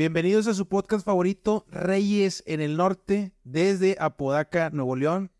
Bienvenidos 0.00 0.46
a 0.46 0.54
su 0.54 0.66
podcast 0.66 1.04
favorito, 1.04 1.66
Reyes 1.68 2.42
en 2.46 2.62
el 2.62 2.78
Norte, 2.78 3.34
desde 3.44 3.98
Apodaca, 4.00 4.70
Nuevo 4.70 4.96
León. 4.96 5.30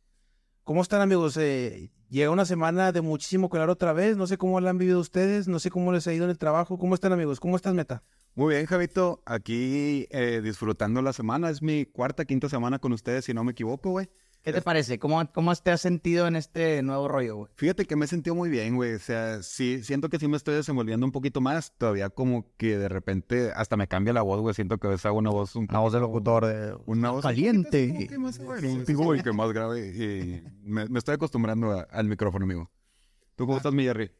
¿Cómo 0.65 0.83
están 0.83 1.01
amigos? 1.01 1.35
Eh, 1.39 1.91
llega 2.11 2.31
una 2.31 2.45
semana 2.45 2.93
de 2.93 3.01
muchísimo 3.01 3.49
calor 3.49 3.71
otra 3.71 3.95
vez. 3.95 4.19
No 4.19 4.27
sé 4.27 4.37
cómo 4.37 4.61
la 4.61 4.69
han 4.69 4.77
vivido 4.77 5.01
ustedes, 5.01 5.49
no 5.49 5.61
sé 5.61 5.71
cómo 5.71 5.93
les 5.93 6.07
ha 6.07 6.13
ido 6.13 6.25
en 6.25 6.31
el 6.31 6.37
trabajo. 6.37 6.77
¿Cómo 6.79 6.95
están 6.95 7.15
amigos? 7.15 7.41
¿Cómo 7.41 7.57
estás, 7.57 7.73
Meta? 7.73 8.03
Muy 8.35 8.55
bien, 8.55 8.67
Javito. 8.67 9.23
Aquí 9.25 10.07
eh, 10.11 10.43
disfrutando 10.45 11.01
la 11.01 11.15
semana. 11.15 11.49
Es 11.49 11.63
mi 11.63 11.87
cuarta, 11.87 12.27
quinta 12.27 12.51
semana 12.51 12.79
con 12.79 12.93
ustedes, 12.93 13.25
si 13.25 13.33
no 13.33 13.43
me 13.45 13.53
equivoco, 13.53 13.93
güey. 13.93 14.11
¿Qué 14.43 14.55
te 14.55 14.63
parece? 14.63 14.99
¿Cómo, 14.99 15.23
¿Cómo 15.33 15.55
te 15.55 15.71
has 15.71 15.83
sentido 15.83 16.27
en 16.27 16.35
este 16.35 16.83
nuevo 16.83 17.09
rollo, 17.09 17.37
güey? 17.37 17.53
Fíjate 17.57 17.85
que 17.85 17.95
me 17.95 18.07
he 18.07 18.09
sentido 18.09 18.35
muy 18.35 18.49
bien, 18.49 18.75
güey. 18.75 18.95
O 18.95 18.99
sea, 18.99 19.43
sí, 19.43 19.83
siento 19.85 20.09
que 20.09 20.19
sí 20.19 20.29
me 20.29 20.37
estoy 20.39 20.55
desenvolviendo 20.55 21.05
un 21.05 21.13
poquito 21.13 21.43
más. 21.43 21.73
Todavía 21.77 22.09
como 22.09 22.47
que 22.57 22.79
de 22.79 22.89
repente 22.89 23.53
hasta 23.55 23.77
me 23.77 23.87
cambia 23.87 24.15
la 24.15 24.23
voz, 24.23 24.41
güey. 24.41 24.55
Siento 24.55 24.79
que 24.79 24.87
a 24.87 24.91
veces 24.91 25.05
hago 25.05 25.19
una 25.19 25.29
voz 25.31 25.57
un 25.57 25.67
Una 25.69 25.81
voz 25.81 25.93
de 25.93 26.01
locutor 26.01 26.47
de... 26.47 26.75
Una 26.87 27.11
voz 27.11 27.23
Caliente. 27.23 28.07
que 28.09 28.19
más, 28.19 28.39
bueno, 28.39 28.83
digo, 28.87 29.15
y 29.15 29.23
que 29.23 29.33
más 29.33 29.53
grave. 29.53 29.89
Y 29.89 30.43
me, 30.63 30.87
me 30.89 30.99
estoy 30.99 31.17
acostumbrando 31.17 31.73
a- 31.73 31.83
al 31.83 32.09
micrófono, 32.09 32.45
amigo. 32.47 32.71
¿Tú 33.37 33.45
cómo 33.47 33.59
estás, 33.59 33.75
mi 33.75 33.85
Jerry? 33.85 34.11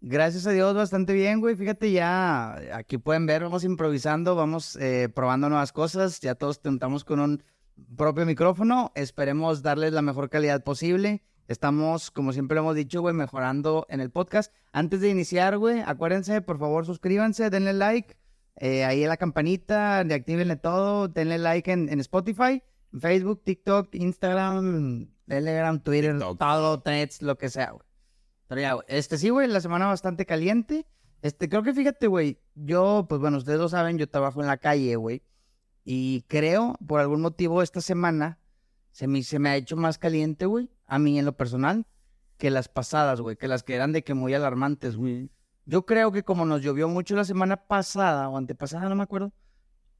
Gracias 0.00 0.46
a 0.46 0.50
Dios, 0.52 0.74
bastante 0.76 1.12
bien, 1.12 1.40
güey. 1.40 1.56
Fíjate, 1.56 1.90
ya 1.90 2.54
aquí 2.76 2.98
pueden 2.98 3.26
ver, 3.26 3.42
vamos 3.42 3.64
improvisando, 3.64 4.36
vamos 4.36 4.76
eh, 4.76 5.08
probando 5.12 5.48
nuevas 5.48 5.72
cosas. 5.72 6.20
Ya 6.20 6.36
todos 6.36 6.60
tentamos 6.60 7.02
con 7.02 7.18
un 7.18 7.42
propio 7.96 8.26
micrófono. 8.26 8.92
Esperemos 8.94 9.62
darles 9.62 9.92
la 9.92 10.02
mejor 10.02 10.28
calidad 10.30 10.62
posible. 10.64 11.22
Estamos, 11.48 12.10
como 12.10 12.32
siempre 12.32 12.56
lo 12.56 12.62
hemos 12.62 12.74
dicho, 12.74 13.00
güey, 13.00 13.14
mejorando 13.14 13.86
en 13.88 14.00
el 14.00 14.10
podcast. 14.10 14.52
Antes 14.72 15.00
de 15.00 15.10
iniciar, 15.10 15.58
güey, 15.58 15.80
acuérdense, 15.86 16.40
por 16.42 16.58
favor, 16.58 16.84
suscríbanse, 16.86 17.50
denle 17.50 17.72
like. 17.72 18.16
eh, 18.56 18.84
ahí 18.84 19.02
en 19.02 19.08
la 19.10 19.16
campanita, 19.16 19.98
actívenle 20.00 20.56
todo, 20.56 21.08
denle 21.08 21.38
like 21.38 21.70
en, 21.70 21.88
en 21.88 22.00
Spotify, 22.00 22.62
Facebook, 22.98 23.42
TikTok, 23.44 23.94
Instagram, 23.94 25.08
Telegram, 25.28 25.78
Twitter, 25.80 26.12
TikTok. 26.12 26.38
todo, 26.38 26.80
threads, 26.80 27.20
lo 27.22 27.36
que 27.36 27.48
sea, 27.50 27.72
güey. 27.72 27.86
Pero 28.48 28.60
ya, 28.60 28.72
güey, 28.74 28.86
este 28.88 29.18
sí, 29.18 29.28
güey, 29.28 29.46
la 29.48 29.60
semana 29.60 29.86
bastante 29.86 30.24
caliente. 30.24 30.86
Este, 31.22 31.48
creo 31.48 31.62
que 31.62 31.74
fíjate, 31.74 32.06
güey, 32.06 32.40
yo, 32.54 33.06
pues 33.08 33.20
bueno, 33.20 33.36
ustedes 33.38 33.58
lo 33.58 33.68
saben, 33.68 33.98
yo 33.98 34.08
trabajo 34.08 34.40
en 34.40 34.46
la 34.46 34.56
calle, 34.58 34.96
güey. 34.96 35.22
Y 35.88 36.22
creo, 36.26 36.76
por 36.84 36.98
algún 36.98 37.20
motivo, 37.20 37.62
esta 37.62 37.80
semana 37.80 38.40
se 38.90 39.06
me, 39.06 39.22
se 39.22 39.38
me 39.38 39.50
ha 39.50 39.56
hecho 39.56 39.76
más 39.76 39.98
caliente, 39.98 40.44
güey, 40.44 40.68
a 40.84 40.98
mí 40.98 41.16
en 41.16 41.24
lo 41.24 41.36
personal, 41.36 41.86
que 42.38 42.50
las 42.50 42.68
pasadas, 42.68 43.20
güey, 43.20 43.36
que 43.36 43.46
las 43.46 43.62
que 43.62 43.76
eran 43.76 43.92
de 43.92 44.02
que 44.02 44.12
muy 44.12 44.34
alarmantes, 44.34 44.96
güey. 44.96 45.30
Yo 45.64 45.86
creo 45.86 46.10
que 46.10 46.24
como 46.24 46.44
nos 46.44 46.60
llovió 46.60 46.88
mucho 46.88 47.14
la 47.14 47.24
semana 47.24 47.56
pasada 47.68 48.28
o 48.28 48.36
antepasada, 48.36 48.88
no 48.88 48.96
me 48.96 49.04
acuerdo, 49.04 49.32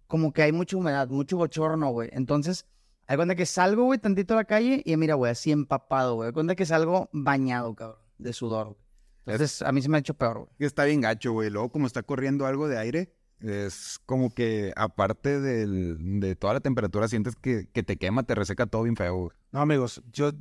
como 0.08 0.32
que 0.32 0.42
hay 0.42 0.50
mucha 0.50 0.76
humedad, 0.76 1.08
mucho 1.08 1.36
bochorno, 1.36 1.90
güey. 1.90 2.10
Entonces, 2.12 2.66
hay 3.06 3.14
cuenta 3.14 3.36
que 3.36 3.46
salgo, 3.46 3.84
güey, 3.84 4.00
tantito 4.00 4.34
a 4.34 4.38
la 4.38 4.44
calle 4.44 4.82
y 4.84 4.96
mira, 4.96 5.14
güey, 5.14 5.30
así 5.30 5.52
empapado, 5.52 6.16
güey. 6.16 6.26
Hay 6.26 6.32
cuenta 6.32 6.56
que 6.56 6.66
salgo 6.66 7.08
bañado, 7.12 7.76
cabrón, 7.76 8.00
de 8.18 8.32
sudor, 8.32 8.66
güey. 8.66 8.78
Entonces, 9.26 9.62
a 9.62 9.70
mí 9.70 9.80
se 9.82 9.88
me 9.88 9.98
ha 9.98 10.00
hecho 10.00 10.14
peor, 10.14 10.38
güey. 10.38 10.50
Está 10.58 10.84
bien 10.84 11.00
gacho, 11.00 11.30
güey. 11.30 11.48
Luego, 11.48 11.70
como 11.70 11.86
está 11.86 12.02
corriendo 12.02 12.44
algo 12.44 12.66
de 12.66 12.76
aire, 12.76 13.15
es 13.40 13.98
como 14.06 14.30
que 14.30 14.72
aparte 14.76 15.40
del- 15.40 16.20
de 16.20 16.36
toda 16.36 16.54
la 16.54 16.60
temperatura, 16.60 17.08
sientes 17.08 17.36
que, 17.36 17.68
que 17.72 17.82
te 17.82 17.96
quema, 17.96 18.22
te 18.22 18.34
reseca 18.34 18.66
todo 18.66 18.82
bien 18.84 18.96
feo, 18.96 19.16
güey. 19.16 19.30
No, 19.52 19.60
amigos, 19.60 20.02
yo 20.12 20.32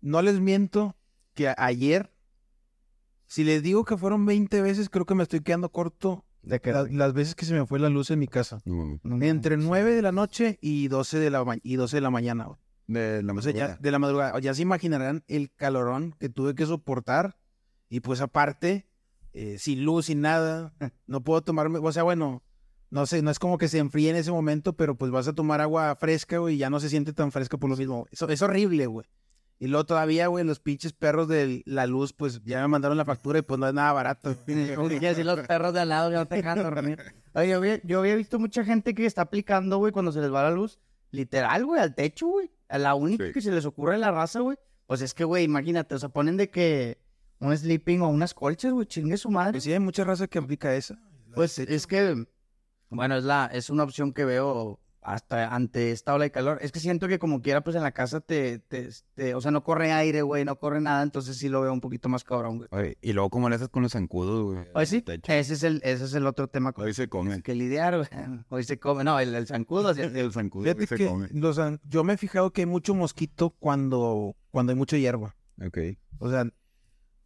no 0.00 0.20
les 0.22 0.40
miento 0.40 0.96
que 1.34 1.52
ayer, 1.56 2.12
si 3.26 3.44
les 3.44 3.62
digo 3.62 3.84
que 3.84 3.96
fueron 3.96 4.26
20 4.26 4.60
veces, 4.62 4.88
creo 4.90 5.06
que 5.06 5.14
me 5.14 5.22
estoy 5.22 5.40
quedando 5.40 5.70
corto 5.70 6.24
De 6.42 6.60
que 6.60 6.72
la- 6.72 6.82
las 6.84 7.12
veces 7.14 7.34
que 7.34 7.46
se 7.46 7.54
me 7.54 7.66
fue 7.66 7.78
la 7.78 7.88
luz 7.88 8.10
en 8.10 8.18
mi 8.18 8.28
casa. 8.28 8.60
No, 8.66 8.98
Entre 9.24 9.56
9 9.56 9.94
de 9.94 10.02
la 10.02 10.12
noche 10.12 10.58
y 10.60 10.88
12 10.88 11.18
de 11.18 11.30
la, 11.30 11.44
ma- 11.44 11.56
y 11.62 11.76
12 11.76 11.96
de 11.96 12.00
la 12.02 12.10
mañana. 12.10 12.44
güey. 12.44 12.58
De 12.86 13.22
la 13.22 13.32
O 13.32 13.40
sea, 13.40 13.50
ya, 13.52 13.58
madrugada. 13.60 13.78
de 13.80 13.90
la 13.90 13.98
madrugada. 13.98 14.38
Ya 14.40 14.52
se 14.52 14.60
imaginarán 14.60 15.24
el 15.26 15.50
calorón 15.54 16.14
que 16.20 16.28
tuve 16.28 16.54
que 16.54 16.66
soportar. 16.66 17.38
Y 17.88 18.00
pues 18.00 18.20
aparte, 18.20 18.86
eh, 19.34 19.58
sin 19.58 19.84
luz, 19.84 20.06
sin 20.06 20.20
nada, 20.22 20.72
no 21.06 21.22
puedo 21.22 21.42
tomarme, 21.42 21.78
o 21.82 21.92
sea, 21.92 22.02
bueno, 22.02 22.42
no 22.90 23.04
sé, 23.06 23.20
no 23.22 23.30
es 23.30 23.38
como 23.38 23.58
que 23.58 23.68
se 23.68 23.78
enfríe 23.78 24.10
en 24.10 24.16
ese 24.16 24.30
momento, 24.30 24.74
pero 24.74 24.96
pues 24.96 25.10
vas 25.10 25.28
a 25.28 25.32
tomar 25.34 25.60
agua 25.60 25.94
fresca, 25.96 26.38
güey, 26.38 26.54
y 26.54 26.58
ya 26.58 26.70
no 26.70 26.80
se 26.80 26.88
siente 26.88 27.12
tan 27.12 27.32
fresca 27.32 27.58
por 27.58 27.68
lo 27.68 27.76
mismo. 27.76 28.06
Eso 28.12 28.28
es 28.28 28.40
horrible, 28.40 28.86
güey. 28.86 29.06
Y 29.58 29.68
luego 29.68 29.84
todavía, 29.86 30.26
güey, 30.26 30.44
los 30.44 30.60
pinches 30.60 30.92
perros 30.92 31.26
de 31.28 31.62
la 31.64 31.86
luz, 31.86 32.12
pues 32.12 32.42
ya 32.44 32.60
me 32.62 32.68
mandaron 32.68 32.96
la 32.96 33.04
factura 33.04 33.38
y 33.38 33.42
pues 33.42 33.58
no 33.58 33.66
es 33.68 33.74
nada 33.74 33.92
barato. 33.92 34.34
Como 34.76 34.88
que 34.88 35.00
decir 35.00 35.24
los 35.24 35.40
perros 35.40 35.72
de 35.74 35.80
al 35.80 35.88
lado 35.88 36.10
que 36.10 36.16
no 36.16 36.26
te 36.26 36.36
dejan 36.36 36.62
dormir. 36.62 37.00
Oye, 37.34 37.48
yo 37.48 37.56
había, 37.56 37.80
yo 37.82 38.00
había 38.00 38.14
visto 38.16 38.38
mucha 38.38 38.64
gente 38.64 38.94
que 38.94 39.06
está 39.06 39.22
aplicando, 39.22 39.78
güey, 39.78 39.92
cuando 39.92 40.12
se 40.12 40.20
les 40.20 40.32
va 40.32 40.42
la 40.42 40.50
luz, 40.50 40.78
literal, 41.10 41.64
güey, 41.66 41.80
al 41.80 41.94
techo, 41.94 42.26
güey. 42.28 42.50
A 42.68 42.78
la 42.78 42.94
única 42.94 43.26
Sí. 43.26 43.32
que 43.32 43.40
se 43.40 43.52
les 43.52 43.64
ocurre 43.64 43.96
la 43.98 44.10
raza, 44.10 44.40
güey. 44.40 44.56
Pues 44.86 45.00
es 45.02 45.14
que, 45.14 45.24
güey, 45.24 45.44
imagínate, 45.44 45.94
o 45.94 45.98
sea, 45.98 46.08
ponen 46.10 46.36
de 46.36 46.50
que 46.50 46.98
un 47.40 47.56
sleeping 47.56 48.00
o 48.02 48.08
unas 48.08 48.34
colchas, 48.34 48.72
güey, 48.72 48.86
chingue 48.86 49.16
su 49.16 49.30
madre. 49.30 49.52
Pues 49.52 49.64
sí, 49.64 49.72
hay 49.72 49.80
mucha 49.80 50.04
raza 50.04 50.26
que 50.28 50.38
aplica 50.38 50.74
esa. 50.74 50.98
Pues 51.34 51.58
es 51.58 51.86
que, 51.86 52.26
bueno, 52.90 53.16
es 53.16 53.24
la, 53.24 53.46
es 53.52 53.70
una 53.70 53.82
opción 53.82 54.12
que 54.12 54.24
veo 54.24 54.80
hasta 55.02 55.54
ante 55.54 55.90
esta 55.90 56.14
ola 56.14 56.24
de 56.24 56.30
calor. 56.30 56.58
Es 56.62 56.72
que 56.72 56.80
siento 56.80 57.08
que 57.08 57.18
como 57.18 57.42
quiera, 57.42 57.62
pues 57.62 57.76
en 57.76 57.82
la 57.82 57.92
casa 57.92 58.20
te, 58.22 58.58
te, 58.60 58.88
te- 59.14 59.34
o 59.34 59.40
sea, 59.42 59.50
no 59.50 59.62
corre 59.62 59.92
aire, 59.92 60.22
güey, 60.22 60.46
no 60.46 60.56
corre 60.58 60.80
nada, 60.80 61.02
entonces 61.02 61.36
sí 61.36 61.50
lo 61.50 61.60
veo 61.60 61.74
un 61.74 61.82
poquito 61.82 62.08
más 62.08 62.24
cabrón, 62.24 62.56
güey. 62.56 62.68
Oye, 62.72 62.96
y 63.02 63.12
luego, 63.12 63.28
¿cómo 63.28 63.50
le 63.50 63.56
haces 63.56 63.68
con 63.68 63.82
los 63.82 63.92
zancudos, 63.92 64.54
güey? 64.54 64.66
Hoy 64.72 64.86
sí, 64.86 65.02
Te 65.02 65.14
echo- 65.14 65.30
ese 65.32 65.52
es 65.54 65.62
el, 65.62 65.82
ese 65.84 66.04
es 66.04 66.14
el 66.14 66.26
otro 66.26 66.48
tema 66.48 66.72
Hoy 66.76 66.94
se 66.94 67.08
comen. 67.08 67.42
que 67.42 67.54
lidiar, 67.54 67.96
güey. 67.98 68.08
Hoy 68.48 68.64
se 68.64 68.78
come, 68.78 69.04
no, 69.04 69.20
el, 69.20 69.34
el 69.34 69.46
zancudo, 69.46 69.88
así- 69.88 70.00
El 70.14 70.32
zancudo 70.32 70.62
Fíjate 70.64 70.86
se 70.86 70.96
que 70.96 71.06
come. 71.08 71.28
los 71.32 71.60
yo 71.86 72.02
me 72.02 72.14
he 72.14 72.16
fijado 72.16 72.50
que 72.52 72.62
hay 72.62 72.66
mucho 72.66 72.94
mosquito 72.94 73.50
cuando, 73.50 74.34
cuando 74.52 74.72
hay 74.72 74.78
mucha 74.78 74.96
hierba. 74.96 75.36
Ok. 75.62 75.78
O 76.18 76.30
sea, 76.30 76.46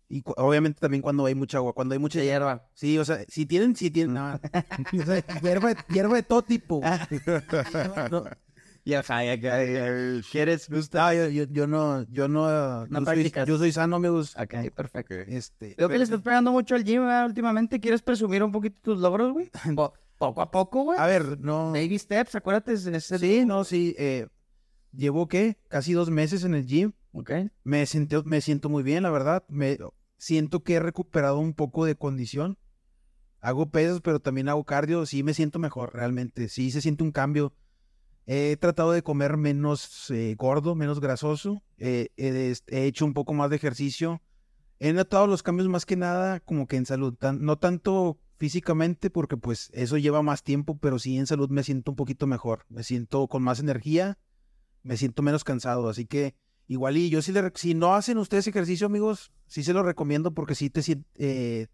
y 0.08 0.22
obviamente 0.36 0.80
también 0.80 1.02
cuando 1.02 1.26
hay 1.26 1.34
mucha 1.34 1.58
agua, 1.58 1.72
cuando 1.74 1.92
hay 1.94 1.98
mucha 1.98 2.22
hierba. 2.22 2.66
Sí, 2.74 2.98
o 2.98 3.04
sea, 3.04 3.18
si 3.28 3.44
tienen, 3.46 3.76
si 3.76 3.90
tienen, 3.90 4.14
no. 4.14 4.40
O 5.02 5.04
sea, 5.04 5.22
hierba, 5.42 5.74
hierba 5.88 6.16
de 6.16 6.22
todo 6.22 6.42
tipo. 6.42 6.80
No, 8.10 8.24
Y 8.84 8.94
ajá, 8.94 9.22
ya 9.24 9.38
quieres 10.30 10.70
no, 10.70 11.12
yo, 11.12 11.28
yo, 11.28 11.44
yo 11.50 11.66
no, 11.66 12.02
yo 12.10 12.26
no, 12.28 12.86
No 12.86 13.00
yo, 13.00 13.04
soy, 13.04 13.32
yo 13.46 13.58
soy 13.58 13.72
sano, 13.72 13.96
amigos. 13.96 14.34
Ok, 14.36 14.54
perfecto. 14.74 15.14
Este, 15.14 15.74
Creo 15.76 15.88
que 15.90 15.98
le 15.98 16.04
estás 16.04 16.22
pegando 16.22 16.52
mucho 16.52 16.74
al 16.74 16.84
gym, 16.84 17.02
¿verdad? 17.02 17.26
Últimamente. 17.26 17.80
¿Quieres 17.80 18.00
presumir 18.00 18.42
un 18.42 18.50
poquito 18.52 18.80
tus 18.80 18.98
logros, 19.00 19.32
güey? 19.32 19.50
Po- 19.76 19.92
poco 20.16 20.40
a 20.40 20.50
poco, 20.50 20.84
güey. 20.84 20.98
a 20.98 21.06
ver, 21.06 21.38
no. 21.40 21.72
Baby 21.72 21.98
steps, 21.98 22.34
acuérdate. 22.34 22.72
es- 22.72 22.86
es- 22.86 23.04
Sí, 23.20 23.44
no, 23.44 23.62
sí. 23.64 23.94
Eh, 23.98 24.26
llevo, 24.92 25.28
¿qué? 25.28 25.58
Casi 25.68 25.92
dos 25.92 26.08
meses 26.10 26.44
en 26.44 26.54
el 26.54 26.66
gym. 26.66 26.92
Ok. 27.12 27.30
Me 27.64 27.84
siento, 27.86 28.22
me 28.24 28.40
siento 28.40 28.68
muy 28.68 28.82
bien, 28.82 29.02
la 29.02 29.10
verdad. 29.10 29.44
Me 29.48 29.76
siento 30.18 30.62
que 30.62 30.74
he 30.74 30.80
recuperado 30.80 31.38
un 31.38 31.54
poco 31.54 31.84
de 31.86 31.96
condición. 31.96 32.58
Hago 33.40 33.70
pesas, 33.70 34.00
pero 34.02 34.20
también 34.20 34.48
hago 34.48 34.64
cardio. 34.64 35.06
Sí, 35.06 35.22
me 35.22 35.32
siento 35.32 35.58
mejor, 35.58 35.94
realmente. 35.94 36.48
Sí, 36.48 36.70
se 36.70 36.82
siente 36.82 37.04
un 37.04 37.12
cambio. 37.12 37.54
He 38.26 38.56
tratado 38.56 38.92
de 38.92 39.02
comer 39.02 39.38
menos 39.38 40.10
eh, 40.10 40.34
gordo, 40.36 40.74
menos 40.74 41.00
grasoso. 41.00 41.62
Eh, 41.78 42.08
he, 42.16 42.54
he 42.66 42.84
hecho 42.84 43.06
un 43.06 43.14
poco 43.14 43.32
más 43.32 43.48
de 43.48 43.56
ejercicio. 43.56 44.20
He 44.80 44.92
notado 44.92 45.26
los 45.26 45.42
cambios 45.42 45.68
más 45.68 45.86
que 45.86 45.96
nada 45.96 46.40
como 46.40 46.66
que 46.66 46.76
en 46.76 46.84
salud. 46.84 47.16
No 47.38 47.58
tanto 47.58 48.20
físicamente, 48.36 49.10
porque 49.10 49.36
pues 49.36 49.70
eso 49.72 49.96
lleva 49.96 50.22
más 50.22 50.42
tiempo, 50.42 50.78
pero 50.78 50.98
sí 50.98 51.16
en 51.16 51.26
salud 51.26 51.48
me 51.48 51.62
siento 51.62 51.92
un 51.92 51.96
poquito 51.96 52.26
mejor. 52.26 52.66
Me 52.68 52.82
siento 52.82 53.26
con 53.28 53.42
más 53.42 53.60
energía, 53.60 54.18
me 54.82 54.96
siento 54.96 55.22
menos 55.22 55.42
cansado. 55.42 55.88
Así 55.88 56.04
que 56.04 56.34
igual 56.68 56.96
y 56.96 57.10
yo 57.10 57.20
sí 57.22 57.32
le, 57.32 57.50
si 57.56 57.74
no 57.74 57.94
hacen 57.94 58.18
ustedes 58.18 58.46
ejercicio, 58.46 58.86
amigos, 58.86 59.32
sí 59.46 59.64
se 59.64 59.72
lo 59.72 59.82
recomiendo 59.82 60.32
porque 60.32 60.54
sí 60.54 60.70
te 60.70 60.80
eh, 61.16 61.66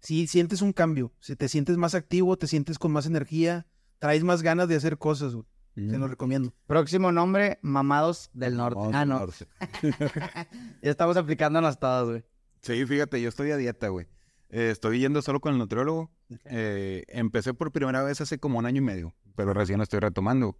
sí 0.00 0.26
sientes 0.26 0.60
un 0.60 0.72
cambio. 0.72 1.12
Si 1.20 1.34
te 1.36 1.48
sientes 1.48 1.76
más 1.78 1.94
activo, 1.94 2.36
te 2.36 2.46
sientes 2.46 2.78
con 2.78 2.92
más 2.92 3.06
energía, 3.06 3.66
traes 3.98 4.22
más 4.22 4.42
ganas 4.42 4.68
de 4.68 4.76
hacer 4.76 4.98
cosas. 4.98 5.34
güey. 5.34 5.46
Se 5.76 5.98
lo 5.98 6.08
recomiendo. 6.08 6.54
Próximo 6.66 7.12
nombre, 7.12 7.58
Mamados 7.60 8.30
del 8.32 8.56
Norte. 8.56 8.80
Ah, 8.94 9.04
no. 9.04 9.18
norte. 9.18 9.46
Ya 10.82 10.90
estamos 10.90 11.18
aplicándonos 11.18 11.78
todas, 11.78 12.08
güey. 12.08 12.24
Sí, 12.62 12.86
fíjate, 12.86 13.20
yo 13.20 13.28
estoy 13.28 13.50
a 13.50 13.58
dieta, 13.58 13.88
güey. 13.88 14.06
Eh, 14.48 14.70
estoy 14.70 15.00
yendo 15.00 15.20
solo 15.20 15.40
con 15.40 15.52
el 15.52 15.58
nutriólogo. 15.58 16.10
Eh, 16.46 17.04
empecé 17.08 17.52
por 17.52 17.72
primera 17.72 18.02
vez 18.02 18.22
hace 18.22 18.38
como 18.38 18.58
un 18.58 18.64
año 18.64 18.78
y 18.78 18.84
medio, 18.84 19.14
pero 19.34 19.52
recién 19.52 19.76
lo 19.78 19.82
estoy 19.82 20.00
retomando. 20.00 20.58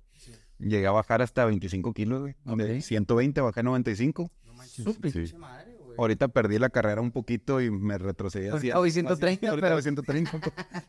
Llegué 0.58 0.86
a 0.86 0.90
bajar 0.92 1.22
hasta 1.22 1.44
25 1.44 1.92
kilos, 1.92 2.20
güey. 2.20 2.34
De 2.56 2.76
Ok. 2.76 2.80
120 2.82 3.40
bajé 3.40 3.60
a 3.60 3.62
95. 3.62 4.30
Su 4.66 4.94
pinche 5.00 5.26
Sí. 5.26 5.36
madre, 5.36 5.76
güey. 5.78 5.94
Ahorita 5.98 6.28
perdí 6.28 6.58
la 6.58 6.70
carrera 6.70 7.00
un 7.00 7.10
poquito 7.12 7.60
y 7.60 7.70
me 7.70 7.98
retrocedí 7.98 8.48
hacia... 8.48 8.76
voy 8.76 8.90
130, 8.90 9.48
Ahorita 9.48 9.66
pero- 9.66 9.76
voy 9.76 9.82
130. 9.82 10.40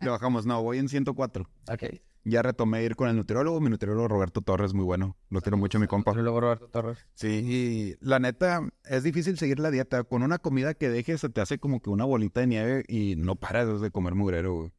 Le 0.02 0.10
bajamos, 0.10 0.46
no, 0.46 0.62
voy 0.64 0.78
en 0.80 0.90
104. 0.90 1.48
Ok. 1.72 1.84
Ya 2.24 2.42
retomé 2.42 2.84
ir 2.84 2.98
con 2.98 3.08
el 3.08 3.16
nutriólogo. 3.16 3.62
Mi 3.62 3.70
nutriólogo 3.70 4.08
Roberto 4.10 4.42
Torres, 4.42 4.74
muy 4.74 4.84
bueno. 4.84 5.16
Lo 5.30 5.40
quiero 5.40 5.56
mucho, 5.58 5.80
mi 5.80 5.88
compa. 5.88 6.14
Luego 6.14 6.42
Roberto 6.42 6.68
Torres. 6.68 6.98
Sí, 7.14 7.28
y 8.02 8.06
la 8.06 8.20
neta, 8.20 8.68
es 8.84 9.04
difícil 9.04 9.38
seguir 9.38 9.60
la 9.60 9.72
dieta. 9.72 10.04
Con 10.04 10.24
una 10.24 10.38
comida 10.38 10.74
que 10.74 10.90
dejes, 10.90 11.22
se 11.22 11.30
te 11.30 11.40
hace 11.40 11.58
como 11.58 11.80
que 11.82 11.90
una 11.90 12.04
bolita 12.04 12.42
de 12.42 12.48
nieve 12.48 12.84
y 12.90 13.16
no 13.16 13.36
paras 13.38 13.80
de 13.80 13.92
comer 13.92 14.14
mugrero, 14.16 14.56
güey. 14.56 14.72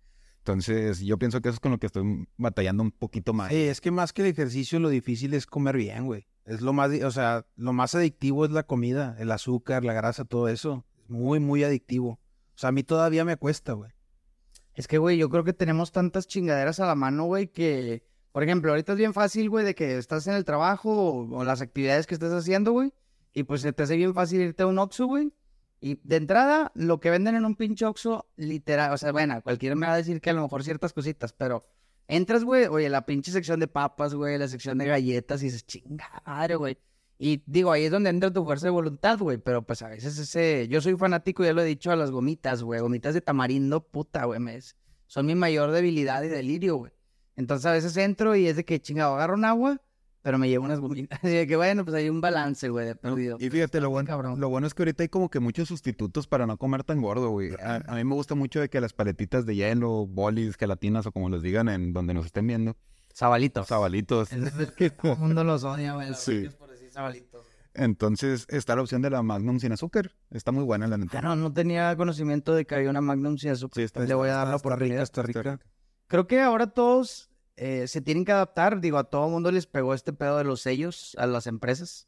Entonces, 0.48 1.00
yo 1.00 1.18
pienso 1.18 1.42
que 1.42 1.50
eso 1.50 1.56
es 1.56 1.60
con 1.60 1.72
lo 1.72 1.78
que 1.78 1.86
estoy 1.86 2.26
batallando 2.38 2.82
un 2.82 2.90
poquito 2.90 3.34
más. 3.34 3.50
Sí, 3.50 3.64
es 3.64 3.82
que 3.82 3.90
más 3.90 4.14
que 4.14 4.22
el 4.22 4.28
ejercicio, 4.28 4.80
lo 4.80 4.88
difícil 4.88 5.34
es 5.34 5.44
comer 5.44 5.76
bien, 5.76 6.06
güey. 6.06 6.26
Es 6.46 6.62
lo 6.62 6.72
más, 6.72 6.90
o 7.02 7.10
sea, 7.10 7.44
lo 7.56 7.74
más 7.74 7.94
adictivo 7.94 8.46
es 8.46 8.50
la 8.50 8.62
comida, 8.62 9.14
el 9.18 9.30
azúcar, 9.30 9.84
la 9.84 9.92
grasa, 9.92 10.24
todo 10.24 10.48
eso. 10.48 10.86
Es 11.02 11.10
muy, 11.10 11.38
muy 11.38 11.64
adictivo. 11.64 12.12
O 12.12 12.20
sea, 12.54 12.70
a 12.70 12.72
mí 12.72 12.82
todavía 12.82 13.26
me 13.26 13.36
cuesta, 13.36 13.74
güey. 13.74 13.90
Es 14.72 14.88
que, 14.88 14.96
güey, 14.96 15.18
yo 15.18 15.28
creo 15.28 15.44
que 15.44 15.52
tenemos 15.52 15.92
tantas 15.92 16.26
chingaderas 16.26 16.80
a 16.80 16.86
la 16.86 16.94
mano, 16.94 17.24
güey, 17.24 17.48
que, 17.48 18.02
por 18.32 18.42
ejemplo, 18.42 18.70
ahorita 18.70 18.92
es 18.92 18.98
bien 18.98 19.12
fácil, 19.12 19.50
güey, 19.50 19.66
de 19.66 19.74
que 19.74 19.98
estás 19.98 20.26
en 20.28 20.34
el 20.34 20.46
trabajo 20.46 20.90
o, 20.90 21.40
o 21.40 21.44
las 21.44 21.60
actividades 21.60 22.06
que 22.06 22.14
estés 22.14 22.32
haciendo, 22.32 22.72
güey, 22.72 22.94
y 23.34 23.42
pues 23.42 23.60
se 23.60 23.74
te 23.74 23.82
hace 23.82 23.96
bien 23.96 24.14
fácil 24.14 24.40
irte 24.40 24.62
a 24.62 24.66
un 24.66 24.78
Oxxo, 24.78 25.04
güey. 25.06 25.30
Y 25.80 26.00
de 26.02 26.16
entrada, 26.16 26.72
lo 26.74 26.98
que 26.98 27.10
venden 27.10 27.36
en 27.36 27.44
un 27.44 27.54
pinche 27.54 27.84
Oxxo, 27.84 28.28
literal, 28.36 28.92
o 28.92 28.98
sea, 28.98 29.12
bueno, 29.12 29.40
cualquiera 29.42 29.76
me 29.76 29.86
va 29.86 29.94
a 29.94 29.96
decir 29.96 30.20
que 30.20 30.30
a 30.30 30.32
lo 30.32 30.42
mejor 30.42 30.64
ciertas 30.64 30.92
cositas, 30.92 31.32
pero 31.32 31.64
entras, 32.08 32.42
güey, 32.42 32.66
oye, 32.66 32.88
la 32.88 33.06
pinche 33.06 33.30
sección 33.30 33.60
de 33.60 33.68
papas, 33.68 34.14
güey, 34.14 34.38
la 34.38 34.48
sección 34.48 34.78
de 34.78 34.86
galletas, 34.86 35.42
y 35.42 35.46
dices, 35.46 35.66
chinga 35.66 36.22
madre, 36.26 36.56
güey. 36.56 36.78
Y 37.18 37.42
digo, 37.46 37.72
ahí 37.72 37.84
es 37.84 37.90
donde 37.90 38.10
entra 38.10 38.32
tu 38.32 38.44
fuerza 38.44 38.66
de 38.66 38.70
voluntad, 38.70 39.18
güey, 39.18 39.38
pero 39.38 39.62
pues 39.62 39.82
a 39.82 39.88
veces 39.88 40.18
ese, 40.18 40.68
yo 40.68 40.80
soy 40.80 40.96
fanático, 40.96 41.44
ya 41.44 41.52
lo 41.52 41.62
he 41.62 41.64
dicho, 41.64 41.90
a 41.90 41.96
las 41.96 42.10
gomitas, 42.10 42.62
güey, 42.62 42.80
gomitas 42.80 43.14
de 43.14 43.20
tamarindo, 43.20 43.80
puta, 43.80 44.24
güey, 44.24 44.40
son 45.06 45.26
mi 45.26 45.34
mayor 45.34 45.70
debilidad 45.70 46.22
y 46.22 46.28
delirio, 46.28 46.76
güey. 46.76 46.92
Entonces 47.36 47.66
a 47.66 47.72
veces 47.72 47.96
entro 47.96 48.34
y 48.36 48.46
es 48.46 48.56
de 48.56 48.64
que, 48.64 48.80
chingado, 48.80 49.14
agarro 49.14 49.34
un 49.34 49.44
agua, 49.44 49.80
pero 50.22 50.38
me 50.38 50.48
llevo 50.48 50.64
unas 50.64 50.80
gomitas. 50.80 51.18
Y 51.22 51.28
de 51.28 51.46
que, 51.46 51.56
bueno, 51.56 51.84
pues 51.84 51.94
hay 51.96 52.08
un 52.10 52.20
balance, 52.20 52.68
güey, 52.68 52.86
de 52.86 52.94
perdido. 52.96 53.36
Y 53.40 53.50
fíjate, 53.50 53.80
lo 53.80 53.90
bueno, 53.90 54.06
cabrón. 54.06 54.40
lo 54.40 54.48
bueno 54.48 54.66
es 54.66 54.74
que 54.74 54.82
ahorita 54.82 55.02
hay 55.04 55.08
como 55.08 55.30
que 55.30 55.40
muchos 55.40 55.68
sustitutos 55.68 56.26
para 56.26 56.46
no 56.46 56.56
comer 56.58 56.84
tan 56.84 57.00
gordo, 57.00 57.30
güey. 57.30 57.52
A, 57.62 57.76
a 57.86 57.94
mí 57.94 58.04
me 58.04 58.14
gusta 58.14 58.34
mucho 58.34 58.60
de 58.60 58.68
que 58.68 58.80
las 58.80 58.92
paletitas 58.92 59.46
de 59.46 59.54
hielo, 59.56 60.06
bolis, 60.06 60.56
gelatinas 60.56 61.06
o 61.06 61.12
como 61.12 61.28
les 61.30 61.42
digan 61.42 61.68
en 61.68 61.92
donde 61.92 62.14
nos 62.14 62.26
estén 62.26 62.46
viendo, 62.46 62.76
Sabalitos. 63.14 63.66
sabalitos. 63.66 64.32
Es 64.32 64.54
el 64.58 64.72
que 64.76 64.90
todo 64.90 65.12
el 65.14 65.18
mundo 65.18 65.44
los 65.44 65.64
odia, 65.64 65.94
güey. 65.94 66.14
Sí. 66.14 66.32
niños 66.38 66.54
por 66.54 66.70
decir 66.70 66.90
sabalitos. 66.90 67.46
Entonces 67.74 68.44
está 68.48 68.74
la 68.74 68.82
opción 68.82 69.02
de 69.02 69.10
la 69.10 69.22
Magnum 69.22 69.60
sin 69.60 69.70
azúcar. 69.72 70.10
Está 70.30 70.50
muy 70.52 70.64
buena 70.64 70.88
la 70.88 70.96
Ah, 70.96 70.98
neta. 70.98 71.20
no, 71.22 71.36
no 71.36 71.52
tenía 71.52 71.94
conocimiento 71.96 72.54
de 72.54 72.64
que 72.66 72.74
había 72.74 72.90
una 72.90 73.00
Magnum 73.00 73.38
sin 73.38 73.50
azúcar. 73.50 73.74
Sí, 73.76 73.82
está- 73.82 74.00
Le 74.04 74.14
voy 74.14 74.28
a 74.30 74.34
dar 74.34 74.48
la 74.48 74.56
Está 74.56 74.68
rica, 74.68 74.74
oportunidad. 74.74 75.02
está 75.02 75.22
rica. 75.22 75.60
Creo 76.08 76.26
que 76.26 76.40
ahora 76.40 76.66
todos 76.68 77.27
eh, 77.58 77.88
se 77.88 78.00
tienen 78.00 78.24
que 78.24 78.32
adaptar. 78.32 78.80
Digo, 78.80 78.98
a 78.98 79.04
todo 79.04 79.26
el 79.26 79.32
mundo 79.32 79.50
les 79.50 79.66
pegó 79.66 79.94
este 79.94 80.12
pedo 80.12 80.38
de 80.38 80.44
los 80.44 80.60
sellos 80.60 81.14
a 81.18 81.26
las 81.26 81.46
empresas. 81.46 82.06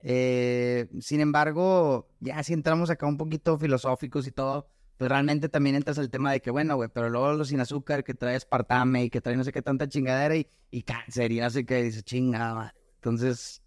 Eh, 0.00 0.88
sin 1.00 1.20
embargo, 1.20 2.08
ya 2.20 2.42
si 2.42 2.52
entramos 2.52 2.90
acá 2.90 3.06
un 3.06 3.18
poquito 3.18 3.58
filosóficos 3.58 4.26
y 4.26 4.32
todo, 4.32 4.68
pues 4.96 5.10
realmente 5.10 5.48
también 5.48 5.76
entras 5.76 5.98
al 5.98 6.10
tema 6.10 6.32
de 6.32 6.40
que, 6.40 6.50
bueno, 6.50 6.76
güey, 6.76 6.88
pero 6.88 7.10
luego 7.10 7.32
los 7.32 7.48
sin 7.48 7.60
azúcar 7.60 8.04
que 8.04 8.14
trae 8.14 8.36
aspartame 8.36 9.04
y 9.04 9.10
que 9.10 9.20
trae 9.20 9.36
no 9.36 9.44
sé 9.44 9.52
qué 9.52 9.62
tanta 9.62 9.88
chingadera 9.88 10.36
y, 10.36 10.48
y 10.70 10.82
cáncer 10.82 11.32
y 11.32 11.40
no 11.40 11.50
sé 11.50 11.66
qué, 11.66 11.82
dice 11.82 12.02
chingada. 12.02 12.54
madre". 12.54 12.74
Entonces, 12.96 13.62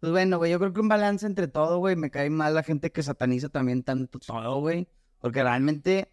pues 0.00 0.10
bueno, 0.10 0.38
güey, 0.38 0.50
yo 0.50 0.58
creo 0.58 0.72
que 0.72 0.80
un 0.80 0.88
balance 0.88 1.24
entre 1.26 1.46
todo, 1.46 1.78
güey. 1.78 1.94
Me 1.94 2.10
cae 2.10 2.28
mal 2.30 2.54
la 2.54 2.64
gente 2.64 2.90
que 2.90 3.04
sataniza 3.04 3.48
también 3.48 3.84
tanto 3.84 4.18
todo, 4.18 4.60
güey. 4.60 4.88
Porque 5.20 5.42
realmente, 5.44 6.12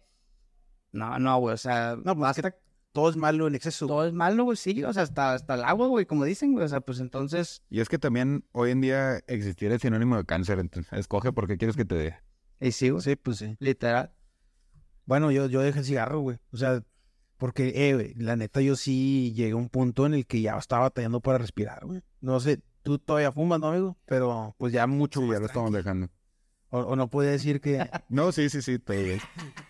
no, 0.92 1.18
no, 1.18 1.38
güey, 1.40 1.54
o 1.54 1.56
sea, 1.56 1.96
No, 2.04 2.16
pues 2.16 2.38
es 2.38 2.42
que 2.42 2.42
basta 2.42 2.60
todo 2.92 3.08
es 3.10 3.16
malo 3.16 3.46
en 3.46 3.54
exceso. 3.54 3.86
todo 3.86 4.06
es 4.06 4.12
malo, 4.12 4.44
güey, 4.44 4.56
sí, 4.56 4.82
o 4.84 4.92
sea, 4.92 5.02
hasta, 5.04 5.34
hasta 5.34 5.54
el 5.54 5.64
agua, 5.64 5.86
güey, 5.86 6.06
como 6.06 6.24
dicen, 6.24 6.52
güey, 6.52 6.64
o 6.64 6.68
sea, 6.68 6.80
pues 6.80 7.00
entonces, 7.00 7.62
Y 7.70 7.80
es 7.80 7.88
que 7.88 7.98
también 7.98 8.44
hoy 8.52 8.70
en 8.72 8.80
día 8.80 9.18
existiera 9.26 9.74
el 9.74 9.80
sinónimo 9.80 10.16
de 10.16 10.24
cáncer. 10.24 10.58
Entonces, 10.58 10.92
escoge 10.98 11.32
por 11.32 11.46
qué 11.46 11.56
quieres 11.56 11.76
que 11.76 11.84
te 11.84 11.94
dé. 11.94 12.16
y 12.60 12.72
sí, 12.72 12.90
güey, 12.90 13.02
Sí, 13.02 13.16
pues 13.16 13.38
sí. 13.38 13.56
literal. 13.60 14.12
Bueno, 15.06 15.30
yo, 15.30 15.46
yo 15.46 15.60
dejé 15.60 15.80
el 15.80 15.84
cigarro, 15.84 16.20
güey. 16.20 16.38
O 16.52 16.56
sea, 16.56 16.82
porque, 17.36 17.72
eh, 17.88 17.94
güey, 17.94 18.14
la 18.14 18.36
neta, 18.36 18.60
yo 18.60 18.76
sí 18.76 19.32
llegué 19.34 19.52
a 19.52 19.56
un 19.56 19.68
punto 19.68 20.06
en 20.06 20.14
el 20.14 20.26
que 20.26 20.40
ya 20.40 20.56
estaba 20.58 20.82
batallando 20.82 21.20
para 21.20 21.38
respirar, 21.38 21.84
güey. 21.86 22.02
No 22.20 22.38
sé, 22.38 22.60
tú 22.82 22.98
todavía 22.98 23.32
fumas, 23.32 23.58
¿no, 23.60 23.68
amigo? 23.68 23.96
Pero, 24.04 24.54
pues 24.58 24.72
ya 24.72 24.86
mucho, 24.86 25.20
Sí, 25.20 25.26
más 25.26 25.34
ya 25.36 25.40
lo 25.40 25.46
estamos 25.46 25.72
dejando. 25.72 26.08
O, 26.72 26.80
o 26.80 26.96
no 26.96 27.08
puede 27.08 27.30
decir 27.32 27.60
que... 27.60 27.78
No, 28.08 28.30
sí, 28.30 28.48
sí, 28.50 28.62
sí, 28.62 28.78
bien. 28.86 29.20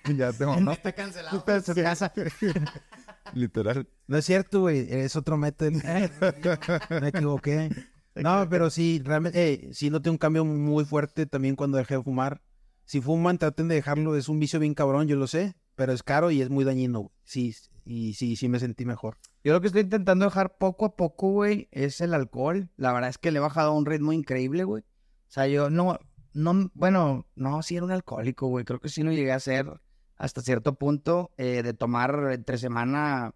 Ya 0.19 0.32
tengo, 0.32 0.56
¿no? 0.61 0.73
está 0.73 0.93
cancelado 0.93 1.43
en 1.46 1.62
su 1.62 1.75
casa. 1.75 2.12
Literal. 3.34 3.88
No 4.06 4.16
es 4.16 4.24
cierto, 4.24 4.60
güey. 4.60 4.86
Es 4.90 5.16
otro 5.16 5.36
método. 5.36 5.70
Me 7.00 7.08
equivoqué. 7.08 7.70
No, 8.14 8.46
pero 8.48 8.70
sí, 8.70 9.00
realmente, 9.04 9.52
eh, 9.52 9.68
sí 9.72 9.90
noté 9.90 10.10
un 10.10 10.18
cambio 10.18 10.44
muy 10.44 10.84
fuerte 10.84 11.26
también 11.26 11.56
cuando 11.56 11.78
dejé 11.78 11.96
de 11.96 12.02
fumar. 12.02 12.42
Si 12.84 13.00
fuman, 13.00 13.38
traten 13.38 13.68
de 13.68 13.76
dejarlo. 13.76 14.16
Es 14.16 14.28
un 14.28 14.40
vicio 14.40 14.58
bien 14.58 14.74
cabrón, 14.74 15.06
yo 15.06 15.16
lo 15.16 15.26
sé. 15.26 15.54
Pero 15.76 15.92
es 15.92 16.02
caro 16.02 16.30
y 16.30 16.42
es 16.42 16.50
muy 16.50 16.64
dañino, 16.64 17.00
güey. 17.00 17.12
Sí, 17.24 17.54
y 17.84 18.14
sí, 18.14 18.36
sí 18.36 18.48
me 18.48 18.58
sentí 18.58 18.84
mejor. 18.84 19.16
Yo 19.42 19.52
lo 19.52 19.60
que 19.60 19.68
estoy 19.68 19.82
intentando 19.82 20.26
dejar 20.26 20.58
poco 20.58 20.84
a 20.84 20.96
poco, 20.96 21.30
güey, 21.30 21.68
es 21.70 22.00
el 22.00 22.12
alcohol. 22.12 22.68
La 22.76 22.92
verdad 22.92 23.10
es 23.10 23.18
que 23.18 23.30
le 23.30 23.38
he 23.38 23.40
bajado 23.40 23.70
a 23.70 23.74
un 23.74 23.86
ritmo 23.86 24.12
increíble, 24.12 24.64
güey. 24.64 24.82
O 24.82 25.32
sea, 25.32 25.46
yo 25.46 25.70
no, 25.70 25.98
no, 26.34 26.70
bueno, 26.74 27.26
no, 27.36 27.62
sí 27.62 27.76
era 27.76 27.84
un 27.84 27.92
alcohólico, 27.92 28.48
güey. 28.48 28.64
Creo 28.64 28.80
que 28.80 28.88
sí 28.88 29.02
lo 29.02 29.12
llegué 29.12 29.32
a 29.32 29.36
hacer 29.36 29.80
hasta 30.20 30.43
cierto 30.43 30.75
punto 30.75 31.32
eh, 31.38 31.62
de 31.62 31.72
tomar 31.72 32.28
entre 32.32 32.58
semana 32.58 33.34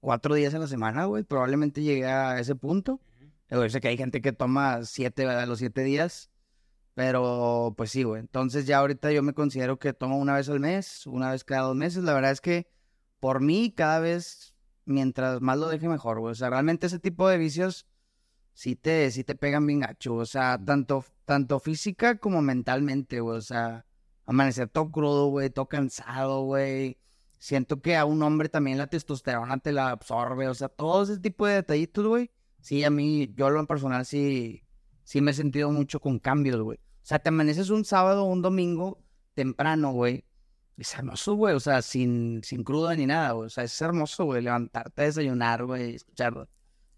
cuatro 0.00 0.34
días 0.34 0.52
a 0.52 0.58
la 0.58 0.66
semana, 0.66 1.06
güey. 1.06 1.24
Probablemente 1.24 1.82
llegué 1.82 2.04
a 2.06 2.38
ese 2.38 2.54
punto. 2.54 3.00
Yo 3.48 3.66
sé 3.70 3.80
que 3.80 3.88
hay 3.88 3.96
gente 3.96 4.20
que 4.20 4.32
toma 4.32 4.84
siete 4.84 5.26
a 5.26 5.46
los 5.46 5.60
siete 5.60 5.82
días. 5.82 6.30
Pero, 6.92 7.72
pues 7.74 7.90
sí, 7.90 8.02
güey. 8.02 8.20
Entonces 8.20 8.66
ya 8.66 8.78
ahorita 8.78 9.12
yo 9.12 9.22
me 9.22 9.32
considero 9.32 9.78
que 9.78 9.94
tomo 9.94 10.18
una 10.18 10.34
vez 10.34 10.50
al 10.50 10.60
mes, 10.60 11.06
una 11.06 11.30
vez 11.30 11.42
cada 11.42 11.62
dos 11.62 11.76
meses. 11.76 12.04
La 12.04 12.12
verdad 12.12 12.32
es 12.32 12.42
que 12.42 12.68
por 13.18 13.40
mí 13.40 13.72
cada 13.74 13.98
vez, 14.00 14.54
mientras 14.84 15.40
más 15.40 15.56
lo 15.56 15.68
deje 15.68 15.88
mejor, 15.88 16.20
güey. 16.20 16.32
O 16.32 16.34
sea, 16.34 16.50
realmente 16.50 16.86
ese 16.86 16.98
tipo 16.98 17.30
de 17.30 17.38
vicios 17.38 17.86
sí 18.52 18.76
te, 18.76 19.10
sí 19.10 19.24
te 19.24 19.36
pegan 19.36 19.66
bien 19.66 19.80
gacho. 19.80 20.16
O 20.16 20.26
sea, 20.26 20.62
tanto, 20.62 21.02
tanto 21.24 21.60
física 21.60 22.18
como 22.18 22.42
mentalmente, 22.42 23.20
güey. 23.20 23.38
O 23.38 23.42
sea, 23.42 23.85
amanecer 24.26 24.68
todo 24.68 24.90
crudo, 24.90 25.28
güey, 25.28 25.50
todo 25.50 25.66
cansado, 25.68 26.42
güey. 26.42 26.98
Siento 27.38 27.80
que 27.80 27.96
a 27.96 28.04
un 28.04 28.22
hombre 28.22 28.48
también 28.48 28.78
la 28.78 28.86
testosterona 28.88 29.58
te 29.58 29.72
la 29.72 29.90
absorbe. 29.90 30.48
O 30.48 30.54
sea, 30.54 30.68
todo 30.68 31.02
ese 31.04 31.18
tipo 31.18 31.46
de 31.46 31.54
detallitos, 31.54 32.06
güey. 32.06 32.30
Sí, 32.60 32.82
a 32.84 32.90
mí, 32.90 33.32
yo 33.36 33.50
lo 33.50 33.60
en 33.60 33.66
personal 33.66 34.04
sí, 34.04 34.64
sí 35.04 35.20
me 35.20 35.30
he 35.30 35.34
sentido 35.34 35.70
mucho 35.70 36.00
con 36.00 36.18
cambios, 36.18 36.60
güey. 36.60 36.78
O 36.78 37.08
sea, 37.08 37.18
te 37.20 37.28
amaneces 37.28 37.70
un 37.70 37.84
sábado 37.84 38.24
o 38.24 38.32
un 38.32 38.42
domingo 38.42 39.04
temprano, 39.34 39.92
güey. 39.92 40.24
Es 40.76 40.94
hermoso, 40.94 41.34
güey. 41.34 41.54
O 41.54 41.60
sea, 41.60 41.80
sin, 41.82 42.42
sin 42.42 42.64
cruda 42.64 42.94
ni 42.96 43.06
nada, 43.06 43.32
güey. 43.32 43.46
O 43.46 43.50
sea, 43.50 43.64
es 43.64 43.80
hermoso, 43.80 44.24
güey. 44.24 44.42
Levantarte 44.42 45.02
desayunar, 45.02 45.64
güey. 45.64 45.94
Escuchar 45.94 46.48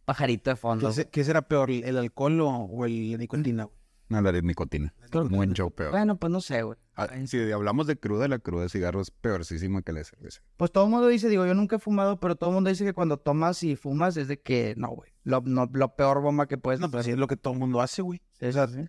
pajarito 0.06 0.48
de 0.50 0.56
fondo. 0.56 0.88
¿Qué, 0.88 0.94
se- 0.94 1.10
qué 1.10 1.24
será 1.24 1.42
peor, 1.42 1.70
el 1.70 1.98
alcohol 1.98 2.40
o, 2.40 2.86
el 2.86 3.18
nicotina? 3.18 3.68
No, 4.08 4.20
la 4.22 4.32
de 4.32 4.42
nicotina. 4.42 4.94
Que- 5.10 5.18
Buen 5.20 5.52
show, 5.52 5.70
peor. 5.70 5.90
Bueno, 5.90 6.16
pues 6.16 6.32
no 6.32 6.40
sé, 6.40 6.62
güey. 6.62 6.78
Ah, 6.96 7.08
si 7.26 7.52
hablamos 7.52 7.86
de 7.86 7.96
cruda, 7.98 8.26
la 8.26 8.38
cruda 8.38 8.62
de 8.62 8.68
cigarro 8.70 9.00
es 9.00 9.10
peorcísima 9.10 9.82
que 9.82 9.92
la 9.92 9.98
de 10.00 10.04
cerveza. 10.04 10.40
Pues 10.56 10.72
todo 10.72 10.84
el 10.84 10.90
mundo 10.90 11.06
dice, 11.08 11.28
digo, 11.28 11.46
yo 11.46 11.54
nunca 11.54 11.76
he 11.76 11.78
fumado, 11.78 12.18
pero 12.18 12.34
todo 12.34 12.50
el 12.50 12.54
mundo 12.54 12.70
dice 12.70 12.84
que 12.84 12.94
cuando 12.94 13.18
tomas 13.18 13.62
y 13.62 13.76
fumas 13.76 14.16
es 14.16 14.26
de 14.28 14.40
que, 14.40 14.74
no, 14.76 14.88
güey. 14.88 15.12
Lo, 15.24 15.40
no, 15.42 15.68
lo 15.72 15.94
peor 15.94 16.20
bomba 16.22 16.46
que 16.48 16.56
puedes. 16.58 16.80
No, 16.80 16.90
pero 16.90 17.00
así 17.00 17.10
es 17.10 17.18
lo 17.18 17.26
que 17.26 17.36
todo 17.36 17.52
el 17.52 17.58
mundo 17.60 17.80
hace, 17.80 18.02
güey. 18.02 18.20
Sí, 18.40 18.46
o 18.46 18.52
sea, 18.52 18.66
sí. 18.66 18.86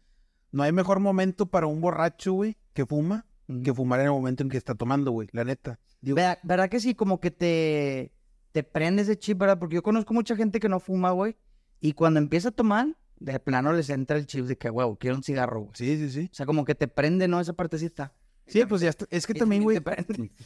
No 0.51 0.63
hay 0.63 0.71
mejor 0.71 0.99
momento 0.99 1.45
para 1.47 1.67
un 1.67 1.81
borracho, 1.81 2.33
güey, 2.33 2.57
que 2.73 2.85
fuma, 2.85 3.25
Ujú. 3.47 3.61
que 3.61 3.73
fumar 3.73 3.99
en 3.99 4.05
el 4.07 4.11
momento 4.13 4.41
en 4.43 4.49
que 4.49 4.57
está 4.57 4.73
tomando, 4.73 5.11
güey. 5.11 5.27
La 5.33 5.43
neta. 5.43 5.79
Digo, 6.01 6.15
¿Verdad, 6.15 6.39
verdad 6.43 6.69
que 6.69 6.79
sí? 6.79 6.95
Como 6.95 7.19
que 7.19 7.29
te, 7.29 8.11
te 8.53 8.63
prende 8.63 9.01
ese 9.03 9.19
chip, 9.19 9.37
¿verdad? 9.37 9.59
Porque 9.59 9.75
yo 9.75 9.83
conozco 9.83 10.13
mucha 10.13 10.35
gente 10.35 10.59
que 10.59 10.69
no 10.69 10.79
fuma, 10.79 11.11
güey. 11.11 11.35
Y 11.81 11.93
cuando 11.93 12.19
empieza 12.19 12.49
a 12.49 12.51
tomar, 12.51 12.87
de 13.19 13.39
plano 13.39 13.73
les 13.73 13.89
entra 13.89 14.17
el 14.17 14.25
chip 14.25 14.45
de 14.45 14.57
que, 14.57 14.69
güey, 14.69 14.87
quiero 14.99 15.17
un 15.17 15.23
cigarro, 15.23 15.61
güey. 15.61 15.71
sí, 15.75 15.97
sí, 15.97 16.09
sí. 16.09 16.29
O 16.31 16.35
sea, 16.35 16.45
como 16.45 16.65
que 16.65 16.75
te 16.75 16.87
prende, 16.87 17.27
¿no? 17.27 17.39
Esa 17.39 17.53
partecita. 17.53 18.13
Sí, 18.47 18.65
pues 18.65 18.81
ya 18.81 18.89
está, 18.89 19.05
es 19.11 19.27
que 19.27 19.33
también, 19.33 19.63
güey, 19.63 19.79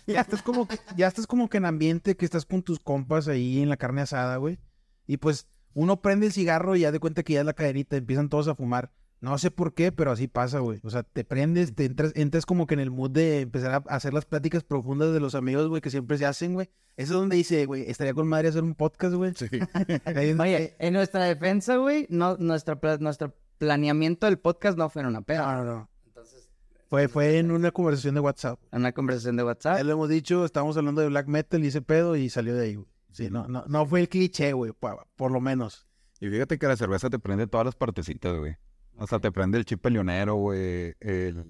ya 0.06 0.22
estás 0.22 0.42
como 0.42 0.68
que, 0.68 0.78
ya 0.98 1.08
estás 1.08 1.26
como 1.26 1.50
que 1.50 1.58
en 1.58 1.66
ambiente 1.66 2.18
que 2.18 2.26
estás 2.26 2.46
con 2.46 2.62
tus 2.62 2.80
compas 2.80 3.28
ahí 3.28 3.62
en 3.62 3.70
la 3.70 3.78
carne 3.78 4.02
asada, 4.02 4.38
güey. 4.38 4.60
Y 5.08 5.18
pues 5.18 5.48
uno 5.74 6.02
prende 6.02 6.28
el 6.28 6.34
cigarro 6.34 6.76
y 6.76 6.82
ya 6.82 6.92
de 6.92 7.00
cuenta 7.00 7.24
que 7.24 7.34
ya 7.34 7.40
es 7.40 7.46
la 7.46 7.54
cadenita, 7.54 7.96
empiezan 7.96 8.30
todos 8.30 8.48
a 8.48 8.56
fumar. 8.56 8.92
No 9.24 9.38
sé 9.38 9.52
por 9.52 9.74
qué, 9.74 9.94
pero 9.94 10.12
así 10.12 10.28
pasa, 10.28 10.60
güey. 10.60 10.82
O 10.84 10.90
sea, 10.90 11.04
te 11.04 11.24
prendes, 11.24 11.74
te 11.74 11.86
entras, 11.86 12.12
entras 12.16 12.46
como 12.46 12.68
que 12.68 12.74
en 12.74 12.82
el 12.82 12.92
mood 12.92 13.10
de 13.12 13.40
empezar 13.40 13.72
a 13.72 13.96
hacer 13.96 14.14
las 14.14 14.26
pláticas 14.26 14.66
profundas 14.66 15.14
de 15.14 15.22
los 15.22 15.34
amigos, 15.34 15.70
güey, 15.70 15.82
que 15.82 15.90
siempre 15.90 16.18
se 16.18 16.26
hacen, 16.26 16.54
güey. 16.56 16.70
Eso 16.98 17.14
es 17.14 17.20
donde 17.22 17.38
dice, 17.38 17.66
güey, 17.66 17.90
estaría 17.90 18.14
con 18.14 18.28
madre 18.28 18.50
hacer 18.50 18.64
un 18.64 18.76
podcast, 18.76 19.14
güey. 19.16 19.34
Sí. 19.34 19.48
Oye, 20.42 20.76
en 20.78 20.94
nuestra 20.94 21.24
defensa, 21.24 21.78
güey, 21.78 22.06
no, 22.10 22.36
nuestra, 22.36 22.78
nuestro 23.00 23.34
planeamiento 23.60 24.26
del 24.26 24.40
podcast 24.40 24.78
no 24.78 24.90
fue 24.90 25.04
en 25.04 25.08
una 25.08 25.20
No, 25.20 25.26
peda. 25.26 25.56
no, 25.56 25.64
no. 25.64 25.90
Entonces, 26.06 26.50
Fue, 26.90 27.08
fue 27.08 27.38
en 27.40 27.52
una 27.52 27.72
conversación 27.72 28.16
de 28.16 28.20
WhatsApp. 28.22 28.60
en 28.74 28.80
una 28.82 28.92
conversación 28.92 29.38
de 29.38 29.44
Ya 29.44 29.46
WhatsApp. 29.46 29.84
lo 29.84 29.92
hemos 29.94 30.10
dicho, 30.10 30.44
estábamos 30.44 30.76
hablando 30.76 31.00
de 31.02 31.08
black 31.08 31.28
metal 31.28 31.64
y 31.64 31.68
ese 31.68 31.82
pedo 31.82 32.18
y 32.18 32.30
salió 32.30 32.56
de 32.56 32.66
ahí, 32.66 32.76
güey. 32.76 32.88
Sí, 33.12 33.30
no, 33.30 33.48
no, 33.48 33.64
no 33.68 33.86
fue 33.86 34.02
el 34.02 34.10
cliché, 34.10 34.52
güey, 34.52 34.74
pa- 34.74 35.08
por 35.16 35.32
lo 35.32 35.40
menos. 35.40 35.88
Y 36.20 36.28
fíjate 36.30 36.58
que 36.60 36.68
la 36.68 36.76
cerveza 36.76 37.10
te 37.10 37.20
prende 37.20 37.48
todas 37.48 37.66
las 37.66 37.76
partecitas, 37.76 38.36
güey. 38.38 38.58
O 38.98 39.08
sea, 39.08 39.20
te 39.20 39.32
prende 39.32 39.58
el 39.58 39.66
chip 39.66 39.82
peleonero, 39.82 40.36
güey. 40.36 40.94
El, 41.00 41.46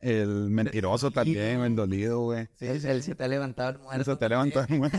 El 0.00 0.50
mentiroso 0.50 1.10
también, 1.10 1.58
güey, 1.58 1.70
el 1.70 1.76
dolido, 1.76 2.20
güey. 2.20 2.48
el, 2.60 2.84
el 2.86 3.02
se 3.02 3.14
te 3.14 3.24
ha 3.24 3.28
levantado 3.28 3.70
el 3.70 3.78
muerto. 3.78 4.02
Eso 4.02 4.18
te 4.18 4.28
levanta 4.28 4.66
el 4.68 4.78
muerto. 4.78 4.98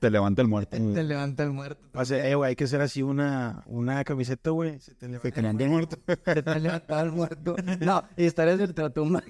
te 0.00 0.10
levanta 0.10 0.42
el 0.42 0.48
muerto. 0.48 0.76
Te 0.76 1.02
levanta 1.04 1.42
el 1.44 1.50
muerto. 1.52 1.88
O 1.94 2.04
sea, 2.04 2.28
eh, 2.28 2.34
güey, 2.34 2.48
hay 2.50 2.56
que 2.56 2.64
hacer 2.64 2.80
así 2.80 3.02
una, 3.02 3.62
una 3.66 4.02
camiseta, 4.04 4.50
güey. 4.50 4.80
Se 4.80 4.94
te 4.94 5.06
levanta 5.08 5.30
Te 5.30 5.42
levanta 5.42 5.64
el 5.64 5.70
muerto. 5.70 5.96
Se 6.06 6.42
te 6.42 6.50
ha 6.50 6.58
levantado 6.58 7.02
el 7.04 7.12
muerto. 7.12 7.56
No, 7.80 8.04
historias 8.16 8.58
del 8.58 8.68
Ultratumba. 8.70 9.22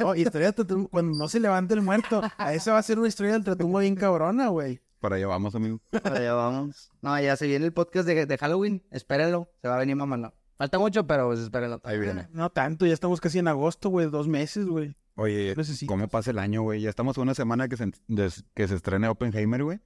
No, 0.00 0.14
historia 0.14 0.50
del 0.50 0.54
Ultratumba, 0.58 0.88
cuando 0.90 1.16
no 1.18 1.28
se 1.28 1.40
levanta 1.40 1.74
el 1.74 1.82
muerto. 1.82 2.22
A 2.38 2.54
esa 2.54 2.72
va 2.72 2.78
a 2.78 2.82
ser 2.82 2.98
una 2.98 3.08
historia 3.08 3.32
del 3.32 3.40
Ultratumba 3.40 3.80
bien 3.80 3.94
cabrona, 3.94 4.48
güey. 4.48 4.80
Para 5.00 5.16
allá 5.16 5.26
vamos, 5.26 5.54
amigo. 5.54 5.80
Para 6.02 6.16
allá 6.18 6.34
vamos. 6.34 6.90
No, 7.02 7.20
ya 7.20 7.36
se 7.36 7.46
viene 7.46 7.64
el 7.66 7.72
podcast 7.72 8.06
de, 8.06 8.26
de 8.26 8.38
Halloween. 8.38 8.82
Espérenlo. 8.90 9.50
Se 9.60 9.68
va 9.68 9.76
a 9.76 9.78
venir 9.78 9.96
mamá. 9.96 10.32
Falta 10.56 10.78
mucho, 10.78 11.06
pero 11.06 11.26
pues 11.26 11.40
espérenlo. 11.40 11.80
Ahí 11.84 11.98
viene. 11.98 12.28
No 12.32 12.50
tanto, 12.50 12.86
ya 12.86 12.94
estamos 12.94 13.20
casi 13.20 13.38
en 13.38 13.48
agosto, 13.48 13.88
güey. 13.90 14.08
Dos 14.08 14.28
meses, 14.28 14.66
güey. 14.66 14.96
Oye, 15.16 15.54
Necesito. 15.56 15.92
¿cómo 15.92 16.08
pasa 16.08 16.30
el 16.30 16.38
año, 16.38 16.62
güey? 16.62 16.80
Ya 16.80 16.90
estamos 16.90 17.18
a 17.18 17.20
una 17.20 17.34
semana 17.34 17.68
que 17.68 17.76
se, 17.76 17.90
des- 18.08 18.44
que 18.54 18.66
se 18.66 18.74
estrene 18.76 19.08
Oppenheimer, 19.08 19.62
güey. 19.62 19.80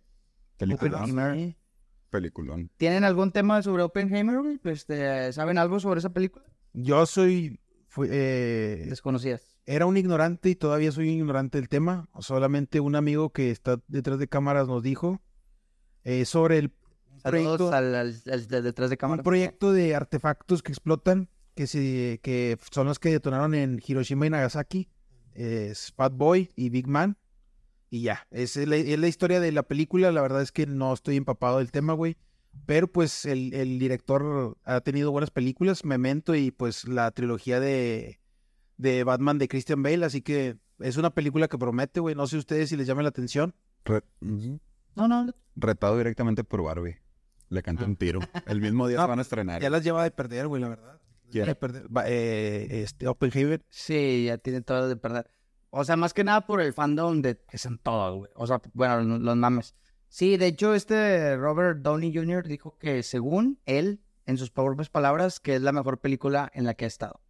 Peliculón. 0.57 1.35
Sí. 1.35 1.57
Peliculón. 2.11 2.71
¿Tienen 2.79 3.05
algún 3.05 3.33
tema 3.33 3.63
sobre 3.63 3.83
Oppenheimer, 3.83 4.39
güey? 4.41 4.59
Pues, 4.59 4.79
este, 4.81 5.33
¿Saben 5.33 5.59
algo 5.59 5.81
sobre 5.81 5.99
esa 5.99 6.11
película? 6.11 6.45
Yo 6.73 7.05
soy. 7.07 7.61
fui- 7.89 8.09
eh, 8.11 8.87
Desconocidas. 8.89 9.58
Era 9.71 9.85
un 9.87 9.97
ignorante 9.99 10.49
y 10.49 10.55
todavía 10.57 10.91
soy 10.93 11.09
un 11.09 11.15
ignorante 11.17 11.59
del 11.59 11.69
tema. 11.69 12.09
Solamente 12.21 12.81
un 12.81 12.97
amigo 12.97 13.31
que 13.31 13.51
está 13.51 13.81
detrás 13.87 14.19
de 14.19 14.27
cámaras 14.27 14.67
nos 14.67 14.83
dijo 14.83 15.21
eh, 16.05 16.25
sobre 16.25 16.57
el 16.59 16.73
proyecto, 17.23 17.71
al, 17.73 17.95
al- 17.95 18.23
al 18.33 18.47
de 18.49 18.63
detrás 18.63 18.89
de 18.89 18.97
cámara. 18.97 19.21
un 19.21 19.25
proyecto 19.25 19.73
de 19.73 19.95
artefactos 19.95 20.63
que 20.63 20.73
explotan, 20.73 21.29
que, 21.55 21.67
se, 21.67 22.19
que 22.23 22.57
son 22.71 22.87
los 22.87 22.99
que 22.99 23.11
detonaron 23.11 23.55
en 23.55 23.81
Hiroshima 23.87 24.27
y 24.27 24.31
Nagasaki. 24.31 24.89
Es 25.35 25.93
Fat 25.95 26.15
Boy 26.15 26.51
y 26.57 26.71
Big 26.71 26.87
Man. 26.89 27.19
Y 27.91 28.03
ya, 28.03 28.27
esa 28.31 28.63
es 28.63 28.69
la, 28.69 28.77
es 28.77 28.99
la 28.99 29.09
historia 29.09 29.39
de 29.39 29.53
la 29.53 29.63
película. 29.65 30.11
La 30.13 30.23
verdad 30.23 30.41
es 30.43 30.51
que 30.51 30.67
no 30.67 30.93
estoy 30.95 31.17
empapado 31.17 31.59
del 31.59 31.71
tema, 31.73 31.93
güey. 31.93 32.17
Pero 32.67 32.91
pues 32.91 33.27
el, 33.27 33.53
el 33.53 33.79
director 33.79 34.57
ha 34.65 34.81
tenido 34.81 35.13
buenas 35.13 35.31
películas, 35.31 35.85
Memento 35.85 36.35
y 36.35 36.51
pues 36.51 36.89
la 36.89 37.11
trilogía 37.13 37.61
de, 37.61 38.19
de 38.79 39.05
Batman 39.05 39.39
de 39.39 39.49
Christian 39.49 39.83
Bale. 39.83 40.07
Así 40.07 40.23
que 40.23 40.57
es 40.79 40.97
una 40.97 41.11
película 41.11 41.49
que 41.49 41.59
promete, 41.59 42.01
güey. 42.01 42.15
No 42.15 42.27
sé 42.27 42.39
ustedes 42.39 42.71
si 42.71 42.77
les 42.77 42.87
llama 42.87 43.03
la 43.03 43.11
atención. 43.11 43.55
Re-. 43.85 44.03
No, 44.21 45.07
no. 45.07 45.27
Retado 45.57 45.99
directamente 45.99 46.45
por 46.45 46.63
Barbie. 46.63 46.99
Le 47.51 47.63
canta 47.63 47.85
un 47.85 47.97
tiro. 47.97 48.21
El 48.47 48.61
mismo 48.61 48.89
día 48.89 48.97
No, 48.99 49.05
se 49.05 49.09
van 49.09 49.19
a 49.19 49.23
estrenar. 49.23 49.61
Ya 49.61 49.71
las 49.71 49.85
lleva 49.85 50.03
de 50.05 50.11
perder, 50.11 50.49
güey, 50.49 50.63
la 50.63 50.69
verdad. 50.69 51.01
¿Quién? 51.31 51.47
De 51.47 51.55
perder. 51.55 51.87
Eh, 52.07 52.83
este, 52.83 53.07
Oppenheimer. 53.07 53.65
Sí, 53.69 54.25
ya 54.27 54.39
tiene 54.39 54.63
todo 54.63 54.89
de 54.89 54.97
perder. 54.97 55.31
O 55.71 55.85
sea, 55.85 55.97
más 55.97 56.15
que 56.15 56.25
nada 56.25 56.47
por 56.47 56.63
el 56.63 56.73
fandom 56.73 57.21
de 57.21 57.39
que 57.39 57.59
son 57.59 57.79
todos, 57.79 58.17
güey. 58.17 58.31
O 58.35 58.47
sea, 58.47 58.63
bueno, 58.73 59.03
los, 59.03 59.21
los 59.21 59.37
mames. 59.37 59.75
Sí, 60.09 60.39
de 60.39 60.47
hecho, 60.47 60.73
este 60.75 61.37
Robert 61.37 61.81
Downey 61.81 62.15
Jr. 62.15 62.47
dijo 62.47 62.79
que 62.79 63.03
según 63.03 63.61
él, 63.67 64.01
en 64.25 64.39
sus 64.39 64.51
propias 64.51 64.89
palabras, 64.89 65.41
que 65.41 65.55
es 65.57 65.63
la 65.63 65.73
mejor 65.73 66.01
película 66.01 66.51
en 66.55 66.65
la 66.65 66.75
que 66.75 66.87
ha 66.87 66.89
estado. 66.89 67.21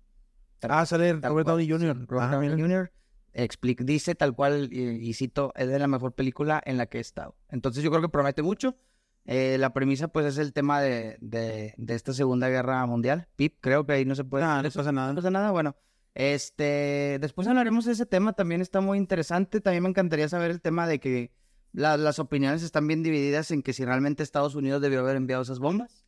Ah, 0.63 0.85
sale 0.87 1.13
Robert 1.15 1.47
Downey 1.47 1.69
Jr. 1.69 2.07
Robert 2.09 2.33
Downey. 2.33 2.51
Jr. 2.61 2.91
explica, 3.33 3.85
dice 3.85 4.15
tal 4.15 4.35
cual, 4.35 4.69
y, 4.73 5.09
y 5.09 5.13
cito, 5.15 5.53
es 5.57 5.69
de 5.69 5.79
la 5.79 5.87
mejor 5.87 6.13
película 6.15 6.61
en 6.65 6.77
la 6.77 6.87
que 6.87 6.99
he 6.99 7.01
estado. 7.01 7.37
Entonces 7.51 7.83
yo 7.85 7.91
creo 7.91 8.03
que 8.03 8.09
promete 8.09 8.43
mucho. 8.43 8.77
Eh, 9.31 9.59
la 9.59 9.73
premisa, 9.75 10.09
pues, 10.09 10.25
es 10.27 10.39
el 10.39 10.53
tema 10.55 10.81
de, 10.81 11.19
de, 11.21 11.75
de 11.77 11.95
esta 11.95 12.13
Segunda 12.15 12.49
Guerra 12.49 12.85
Mundial. 12.87 13.29
Pip, 13.37 13.57
creo 13.61 13.85
que 13.85 13.93
ahí 13.93 14.05
no 14.07 14.15
se 14.15 14.25
puede... 14.25 14.45
Ah, 14.45 14.63
no 14.63 14.71
pasa 14.71 14.85
No 14.91 15.01
nada. 15.03 15.15
pasa 15.15 15.31
nada, 15.31 15.51
bueno. 15.51 15.77
Este, 16.15 17.19
después 17.21 17.47
hablaremos 17.47 17.85
de 17.85 17.93
ese 17.93 18.05
tema, 18.07 18.33
también 18.33 18.61
está 18.61 18.81
muy 18.81 18.99
interesante. 18.99 19.61
También 19.61 19.83
me 19.85 19.89
encantaría 19.91 20.29
saber 20.29 20.51
el 20.51 20.61
tema 20.61 20.87
de 20.87 20.99
que 20.99 21.31
la- 21.73 21.97
las 21.97 22.19
opiniones 22.19 22.63
están 22.63 22.87
bien 22.87 23.03
divididas 23.03 23.51
en 23.51 23.63
que 23.63 23.73
si 23.73 23.85
realmente 23.85 24.23
Estados 24.23 24.55
Unidos 24.55 24.83
debió 24.83 25.01
haber 25.01 25.17
enviado 25.17 25.43
esas 25.43 25.59
bombas. 25.59 26.07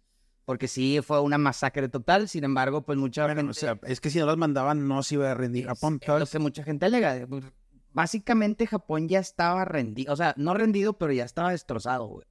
Porque 0.51 0.67
sí 0.67 0.99
fue 1.01 1.21
una 1.21 1.39
masacre 1.39 1.89
total, 1.89 2.29
sin 2.29 2.43
embargo, 2.43 2.83
pues 2.83 2.99
mucha 2.99 3.23
Bueno, 3.23 3.37
gente... 3.37 3.51
o 3.53 3.55
sea, 3.55 3.79
es 3.85 4.01
que 4.01 4.11
si 4.11 4.19
no 4.19 4.27
las 4.27 4.37
mandaban 4.37 4.89
no 4.89 5.01
se 5.05 5.15
iba 5.15 5.31
a 5.31 5.35
rendir 5.35 5.67
Japón. 5.67 6.01
Es 6.03 6.09
lo 6.09 6.27
que 6.27 6.39
mucha 6.41 6.65
gente 6.65 6.87
alega. 6.87 7.25
Pues, 7.29 7.45
Básicamente 7.93 8.67
Japón 8.67 9.09
ya 9.09 9.21
estaba 9.21 9.65
rendido, 9.65 10.13
o 10.13 10.17
sea, 10.17 10.35
no 10.37 10.53
rendido, 10.55 10.95
pero 10.95 11.13
ya 11.13 11.25
estaba 11.25 11.53
destrozado, 11.53 12.09
güey. 12.09 12.27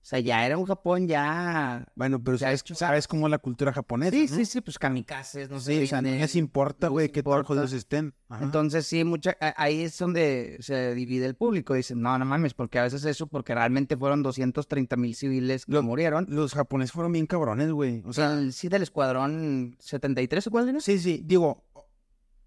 O 0.00 0.06
sea, 0.08 0.20
ya 0.20 0.46
era 0.46 0.56
un 0.56 0.64
Japón 0.64 1.06
ya... 1.06 1.86
Bueno, 1.94 2.22
pero 2.22 2.38
sabes, 2.38 2.60
hecho- 2.60 2.74
sabes 2.74 3.06
cómo 3.06 3.26
es 3.26 3.30
la 3.30 3.38
cultura 3.38 3.72
japonesa. 3.74 4.12
Sí, 4.12 4.26
¿no? 4.30 4.36
sí, 4.36 4.44
sí, 4.46 4.60
pues 4.62 4.78
kamikazes, 4.78 5.50
no 5.50 5.60
sé. 5.60 5.76
Sí, 5.78 5.84
o 5.84 5.86
sea, 5.86 6.00
no 6.00 6.08
les 6.08 6.34
importa, 6.36 6.88
güey, 6.88 7.10
importa. 7.14 7.44
jodidos 7.46 7.72
estén. 7.74 8.14
Ajá. 8.30 8.42
Entonces, 8.42 8.86
sí, 8.86 9.04
mucha, 9.04 9.36
ahí 9.56 9.82
es 9.82 9.98
donde 9.98 10.56
se 10.60 10.94
divide 10.94 11.26
el 11.26 11.34
público. 11.34 11.74
Dicen, 11.74 12.00
no, 12.00 12.16
no 12.18 12.24
mames, 12.24 12.54
porque 12.54 12.78
a 12.78 12.84
veces 12.84 13.04
eso, 13.04 13.26
porque 13.26 13.54
realmente 13.54 13.98
fueron 13.98 14.22
230 14.22 14.96
mil 14.96 15.14
civiles 15.14 15.66
que 15.66 15.72
Lo- 15.72 15.82
murieron. 15.82 16.24
los 16.30 16.54
japoneses 16.54 16.92
fueron 16.92 17.12
bien 17.12 17.26
cabrones, 17.26 17.70
güey. 17.70 18.02
O 18.06 18.12
sea, 18.14 18.30
sea, 18.30 18.38
el- 18.38 18.52
sí, 18.54 18.68
del 18.68 18.82
escuadrón 18.84 19.76
73 19.80 20.46
o 20.46 20.50
cuál 20.50 20.68
era? 20.70 20.80
sí, 20.80 20.98
sí, 21.00 21.20
digo, 21.22 21.64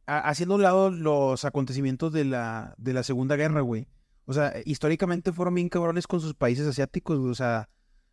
a- 0.07 0.19
haciendo 0.29 0.55
a 0.55 0.57
un 0.57 0.63
lado 0.63 0.89
los 0.89 1.45
acontecimientos 1.45 2.11
de 2.11 2.25
la, 2.25 2.73
de 2.77 2.93
la 2.93 3.03
Segunda 3.03 3.35
Guerra, 3.35 3.61
güey. 3.61 3.87
O 4.31 4.33
sea, 4.33 4.53
históricamente 4.65 5.31
fueron 5.33 5.53
bien 5.55 5.67
cabrones 5.69 6.07
con 6.07 6.21
sus 6.21 6.33
países 6.33 6.65
asiáticos, 6.65 7.19
güey. 7.19 7.31
O 7.31 7.35
sea, 7.35 7.67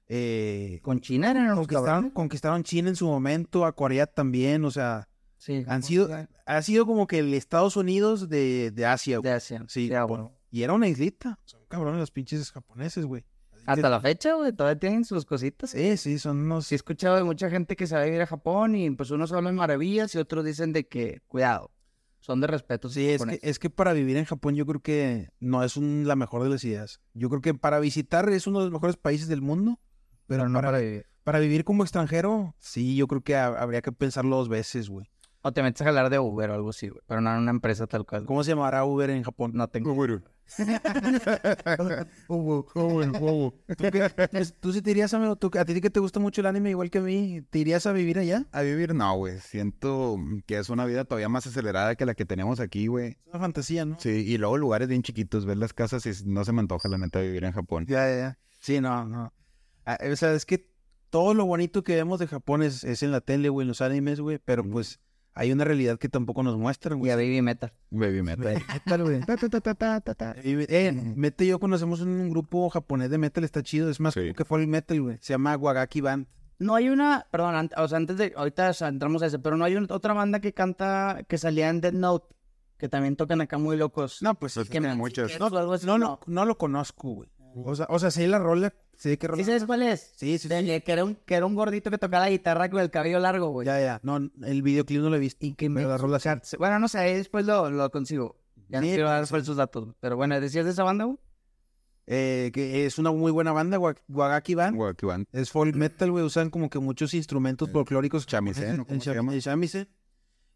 eh, 0.09 0.81
Con 0.83 1.01
China 1.01 1.31
eran 1.31 1.47
los 1.49 1.57
conquistaron, 1.59 1.87
cabrones. 1.87 2.13
conquistaron 2.13 2.63
China 2.65 2.89
en 2.89 2.97
su 2.97 3.07
momento, 3.07 3.65
a 3.65 3.73
Corea 3.75 4.07
también, 4.07 4.65
o 4.65 4.71
sea, 4.71 5.09
Sí, 5.37 5.65
han 5.69 5.85
sido, 5.85 6.09
ha 6.47 6.63
sido 6.63 6.85
como 6.87 7.07
que 7.07 7.21
el 7.21 7.33
Estados 7.35 7.77
Unidos 7.77 8.29
de, 8.29 8.73
de 8.73 8.87
Asia, 8.87 9.19
güey. 9.19 9.31
de 9.31 9.37
Asia. 9.37 9.65
Sí, 9.69 9.93
ah, 9.95 10.03
bueno. 10.05 10.33
y 10.51 10.63
era 10.65 10.73
una 10.73 10.89
islita. 10.89 11.39
Son 11.45 11.61
cabrones 11.69 12.01
los 12.01 12.11
pinches 12.11 12.51
japoneses, 12.51 13.05
güey. 13.07 13.23
Que- 13.53 13.63
Hasta 13.67 13.89
la 13.89 14.01
fecha, 14.01 14.35
güey, 14.35 14.53
todavía 14.53 14.81
tienen 14.81 15.05
sus 15.05 15.25
cositas. 15.25 15.71
Sí, 15.71 15.97
sí, 15.97 16.19
son 16.19 16.39
unos... 16.39 16.67
Sí 16.67 16.75
he 16.75 16.77
escuchado 16.77 17.15
de 17.17 17.23
mucha 17.23 17.51
gente 17.51 17.77
que 17.77 17.87
sabe 17.87 18.13
ir 18.15 18.21
a 18.23 18.27
Japón 18.27 18.75
y 18.75 18.91
pues 18.91 19.11
unos 19.13 19.31
hablan 19.33 19.55
maravillas 19.55 20.13
y 20.15 20.19
otros 20.19 20.45
dicen 20.45 20.73
de 20.73 20.89
que, 20.89 21.21
cuidado, 21.29 21.71
son 22.29 22.43
de 22.43 22.47
respeto. 22.47 22.91
Sí, 22.91 23.09
es 23.09 23.25
que, 23.25 23.41
es 23.43 23.59
que 23.59 23.71
para 23.71 23.95
vivir 23.95 24.19
en 24.19 24.27
Japón 24.27 24.55
yo 24.55 24.67
creo 24.67 24.81
que 24.81 25.31
no 25.41 25.65
es 25.65 25.79
un- 25.79 26.07
la 26.07 26.15
mejor 26.15 26.43
de 26.43 26.51
las 26.51 26.63
ideas. 26.63 27.01
Yo 27.15 27.31
creo 27.31 27.41
que 27.41 27.55
para 27.55 27.81
visitar 27.81 28.29
es 28.29 28.47
uno 28.47 28.59
de 28.59 28.67
los 28.67 28.73
mejores 28.73 28.99
países 28.99 29.29
del 29.29 29.41
mundo, 29.41 29.81
pero, 30.27 30.43
pero 30.43 30.49
no 30.51 30.59
para, 30.59 30.69
para 30.69 30.79
vivir. 30.81 31.07
para 31.25 31.39
vivir 31.39 31.65
como 31.65 31.85
extranjero, 31.85 32.55
sí, 32.59 32.97
yo 32.97 33.07
creo 33.09 33.23
que 33.23 33.35
ha- 33.35 33.47
habría 33.47 33.81
que 33.81 33.93
pensarlo 33.93 34.37
dos 34.37 34.51
veces, 34.51 34.91
güey. 34.91 35.07
O 35.41 35.53
te 35.53 35.63
metes 35.63 35.81
a 35.81 35.85
jalar 35.87 36.11
de 36.11 36.19
Uber 36.19 36.51
o 36.51 36.55
algo 36.55 36.69
así, 36.69 36.89
güey, 36.91 37.01
pero 37.07 37.23
no 37.23 37.33
en 37.33 37.39
una 37.39 37.51
empresa 37.51 37.87
tal 37.87 38.05
cual. 38.05 38.27
¿Cómo 38.27 38.45
se 38.45 38.51
llamará 38.51 38.85
Uber 38.85 39.09
en 39.09 39.23
Japón? 39.23 39.53
No 39.55 39.67
tengo. 39.69 39.95
¿Tú, 42.27 43.91
qué- 43.91 44.11
tú 44.61 44.73
sí 44.73 44.83
te 44.83 44.91
irías, 44.91 45.13
amigo, 45.15 45.37
tú, 45.37 45.51
a 45.59 45.65
ti 45.65 45.81
que 45.81 45.91
te 45.91 46.01
gusta 46.01 46.21
mucho 46.21 46.41
el 46.41 46.47
anime 46.47 46.71
igual 46.71 46.91
que 46.91 46.99
a 46.99 47.03
mí, 47.03 47.43
¿te 47.51 47.59
irías 47.59 47.87
a 47.87 47.93
vivir 47.93 48.19
allá? 48.19 48.47
A 48.53 48.63
vivir 48.63 48.95
no, 48.95 49.17
güey. 49.17 49.39
Siento 49.41 50.17
que 50.47 50.59
es 50.59 50.69
una 50.69 50.85
vida 50.87 51.05
todavía 51.05 51.29
más 51.29 51.47
acelerada 51.47 51.95
que 51.97 52.07
la 52.07 52.15
que 52.15 52.25
tenemos 52.25 52.61
aquí, 52.61 52.87
güey. 52.87 53.09
Es 53.11 53.27
una 53.29 53.41
fantasía, 53.41 53.85
¿no? 53.85 53.99
Sí, 53.99 54.11
y 54.11 54.39
luego 54.39 54.57
lugares 54.57 54.89
bien 54.89 55.03
chiquitos, 55.03 55.45
ver 55.47 55.59
las 55.59 55.73
casas 55.73 56.05
y 56.07 56.11
no 56.27 56.45
se 56.45 56.53
me 56.53 56.61
antoja 56.61 56.89
la 56.89 56.99
neta 56.99 57.21
vivir 57.21 57.45
en 57.45 57.53
Japón. 57.53 57.87
Ya, 57.87 58.09
ya, 58.09 58.17
ya. 58.17 58.39
Sí, 58.61 58.81
no, 58.81 59.05
no. 59.05 59.33
Ah, 59.85 59.99
o 60.11 60.17
sea, 60.17 60.33
es 60.35 60.45
que 60.45 60.69
todo 61.11 61.35
lo 61.35 61.47
bonito 61.47 61.83
que 61.83 61.95
vemos 61.95 62.19
de 62.21 62.27
Japón 62.27 62.63
es, 62.63 62.85
es 62.85 63.03
en 63.03 63.13
la 63.13 63.21
tele, 63.21 63.49
güey, 63.49 63.65
en 63.65 63.69
los 63.69 63.81
animes, 63.81 64.21
güey, 64.21 64.39
pero 64.45 64.63
Ujú. 64.63 64.73
pues 64.73 65.01
hay 65.39 65.53
una 65.53 65.65
realidad 65.65 65.99
que 65.99 66.09
tampoco 66.09 66.43
nos 66.43 66.57
muestran, 66.57 66.99
Y 66.99 67.01
güey. 67.01 67.13
a 67.13 67.17
Baby 67.17 67.41
Metal. 67.43 67.73
Baby 67.91 68.23
metal. 68.23 68.63
Metal, 68.75 69.03
güey. 69.03 69.21
Eh, 70.43 70.67
eh, 70.69 70.93
Mete 71.17 71.45
y 71.45 71.49
yo 71.49 71.59
conocemos 71.61 72.01
un 72.01 72.29
grupo 72.31 72.69
japonés 72.71 73.11
de 73.11 73.19
metal, 73.19 73.45
está 73.45 73.63
chido, 73.63 73.89
es 73.91 74.01
más 74.01 74.15
Sí. 74.15 74.21
como 74.21 74.35
que 74.35 74.45
folk 74.45 74.67
metal, 74.69 75.01
güey. 75.01 75.19
Se 75.21 75.33
llama 75.33 75.57
Wagaki 75.57 76.01
Band. 76.01 76.27
No 76.59 76.75
hay 76.75 76.89
una, 76.89 77.27
perdón, 77.31 77.55
an- 77.55 77.71
o 77.77 77.87
sea, 77.87 77.99
antes 77.99 78.17
de, 78.17 78.33
ahorita 78.37 78.71
o 78.71 78.73
sea, 78.73 78.89
entramos 78.89 79.23
a 79.23 79.27
ese, 79.27 79.39
pero 79.39 79.57
no 79.57 79.65
hay 79.65 79.77
un- 79.77 79.87
otra 79.91 80.13
banda 80.13 80.41
que 80.41 80.53
canta, 80.53 81.23
que 81.29 81.39
salía 81.39 81.69
en 81.69 81.81
Dead 81.81 81.93
Note, 81.93 82.35
que 82.79 82.89
también 82.89 83.15
tocan 83.15 83.41
acá 83.41 83.59
muy 83.59 83.77
locos. 83.77 84.23
No, 84.23 84.35
pues 84.35 84.55
Pues 84.55 84.69
que 84.69 84.81
me 84.81 84.95
muchas. 84.97 85.39
No, 85.39 85.47
algo 85.47 85.73
así, 85.73 85.87
no, 85.87 85.99
no, 85.99 86.19
no 86.27 86.45
lo 86.45 86.59
conozco, 86.59 87.11
güey. 87.11 87.29
O 87.55 87.75
sea, 87.77 87.87
o 87.91 87.99
sea, 87.99 88.11
sé 88.11 88.27
la 88.27 88.39
rola, 88.41 88.75
qué. 89.01 89.29
¿Sí 89.37 89.45
sabes 89.45 89.65
cuál 89.65 89.83
es? 89.83 90.13
Sí, 90.17 90.39
sí, 90.39 90.49
De- 90.49 90.61
sí. 90.61 90.67
de 90.67 90.83
que, 90.83 90.93
era 90.93 91.05
un, 91.05 91.15
que 91.15 91.35
era 91.35 91.47
un 91.47 91.55
gordito 91.55 91.91
que 91.91 91.99
tocaba 91.99 92.25
la 92.25 92.31
guitarra 92.31 92.69
con 92.69 92.81
el 92.81 92.91
cabello 92.91 93.19
largo, 93.21 93.49
güey. 93.51 93.65
Ya, 93.67 93.81
ya. 93.81 94.01
No, 94.03 94.17
el 94.17 94.63
videoclip 94.63 95.01
no 95.01 95.09
lo 95.11 95.17
he 95.17 95.21
visto. 95.21 95.47
Y 95.47 95.55
que 95.55 95.69
me... 95.69 95.77
Pero 95.81 95.91
la 95.91 95.99
rola 95.99 96.19
sí. 96.19 96.57
Bueno, 96.59 96.79
no 96.81 96.89
sé, 96.89 96.99
ahí 96.99 97.15
después 97.15 97.47
lo, 97.47 97.71
lo 97.71 97.91
consigo. 97.91 98.37
Ya 98.69 98.81
no 98.81 98.87
Sí, 98.87 98.93
quiero 98.95 99.09
dar 99.09 99.21
pues, 99.21 99.31
falsos 99.31 99.57
datos. 99.57 99.95
Pero 100.01 100.17
bueno, 100.17 100.39
¿decías 100.41 100.65
de 100.65 100.73
esa 100.73 100.83
banda, 100.83 101.05
güey? 101.05 101.17
Eh, 102.11 102.51
que 102.55 102.87
es 102.87 102.99
una 102.99 103.13
muy 103.13 103.31
buena 103.31 103.53
banda, 103.53 103.79
Wa- 103.79 103.95
Wagaki 104.09 104.55
Band. 104.55 104.77
Güey, 104.77 104.91
aquí 104.93 105.05
van. 105.07 105.27
Es 105.31 105.51
folk 105.51 105.75
metal, 105.77 106.11
güey. 106.11 106.25
Usan 106.25 106.49
como 106.51 106.71
que 106.71 106.79
muchos 106.79 107.13
instrumentos 107.15 107.69
Eh, 107.69 107.73
folclóricos. 107.73 108.27
shamisen, 108.27 108.79
japoneses, 108.79 108.81
¿o 108.81 108.85
cómo 108.87 108.95
el 108.97 109.03
se 109.03 109.15
llama? 109.15 109.35
el 109.35 109.41
shamisen. 109.41 109.89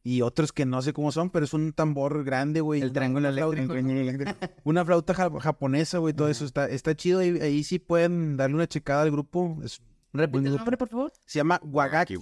Y 0.05 0.23
otros 0.23 0.53
que 0.53 0.67
no 0.67 0.83
sé 0.83 0.93
cómo 0.93 1.13
son, 1.13 1.31
pero 1.31 1.45
es 1.45 1.55
un 1.55 1.73
tambor 1.73 2.25
grande, 2.25 2.61
güey. 2.61 2.81
El 2.81 2.87
Una- 2.87 2.93
triángulo 2.95 3.29
eléctrico. 3.29 3.75
Una 4.65 4.85
flauta 4.85 5.15
ja- 5.15 5.31
japonesa, 5.41 5.99
güey. 5.99 6.13
Todo 6.15 6.29
eso 6.29 6.45
está, 6.45 6.69
está 6.69 6.95
chido. 6.97 7.21
Ahí, 7.21 7.39
ahí 7.41 7.63
sí 7.65 7.79
pueden 7.79 8.37
darle 8.37 8.57
una 8.57 8.67
checada 8.67 9.03
al 9.03 9.11
grupo. 9.13 9.59
Es- 9.65 9.81
Repite 10.13 10.49
el 10.49 10.57
nombre, 10.57 10.77
por 10.77 10.89
favor. 10.89 11.13
se 11.25 11.39
llama 11.39 11.59
Wagaki. 11.63 12.17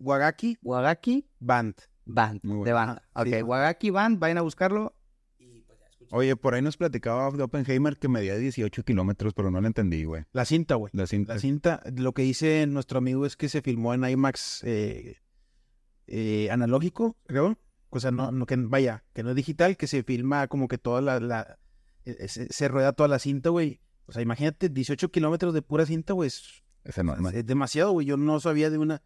Wagaki 0.00 0.58
Wagaki 0.62 1.26
Band. 1.38 1.74
Band, 2.10 2.40
de 2.42 2.72
banda. 2.72 3.02
Ajá, 3.12 3.24
sí, 3.24 3.30
ok, 3.30 3.36
sí. 3.36 3.42
Wagaki 3.42 3.90
Band, 3.90 4.18
vayan 4.18 4.38
a 4.38 4.40
buscarlo. 4.42 4.94
Oye, 6.10 6.34
por 6.36 6.54
ahí 6.54 6.62
nos 6.62 6.78
platicaba 6.78 7.30
de 7.32 7.42
Oppenheimer 7.42 7.98
que 7.98 8.08
medía 8.08 8.34
18 8.36 8.82
kilómetros, 8.82 9.34
pero 9.34 9.50
no 9.50 9.60
lo 9.60 9.66
entendí, 9.66 10.04
güey. 10.04 10.24
La 10.32 10.46
cinta, 10.46 10.76
güey. 10.76 10.90
La 10.94 11.06
cinta. 11.06 11.34
La 11.34 11.38
cinta, 11.38 11.82
lo 11.94 12.14
que 12.14 12.22
dice 12.22 12.66
nuestro 12.66 12.96
amigo 12.98 13.26
es 13.26 13.36
que 13.36 13.50
se 13.50 13.60
filmó 13.60 13.92
en 13.92 14.08
IMAX 14.08 14.62
eh, 14.64 15.16
eh, 16.08 16.50
analógico, 16.50 17.16
creo. 17.26 17.58
O 17.90 18.00
sea, 18.00 18.10
no, 18.10 18.32
no, 18.32 18.46
que 18.46 18.56
vaya, 18.56 19.04
que 19.14 19.22
no 19.22 19.30
es 19.30 19.36
digital, 19.36 19.76
que 19.76 19.86
se 19.86 20.02
filma 20.02 20.46
como 20.48 20.68
que 20.68 20.76
toda 20.76 21.00
la, 21.00 21.20
la 21.20 21.58
eh, 22.04 22.28
se, 22.28 22.52
se 22.52 22.68
rueda 22.68 22.92
toda 22.92 23.08
la 23.08 23.18
cinta, 23.18 23.50
güey. 23.50 23.80
O 24.06 24.12
sea, 24.12 24.22
imagínate, 24.22 24.68
18 24.68 25.10
kilómetros 25.10 25.54
de 25.54 25.62
pura 25.62 25.86
cinta, 25.86 26.14
güey. 26.14 26.28
Es, 26.28 26.62
Es 26.84 26.96
es 26.98 27.46
demasiado, 27.46 27.92
güey. 27.92 28.06
Yo 28.06 28.16
no 28.16 28.40
sabía 28.40 28.70
de 28.70 28.78
una. 28.78 29.02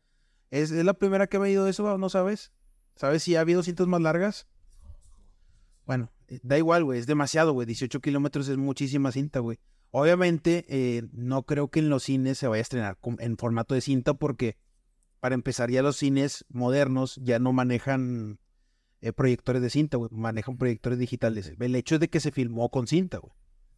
¿Es, 0.50 0.70
es 0.70 0.84
la 0.84 0.94
primera 0.94 1.26
que 1.26 1.36
ha 1.36 1.40
habido 1.40 1.66
eso, 1.66 1.98
¿no 1.98 2.08
sabes? 2.08 2.52
¿Sabes 2.94 3.22
si 3.22 3.36
ha 3.36 3.40
habido 3.40 3.62
cintas 3.62 3.86
más 3.86 4.00
largas? 4.00 4.46
Bueno, 5.86 6.12
eh, 6.28 6.40
da 6.42 6.58
igual, 6.58 6.84
güey. 6.84 7.00
Es 7.00 7.06
demasiado, 7.06 7.52
güey. 7.52 7.66
18 7.66 8.00
kilómetros 8.00 8.48
es 8.48 8.56
muchísima 8.56 9.10
cinta, 9.12 9.40
güey. 9.40 9.58
Obviamente, 9.90 10.64
eh, 10.68 11.02
no 11.12 11.42
creo 11.42 11.68
que 11.68 11.80
en 11.80 11.90
los 11.90 12.04
cines 12.04 12.38
se 12.38 12.46
vaya 12.46 12.60
a 12.60 12.62
estrenar 12.62 12.98
en 13.18 13.36
formato 13.36 13.74
de 13.74 13.80
cinta 13.80 14.14
porque, 14.14 14.56
para 15.22 15.36
empezar, 15.36 15.70
ya 15.70 15.82
los 15.82 15.98
cines 15.98 16.44
modernos 16.48 17.14
ya 17.22 17.38
no 17.38 17.52
manejan 17.52 18.40
eh, 19.00 19.12
proyectores 19.12 19.62
de 19.62 19.70
cinta, 19.70 19.96
güey. 19.96 20.10
Manejan 20.12 20.56
proyectores 20.56 20.98
digitales. 20.98 21.52
El 21.60 21.76
hecho 21.76 21.94
es 21.94 22.00
de 22.00 22.08
que 22.10 22.18
se 22.18 22.32
filmó 22.32 22.70
con 22.70 22.88
cinta, 22.88 23.18
güey. 23.18 23.32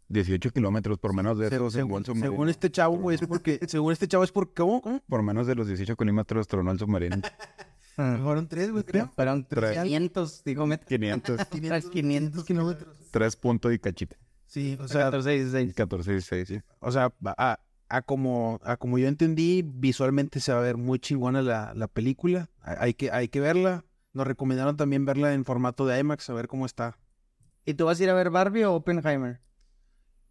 18 0.08 0.50
kilómetros, 0.52 0.98
por 0.98 1.14
menos 1.14 1.38
de 1.38 1.50
según, 1.50 1.70
según, 1.70 2.04
submarino. 2.06 2.30
según 2.32 2.48
este 2.48 2.70
chavo, 2.70 2.96
güey, 2.96 3.16
es 3.16 3.26
porque... 3.26 3.60
según 3.68 3.92
este 3.92 4.08
chavo 4.08 4.24
es 4.24 4.32
porque... 4.32 4.54
¿Cómo? 4.54 4.80
¿Cómo? 4.80 5.00
Por 5.06 5.22
menos 5.22 5.46
de 5.46 5.54
los 5.54 5.66
18 5.66 5.94
kilómetros 5.96 6.48
tronó 6.48 6.70
el 6.72 6.78
submarino. 6.78 7.20
Fueron 7.94 8.48
tres, 8.48 8.70
güey, 8.72 8.84
creo. 8.84 9.12
Fueron 9.14 9.44
Tres. 9.46 9.82
500, 9.82 10.44
digo, 10.44 10.66
met- 10.66 10.86
500, 10.86 11.44
500, 11.44 11.90
500 11.90 12.44
kilómetros. 12.44 12.96
3 13.10 13.36
puntos 13.36 13.70
y 13.70 13.78
cachita. 13.78 14.16
Sí, 14.46 14.78
o 14.80 14.88
sea, 14.88 15.10
14, 15.10 15.30
16. 15.30 15.74
14, 15.74 16.10
16, 16.10 16.48
sí. 16.48 16.60
o 16.80 16.90
sea, 16.90 17.12
a, 17.36 17.60
a 17.88 18.02
como, 18.02 18.60
a 18.64 18.76
como 18.76 18.98
yo 18.98 19.08
entendí, 19.08 19.62
visualmente 19.64 20.40
se 20.40 20.52
va 20.52 20.58
a 20.58 20.62
ver 20.62 20.76
muy 20.76 20.98
chingona 20.98 21.42
la, 21.42 21.72
la 21.74 21.88
película. 21.88 22.50
Hay 22.60 22.94
que, 22.94 23.10
hay 23.10 23.28
que 23.28 23.40
verla. 23.40 23.84
Nos 24.12 24.26
recomendaron 24.26 24.76
también 24.76 25.04
verla 25.04 25.34
en 25.34 25.44
formato 25.44 25.86
de 25.86 25.98
IMAX, 25.98 26.30
a 26.30 26.34
ver 26.34 26.48
cómo 26.48 26.66
está. 26.66 26.98
¿Y 27.64 27.74
tú 27.74 27.86
vas 27.86 27.98
a 27.98 28.02
ir 28.02 28.10
a 28.10 28.14
ver 28.14 28.30
Barbie 28.30 28.64
o 28.64 28.74
Oppenheimer? 28.74 29.40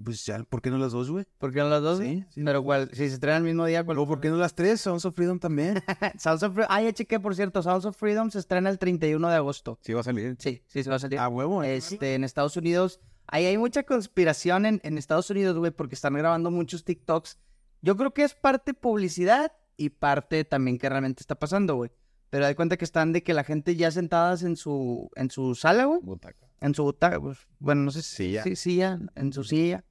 Pues 0.04 0.26
ya, 0.26 0.44
¿por 0.44 0.62
qué 0.62 0.70
no 0.70 0.78
las 0.78 0.92
dos, 0.92 1.10
güey? 1.10 1.26
¿Por 1.38 1.54
qué 1.54 1.60
no 1.60 1.70
las 1.70 1.82
dos? 1.82 2.00
Sí, 2.00 2.26
sí. 2.30 2.42
Pero 2.44 2.64
cuál, 2.64 2.90
si 2.90 3.08
se 3.08 3.14
estrena 3.14 3.38
el 3.38 3.44
mismo 3.44 3.66
día, 3.66 3.84
¿cuál? 3.84 3.98
O 4.00 4.08
¿por 4.08 4.20
qué 4.20 4.30
no 4.30 4.38
las 4.38 4.54
tres? 4.54 4.82
Sons 4.82 5.06
of 5.06 5.16
Freedom 5.16 5.40
también. 5.40 5.82
Sounds 6.18 6.44
of 6.44 6.54
Freedom. 6.54 6.70
Ah, 6.72 6.82
ya 6.82 6.92
chequé, 6.92 7.20
por 7.20 7.36
cierto. 7.36 7.62
Sounds 7.62 7.86
of 7.86 7.96
Freedom 7.96 8.30
se 8.30 8.40
estrena 8.40 8.70
el 8.70 8.80
31 8.80 9.30
de 9.30 9.36
agosto. 9.36 9.80
Sí 9.82 9.94
va 9.94 10.02
a 10.02 10.04
salir. 10.04 10.36
Sí, 10.40 10.62
sí, 10.68 10.84
se 10.84 10.90
va 10.90 10.98
a 10.98 11.00
salir. 11.00 11.20
A 11.20 11.28
huevo, 11.28 11.64
¿eh? 11.64 11.76
Este, 11.76 12.16
en 12.16 12.24
Estados 12.24 12.58
Unidos. 12.58 13.00
Ahí 13.28 13.46
hay 13.46 13.58
mucha 13.58 13.84
conspiración 13.84 14.66
en, 14.66 14.82
en 14.84 14.98
Estados 14.98 15.30
Unidos, 15.30 15.58
güey, 15.58 15.72
porque 15.72 15.96
están 15.96 16.14
grabando 16.14 16.52
muchos 16.52 16.84
TikToks. 16.84 17.40
Yo 17.82 17.98
creo 17.98 18.14
que 18.14 18.24
es 18.24 18.34
parte 18.36 18.74
publicidad 18.74 19.52
y 19.78 19.90
parte 19.90 20.46
también 20.46 20.78
que 20.78 20.90
realmente 20.90 21.22
está 21.22 21.36
pasando, 21.36 21.76
güey. 21.76 21.92
Pero 22.30 22.46
hay 22.46 22.56
cuenta 22.56 22.78
que 22.78 22.86
están 22.86 23.14
de 23.14 23.24
que 23.24 23.34
la 23.34 23.44
gente 23.44 23.76
ya 23.76 23.92
sentadas 23.92 24.44
en 24.44 24.56
su, 24.56 25.10
en 25.16 25.30
su 25.30 25.54
sala, 25.56 25.86
güey. 25.86 26.00
Butaca. 26.02 26.48
En 26.62 26.74
su 26.74 26.84
butaca, 26.84 27.20
pues, 27.20 27.38
bueno, 27.60 27.84
no 27.84 27.92
sé 27.92 28.02
si 28.02 28.16
Silla. 28.16 28.44
sí, 28.44 28.56
silla, 28.56 29.00
en 29.16 29.34
su 29.34 29.44
silla. 29.44 29.84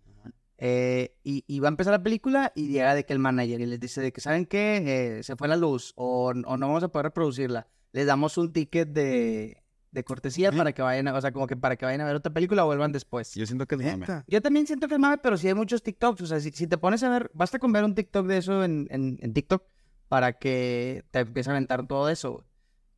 Eh, 0.58 1.16
y, 1.24 1.44
y 1.46 1.58
va 1.60 1.68
a 1.68 1.70
empezar 1.70 1.92
la 1.92 2.02
película 2.02 2.52
y 2.54 2.68
llega 2.68 2.94
de 2.94 3.04
que 3.04 3.12
el 3.12 3.18
manager 3.18 3.60
y 3.60 3.66
les 3.66 3.80
dice 3.80 4.00
de 4.00 4.12
que, 4.12 4.20
¿saben 4.20 4.46
qué? 4.46 5.18
Eh, 5.18 5.22
se 5.22 5.36
fue 5.36 5.48
la 5.48 5.56
luz 5.56 5.92
o, 5.96 6.26
o 6.28 6.56
no 6.56 6.66
vamos 6.66 6.82
a 6.82 6.88
poder 6.88 7.06
reproducirla. 7.06 7.68
Les 7.92 8.06
damos 8.06 8.38
un 8.38 8.52
ticket 8.52 8.88
de, 8.88 9.61
de 9.92 10.04
cortesía 10.04 10.50
para 10.50 10.72
que 10.72 10.82
vayan, 10.82 11.06
a, 11.08 11.14
o 11.14 11.20
sea, 11.20 11.32
como 11.32 11.46
que 11.46 11.56
para 11.56 11.76
que 11.76 11.84
vayan 11.84 12.00
a 12.00 12.06
ver 12.06 12.16
otra 12.16 12.32
película 12.32 12.64
o 12.64 12.66
vuelvan 12.66 12.92
después. 12.92 13.34
Yo 13.34 13.46
siento 13.46 13.66
que 13.66 13.76
es 13.76 13.82
mame. 13.82 14.06
Yo 14.26 14.40
también 14.40 14.66
siento 14.66 14.88
que 14.88 14.94
es 14.94 15.00
mame, 15.00 15.18
pero 15.18 15.36
sí 15.36 15.48
hay 15.48 15.54
muchos 15.54 15.82
TikToks. 15.82 16.22
O 16.22 16.26
sea, 16.26 16.40
si, 16.40 16.50
si 16.50 16.66
te 16.66 16.78
pones 16.78 17.02
a 17.02 17.10
ver, 17.10 17.30
basta 17.34 17.58
con 17.58 17.72
ver 17.72 17.84
un 17.84 17.94
TikTok 17.94 18.26
de 18.26 18.38
eso 18.38 18.64
en, 18.64 18.88
en, 18.90 19.18
en 19.20 19.32
TikTok 19.34 19.62
para 20.08 20.32
que 20.32 21.04
te 21.10 21.20
empiece 21.20 21.50
a 21.50 21.52
aventar 21.52 21.86
todo 21.86 22.08
eso. 22.08 22.44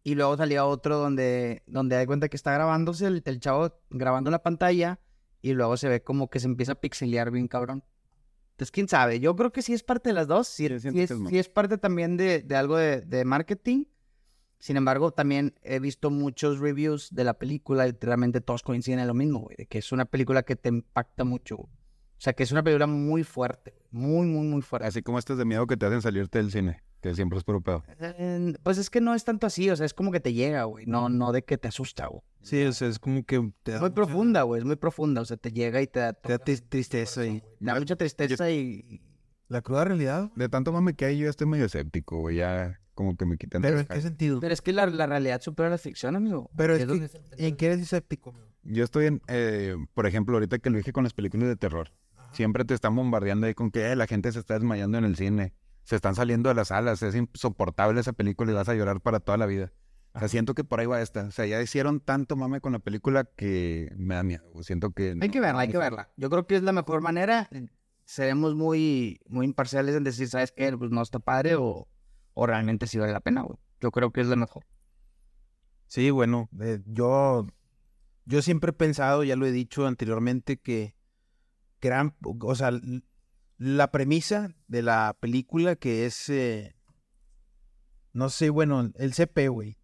Y 0.05 0.15
luego 0.15 0.37
salía 0.37 0.65
otro 0.67 0.99
donde, 0.99 1.63
donde 1.67 1.97
hay 1.97 2.07
cuenta 2.07 2.29
que 2.29 2.37
está 2.37 2.53
grabándose 2.53 3.07
el, 3.07 3.23
el 3.25 3.41
chavo 3.41 3.75
grabando 3.91 4.31
la 4.31 4.43
pantalla 4.43 5.01
y 5.43 5.53
luego 5.53 5.77
se 5.77 5.89
ve 5.89 6.03
como 6.03 6.31
que 6.31 6.41
se 6.41 6.47
empieza 6.47 6.73
a 6.73 6.75
pixelear 6.77 7.31
bien 7.31 7.49
cabrón. 7.49 7.83
Entonces, 8.53 8.71
quién 8.71 8.87
sabe. 8.87 9.19
Yo 9.19 9.35
creo 9.35 9.51
que 9.51 9.63
sí 9.63 9.73
es 9.73 9.83
parte 9.83 10.11
de 10.11 10.15
las 10.15 10.29
dos. 10.29 10.47
Sí, 10.47 10.69
sí 10.79 10.89
es, 11.01 11.13
sí 11.29 11.39
es 11.39 11.49
parte 11.49 11.77
también 11.77 12.17
de, 12.17 12.41
de 12.43 12.55
algo 12.55 12.77
de, 12.77 13.01
de 13.01 13.25
marketing. 13.25 13.87
Sin 14.65 14.79
embargo, 14.79 15.11
también 15.11 15.53
he 15.63 15.79
visto 15.79 16.11
muchos 16.11 16.59
reviews 16.59 17.15
de 17.15 17.23
la 17.25 17.35
película 17.35 17.87
y 17.87 17.95
realmente 18.01 18.41
todos 18.41 18.63
coinciden 18.63 18.99
en 18.99 19.07
lo 19.07 19.13
mismo, 19.13 19.41
güey. 19.41 19.57
De 19.59 19.67
que 19.67 19.77
es 19.77 19.93
una 19.93 20.07
película 20.07 20.43
que 20.43 20.57
te 20.57 20.71
impacta 20.71 21.23
mucho. 21.25 21.57
güey. 21.59 21.69
O 21.69 22.21
sea, 22.25 22.33
que 22.33 22.45
es 22.45 22.51
una 22.51 22.63
película 22.63 22.87
muy 22.87 23.25
fuerte. 23.25 23.75
Muy, 23.91 24.27
muy, 24.27 24.47
muy 24.47 24.63
fuerte. 24.63 24.89
Así 24.89 25.03
como 25.03 25.19
estas 25.19 25.37
de 25.37 25.45
miedo 25.45 25.67
que 25.67 25.77
te 25.77 25.85
hacen 25.85 26.01
salirte 26.01 26.39
del 26.39 26.51
cine, 26.51 26.83
que 27.03 27.15
siempre 27.15 27.37
es 27.37 27.45
puro 27.45 27.61
pedo. 27.61 27.85
Eh, 28.01 28.55
Pues 28.63 28.79
es 28.79 28.89
que 28.89 29.03
no 29.03 29.15
es 29.15 29.23
tanto 29.25 29.47
así. 29.47 29.69
O 29.69 29.77
sea, 29.77 29.85
es 29.85 29.93
como 29.93 30.11
que 30.11 30.21
te 30.21 30.33
llega, 30.33 30.65
güey. 30.65 30.87
No, 30.87 31.11
no 31.11 31.33
de 31.33 31.45
que 31.45 31.59
te 31.59 31.69
asusta, 31.69 32.07
güey. 32.07 32.23
Sí, 32.41 32.63
o 32.65 32.73
sea, 32.73 32.89
es 32.89 32.99
como 32.99 33.23
que 33.23 33.53
te 33.65 33.73
da, 33.73 33.81
Muy 33.81 33.91
mucha- 33.91 33.95
profunda, 33.97 34.43
güey. 34.45 34.61
Es 34.61 34.65
muy 34.65 34.77
profunda. 34.77 35.21
O 35.21 35.25
sea, 35.27 35.37
te 35.37 35.53
llega 35.53 35.83
y 35.83 35.87
te 35.89 36.01
da, 36.01 36.15
te 36.15 36.31
da 36.33 36.39
tri- 36.39 36.65
tristeza 36.67 37.27
y 37.27 37.41
te 37.41 37.47
da 37.61 37.79
mucha 37.79 37.97
tristeza 37.97 38.51
y... 38.51 39.03
la 39.49 39.61
cruda 39.61 39.85
realidad. 39.85 40.33
De 40.37 40.49
tanto 40.49 40.73
mame 40.73 40.95
que 40.95 41.05
hay, 41.05 41.19
yo 41.19 41.29
estoy 41.29 41.47
medio 41.49 41.67
escéptico, 41.67 42.19
güey. 42.21 42.37
Ya 42.37 42.81
como 42.95 43.17
que 43.17 43.27
me 43.27 43.37
quitan. 43.37 43.63
Pero 43.63 43.81
¿en 43.81 43.87
qué 43.87 44.01
sentido? 44.01 44.41
Pero 44.41 44.55
es 44.55 44.63
que 44.63 44.73
la, 44.73 44.87
la 44.87 45.07
realidad 45.07 45.41
supera 45.41 45.69
la 45.71 45.79
ficción, 45.79 46.17
amigo. 46.17 46.51
Pero 46.57 46.75
es 46.77 46.87
que, 46.87 47.11
¿en 47.47 47.57
qué 47.57 47.67
eres 47.67 47.81
escéptico? 47.81 48.31
amigo? 48.31 48.47
Yo 48.63 48.83
estoy 48.85 49.07
en, 49.07 49.21
eh, 49.29 49.77
por 49.93 50.07
ejemplo, 50.07 50.35
ahorita 50.37 50.59
que 50.59 50.71
lo 50.71 50.79
dije 50.79 50.93
con 50.93 51.05
las 51.05 51.13
películas 51.13 51.49
de 51.49 51.57
terror. 51.57 51.93
Siempre 52.33 52.65
te 52.65 52.75
están 52.75 52.97
bombardeando 52.97 53.47
ahí 53.47 53.55
con 53.55 53.71
que 53.71 53.93
"Eh, 53.93 53.97
la 53.97 54.07
gente 54.07 54.33
se 54.33 54.39
está 54.41 54.55
desmayando 54.55 54.99
en 54.99 55.05
el 55.05 55.17
cine. 55.17 55.53
Se 55.85 55.97
están 55.97 56.15
saliendo 56.15 56.49
de 56.49 56.55
las 56.55 56.69
salas. 56.69 57.03
Es 57.03 57.15
insoportable 57.15 58.01
esa 58.01 58.13
película 58.13 58.51
y 58.51 58.55
vas 58.55 58.69
a 58.69 58.75
llorar 58.75 59.01
para 59.01 59.21
toda 59.21 59.37
la 59.39 59.47
vida. 59.47 59.73
O 60.15 60.19
sea, 60.19 60.29
siento 60.29 60.55
que 60.55 60.65
por 60.65 60.81
ahí 60.81 60.87
va 60.87 61.03
esta. 61.03 61.25
O 61.25 61.31
sea, 61.31 61.45
ya 61.45 61.61
hicieron 61.61 62.01
tanto 62.01 62.37
mame 62.37 62.61
con 62.61 62.73
la 62.73 62.79
película 62.79 63.25
que 63.25 63.93
me 63.97 64.15
da 64.15 64.23
miedo. 64.23 64.45
Siento 64.63 64.93
que... 64.93 65.15
Hay 65.21 65.29
que 65.29 65.41
verla, 65.41 65.61
hay 65.61 65.69
que 65.69 65.79
verla. 65.79 66.11
Yo 66.17 66.31
creo 66.31 66.47
que 66.47 66.57
es 66.57 66.63
la 66.63 66.73
mejor 66.73 67.01
manera. 67.03 67.49
Seremos 68.05 68.55
muy, 68.55 69.21
muy 69.29 69.45
imparciales 69.47 69.95
en 69.95 70.05
decir, 70.05 70.29
¿sabes 70.29 70.53
qué? 70.53 70.77
Pues 70.77 70.91
no 70.91 71.03
está 71.03 71.19
padre 71.19 71.57
o, 71.57 71.89
o 72.35 72.47
realmente 72.47 72.87
sí 72.87 72.99
vale 72.99 73.13
la 73.13 73.21
pena, 73.21 73.43
güey. 73.43 73.59
Yo 73.81 73.91
creo 73.91 74.11
que 74.13 74.21
es 74.21 74.27
la 74.27 74.37
mejor. 74.37 74.65
Sí, 75.87 76.11
bueno, 76.11 76.49
eh, 76.61 76.81
yo, 76.87 77.47
yo 78.25 78.43
siempre 78.43 78.71
he 78.71 78.75
pensado, 78.75 79.23
ya 79.25 79.37
lo 79.37 79.47
he 79.47 79.53
dicho 79.53 79.87
anteriormente, 79.87 80.59
que 80.59 80.97
gran, 81.81 82.15
o 82.23 82.55
sea, 82.55 82.73
la 83.59 83.91
premisa 83.91 84.55
de 84.67 84.83
la 84.83 85.17
película 85.21 85.77
que 85.77 86.07
es, 86.07 86.29
eh, 86.31 86.75
no 88.13 88.29
sé, 88.31 88.51
bueno, 88.51 88.91
el 88.97 89.13
CP, 89.15 89.49
güey. 89.49 89.77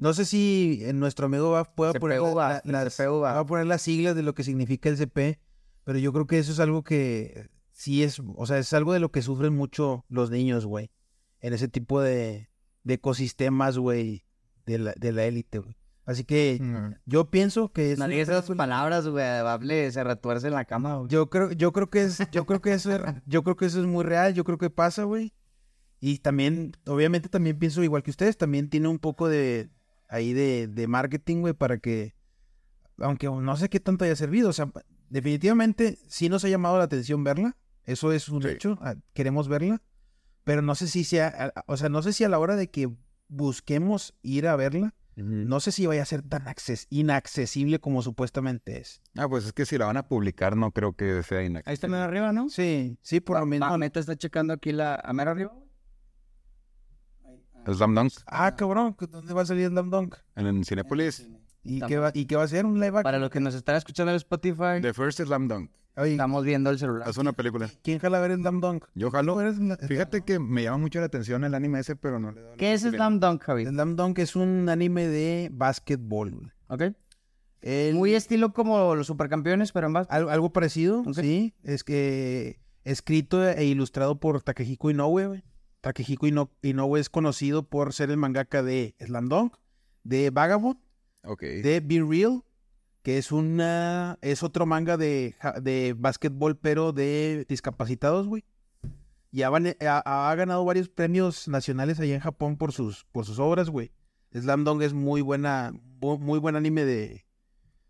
No 0.00 0.14
sé 0.14 0.24
si 0.24 0.80
eh, 0.82 0.92
nuestro 0.94 1.26
amigo 1.26 1.50
va, 1.50 1.64
pueda 1.64 1.92
CPU 1.92 2.00
poner, 2.00 2.20
la- 2.22 2.34
va, 2.34 2.48
la- 2.48 2.58
el 2.64 2.72
las, 2.72 2.94
CPU 2.96 3.20
va. 3.20 3.34
va 3.34 3.40
a 3.40 3.46
poner 3.46 3.66
las 3.66 3.82
siglas 3.82 4.16
de 4.16 4.22
lo 4.22 4.34
que 4.34 4.42
significa 4.42 4.88
el 4.88 4.96
CP, 4.96 5.38
pero 5.84 5.98
yo 5.98 6.12
creo 6.12 6.26
que 6.26 6.38
eso 6.38 6.52
es 6.52 6.60
algo 6.60 6.82
que 6.82 7.50
sí 7.72 8.02
es, 8.02 8.20
o 8.34 8.46
sea, 8.46 8.58
es 8.58 8.72
algo 8.72 8.92
de 8.94 9.00
lo 9.00 9.10
que 9.12 9.20
sufren 9.22 9.54
mucho 9.54 10.04
los 10.08 10.30
niños, 10.30 10.64
güey, 10.64 10.90
en 11.40 11.52
ese 11.52 11.68
tipo 11.68 12.00
de, 12.00 12.48
de 12.84 12.94
ecosistemas, 12.94 13.78
güey, 13.78 14.24
de 14.66 14.78
la, 14.78 14.92
de 14.98 15.12
la 15.12 15.24
élite, 15.24 15.58
güey. 15.58 15.76
Así 16.04 16.24
que 16.24 16.58
yo 17.04 17.30
pienso 17.30 17.70
que 17.70 17.92
es 17.92 17.98
No 17.98 18.08
digas 18.08 18.28
esas 18.30 18.44
película- 18.46 18.56
palabras, 18.64 19.06
güey. 19.06 19.22
Hable, 19.24 19.92
se 19.92 20.02
retuerce 20.04 20.46
en 20.46 20.54
la 20.54 20.64
cama, 20.64 20.96
güey. 20.96 21.10
yo 21.10 21.28
creo, 21.28 21.52
yo 21.52 21.72
creo 21.72 21.90
que 21.90 22.02
es, 22.04 22.18
yo 22.32 22.46
creo 22.46 22.62
que 22.62 22.72
eso 22.72 22.90
es, 22.94 23.00
yo 23.26 23.42
creo 23.44 23.56
que 23.56 23.66
eso 23.66 23.78
es 23.80 23.86
muy 23.86 24.04
real, 24.04 24.32
yo 24.32 24.44
creo 24.44 24.56
que 24.56 24.70
pasa, 24.70 25.04
güey. 25.04 25.34
Y 26.00 26.18
también, 26.18 26.72
obviamente 26.86 27.28
también 27.28 27.58
pienso 27.58 27.82
igual 27.82 28.02
que 28.02 28.10
ustedes, 28.10 28.38
también 28.38 28.70
tiene 28.70 28.88
un 28.88 28.98
poco 28.98 29.28
de 29.28 29.68
ahí 30.08 30.32
de, 30.32 30.66
de 30.68 30.86
marketing, 30.86 31.40
güey, 31.40 31.52
para 31.54 31.76
que, 31.78 32.14
aunque 32.98 33.26
no 33.28 33.56
sé 33.56 33.68
qué 33.68 33.78
tanto 33.80 34.04
haya 34.04 34.16
servido, 34.16 34.48
o 34.48 34.52
sea, 34.54 34.70
definitivamente 35.10 35.98
sí 36.08 36.28
nos 36.28 36.44
ha 36.44 36.48
llamado 36.48 36.78
la 36.78 36.84
atención 36.84 37.24
verla, 37.24 37.56
eso 37.84 38.12
es 38.12 38.28
un 38.28 38.42
Sí. 38.42 38.48
hecho, 38.48 38.78
ah, 38.80 38.94
queremos 39.12 39.48
verla, 39.48 39.82
pero 40.48 40.62
no 40.62 40.74
sé 40.74 40.86
si 40.88 41.04
sea, 41.04 41.52
a- 41.54 41.64
o 41.66 41.76
sea, 41.76 41.90
no 41.90 42.00
sé 42.00 42.14
si 42.14 42.24
a 42.24 42.28
la 42.30 42.38
hora 42.38 42.56
de 42.56 42.70
que 42.70 42.88
busquemos 43.28 44.14
ir 44.22 44.48
a 44.48 44.56
verla, 44.56 44.94
no 45.14 45.60
sé 45.60 45.72
si 45.72 45.84
vaya 45.84 46.00
a 46.00 46.06
ser 46.06 46.22
tan 46.22 46.46
acces- 46.46 46.86
inaccesible 46.88 47.80
como 47.80 48.00
supuestamente 48.00 48.78
es. 48.80 49.02
Ah, 49.14 49.28
pues 49.28 49.44
es 49.44 49.52
que 49.52 49.66
si 49.66 49.76
la 49.76 49.84
van 49.84 49.98
a 49.98 50.08
publicar 50.08 50.56
no 50.56 50.70
creo 50.70 50.94
que 50.94 51.22
sea 51.22 51.40
Ahí 51.40 51.46
inaccesible. 51.46 51.74
está 51.74 51.86
mero 51.88 52.02
arriba, 52.04 52.32
¿no? 52.32 52.48
Sí, 52.48 52.96
sí, 53.02 53.20
por 53.20 53.38
lo 53.38 53.44
menos. 53.44 53.70
Va, 53.70 53.76
Neta 53.76 54.00
está 54.00 54.16
checando 54.16 54.54
aquí 54.54 54.72
la... 54.72 54.94
¿A 54.94 55.12
mero 55.12 55.32
arriba, 55.32 55.52
güey? 55.54 55.68
Slam 57.74 57.94
Dunk 57.94 58.12
Ah, 58.26 58.56
cabrón, 58.56 58.96
¿dónde 59.10 59.34
va 59.34 59.42
a 59.42 59.46
salir 59.46 59.68
Slam 59.68 59.90
Dunk? 59.90 60.14
en, 60.36 60.46
en 60.46 60.64
Cinepolis. 60.64 61.28
¿Y 61.62 61.80
qué, 61.82 61.98
va, 61.98 62.10
¿Y 62.14 62.24
qué 62.24 62.36
va 62.36 62.44
a 62.44 62.48
ser? 62.48 62.64
¿Un 62.64 62.74
live 62.76 62.86
action? 62.88 63.02
Para 63.02 63.18
los 63.18 63.28
que 63.28 63.40
nos 63.40 63.54
están 63.54 63.76
escuchando 63.76 64.12
en 64.12 64.16
Spotify, 64.16 64.80
The 64.80 64.94
First 64.94 65.20
Slam 65.20 65.46
Dunk. 65.48 65.70
Oye, 65.98 66.12
Estamos 66.12 66.44
viendo 66.44 66.70
el 66.70 66.78
celular. 66.78 67.08
Es 67.08 67.16
una 67.16 67.32
película. 67.32 67.68
¿quién 67.82 67.98
jala 67.98 68.18
a 68.18 68.20
ver 68.20 68.36
Slam 68.36 68.60
Dunk? 68.60 68.84
Yo 68.94 69.10
jalo. 69.10 69.40
¿Eres 69.40 69.58
la- 69.58 69.76
Fíjate 69.76 70.22
que 70.22 70.38
me 70.38 70.62
llama 70.62 70.78
mucho 70.78 71.00
la 71.00 71.06
atención 71.06 71.42
el 71.44 71.54
anime 71.54 71.80
ese, 71.80 71.96
pero 71.96 72.18
no 72.20 72.30
le 72.32 72.40
doy 72.40 72.56
¿Qué 72.56 72.72
es. 72.74 72.82
Slam 72.82 73.18
Dunk, 73.20 73.42
Javi? 73.42 73.66
Slam 73.66 73.96
Dunk 73.96 74.18
es 74.20 74.36
un 74.36 74.68
anime 74.68 75.06
de 75.08 75.48
básquetbol. 75.52 76.52
¿Ok? 76.68 76.82
El- 77.60 77.94
Muy 77.96 78.14
estilo 78.14 78.52
como 78.52 78.94
los 78.94 79.06
supercampeones, 79.08 79.72
pero 79.72 79.86
en 79.88 79.92
más. 79.94 80.06
Al- 80.10 80.28
algo 80.30 80.52
parecido, 80.52 81.02
sí. 81.12 81.54
Es 81.64 81.82
que 81.82 82.60
escrito 82.84 83.46
e 83.48 83.64
ilustrado 83.64 84.20
por 84.20 84.40
Takehiko 84.42 84.90
Inoue, 84.90 85.26
güey. 85.26 85.44
Takehiko 85.80 86.26
Ino- 86.26 86.50
Inoue 86.62 87.00
es 87.00 87.08
conocido 87.10 87.64
por 87.68 87.92
ser 87.92 88.10
el 88.10 88.16
mangaka 88.16 88.62
de 88.62 88.94
Slam 89.00 89.28
Dunk, 89.28 89.56
de 90.04 90.30
Vagabond, 90.30 90.78
de 91.40 91.80
Be 91.84 92.04
Real, 92.08 92.42
que 93.08 93.16
es 93.16 93.32
una 93.32 94.18
es 94.20 94.42
otro 94.42 94.66
manga 94.66 94.98
de, 94.98 95.34
de 95.62 95.94
básquetbol, 95.96 96.58
pero 96.58 96.92
de 96.92 97.46
discapacitados, 97.48 98.26
güey. 98.26 98.44
Y 99.32 99.40
ha, 99.44 99.48
van- 99.48 99.74
ha- 99.80 100.30
ha 100.30 100.34
ganado 100.34 100.62
varios 100.66 100.90
premios 100.90 101.48
nacionales 101.48 101.98
allá 102.00 102.14
en 102.14 102.20
Japón 102.20 102.58
por 102.58 102.70
sus, 102.72 103.06
por 103.10 103.24
sus 103.24 103.38
obras, 103.38 103.70
güey. 103.70 103.92
Slam 104.34 104.64
Dunk 104.64 104.82
es 104.82 104.92
muy 104.92 105.22
buena, 105.22 105.72
bu- 105.98 106.18
muy 106.18 106.38
buen 106.38 106.54
anime 106.54 106.84
de, 106.84 107.24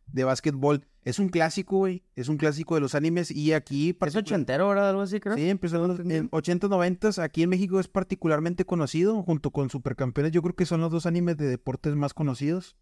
de 0.07 0.22
básquetbol. 0.22 0.87
Es 1.02 1.18
un 1.18 1.31
clásico, 1.31 1.78
güey. 1.78 2.04
Es 2.14 2.28
un 2.28 2.37
clásico 2.37 2.76
de 2.76 2.81
los 2.81 2.94
animes 2.94 3.33
y 3.33 3.54
aquí... 3.54 3.96
Es 4.00 4.14
ochentero, 4.14 4.68
¿verdad? 4.68 4.90
Algo 4.90 5.02
así, 5.02 5.18
creo. 5.18 5.35
Sí, 5.35 5.48
empezó 5.50 5.83
en 5.85 5.88
los- 5.88 5.98
en 5.98 6.28
80 6.31 6.68
90 6.68 7.11
Aquí 7.24 7.42
en 7.42 7.50
México 7.50 7.81
es 7.81 7.88
particularmente 7.88 8.64
conocido, 8.64 9.20
junto 9.24 9.50
con 9.50 9.68
Supercampeones. 9.68 10.31
Yo 10.31 10.42
creo 10.42 10.54
que 10.54 10.64
son 10.64 10.81
los 10.81 10.92
dos 10.92 11.07
animes 11.07 11.37
de 11.38 11.48
deportes 11.48 11.96
más 11.96 12.14
conocidos. 12.14 12.76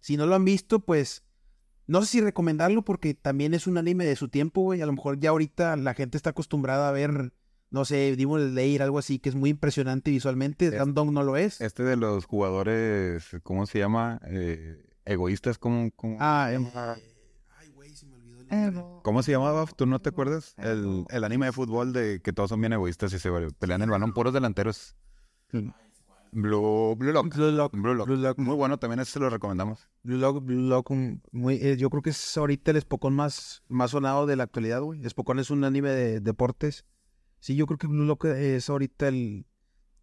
Si 0.00 0.16
no 0.16 0.24
lo 0.26 0.36
han 0.36 0.44
visto, 0.46 0.80
pues 0.80 1.25
no 1.86 2.00
sé 2.02 2.06
si 2.08 2.20
recomendarlo 2.20 2.82
porque 2.82 3.14
también 3.14 3.54
es 3.54 3.66
un 3.66 3.78
anime 3.78 4.04
de 4.04 4.16
su 4.16 4.28
tiempo, 4.28 4.62
güey. 4.62 4.82
A 4.82 4.86
lo 4.86 4.92
mejor 4.92 5.18
ya 5.18 5.30
ahorita 5.30 5.76
la 5.76 5.94
gente 5.94 6.16
está 6.16 6.30
acostumbrada 6.30 6.88
a 6.88 6.92
ver, 6.92 7.32
no 7.70 7.84
sé, 7.84 8.16
Demon 8.16 8.50
Slayer, 8.50 8.82
algo 8.82 8.98
así, 8.98 9.18
que 9.18 9.28
es 9.28 9.34
muy 9.34 9.50
impresionante 9.50 10.10
visualmente. 10.10 10.66
Es- 10.66 10.74
Slam 10.74 10.94
Dunk 10.94 11.12
no 11.12 11.22
lo 11.22 11.36
es. 11.36 11.60
Este 11.60 11.82
de 11.82 11.96
los 11.96 12.24
jugadores, 12.26 13.24
¿cómo 13.42 13.66
se 13.66 13.78
llama? 13.78 14.20
Eh, 14.26 14.82
egoístas, 15.04 15.58
¿cómo, 15.58 15.90
cómo, 15.94 16.16
Ah, 16.20 16.50
Ay, 17.58 17.68
güey, 17.74 17.94
se 17.94 18.06
me 18.06 18.14
olvidó 18.16 18.40
el 18.40 18.48
nombre. 18.74 19.00
¿cómo 19.02 19.22
se 19.22 19.32
llamaba? 19.32 19.64
¿Tú 19.66 19.86
no 19.86 20.00
te 20.00 20.08
acuerdas? 20.08 20.54
El, 20.58 21.04
el 21.10 21.24
anime 21.24 21.46
de 21.46 21.52
fútbol 21.52 21.92
de 21.92 22.20
que 22.22 22.32
todos 22.32 22.50
son 22.50 22.60
bien 22.60 22.72
egoístas 22.72 23.12
y 23.12 23.18
se 23.18 23.30
pelean 23.58 23.82
el 23.82 23.90
balón, 23.90 24.12
puros 24.12 24.32
delanteros. 24.34 24.96
Blue, 26.36 26.94
Blue 26.96 27.12
Lock. 27.12 27.34
Blue 27.34 27.50
Lock. 27.50 27.72
Blue 27.72 27.94
Lock. 27.94 28.06
Blue 28.06 28.16
Lock. 28.16 28.38
Muy 28.38 28.54
bueno, 28.54 28.78
también 28.78 29.00
ese 29.00 29.12
se 29.12 29.20
lo 29.20 29.30
recomendamos. 29.30 29.88
Blue 30.02 30.18
Lock, 30.18 30.44
Blue 30.44 30.68
Lock, 30.68 30.90
un- 30.90 31.22
muy, 31.32 31.54
eh, 31.54 31.76
yo 31.78 31.88
creo 31.88 32.02
que 32.02 32.10
es 32.10 32.36
ahorita 32.36 32.72
el 32.72 32.80
Spokon 32.82 33.14
más, 33.14 33.62
más 33.68 33.92
sonado 33.92 34.26
de 34.26 34.36
la 34.36 34.42
actualidad, 34.44 34.82
güey. 34.82 35.02
Spokon 35.08 35.38
es 35.38 35.50
un 35.50 35.64
anime 35.64 35.88
de 35.90 36.20
deportes. 36.20 36.84
Sí, 37.40 37.56
yo 37.56 37.66
creo 37.66 37.78
que 37.78 37.86
Blue 37.86 38.04
Lock 38.04 38.26
es 38.26 38.68
ahorita 38.68 39.08
el... 39.08 39.46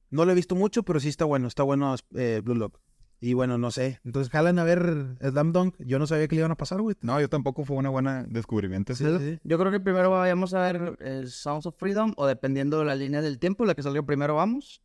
No 0.10 0.26
lo 0.26 0.32
he 0.32 0.36
visto 0.36 0.56
mucho, 0.56 0.84
pero 0.84 1.00
sí 1.00 1.10
está 1.10 1.26
bueno, 1.26 1.48
está 1.48 1.64
bueno 1.64 1.96
eh, 2.16 2.42
Blue 2.44 2.56
Lock. 2.56 2.80
Y 3.20 3.36
bueno, 3.36 3.58
no 3.58 3.72
sé. 3.72 4.00
Entonces, 4.04 4.30
jalan 4.32 4.60
a 4.60 4.64
ver 4.64 5.16
Slam 5.22 5.54
Dunk. 5.54 5.76
Yo 5.80 5.98
no 5.98 6.08
sabía 6.08 6.28
que 6.28 6.36
le 6.36 6.40
iban 6.42 6.52
a 6.52 6.56
pasar, 6.58 6.82
güey. 6.82 6.96
No, 7.02 7.22
yo 7.22 7.30
tampoco 7.30 7.64
fue 7.64 7.78
una 7.78 7.90
buena 7.90 8.24
descubrimiento. 8.24 8.94
Sí, 8.96 9.06
sí. 9.20 9.40
Yo 9.44 9.58
creo 9.58 9.72
que 9.72 9.80
primero 9.80 10.10
vayamos 10.12 10.54
a 10.54 10.62
ver 10.62 10.98
eh, 11.00 11.24
Sounds 11.28 11.66
of 11.66 11.76
Freedom, 11.78 12.14
o 12.18 12.26
dependiendo 12.28 12.80
de 12.80 12.86
la 12.86 12.96
línea 12.96 13.22
del 13.22 13.40
tiempo, 13.40 13.64
la 13.66 13.76
que 13.76 13.84
salga 13.84 14.04
primero 14.04 14.36
vamos. 14.36 14.82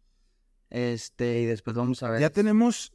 Este, 0.70 1.40
y 1.40 1.46
después 1.46 1.76
vamos 1.76 2.02
a 2.02 2.10
ver. 2.10 2.20
Ya 2.20 2.30
tenemos 2.30 2.92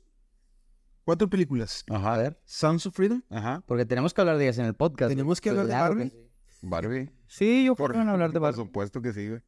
cuatro 1.06 1.30
películas. 1.30 1.84
Ajá, 1.90 2.14
a 2.16 2.18
ver. 2.18 2.40
Sounds 2.46 2.86
of 2.86 2.96
Freedom. 2.96 3.22
Ajá. 3.30 3.64
Porque 3.66 3.86
tenemos 3.86 4.14
que 4.14 4.22
hablar 4.22 4.38
de 4.38 4.46
ellas 4.46 4.58
en 4.60 4.66
el 4.66 4.74
podcast. 4.74 5.10
Tenemos 5.10 5.42
que 5.42 5.50
hablar 5.50 5.68
de 5.68 5.74
Barbie. 5.74 6.10
que. 6.10 6.30
Barbie. 6.62 7.10
Sí, 7.28 7.66
yo 7.66 7.76
creo 7.76 7.90
que 7.90 7.98
van 7.98 8.10
a 8.10 8.14
hablar 8.14 8.30
de 8.30 8.34
Por 8.40 8.42
Barbie. 8.44 8.58
supuesto 8.64 9.02
que 9.02 9.14
sí, 9.14 9.28
güey. 9.30 9.42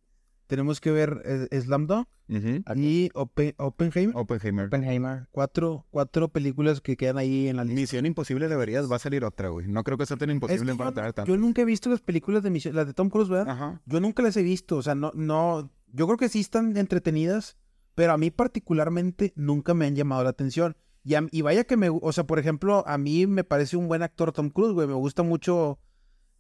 Tenemos 0.48 0.80
que 0.80 0.92
ver 0.92 1.22
eh, 1.26 1.60
Slam 1.60 1.88
Dunk 1.88 2.08
Ujú. 2.30 2.62
y 2.76 3.10
Open- 3.16 3.56
Oppenheimer. 3.58 4.16
Oppenheimer. 4.16 4.68
Oppenheimer. 4.68 5.28
Cuatro, 5.32 5.88
cuatro 5.90 6.28
películas 6.30 6.82
que 6.82 6.96
quedan 6.98 7.18
ahí 7.18 7.48
en 7.48 7.56
la 7.58 7.64
lista. 7.64 7.80
Misión 7.82 8.06
Imposible 8.06 8.48
deberías, 8.48 8.92
va 8.92 8.98
a 8.98 9.00
salir 9.00 9.24
otra, 9.26 9.50
güey. 9.50 9.68
No 9.68 9.84
creo 9.84 9.98
que 9.98 10.06
sea 10.06 10.18
tan 10.18 10.30
Es 10.30 10.36
imposible 10.36 10.74
que 10.74 10.78
para 10.78 11.08
yo, 11.08 11.14
tanto. 11.14 11.26
yo 11.32 11.38
nunca 11.38 11.64
he 11.64 11.66
visto 11.66 11.90
las 11.90 12.02
películas 12.02 12.44
de 12.44 12.52
misión, 12.52 12.76
las 12.76 12.86
de 12.86 12.94
Tom 12.94 13.10
Cruise, 13.10 13.28
¿verdad? 13.30 13.50
Ajá. 13.50 13.82
Yo 13.88 14.00
nunca 14.00 14.22
las 14.22 14.38
he 14.38 14.44
visto, 14.44 14.78
o 14.78 14.84
sea, 14.84 14.94
no, 14.94 15.12
no, 15.16 15.72
yo 15.92 16.06
creo 16.06 16.18
que 16.18 16.30
sí 16.30 16.42
están 16.42 16.78
entretenidas, 16.78 17.58
pero 17.96 18.14
a 18.14 18.18
mí 18.18 18.30
particularmente 18.32 19.34
nunca 19.36 19.74
me 19.74 19.86
han 19.86 19.96
llamado 19.96 20.24
la 20.24 20.30
atención. 20.30 20.76
Y, 21.04 21.16
a- 21.16 21.28
y 21.32 21.42
vaya 21.42 21.64
que 21.64 21.78
me, 21.78 21.90
o 21.90 22.12
sea, 22.12 22.26
por 22.26 22.40
ejemplo, 22.40 22.84
a 22.88 22.98
mí 22.98 23.28
me 23.28 23.44
parece 23.44 23.78
un 23.78 23.88
buen 23.88 24.04
actor 24.04 24.32
Tom 24.32 24.50
Cruise, 24.50 24.74
güey, 24.74 24.88
me 24.88 24.94
gusta 24.94 25.24
mucho 25.24 25.80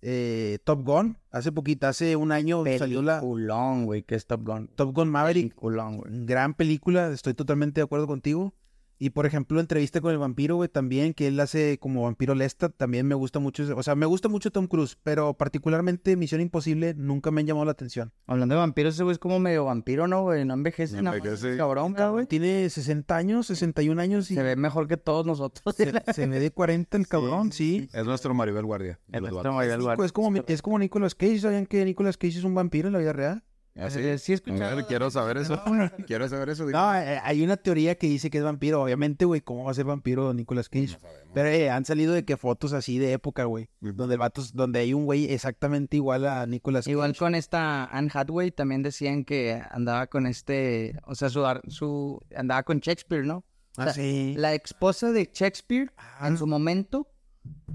eh, 0.02 0.60
Top 0.64 0.84
Gun. 0.86 1.18
Hace 1.32 1.52
poquito, 1.52 1.88
hace 1.88 2.16
un 2.16 2.32
año 2.32 2.64
salió 2.78 3.02
la 3.02 3.20
Peliculón, 3.20 3.86
güey, 3.86 4.04
que 4.04 4.16
es 4.16 4.26
Top 4.28 4.46
Gun. 4.46 4.68
Top 4.76 4.94
Gun 4.94 5.10
Maverick, 5.10 5.50
Peliculón, 5.50 5.98
güey. 5.98 6.26
gran 6.26 6.54
película, 6.54 7.10
estoy 7.12 7.34
totalmente 7.34 7.80
de 7.82 7.86
acuerdo 7.86 8.08
contigo. 8.08 8.54
Y 8.98 9.10
por 9.10 9.26
ejemplo, 9.26 9.60
entrevista 9.60 10.00
con 10.00 10.12
el 10.14 10.18
vampiro, 10.18 10.56
güey, 10.56 10.70
también, 10.70 11.14
que 11.14 11.28
él 11.28 11.38
hace 11.40 11.78
como 11.80 12.04
vampiro 12.04 12.34
Lestat, 12.34 12.74
también 12.78 13.06
me 13.06 13.16
gusta 13.16 13.40
mucho. 13.40 13.64
ese- 13.64 13.74
O 13.74 13.84
sea, 13.84 13.94
me 13.96 14.06
gusta 14.06 14.30
mucho 14.30 14.52
Tom 14.52 14.68
Cruise, 14.68 14.98
pero 15.04 15.34
particularmente 15.34 16.16
Misión 16.16 16.40
Imposible 16.42 16.94
nunca 16.96 17.30
me 17.32 17.42
han 17.42 17.48
llamado 17.48 17.66
la 17.66 17.72
atención. 17.72 18.14
Hablando 18.28 18.56
de 18.56 18.60
vampiros, 18.60 18.94
ese 18.94 19.04
güey 19.04 19.14
es 19.14 19.20
como 19.20 19.40
medio 19.40 19.66
vampiro, 19.66 20.08
¿no, 20.08 20.24
güey? 20.24 20.46
No 20.46 20.54
envejece 20.54 20.96
No 20.98 21.02
nada 21.04 21.18
más, 21.18 21.26
envejece. 21.26 21.58
Cabrón, 21.58 21.94
¿verdad, 21.94 22.12
güey? 22.12 22.26
Tiene 22.26 22.70
60 22.70 23.18
años, 23.18 23.48
61 23.48 24.00
años 24.00 24.32
y 24.32 24.36
Se 24.36 24.44
ve 24.44 24.56
mejor 24.56 24.88
que 24.88 24.98
todos 24.98 25.26
nosotros. 25.26 25.76
se, 25.76 25.92
se 26.14 26.28
ve 26.28 26.40
de 26.40 26.52
40 26.52 26.98
el 26.98 27.08
cabrón, 27.08 27.52
sí. 27.52 27.90
Es 27.94 28.06
nuestro 28.06 28.34
Maribel 28.34 28.66
Guardia. 28.66 29.00
Los 29.10 29.22
nuestro. 29.24 29.54
Maribel 29.54 29.82
Guardia. 29.82 30.06
Es 30.06 30.12
como, 30.14 30.38
es 30.48 30.62
como 30.62 30.80
Nicolas 30.80 31.16
Cage, 31.16 31.40
¿sabían 31.40 31.66
que 31.66 31.84
Nicolas 31.84 32.18
Cage 32.18 32.38
es 32.38 32.44
un 32.44 32.56
vampiro 32.56 32.88
en 32.88 32.94
la 32.94 33.00
vida 33.00 33.12
real? 33.14 33.44
¿Ah, 33.78 33.90
sí? 33.90 34.00
Eh, 34.00 34.18
sí, 34.18 34.32
he 34.32 34.36
escuchado. 34.36 34.72
A 34.72 34.76
ver, 34.76 34.86
quiero 34.88 35.12
saber 35.12 35.38
eso. 35.38 35.62
Quiero 36.08 36.30
saber 36.30 36.50
eso. 36.50 36.66
dime. 36.66 36.78
No, 36.80 36.96
eh, 36.96 37.20
hay 37.22 37.44
una 37.44 37.58
teoría 37.58 37.96
que 37.96 38.08
dice 38.08 38.30
que 38.30 38.38
es 38.38 38.44
vampiro, 38.44 38.82
obviamente, 38.82 39.26
güey, 39.26 39.42
¿cómo 39.42 39.66
va 39.66 39.72
a 39.72 39.74
ser 39.74 39.86
vampiro 39.86 40.34
Nicolas 40.34 40.70
Cage? 40.70 40.98
Pero 41.34 41.50
eh, 41.50 41.70
han 41.70 41.84
salido 41.84 42.14
de 42.14 42.24
que 42.24 42.38
fotos 42.38 42.72
así 42.72 42.98
de 43.00 43.12
época, 43.12 43.44
güey, 43.44 43.70
donde 43.82 44.16
el 44.16 44.20
vato, 44.20 44.42
donde 44.54 44.80
hay 44.80 44.94
un 44.94 45.06
güey 45.06 45.32
exactamente 45.32 45.98
igual 45.98 46.26
a 46.26 46.46
Nicolas 46.46 46.86
Cage. 46.86 46.92
Igual 46.92 47.16
con 47.18 47.36
esta 47.36 47.86
Anne 47.86 48.10
Hathaway 48.14 48.52
también 48.52 48.82
decían 48.82 49.26
que 49.26 49.62
andaba 49.72 50.08
con 50.08 50.26
este, 50.26 50.98
o 51.06 51.16
sea, 51.16 51.30
su, 51.30 52.20
andaba 52.36 52.64
con 52.64 52.80
Shakespeare, 52.80 53.26
¿no? 53.26 53.44
O 53.78 53.82
Ah, 53.82 53.92
sí. 53.92 54.36
La 54.38 54.54
esposa 54.54 55.12
de 55.12 55.30
Shakespeare 55.34 55.92
Ah, 55.98 56.30
en 56.30 56.38
su 56.38 56.48
momento 56.48 57.08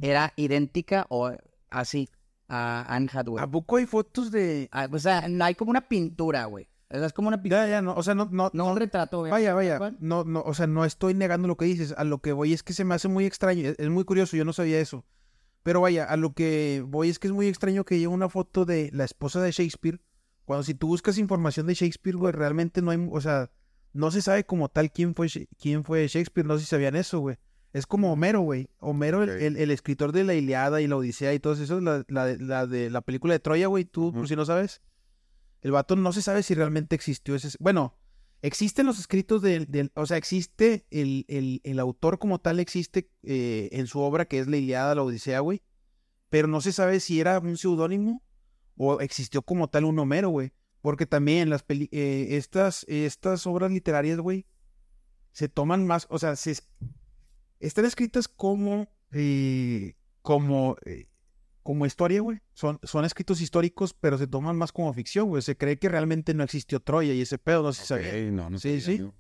era 0.01 0.33
idéntica 0.37 1.05
o 1.11 1.31
así 1.69 2.09
a 2.51 2.85
Anne 2.95 3.09
Hathaway. 3.13 3.43
¿A 3.43 3.47
poco 3.47 3.77
hay 3.77 3.87
fotos 3.87 4.31
de...? 4.31 4.69
Ah, 4.73 4.89
o 4.91 4.99
sea, 4.99 5.29
no 5.29 5.45
hay 5.45 5.55
como 5.55 5.71
una 5.71 5.89
pintura, 5.89 6.45
güey. 6.47 6.69
O 6.91 6.97
sea, 6.97 7.07
es 7.07 7.13
como 7.13 7.29
una 7.29 7.41
pintura. 7.41 7.67
Ya, 7.67 7.71
ya, 7.71 7.83
no, 7.83 7.95
o 7.95 8.03
sea, 8.03 8.17
no, 8.17 8.29
no, 8.33 8.51
No 8.53 8.67
un 8.67 8.77
retrato, 8.77 9.21
güey. 9.21 9.31
Vaya, 9.31 9.55
vaya. 9.55 9.79
¿Cuál? 9.79 9.97
No, 10.01 10.25
no, 10.25 10.43
o 10.43 10.53
sea, 10.55 10.67
no 10.67 10.85
estoy 10.85 11.15
negando 11.15 11.47
lo 11.47 11.57
que 11.57 11.65
dices. 11.65 11.95
A 11.97 12.03
lo 12.03 12.19
que 12.19 12.33
voy 12.33 12.53
es 12.53 12.65
que 12.65 12.73
se 12.73 12.85
me 12.85 12.95
hace 12.97 13.07
muy 13.07 13.25
extraño. 13.25 13.69
Es, 13.69 13.79
es 13.79 13.89
muy 13.89 14.05
curioso, 14.05 14.37
yo 14.37 14.45
no 14.45 14.53
sabía 14.53 14.81
eso. 14.81 15.05
Pero 15.63 15.81
vaya, 15.81 16.05
a 16.05 16.17
lo 16.17 16.33
que 16.33 16.85
voy 16.87 17.09
es 17.09 17.19
que 17.21 17.29
es 17.29 17.33
muy 17.33 17.47
extraño 17.47 17.85
que 17.85 17.95
haya 17.95 18.09
una 18.09 18.29
foto 18.29 18.65
de 18.65 18.91
la 18.93 19.05
esposa 19.05 19.41
de 19.41 19.53
Shakespeare. 19.53 20.01
Cuando 20.45 20.65
si 20.65 20.75
tú 20.75 20.89
buscas 20.89 21.19
información 21.19 21.67
de 21.69 21.75
Shakespeare, 21.75 22.17
güey, 22.17 22.33
realmente 22.33 22.83
no 22.83 22.91
hay, 22.91 23.09
o 23.11 23.21
sea, 23.21 23.51
no 23.93 24.11
se 24.11 24.23
sabe 24.23 24.45
como 24.45 24.69
tal 24.69 24.91
quién 24.91 25.15
fue, 25.15 25.29
quién 25.61 25.85
fue 25.85 26.09
Shakespeare. 26.09 26.47
No 26.47 26.55
sé 26.57 26.65
si 26.65 26.71
sabían 26.71 26.97
eso, 26.97 27.21
güey. 27.21 27.37
Es 27.73 27.87
como 27.87 28.13
Homero, 28.13 28.41
güey. 28.41 28.69
Homero, 28.79 29.23
el- 29.23 29.31
el, 29.31 29.57
el 29.57 29.71
escritor 29.71 30.13
de 30.13 30.25
la 30.25 30.35
Iliada 30.35 30.81
y 30.81 30.87
la 30.87 30.97
Odisea 30.97 31.33
y 31.35 31.39
todo 31.41 31.53
eso, 31.53 31.81
la, 31.81 32.05
la, 32.09 32.27
de- 32.27 32.39
la 32.39 32.67
de 32.67 32.91
la 32.91 33.01
película 33.01 33.33
de 33.35 33.41
Troya, 33.41 33.69
güey, 33.69 33.85
tú, 33.85 34.13
por 34.13 34.27
si 34.29 34.35
no 34.37 34.45
sabes. 34.45 34.81
El 35.63 35.73
vato 35.73 35.95
no 35.95 36.13
se 36.13 36.23
sabe 36.23 36.43
si 36.43 36.55
realmente 36.55 36.97
existió 36.97 37.35
ese... 37.35 37.51
Bueno, 37.61 37.97
existen 38.43 38.87
los 38.87 38.99
escritos 38.99 39.43
del... 39.43 39.93
o 39.95 40.07
sea, 40.07 40.17
existe 40.17 40.87
el, 40.91 41.27
el, 41.29 41.61
el 41.65 41.79
autor 41.79 42.19
como 42.19 42.41
tal, 42.41 42.59
existe 42.61 43.11
eh, 43.23 43.69
en 43.73 43.87
su 43.87 44.01
obra 44.01 44.25
que 44.25 44.39
es 44.39 44.47
la 44.49 44.57
Iliada, 44.57 44.95
la 44.95 45.03
Odisea, 45.03 45.41
güey. 45.41 45.63
Pero 46.29 46.49
no 46.49 46.61
se 46.61 46.73
sabe 46.73 46.99
si 47.01 47.21
era 47.21 47.39
un 47.41 47.57
seudónimo 47.57 48.23
o 48.77 49.01
existió 49.01 49.43
como 49.43 49.69
tal 49.69 49.85
un 49.85 49.99
Homero, 49.99 50.31
güey. 50.31 50.53
Porque 50.81 51.05
también 51.05 51.51
las 51.51 51.63
peli 51.63 51.91
eh, 51.93 52.29
estas, 52.31 52.87
estas 52.89 53.47
obras 53.47 53.71
literarias, 53.71 54.19
güey, 54.19 54.47
se 55.33 55.49
toman 55.51 55.87
más, 55.87 56.07
o 56.09 56.19
sea, 56.19 56.37
se, 56.37 56.57
están 57.61 57.85
escritas 57.85 58.27
como, 58.29 58.89
eh, 59.13 59.95
como, 60.23 60.77
eh, 60.85 61.09
como 61.63 61.87
historia, 61.87 62.21
güey. 62.21 62.41
Son, 62.53 62.79
son 62.83 63.05
escritos 63.05 63.41
históricos, 63.41 63.95
pero 63.95 64.19
se 64.19 64.27
toman 64.27 64.57
más 64.57 64.73
como 64.73 64.93
ficción, 64.93 65.29
güey. 65.29 65.43
Se 65.43 65.57
cree 65.57 65.79
que 65.79 65.89
realmente 65.89 66.35
no 66.35 66.43
existió 66.43 66.81
Troya 66.81 67.13
y 67.15 67.21
ese 67.21 67.39
pedo, 67.39 67.63
no 67.63 67.73
sé 67.73 67.85
si 67.87 67.95
Ok, 67.95 68.01
sabían. 68.01 68.37
no, 68.37 68.51
no 68.51 68.59
Sí, 68.59 68.81
sí. 68.81 68.99
yo. 68.99 69.15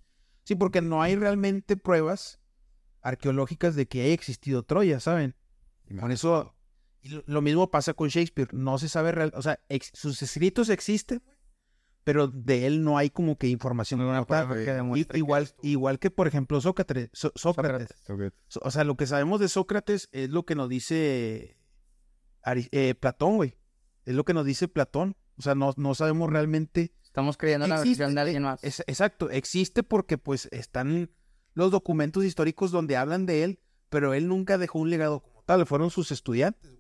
Sí, 0.45 0.55
porque 0.57 0.81
no 0.83 1.03
hay 1.03 1.17
realmente 1.17 1.77
pruebas 1.77 2.41
arqueológicas 3.03 3.75
de 3.77 3.87
que 3.89 4.03
haya 4.03 4.13
existido 4.15 4.63
Troya, 4.63 5.01
¿saben? 5.01 5.35
Por 6.01 6.13
eso, 6.13 6.55
y 7.03 7.21
lo, 7.27 7.43
mismo 7.43 7.71
pasa 7.71 7.95
con 7.95 8.09
Shakespeare. 8.09 8.49
No 8.53 8.79
se 8.79 8.89
sabe 8.89 9.13
real, 9.13 9.33
o 9.35 9.43
sea, 9.43 9.61
ex- 9.69 9.91
sus 9.95 10.23
escritos 10.23 10.69
existen, 10.69 11.23
pero 12.05 12.29
de 12.29 12.67
él 12.67 12.83
no 12.83 12.97
hay 12.99 13.11
como 13.11 13.37
que 13.37 13.49
información. 13.49 14.01
Prueba 14.01 14.55
que 14.55 15.19
igual, 15.19 15.49
igual 15.63 15.99
que, 15.99 16.11
por 16.11 16.27
ejemplo, 16.27 16.61
Sócrates. 16.61 17.11
So- 17.13 17.33
Sócrates. 17.35 17.89
So- 18.49 18.61
O 18.65 18.71
sea, 18.71 18.85
lo 18.85 18.97
que 18.97 19.07
sabemos 19.07 19.41
de 19.41 19.49
Sócrates 19.49 20.09
es 20.13 20.31
lo 20.31 20.45
que 20.45 20.55
nos 20.55 20.69
dice 20.69 21.57
Ari- 22.43 22.69
eh, 22.73 22.95
Platón, 22.95 23.37
güey. 23.37 23.57
Es 24.07 24.15
lo 24.15 24.25
que 24.25 24.35
nos 24.35 24.47
dice 24.47 24.67
Platón. 24.69 25.17
O 25.37 25.43
sea, 25.43 25.55
no, 25.55 25.73
no 25.77 25.95
sabemos 25.95 26.31
realmente. 26.31 26.95
Estamos 27.05 27.37
creyendo 27.37 27.65
en 27.67 27.71
la 27.71 27.77
Existe, 27.77 28.03
versión 28.05 28.15
de 28.15 28.21
alguien 28.21 28.43
eh, 28.43 28.47
más. 28.47 28.65
es- 28.65 28.81
exacto, 28.87 29.31
existe 29.31 29.83
porque 29.83 30.17
pues 30.19 30.49
están 30.53 31.11
los 31.55 31.71
documentos 31.71 32.25
históricos 32.25 32.71
donde 32.71 32.97
hablan 32.97 33.27
de 33.27 33.43
él, 33.45 33.61
pero 33.89 34.15
él 34.15 34.29
nunca 34.29 34.59
dejó 34.59 34.79
un 34.79 34.91
legado 34.91 35.21
como 35.21 35.43
tal, 35.43 35.67
fueron 35.67 35.91
sus 35.91 36.13
estudiantes. 36.13 36.71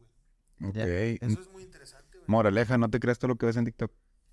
güey. 0.61 0.70
Ok. 0.70 0.76
Eso 1.22 1.40
es 1.40 1.50
muy 1.50 1.62
interesante. 1.64 2.16
güey. 2.18 2.24
Moraleja, 2.28 2.78
no 2.78 2.88
te 2.90 3.00
creas 3.00 3.18
todo 3.18 3.28
lo 3.28 3.37
que 3.37 3.46
ves 3.46 3.56
en 3.56 3.64
TikTok. 3.64 3.90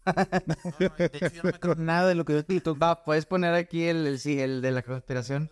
No, 0.07 0.69
no, 0.79 0.89
de 0.97 1.05
hecho, 1.05 1.27
yo 1.27 1.43
no 1.43 1.51
me 1.51 1.59
creo 1.59 1.75
nada 1.75 2.07
de 2.07 2.15
lo 2.15 2.25
que 2.25 2.43
TikTok. 2.43 2.81
Va, 2.81 3.03
puedes 3.03 3.25
poner 3.25 3.53
aquí 3.53 3.83
el, 3.83 4.07
el, 4.07 4.19
sí, 4.19 4.39
el 4.39 4.61
de 4.61 4.71
la 4.71 4.81
conspiración. 4.81 5.51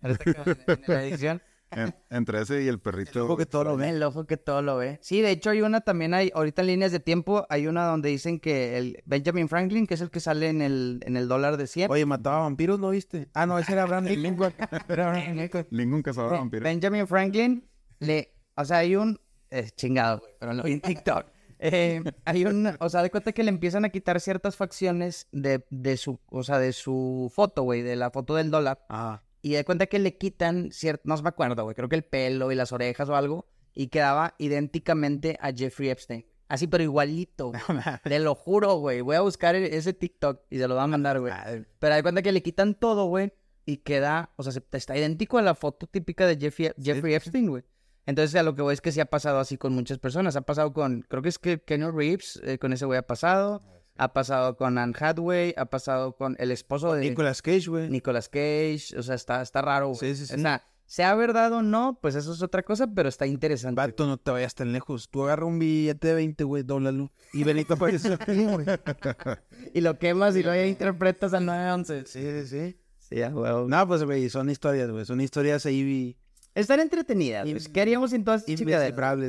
Ahorita 0.00 0.24
que- 0.24 0.50
en, 0.50 0.56
en 0.68 0.82
la 0.86 1.04
edición. 1.04 1.42
En- 1.70 1.94
entre 2.10 2.42
ese 2.42 2.62
y 2.62 2.68
el 2.68 2.80
perrito. 2.80 3.24
Ojo 3.24 3.36
que 3.38 3.46
todo 3.46 3.64
lo 3.64 3.76
ve. 3.78 3.88
El 3.88 4.02
ojo 4.02 4.26
que 4.26 4.36
todo 4.36 4.60
lo 4.60 4.76
ve. 4.76 4.98
Sí, 5.00 5.22
de 5.22 5.30
hecho 5.30 5.48
hay 5.48 5.62
una 5.62 5.80
también, 5.80 6.12
hay, 6.12 6.30
ahorita 6.34 6.60
en 6.60 6.66
líneas 6.68 6.92
de 6.92 7.00
tiempo, 7.00 7.46
hay 7.48 7.66
una 7.66 7.86
donde 7.86 8.10
dicen 8.10 8.40
que 8.40 8.76
el 8.76 9.02
Benjamin 9.06 9.48
Franklin, 9.48 9.86
que 9.86 9.94
es 9.94 10.02
el 10.02 10.10
que 10.10 10.20
sale 10.20 10.48
en 10.50 10.60
el, 10.60 11.00
en 11.06 11.16
el 11.16 11.28
dólar 11.28 11.56
de 11.56 11.66
100. 11.66 11.90
Oye, 11.90 12.04
mataba 12.04 12.40
vampiros, 12.40 12.78
¿no 12.78 12.90
viste? 12.90 13.30
Ah, 13.32 13.46
no, 13.46 13.58
ese 13.58 13.72
era 13.72 13.84
Abraham 13.84 14.04
Lincoln. 14.04 14.52
Era 14.88 15.08
Abraham 15.12 15.36
Lincoln. 15.36 15.66
Ningún 15.70 16.02
cazador 16.02 16.30
de 16.32 16.34
Ben- 16.36 16.40
vampiros. 16.42 16.64
Benjamin 16.64 17.06
Franklin, 17.06 17.66
le, 18.00 18.34
o 18.54 18.64
sea, 18.66 18.76
hay 18.78 18.94
un, 18.96 19.18
eh, 19.50 19.70
chingado, 19.74 20.18
güey, 20.18 20.32
pero 20.38 20.52
lo 20.52 20.62
vi 20.64 20.72
en 20.72 20.80
TikTok. 20.82 21.24
Eh, 21.64 22.02
hay 22.24 22.44
un, 22.44 22.70
o 22.80 22.88
sea, 22.88 23.02
de 23.02 23.10
cuenta 23.10 23.32
que 23.32 23.42
le 23.44 23.50
empiezan 23.50 23.84
a 23.84 23.90
quitar 23.90 24.20
ciertas 24.20 24.56
facciones 24.56 25.28
de, 25.32 25.64
de 25.70 25.96
su, 25.96 26.18
o 26.28 26.42
sea, 26.42 26.58
de 26.58 26.72
su 26.72 27.30
foto, 27.34 27.62
güey, 27.62 27.82
de 27.82 27.94
la 27.96 28.10
foto 28.10 28.34
del 28.34 28.50
dólar. 28.50 28.84
Ah, 28.88 29.22
Y 29.42 29.52
de 29.52 29.64
cuenta 29.64 29.86
que 29.86 29.98
le 30.00 30.16
quitan 30.18 30.72
cierto, 30.72 31.02
no 31.06 31.16
me 31.22 31.28
acuerdo, 31.28 31.62
güey, 31.64 31.74
creo 31.76 31.88
que 31.88 31.96
el 31.96 32.04
pelo 32.04 32.50
y 32.50 32.56
las 32.56 32.72
orejas 32.72 33.08
o 33.08 33.14
algo, 33.16 33.46
y 33.74 33.86
quedaba 33.88 34.34
idénticamente 34.38 35.38
a 35.40 35.52
Jeffrey 35.52 35.88
Epstein. 35.90 36.26
Así, 36.48 36.66
pero 36.66 36.82
igualito. 36.84 37.52
Te 38.04 38.18
lo 38.18 38.34
juro, 38.34 38.74
güey. 38.76 39.00
Voy 39.00 39.16
a 39.16 39.20
buscar 39.22 39.54
e- 39.54 39.74
ese 39.76 39.94
TikTok 39.94 40.40
y 40.50 40.58
se 40.58 40.68
lo 40.68 40.74
voy 40.74 40.84
a 40.84 40.86
mandar, 40.86 41.18
güey. 41.20 41.32
Pero 41.78 41.94
de 41.94 42.02
cuenta 42.02 42.20
que 42.22 42.32
le 42.32 42.42
quitan 42.42 42.74
todo, 42.74 43.06
güey, 43.06 43.32
y 43.64 43.78
queda, 43.78 44.30
o 44.36 44.42
sea, 44.42 44.52
se- 44.52 44.62
está 44.72 44.96
idéntico 44.96 45.38
a 45.38 45.42
la 45.42 45.54
foto 45.54 45.86
típica 45.86 46.26
de 46.26 46.36
Jeffrey, 46.36 46.72
Jeffrey 46.82 47.14
Epstein, 47.14 47.48
güey. 47.48 47.62
Entonces, 48.06 48.34
a 48.34 48.42
lo 48.42 48.54
que 48.54 48.62
voy 48.62 48.74
es 48.74 48.80
que 48.80 48.92
sí 48.92 49.00
ha 49.00 49.06
pasado 49.06 49.38
así 49.38 49.56
con 49.56 49.72
muchas 49.74 49.98
personas. 49.98 50.36
Ha 50.36 50.42
pasado 50.42 50.72
con, 50.72 51.02
creo 51.02 51.22
que 51.22 51.28
es 51.28 51.38
que 51.38 51.60
Kenny 51.60 51.90
Reeves, 51.90 52.40
eh, 52.44 52.58
con 52.58 52.72
ese 52.72 52.84
güey 52.84 52.98
ha 52.98 53.06
pasado. 53.06 53.62
Ha 53.96 54.12
pasado 54.14 54.56
con 54.56 54.78
Anne 54.78 54.94
Hathaway, 54.98 55.54
ha 55.56 55.66
pasado 55.66 56.16
con 56.16 56.34
el 56.38 56.50
esposo 56.50 56.94
de 56.94 57.02
Nicolas 57.02 57.42
Cage, 57.42 57.68
güey. 57.68 57.90
Nicolas 57.90 58.28
Cage. 58.28 58.94
O 58.96 59.02
sea, 59.02 59.14
está, 59.14 59.42
está 59.42 59.60
raro, 59.60 59.88
güey. 59.88 59.98
Sí, 59.98 60.16
sí, 60.16 60.26
sí. 60.26 60.34
O 60.34 60.38
sea, 60.38 60.64
sea 60.86 61.14
verdad 61.14 61.52
o 61.52 61.62
no, 61.62 61.98
pues 62.00 62.14
eso 62.14 62.32
es 62.32 62.42
otra 62.42 62.62
cosa, 62.62 62.86
pero 62.86 63.08
está 63.08 63.26
interesante. 63.26 63.76
Vato, 63.76 64.06
no 64.06 64.16
te 64.16 64.30
vayas 64.30 64.54
tan 64.54 64.72
lejos. 64.72 65.08
Tú 65.08 65.24
agarra 65.24 65.46
un 65.46 65.58
billete 65.58 66.08
de 66.08 66.14
20, 66.14 66.44
güey, 66.44 66.62
dóblalo. 66.62 67.12
Y 67.32 67.44
Benito 67.44 67.74
aparece 67.74 68.16
güey. 68.26 68.66
Y 69.74 69.80
lo 69.82 69.98
quemas 69.98 70.36
y 70.36 70.42
ya 70.42 70.66
interpretas 70.66 71.34
al 71.34 71.46
911. 71.46 72.06
Sí, 72.06 72.20
sí, 72.20 72.46
sí. 72.46 72.78
Sí, 72.98 73.22
a 73.22 73.28
huevo. 73.28 73.68
No, 73.68 73.86
pues, 73.86 74.04
güey, 74.04 74.28
son 74.30 74.48
historias, 74.48 74.90
güey. 74.90 75.04
Son 75.04 75.20
historias 75.20 75.66
ahí 75.66 76.16
Están 76.54 76.80
entretenidas. 76.80 77.48
güey. 77.48 77.64
¿Qué 77.72 77.80
haríamos 77.80 78.10
sin 78.10 78.24
todas 78.24 78.44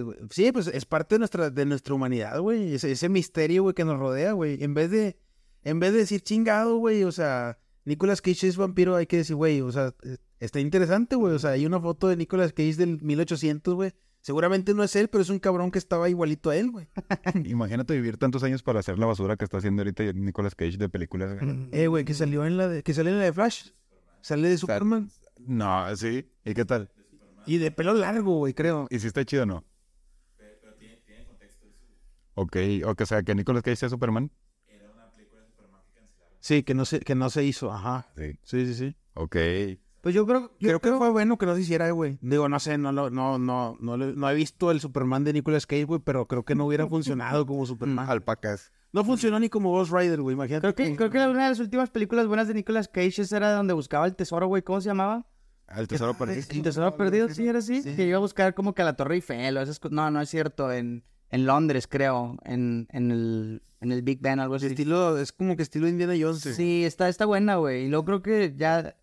güey. 0.03 0.17
Sí, 0.29 0.51
pues 0.51 0.67
es 0.67 0.85
parte 0.85 1.15
de 1.15 1.19
nuestra, 1.19 1.49
de 1.49 1.65
nuestra 1.65 1.93
humanidad, 1.93 2.39
güey. 2.39 2.73
Ese, 2.75 2.91
ese 2.91 3.09
misterio, 3.09 3.63
güey, 3.63 3.75
que 3.75 3.85
nos 3.85 3.97
rodea, 3.97 4.33
güey. 4.33 4.61
En 4.63 4.73
vez 4.73 4.91
de, 4.91 5.17
en 5.63 5.79
vez 5.79 5.93
de 5.93 5.99
decir 5.99 6.21
chingado, 6.21 6.77
güey, 6.77 7.03
o 7.03 7.11
sea, 7.11 7.57
Nicolas 7.85 8.21
Cage 8.21 8.47
es 8.47 8.57
vampiro, 8.57 8.95
hay 8.95 9.07
que 9.07 9.17
decir, 9.17 9.35
güey, 9.35 9.61
o 9.61 9.71
sea, 9.71 9.93
está 10.39 10.59
interesante, 10.59 11.15
güey. 11.15 11.33
O 11.33 11.39
sea, 11.39 11.51
hay 11.51 11.65
una 11.65 11.79
foto 11.79 12.07
de 12.09 12.17
Nicolas 12.17 12.51
Cage 12.51 12.75
del 12.75 13.01
1800, 13.01 13.73
güey. 13.73 13.93
Seguramente 14.19 14.73
no 14.73 14.83
es 14.83 14.95
él, 14.95 15.09
pero 15.09 15.21
es 15.21 15.29
un 15.29 15.39
cabrón 15.39 15.69
que 15.69 15.79
estaba 15.79 16.09
igualito 16.09 16.49
a 16.49 16.55
él, 16.55 16.71
güey. 16.71 16.87
Imagínate 17.45 17.93
vivir 17.93 18.17
tantos 18.17 18.43
años 18.43 18.63
para 18.63 18.79
hacer 18.79 18.97
la 18.97 19.05
basura 19.05 19.35
que 19.35 19.43
está 19.43 19.57
haciendo 19.57 19.81
ahorita 19.81 20.03
Nicolas 20.13 20.55
Cage 20.55 20.77
de 20.77 20.87
películas. 20.87 21.37
güey. 21.39 21.67
Eh, 21.71 21.87
güey, 21.87 22.05
que 22.05 22.13
salió 22.13 22.45
en 22.45 22.57
la 22.57 22.69
de, 22.69 22.83
que 22.83 22.93
salió 22.93 23.11
en 23.11 23.19
la 23.19 23.25
de 23.25 23.33
Flash. 23.33 23.71
Sale 24.21 24.47
de 24.47 24.57
Superman. 24.57 25.09
No, 25.45 25.93
sí. 25.97 26.25
¿Y 26.45 26.53
qué 26.53 26.63
tal? 26.63 26.89
Y 27.45 27.57
de 27.57 27.71
pelo 27.71 27.93
largo, 27.93 28.37
güey, 28.37 28.53
creo. 28.53 28.87
¿Y 28.89 28.99
si 28.99 29.07
está 29.07 29.25
chido 29.25 29.43
o 29.43 29.45
no? 29.45 29.63
Ok, 32.35 32.57
o 32.85 32.95
que 32.95 33.05
sea 33.05 33.21
que 33.23 33.35
Nicolas 33.35 33.61
Cage 33.63 33.75
sea 33.75 33.89
Superman. 33.89 34.31
Sí, 36.39 36.63
que 36.63 36.73
no 36.73 36.83
se, 36.83 36.99
que 36.99 37.15
no 37.15 37.29
se 37.29 37.43
hizo, 37.45 37.71
ajá. 37.71 38.07
Sí. 38.17 38.37
Sí, 38.43 38.65
sí, 38.65 38.73
sí. 38.73 38.95
Ok. 39.13 39.35
Pues 40.01 40.13
yo 40.13 40.25
creo, 40.25 40.51
yo 40.59 40.67
Creo 40.67 40.81
que 40.81 40.91
fue 40.91 41.09
bueno 41.11 41.37
que 41.37 41.45
no 41.45 41.55
se 41.55 41.61
hiciera, 41.61 41.89
güey. 41.91 42.17
Digo, 42.21 42.49
no 42.49 42.59
sé, 42.59 42.77
no, 42.77 42.91
lo- 42.91 43.09
no, 43.09 43.39
no, 43.39 43.77
no, 43.79 43.95
le- 43.95 44.13
no 44.13 44.29
he 44.29 44.35
visto 44.35 44.69
el 44.71 44.81
Superman 44.81 45.23
de 45.23 45.31
Nicolas 45.31 45.65
Cage, 45.65 45.85
güey, 45.85 46.01
pero 46.03 46.27
creo 46.27 46.43
que 46.43 46.55
no 46.55 46.65
hubiera 46.65 46.85
funcionado 46.87 47.45
como 47.45 47.65
Superman. 47.65 48.09
Alpacas. 48.09 48.73
No 48.91 49.05
funcionó 49.05 49.39
ni 49.39 49.47
como 49.47 49.71
Ghost 49.71 49.93
Rider, 49.93 50.21
güey, 50.21 50.33
imagínate. 50.35 50.73
Creo 50.73 50.75
que, 50.75 50.95
creo 50.97 51.09
que 51.09 51.17
una 51.19 51.43
de 51.43 51.49
las 51.49 51.59
últimas 51.59 51.89
películas 51.89 52.27
buenas 52.27 52.47
de 52.49 52.53
Nicolas 52.55 52.89
Cage 52.89 53.21
esa 53.21 53.37
era 53.37 53.53
donde 53.53 53.73
buscaba 53.73 54.05
el 54.05 54.15
tesoro, 54.15 54.47
güey. 54.47 54.61
¿Cómo 54.63 54.81
se 54.81 54.89
llamaba? 54.89 55.25
Al 55.67 55.87
tesoro 55.87 56.13
perdido. 56.13 56.41
El 56.49 56.61
tesoro 56.61 56.95
perdido, 56.95 57.29
sí, 57.29 57.47
era 57.47 57.59
así. 57.59 57.81
Que 57.83 58.05
iba 58.07 58.17
a 58.17 58.21
buscar 58.21 58.53
como 58.53 58.73
que 58.73 58.81
a 58.81 58.85
la 58.85 58.95
Torre 58.95 59.15
Eiffel 59.15 59.57
o 59.57 59.61
esas 59.61 59.79
cosas. 59.79 59.95
No, 59.95 60.11
no 60.11 60.21
es 60.21 60.29
cierto. 60.29 60.71
En, 60.71 61.03
en 61.29 61.45
Londres, 61.45 61.87
creo. 61.87 62.37
En, 62.45 62.87
en, 62.91 63.11
el, 63.11 63.63
en 63.81 63.91
el 63.91 64.01
Big 64.03 64.19
Ben, 64.21 64.39
algo 64.39 64.55
así. 64.55 64.67
Estilo, 64.67 65.17
es 65.17 65.31
como 65.31 65.55
que 65.55 65.63
estilo 65.63 65.87
Indiana 65.87 66.13
Jones. 66.19 66.41
Sí, 66.41 66.85
está, 66.85 67.09
está 67.09 67.25
buena, 67.25 67.55
güey. 67.55 67.85
Y 67.85 67.87
luego 67.89 68.05
creo 68.05 68.21
que 68.21 68.53
ya... 68.55 68.95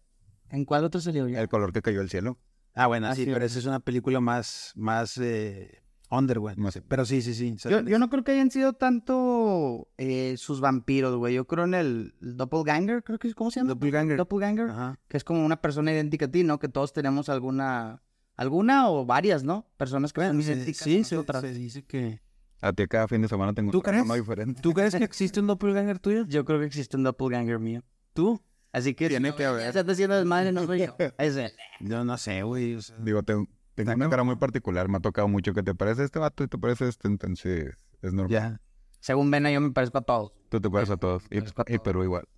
¿En 0.50 0.64
cuál 0.64 0.84
otro 0.84 1.00
salió 1.00 1.28
ya? 1.28 1.40
El 1.40 1.48
color 1.48 1.72
que 1.72 1.82
cayó 1.82 2.00
al 2.00 2.10
cielo. 2.10 2.38
Ah, 2.74 2.86
bueno, 2.86 3.08
Ah, 3.08 3.14
sí, 3.14 3.24
sí, 3.24 3.30
pero 3.32 3.44
esa 3.44 3.58
es 3.58 3.66
una 3.66 3.80
película 3.80 4.20
más, 4.20 4.72
más, 4.76 5.16
eh, 5.18 5.82
under, 6.10 6.38
güey. 6.40 6.56
Más- 6.56 6.80
Pero 6.88 7.04
sí, 7.04 7.22
sí, 7.22 7.34
sí. 7.34 7.54
Yo, 7.68 7.80
yo 7.82 7.98
no 7.98 8.10
creo 8.10 8.24
que 8.24 8.32
hayan 8.32 8.50
sido 8.50 8.72
tanto 8.72 9.88
eh, 9.98 10.34
sus 10.36 10.60
vampiros, 10.60 11.16
güey. 11.16 11.34
Yo 11.34 11.46
creo 11.46 11.64
en 11.64 11.74
el, 11.74 12.14
el 12.20 12.36
Doppelganger, 12.36 13.02
creo 13.04 13.18
que 13.18 13.28
es, 13.28 13.34
¿cómo 13.34 13.50
se 13.50 13.60
llama? 13.60 13.68
Doppelganger. 13.70 14.16
Doppelganger. 14.16 14.70
Ajá. 14.70 14.98
Que 15.08 15.16
es 15.16 15.24
como 15.24 15.44
una 15.44 15.60
persona 15.60 15.92
idéntica 15.92 16.26
a 16.26 16.30
ti, 16.30 16.42
¿no? 16.44 16.58
Que 16.58 16.68
todos 16.68 16.92
tenemos 16.92 17.28
alguna... 17.28 18.02
Alguna 18.36 18.88
o 18.90 19.04
varias, 19.04 19.44
¿no? 19.44 19.66
Personas 19.76 20.12
que 20.14 20.22
son 20.22 20.28
Bueno, 20.36 20.42
se- 20.42 20.52
idénticas 20.54 20.82
sí, 20.82 21.00
a 21.00 21.04
se, 21.04 21.14
nosotras. 21.14 21.42
se 21.42 21.52
dice 21.52 21.82
que... 21.84 22.20
A 22.62 22.72
ti 22.72 22.86
cada 22.86 23.06
fin 23.08 23.20
de 23.22 23.28
semana 23.28 23.52
tengo 23.54 23.70
¿Tú 23.70 23.82
crees? 23.82 24.04
diferente. 24.12 24.60
¿Tú 24.62 24.72
crees 24.72 24.94
que 24.94 25.04
existe 25.04 25.40
un 25.40 25.46
doppelganger 25.46 25.98
tuyo? 25.98 26.24
Yo 26.26 26.44
creo 26.44 26.58
que 26.58 26.64
existe 26.66 26.96
un 26.96 27.02
doppelganger 27.02 27.58
mío. 27.58 27.82
¿Tú? 28.14 28.42
Así 28.72 28.94
que... 28.94 29.08
Tiene 29.08 29.30
si 29.32 29.36
que 29.36 29.42
no, 29.44 29.48
haber. 29.50 29.64
Ya 29.66 29.72
se 29.72 29.80
está 29.80 29.92
haciendo 29.92 30.16
desmadre, 30.16 30.52
no 30.52 30.64
soy 30.64 30.80
yo. 30.80 30.94
Es 31.18 31.36
él. 31.36 31.52
Yo 31.80 32.02
no 32.04 32.16
sé, 32.16 32.42
güey. 32.42 32.74
o 32.76 32.80
sea, 32.82 32.96
Digo, 32.98 33.22
te- 33.22 33.44
tengo 33.84 33.96
una 33.96 34.10
cara 34.10 34.24
muy 34.24 34.36
particular. 34.36 34.88
Me 34.88 34.98
ha 34.98 35.00
tocado 35.00 35.28
mucho 35.28 35.52
que 35.54 35.62
te 35.62 35.74
parece 35.74 36.04
este 36.04 36.18
vato 36.18 36.44
y 36.44 36.48
te 36.48 36.58
parece 36.58 36.88
este. 36.88 37.08
Entonces, 37.08 37.74
es 38.02 38.12
normal. 38.12 38.30
ya. 38.30 38.60
Según 39.00 39.30
Vena, 39.30 39.50
yo 39.50 39.60
me 39.60 39.70
parezco 39.70 39.98
a 39.98 40.02
todos. 40.02 40.32
Tú 40.50 40.60
te 40.60 40.68
pareces 40.70 40.94
a 40.94 40.96
todos. 40.98 41.24
Y, 41.30 41.38
y. 41.74 41.78
Perú 41.78 42.04
igual. 42.04 42.28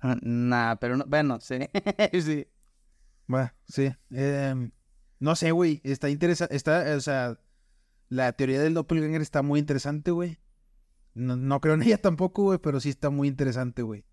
Ah, 0.00 0.16
Nah, 0.22 0.76
pero 0.76 0.96
no... 0.96 1.04
Bueno, 1.06 1.38
sí. 1.40 1.56
sí. 2.20 2.46
Bueno, 3.26 3.50
sí. 3.66 3.90
Eh, 4.10 4.70
no 5.20 5.36
sé, 5.36 5.50
güey. 5.52 5.80
Está 5.84 6.10
interesante. 6.10 6.54
Está, 6.56 6.84
o 6.96 7.00
sea, 7.00 7.38
la 8.08 8.32
teoría 8.32 8.60
del 8.60 8.74
doppelganger 8.74 9.22
está 9.22 9.42
muy 9.42 9.58
interesante, 9.60 10.10
güey. 10.10 10.38
No, 11.14 11.36
no 11.36 11.60
creo 11.60 11.74
en 11.74 11.82
ella 11.82 11.98
tampoco, 11.98 12.42
güey, 12.44 12.58
pero 12.58 12.80
sí 12.80 12.88
está 12.88 13.10
muy 13.10 13.28
interesante, 13.28 13.82
güey. 13.82 14.04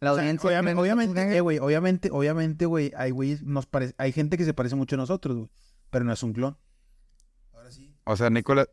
La 0.00 0.12
O 0.12 0.14
sea, 0.14 0.22
audiencia... 0.22 0.48
obviamente, 0.48 0.80
obviamente, 0.80 1.36
eh, 1.36 1.40
güey, 1.40 1.58
obviamente, 1.58 2.10
obviamente, 2.12 2.66
güey, 2.66 2.92
hay 2.96 3.10
güeyes, 3.10 3.42
nos 3.42 3.66
parece, 3.66 3.94
hay 3.98 4.12
gente 4.12 4.38
que 4.38 4.44
se 4.44 4.54
parece 4.54 4.76
mucho 4.76 4.94
a 4.94 4.98
nosotros, 4.98 5.36
güey, 5.36 5.50
pero 5.90 6.04
no 6.04 6.12
es 6.12 6.22
un 6.22 6.32
clon. 6.32 6.56
O 8.04 8.16
sea, 8.16 8.30
Nicolás. 8.30 8.68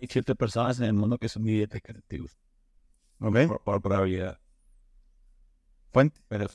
Hay 0.00 0.08
ciertas 0.08 0.36
personas 0.36 0.78
en 0.78 0.86
el 0.86 0.92
mundo 0.94 1.18
que 1.18 1.28
son 1.28 1.46
idiotas 1.48 1.80
creativos. 1.82 2.38
¿Ok? 3.20 3.36
Por, 3.48 3.60
por 3.62 3.82
probabilidad. 3.82 4.38
Fuente. 5.92 6.20
Pero 6.28 6.46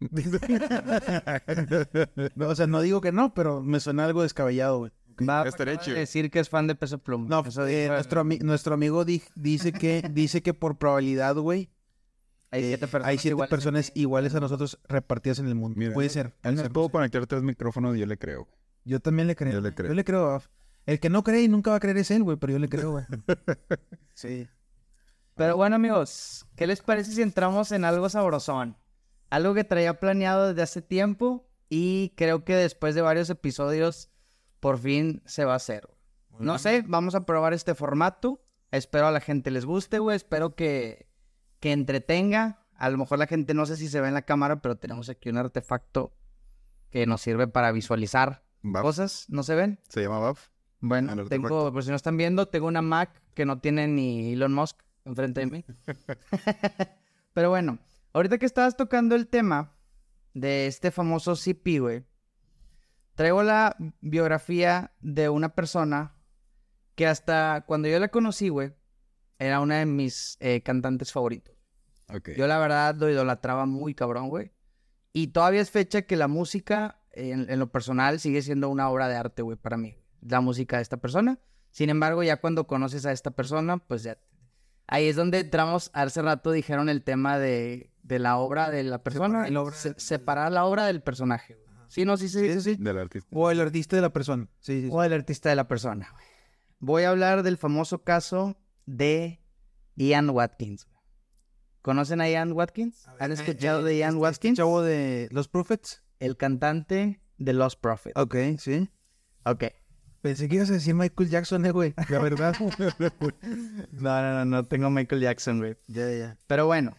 No, 2.34 2.48
o 2.48 2.54
sea, 2.54 2.66
no 2.66 2.80
digo 2.80 3.00
que 3.00 3.12
no, 3.12 3.34
pero 3.34 3.62
me 3.62 3.80
suena 3.80 4.04
algo 4.04 4.22
descabellado, 4.22 4.78
güey. 4.78 4.92
Va 5.28 5.46
Estaría 5.46 5.74
a 5.74 5.84
decir 5.94 6.30
que 6.30 6.40
es 6.40 6.48
fan 6.48 6.66
de 6.66 6.74
Peso 6.74 6.98
Pluma. 6.98 7.28
No, 7.28 7.44
Eso 7.46 7.66
eh, 7.68 7.86
nuestro, 7.88 8.24
ami- 8.24 8.42
nuestro 8.42 8.74
amigo 8.74 9.04
di- 9.04 9.22
dice 9.36 9.72
que 9.72 10.02
dice 10.12 10.42
que 10.42 10.54
por 10.54 10.76
probabilidad, 10.76 11.36
güey, 11.36 11.70
hay 12.54 12.62
eh, 12.64 12.66
siete 12.68 12.86
personas, 12.86 13.06
hay 13.08 13.18
siete 13.18 13.28
iguales 13.32 13.50
personas 13.50 13.90
puede 13.94 14.34
a 14.34 14.40
nosotros 14.40 14.78
repartidas 14.88 15.38
en 15.40 15.48
el 15.48 15.54
mundo. 15.54 15.78
Mira, 15.78 15.92
puede 15.92 16.08
ser. 16.08 16.34
puede 16.40 16.54
Él 16.54 16.60
ser. 16.60 16.72
puedo 16.72 16.88
conectar 16.88 17.26
tres 17.26 17.42
micrófonos 17.42 17.96
y 17.96 18.00
yo 18.00 18.06
le 18.06 18.16
creo. 18.18 18.48
Yo 18.84 19.00
también 19.00 19.26
le 19.28 19.34
creo. 19.36 19.52
Yo 19.52 19.60
le 19.60 19.74
creo. 19.74 19.88
Yo 19.88 19.94
le 19.94 20.04
creo. 20.04 20.30
a- 20.36 20.42
El 20.86 21.00
que 21.00 21.08
no 21.10 21.24
cree 21.24 21.42
y 21.42 21.48
nunca 21.48 21.70
va 21.70 21.76
a 21.76 21.80
creer 21.80 21.96
es 21.98 22.10
él, 22.10 22.22
güey, 22.22 22.36
pero 22.36 22.52
yo 22.52 22.58
le 22.58 22.68
creo, 22.68 22.90
güey. 22.92 23.04
sí. 24.14 24.48
Pero 25.34 25.56
bueno, 25.56 25.76
amigos, 25.76 26.46
¿qué 26.56 26.66
les 26.66 26.80
parece 26.80 27.12
si 27.12 27.22
entramos 27.22 27.72
en 27.72 27.84
algo 27.84 28.08
sabrosón? 28.08 28.76
Algo 29.30 29.54
que 29.54 29.64
traía 29.64 29.98
planeado 29.98 30.48
desde 30.48 30.62
hace 30.62 30.82
tiempo 30.82 31.48
y 31.68 32.12
creo 32.16 32.44
que 32.44 32.54
después 32.54 32.94
de 32.94 33.00
varios 33.02 33.30
episodios 33.30 34.10
por 34.60 34.78
fin 34.78 35.22
se 35.26 35.44
va 35.44 35.54
a 35.54 35.56
hacer. 35.56 35.88
güey. 36.30 36.44
No 36.46 36.58
sé, 36.58 36.84
vamos 36.86 37.14
a 37.16 37.26
probar 37.26 37.52
este 37.52 37.74
formato. 37.74 38.44
Espero 38.70 39.06
a 39.08 39.12
la 39.12 39.20
gente 39.20 39.50
les 39.50 39.64
guste, 39.64 39.98
güey. 39.98 40.16
Espero 40.16 40.54
que, 40.54 41.08
que 41.64 41.72
entretenga. 41.72 42.58
A 42.76 42.90
lo 42.90 42.98
mejor 42.98 43.18
la 43.18 43.26
gente 43.26 43.54
no 43.54 43.64
sé 43.64 43.78
si 43.78 43.88
se 43.88 43.98
ve 43.98 44.08
en 44.08 44.12
la 44.12 44.26
cámara, 44.26 44.60
pero 44.60 44.76
tenemos 44.76 45.08
aquí 45.08 45.30
un 45.30 45.38
artefacto 45.38 46.12
que 46.90 47.06
nos 47.06 47.22
sirve 47.22 47.48
para 47.48 47.72
visualizar 47.72 48.44
cosas. 48.82 49.24
¿No 49.30 49.42
se 49.44 49.54
ven? 49.54 49.80
Se 49.88 50.02
llama 50.02 50.18
Baf. 50.18 50.50
Bueno, 50.80 51.24
tengo, 51.24 51.72
por 51.72 51.82
si 51.82 51.88
no 51.88 51.96
están 51.96 52.18
viendo, 52.18 52.48
tengo 52.48 52.66
una 52.66 52.82
Mac 52.82 53.22
que 53.32 53.46
no 53.46 53.60
tiene 53.60 53.88
ni 53.88 54.34
Elon 54.34 54.52
Musk 54.52 54.76
enfrente 55.06 55.40
de 55.40 55.46
mí. 55.46 55.64
Pero 57.32 57.48
bueno, 57.48 57.78
ahorita 58.12 58.36
que 58.36 58.44
estabas 58.44 58.76
tocando 58.76 59.14
el 59.14 59.26
tema 59.26 59.72
de 60.34 60.66
este 60.66 60.90
famoso 60.90 61.34
CP, 61.34 61.78
güey, 61.78 62.04
traigo 63.14 63.42
la 63.42 63.74
biografía 64.02 64.92
de 65.00 65.30
una 65.30 65.54
persona 65.54 66.14
que 66.94 67.06
hasta 67.06 67.64
cuando 67.66 67.88
yo 67.88 67.98
la 67.98 68.08
conocí, 68.08 68.50
güey, 68.50 68.74
era 69.44 69.60
una 69.60 69.78
de 69.78 69.86
mis 69.86 70.36
eh, 70.40 70.62
cantantes 70.62 71.12
favoritos. 71.12 71.54
Ok. 72.12 72.30
Yo 72.36 72.46
la 72.46 72.58
verdad 72.58 72.94
lo 72.96 73.08
idolatraba 73.10 73.66
muy 73.66 73.94
cabrón, 73.94 74.28
güey. 74.28 74.52
Y 75.12 75.28
todavía 75.28 75.60
es 75.60 75.70
fecha 75.70 76.02
que 76.02 76.16
la 76.16 76.28
música, 76.28 77.00
en, 77.12 77.48
en 77.50 77.58
lo 77.58 77.70
personal, 77.70 78.20
sigue 78.20 78.42
siendo 78.42 78.68
una 78.68 78.88
obra 78.90 79.08
de 79.08 79.16
arte, 79.16 79.42
güey, 79.42 79.56
para 79.56 79.76
mí. 79.76 79.96
La 80.20 80.40
música 80.40 80.76
de 80.76 80.82
esta 80.82 80.96
persona. 80.96 81.38
Sin 81.70 81.90
embargo, 81.90 82.22
ya 82.22 82.40
cuando 82.40 82.66
conoces 82.66 83.06
a 83.06 83.12
esta 83.12 83.30
persona, 83.30 83.78
pues 83.78 84.02
ya... 84.02 84.18
Ahí 84.86 85.08
es 85.08 85.16
donde 85.16 85.40
entramos, 85.40 85.90
hace 85.94 86.20
rato 86.20 86.52
dijeron 86.52 86.88
el 86.90 87.02
tema 87.02 87.38
de, 87.38 87.90
de 88.02 88.18
la 88.18 88.36
obra 88.36 88.70
de 88.70 88.82
la 88.82 89.02
persona. 89.02 89.46
Separar 89.46 89.52
la 89.52 89.60
obra 89.62 89.74
se- 89.76 89.88
del- 89.90 90.00
separar 90.00 90.52
la 90.52 90.64
obra 90.66 90.86
del 90.86 91.00
personaje, 91.02 91.54
güey. 91.54 91.64
Sí, 91.88 92.04
no, 92.04 92.16
sí, 92.16 92.28
sí. 92.28 92.40
Sí, 92.40 92.52
sí, 92.60 92.60
sí. 92.74 92.76
Del 92.82 92.98
artista. 92.98 93.28
O 93.32 93.50
el 93.50 93.60
artista 93.60 93.96
de 93.96 94.02
la 94.02 94.12
persona. 94.12 94.48
Sí, 94.60 94.80
sí. 94.82 94.86
sí. 94.88 94.88
O 94.92 95.02
el 95.02 95.12
artista 95.12 95.48
de 95.48 95.56
la 95.56 95.68
persona, 95.68 96.08
güey. 96.12 96.24
Voy 96.80 97.04
a 97.04 97.10
hablar 97.10 97.42
del 97.44 97.56
famoso 97.56 98.02
caso 98.02 98.56
de 98.86 99.40
Ian 99.96 100.30
Watkins. 100.30 100.86
¿Conocen 101.82 102.20
a 102.20 102.28
Ian 102.30 102.52
Watkins? 102.52 103.06
¿Han 103.18 103.30
Eh, 103.30 103.34
escuchado 103.34 103.80
eh, 103.80 103.84
de 103.90 103.96
Ian 103.98 104.10
este- 104.10 104.20
Watkins? 104.20 104.52
Este 104.52 104.56
chavo 104.62 104.82
de 104.82 105.28
los 105.30 105.48
Prophets. 105.48 106.02
El 106.18 106.36
cantante 106.36 107.20
de 107.38 107.52
Lost 107.52 107.80
Prophet. 107.80 108.16
Ok, 108.16 108.36
sí. 108.58 108.88
Ok. 109.44 109.64
Pensé 110.22 110.48
que 110.48 110.56
ibas 110.56 110.70
a 110.70 110.74
decir 110.74 110.94
Michael 110.94 111.28
Jackson, 111.28 111.66
eh, 111.66 111.70
güey. 111.70 111.92
La 112.08 112.18
verdad. 112.20 112.54
No, 113.92 114.22
no, 114.22 114.32
no, 114.32 114.44
no 114.46 114.64
tengo 114.64 114.88
Michael 114.88 115.20
Jackson, 115.20 115.58
güey. 115.58 115.76
ya, 115.86 116.10
ya. 116.10 116.38
Pero 116.46 116.64
bueno. 116.66 116.94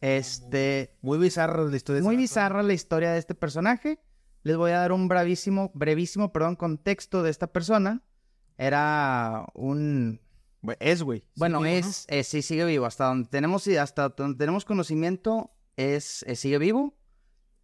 Este. 0.00 0.96
Muy 1.02 1.18
bizarra 1.18 1.62
la 1.64 1.76
historia. 1.76 2.02
Muy 2.02 2.16
bizarra 2.16 2.62
la 2.62 2.72
historia 2.72 3.12
de 3.12 3.18
este 3.18 3.34
personaje. 3.34 4.00
Les 4.44 4.56
voy 4.56 4.70
a 4.70 4.78
dar 4.78 4.92
un 4.92 5.08
bravísimo, 5.08 5.70
brevísimo, 5.74 6.32
perdón, 6.32 6.56
contexto 6.56 7.22
de 7.22 7.30
esta 7.30 7.48
persona. 7.48 8.02
Era 8.58 9.46
un. 9.54 10.20
Es, 10.80 11.02
güey. 11.02 11.24
Bueno, 11.36 11.62
Sí, 11.62 11.68
es, 11.68 12.04
eh, 12.08 12.24
sí, 12.24 12.42
sigue 12.42 12.64
vivo. 12.66 12.84
Hasta 12.84 13.04
donde 13.06 13.28
tenemos, 13.28 13.66
hasta 13.68 14.08
donde 14.10 14.36
tenemos 14.36 14.64
conocimiento, 14.64 15.52
es, 15.76 16.24
eh, 16.24 16.34
sigue 16.36 16.58
vivo. 16.58 16.94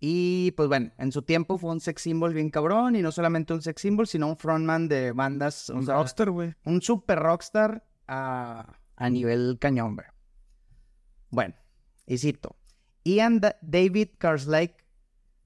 Y 0.00 0.52
pues 0.52 0.68
bueno, 0.68 0.92
en 0.98 1.10
su 1.12 1.22
tiempo 1.22 1.56
fue 1.58 1.70
un 1.72 1.80
sex 1.80 2.02
symbol 2.02 2.32
bien 2.34 2.50
cabrón. 2.50 2.94
Y 2.94 3.02
no 3.02 3.10
solamente 3.10 3.52
un 3.52 3.62
sex 3.62 3.80
symbol, 3.82 4.06
sino 4.06 4.28
un 4.28 4.36
frontman 4.36 4.86
de 4.88 5.12
bandas. 5.12 5.68
o 5.70 5.74
Un 5.76 5.86
sea, 5.86 5.96
rockstar, 5.96 6.30
güey. 6.30 6.54
un 6.64 6.80
super 6.80 7.18
rockstar 7.18 7.84
a, 8.06 8.78
a 8.96 9.10
nivel 9.10 9.56
cañón, 9.60 9.96
güey. 9.96 10.06
Bueno, 11.30 11.54
y 12.06 12.18
cito. 12.18 12.56
Ian 13.02 13.40
Da- 13.40 13.56
David 13.60 14.10
Carslake, 14.18 14.76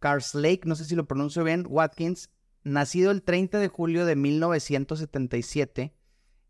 Carslake, 0.01 0.61
no 0.67 0.75
sé 0.75 0.85
si 0.85 0.95
lo 0.95 1.07
pronuncio 1.09 1.43
bien, 1.45 1.65
Watkins, 1.69 2.31
nacido 2.64 3.11
el 3.11 3.23
30 3.23 3.59
de 3.59 3.68
julio 3.68 4.07
de 4.07 4.16
1977 4.16 5.94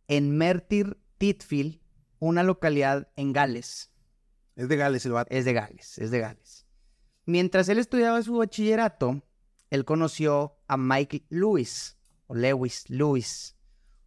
en 0.08 0.36
Merthyr 0.36 0.98
Titfield, 1.18 1.80
una 2.18 2.42
localidad 2.42 3.08
en 3.16 3.32
Gales. 3.32 3.92
Es 4.56 4.68
de 4.68 4.76
Gales 4.76 5.06
el 5.06 5.12
vato. 5.12 5.34
Es 5.34 5.44
de 5.44 5.52
Gales, 5.52 5.98
es 5.98 6.10
de 6.10 6.20
Gales. 6.20 6.66
Mientras 7.26 7.68
él 7.68 7.78
estudiaba 7.78 8.22
su 8.22 8.36
bachillerato, 8.36 9.22
él 9.70 9.84
conoció 9.84 10.56
a 10.66 10.76
Mike 10.76 11.26
Lewis, 11.28 11.98
o 12.26 12.34
Lewis, 12.34 12.84
Lewis, 12.88 13.56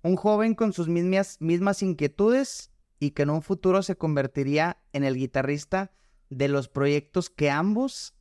un 0.02 0.16
joven 0.16 0.56
con 0.56 0.74
sus 0.74 0.88
mismas, 0.88 1.38
mismas 1.40 1.84
inquietudes 1.84 2.72
y 3.00 3.12
que 3.12 3.24
en 3.24 3.30
un 3.30 3.42
futuro 3.42 3.84
se 3.84 3.96
convertiría 3.96 4.82
en 4.94 5.04
el 5.04 5.16
guitarrista 5.16 5.92
de 6.30 6.48
los 6.48 6.68
proyectos 6.68 7.30
que 7.30 7.50
ambos 7.50 8.16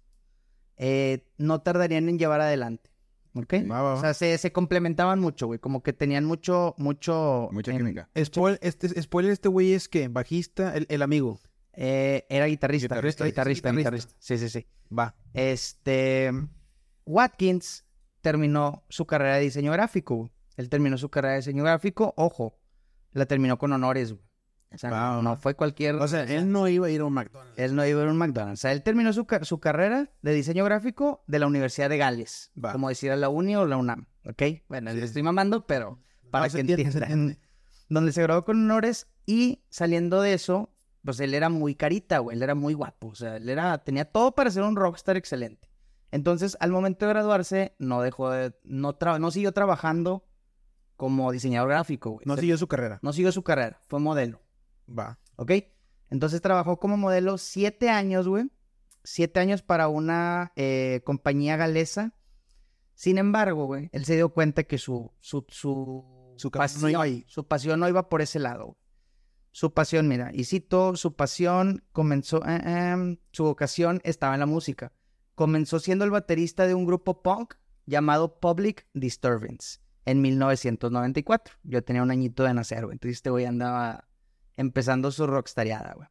eh, 0.76 1.26
no 1.38 1.60
tardarían 1.62 2.08
en 2.08 2.18
llevar 2.18 2.40
adelante. 2.40 2.89
¿Ok? 3.34 3.54
Va, 3.70 3.82
va, 3.82 3.82
va. 3.82 3.94
O 3.94 4.00
sea, 4.00 4.12
se, 4.14 4.36
se 4.38 4.52
complementaban 4.52 5.20
mucho, 5.20 5.46
güey. 5.46 5.58
Como 5.60 5.82
que 5.82 5.92
tenían 5.92 6.24
mucho, 6.24 6.74
mucho... 6.78 7.48
Mucha 7.52 7.70
en- 7.70 7.76
química. 7.78 8.08
Spoil- 8.14 8.58
este, 8.60 9.00
spoiler, 9.00 9.30
este 9.32 9.48
güey 9.48 9.72
es 9.72 9.88
que 9.88 10.08
bajista, 10.08 10.76
el, 10.76 10.86
el 10.88 11.02
amigo. 11.02 11.38
eh, 11.72 12.26
era 12.28 12.46
guitarrista. 12.46 12.86
Guitarrista, 12.96 13.24
Guitarrista, 13.24 13.70
guitarrista. 13.70 13.90
guitarrista. 13.90 14.14
Sí, 14.18 14.38
sí, 14.38 14.48
sí. 14.48 14.66
Va. 14.96 15.14
Este. 15.34 16.30
Watkins 17.06 17.84
terminó 18.20 18.84
su 18.88 19.06
carrera 19.06 19.36
de 19.36 19.42
diseño 19.42 19.72
gráfico. 19.72 20.16
güey. 20.16 20.30
Él 20.56 20.68
terminó 20.68 20.98
su 20.98 21.08
carrera 21.08 21.32
de 21.34 21.38
diseño 21.40 21.62
gráfico. 21.64 22.12
Ojo, 22.16 22.58
la 23.12 23.26
terminó 23.26 23.58
con 23.58 23.72
honores. 23.72 24.12
güey. 24.12 24.24
O 24.72 24.78
sea, 24.78 24.90
Wow. 25.14 25.22
no 25.22 25.37
fue 25.37 25.54
cualquier. 25.54 25.96
O 25.96 26.06
sea, 26.06 26.22
él 26.24 26.50
no 26.52 26.68
iba 26.68 26.87
a 26.87 26.90
ir 26.90 27.00
a 27.00 27.04
un 27.04 27.12
McDonald's. 27.12 27.59
él 27.59 27.74
no 27.74 27.85
iba 27.85 28.00
a 28.00 28.02
ir 28.04 28.09
a 28.09 28.12
un 28.12 28.18
McDonald's. 28.18 28.61
O 28.61 28.62
sea, 28.62 28.72
él 28.72 28.83
terminó 28.83 29.12
su, 29.12 29.26
su 29.42 29.59
carrera 29.61 30.11
de 30.22 30.33
diseño 30.33 30.64
gráfico 30.64 31.24
de 31.26 31.38
la 31.40 31.46
Universidad 31.48 31.88
de 31.90 31.98
Gales. 31.98 32.52
Como 32.72 32.88
decir 32.88 33.11
a 33.11 33.16
la 33.16 33.28
Uni 33.28 33.56
o 33.56 33.66
la 33.66 33.76
UNAM. 33.76 34.06
¿Ok? 34.28 34.42
Bueno, 34.68 34.92
le 34.92 35.02
estoy 35.04 35.22
mamando, 35.22 35.66
pero 35.66 35.98
para 36.30 36.46
No, 36.46 36.52
que 36.52 36.61
entiendan. 36.61 37.38
Donde 37.88 38.12
se 38.12 38.22
graduó 38.22 38.44
con 38.44 38.59
honores 38.62 39.09
y 39.26 39.64
saliendo 39.70 40.22
de 40.22 40.35
eso, 40.35 40.70
pues 41.04 41.18
él 41.18 41.35
era 41.35 41.48
muy 41.48 41.74
carita, 41.74 42.18
güey. 42.18 42.37
Él 42.37 42.42
era 42.44 42.54
muy 42.54 42.74
guapo. 42.74 43.09
O 43.09 43.14
sea, 43.16 43.37
él 43.38 43.48
era, 43.48 43.76
tenía 43.78 44.04
todo 44.04 44.37
para 44.37 44.50
ser 44.52 44.62
un 44.62 44.76
rockstar 44.76 45.16
excelente. 45.16 45.68
Entonces, 46.12 46.56
al 46.61 46.70
momento 46.70 47.06
de 47.06 47.12
graduarse, 47.12 47.74
no 47.78 48.02
dejó 48.02 48.30
de, 48.30 48.54
no, 48.64 48.96
tra- 48.98 49.18
no 49.20 49.30
siguió 49.33 49.50
trabajando 49.52 50.24
como 50.96 51.33
diseñador 51.33 51.70
gráfico, 51.70 52.11
güey. 52.11 52.24
No 52.26 52.37
siguió 52.37 52.56
su 52.59 52.68
carrera. 52.68 52.98
no 53.02 53.12
siguió 53.12 53.33
su 53.33 53.42
carrera, 53.42 53.80
fue 53.88 54.00
modelo, 54.00 54.40
Va. 54.96 55.18
¿ok? 55.40 55.53
Entonces 56.11 56.42
trabajó 56.42 56.79
como 56.79 56.96
modelo 56.96 57.38
siete 57.38 57.88
años, 57.88 58.29
güey. 58.29 58.50
Siete 59.03 59.40
años 59.40 59.62
para 59.62 59.88
una 59.88 60.53
eh, 60.55 61.00
compañía 61.05 61.57
galesa. 61.57 62.14
Sin 62.94 63.16
embargo, 63.16 63.64
güey, 63.64 63.88
él 63.92 64.05
se 64.05 64.16
dio 64.16 64.29
cuenta 64.29 64.64
que 64.64 64.76
su, 64.76 65.11
su, 65.20 65.46
su, 65.48 66.35
Su 66.37 66.50
camino 66.50 66.79
no 66.81 66.88
iba 66.90 67.03
ahí. 67.03 67.24
su 67.26 67.46
pasión 67.46 67.81
no 67.81 67.88
iba 67.88 68.11
por 68.11 68.20
ese 68.20 68.38
lado. 68.38 68.66
güey. 68.66 68.76
Su 69.53 69.72
pasión, 69.72 70.07
mira, 70.07 70.31
y 70.35 70.44
cito, 70.44 70.94
su 70.94 71.16
pasión 71.16 71.83
comenzó, 71.92 72.44
eh, 72.46 72.61
em, 72.92 73.16
su 73.33 73.44
vocación 73.44 74.00
estaba 74.05 74.35
en 74.35 74.40
la 74.40 74.46
música. 74.46 74.92
Comenzó 75.35 75.81
siendo 75.81 76.05
el 76.05 76.11
baterista 76.11 76.66
de 76.66 76.74
un 76.74 76.85
grupo 76.85 77.22
punk 77.22 77.55
llamado 77.87 78.38
Public 78.38 78.87
Disturbance 78.92 79.81
en 80.05 80.20
1994. 80.20 81.55
Yo 81.62 81.83
tenía 81.83 82.03
un 82.03 82.11
añito 82.11 82.44
de 82.44 82.53
nacer, 82.53 82.85
güey. 82.85 82.96
Entonces 82.96 83.16
este 83.16 83.31
güey 83.31 83.46
andaba 83.46 84.09
empezando 84.60 85.10
su 85.10 85.26
rockstariada, 85.26 85.94
güey. 85.94 86.08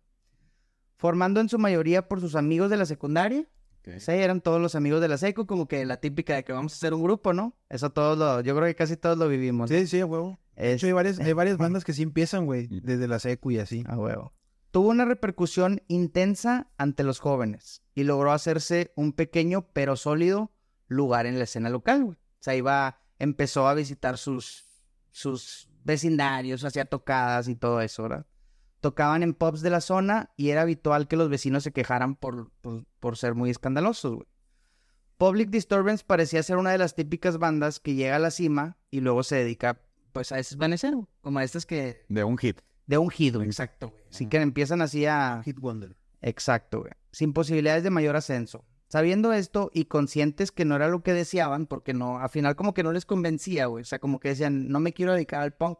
Formando 0.97 1.39
en 1.39 1.47
su 1.47 1.59
mayoría 1.59 2.07
por 2.07 2.19
sus 2.19 2.35
amigos 2.35 2.69
de 2.69 2.77
la 2.77 2.85
secundaria. 2.85 3.45
Ok. 3.79 3.99
Sí, 3.99 4.12
eran 4.12 4.41
todos 4.41 4.59
los 4.59 4.75
amigos 4.75 5.01
de 5.01 5.07
la 5.07 5.17
seco, 5.17 5.47
como 5.47 5.67
que 5.67 5.85
la 5.85 5.97
típica 5.97 6.35
de 6.35 6.43
que 6.43 6.51
vamos 6.51 6.73
a 6.73 6.75
hacer 6.75 6.93
un 6.93 7.03
grupo, 7.03 7.31
¿no? 7.31 7.55
Eso 7.69 7.91
todos 7.91 8.17
lo, 8.17 8.41
yo 8.41 8.55
creo 8.55 8.67
que 8.67 8.75
casi 8.75 8.97
todos 8.97 9.17
lo 9.17 9.29
vivimos. 9.29 9.69
Sí, 9.69 9.88
sí, 9.88 9.99
a 10.01 10.05
huevo. 10.05 10.39
De 10.55 10.73
hecho, 10.73 10.88
hay 10.88 10.93
varias, 10.93 11.19
hay 11.19 11.33
varias 11.33 11.57
bandas 11.59 11.85
que 11.85 11.93
sí 11.93 12.01
empiezan, 12.01 12.45
güey, 12.45 12.67
desde 12.67 13.07
la 13.07 13.19
secu 13.19 13.51
y 13.51 13.59
así. 13.59 13.83
A 13.88 13.97
huevo. 13.97 14.33
Tuvo 14.71 14.89
una 14.89 15.05
repercusión 15.05 15.81
intensa 15.88 16.71
ante 16.77 17.03
los 17.03 17.19
jóvenes 17.19 17.83
y 17.95 18.03
logró 18.03 18.31
hacerse 18.31 18.91
un 18.95 19.13
pequeño 19.13 19.67
pero 19.73 19.95
sólido 19.95 20.51
lugar 20.88 21.27
en 21.27 21.38
la 21.38 21.45
escena 21.45 21.69
local, 21.69 22.03
güey. 22.03 22.17
O 22.17 22.41
sea, 22.41 22.55
iba, 22.55 22.99
empezó 23.19 23.67
a 23.67 23.73
visitar 23.73 24.17
sus, 24.17 24.65
sus 25.12 25.69
vecindarios, 25.83 26.63
hacía 26.63 26.85
tocadas 26.85 27.47
y 27.47 27.55
todo 27.55 27.81
eso, 27.81 28.03
¿verdad? 28.03 28.25
Tocaban 28.82 29.24
en 29.24 29.34
pubs 29.34 29.62
de 29.62 29.70
la 29.70 29.82
zona 29.82 30.32
y 30.38 30.50
era 30.50 30.62
habitual 30.62 31.08
que 31.08 31.18
los 31.18 31.30
vecinos 31.30 31.63
se 31.63 31.72
quejaran 31.72 32.15
por, 32.15 32.52
por, 32.62 32.86
por 33.00 33.18
ser 33.18 33.36
muy 33.36 33.50
escandalosos, 33.50 34.15
güey. 34.15 34.28
Public 35.18 35.50
Disturbance 35.50 36.04
parecía 36.06 36.42
ser 36.44 36.56
una 36.56 36.72
de 36.72 36.78
las 36.78 36.96
típicas 36.96 37.38
bandas 37.39 37.82
que 37.82 37.94
llega 37.94 38.15
a 38.15 38.20
la 38.20 38.32
cima 38.32 38.78
y 38.89 39.02
luego 39.02 39.24
se 39.24 39.36
dedica, 39.36 39.82
pues, 40.13 40.32
a 40.32 40.38
desvanecer. 40.38 40.94
Como 41.20 41.42
estas 41.42 41.65
que 41.65 42.06
De 42.08 42.24
un 42.24 42.38
hit. 42.38 42.62
de 42.88 42.98
un 42.98 43.10
hit, 43.10 43.36
güey. 43.36 43.48
Exacto, 43.48 43.89
güey. 43.89 44.02
Así 44.10 44.28
que 44.28 44.38
empiezan 44.38 44.82
así 44.82 45.06
a... 45.06 45.42
Hit 45.44 45.60
Wonder. 45.60 45.98
Exacto, 46.22 46.80
güey. 46.80 46.94
Sin 47.12 47.34
posibilidades 47.34 47.84
de 47.84 47.89
mayor 47.89 48.15
ascenso. 48.15 48.63
Sabiendo 48.88 49.34
esto 49.34 49.70
y 49.74 49.86
conscientes 49.86 50.54
que 50.54 50.63
no 50.63 50.78
era 50.78 50.88
lo 50.88 51.04
que 51.04 51.13
deseaban, 51.13 51.68
porque 51.68 51.94
no, 51.94 52.20
al 52.20 52.30
final 52.30 52.56
como 52.56 52.74
que 52.74 52.84
no 52.84 52.94
les 52.94 53.06
convencía, 53.06 53.65
güey. 53.65 53.82
O 53.82 53.86
sea, 53.86 54.00
como 54.00 54.21
que 54.21 54.30
decían, 54.30 54.69
no 54.69 54.80
me 54.80 54.94
quiero 54.94 55.13
dedicar 55.13 55.42
al 55.42 55.54
punk. 55.54 55.80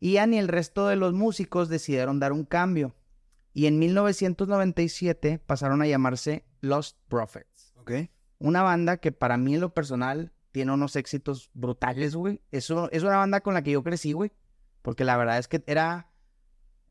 Ian 0.00 0.34
y 0.34 0.38
el 0.38 0.48
resto 0.48 0.86
de 0.86 0.96
los 0.96 1.12
músicos 1.12 1.68
decidieron 1.68 2.20
dar 2.20 2.32
un 2.32 2.44
cambio. 2.44 2.94
Y 3.52 3.66
en 3.66 3.78
1997 3.78 5.38
pasaron 5.38 5.80
a 5.80 5.86
llamarse 5.86 6.44
Lost 6.60 6.98
Prophets. 7.08 7.72
Ok. 7.76 7.92
Una 8.38 8.62
banda 8.62 8.98
que 8.98 9.12
para 9.12 9.38
mí 9.38 9.54
en 9.54 9.60
lo 9.60 9.72
personal 9.72 10.32
tiene 10.52 10.72
unos 10.72 10.96
éxitos 10.96 11.50
brutales, 11.54 12.14
güey. 12.14 12.42
Eso 12.50 12.90
es 12.92 13.02
una 13.02 13.16
banda 13.16 13.40
con 13.40 13.54
la 13.54 13.62
que 13.62 13.70
yo 13.70 13.82
crecí, 13.82 14.12
güey. 14.12 14.32
Porque 14.82 15.04
la 15.04 15.16
verdad 15.16 15.38
es 15.38 15.48
que 15.48 15.64
era... 15.66 16.10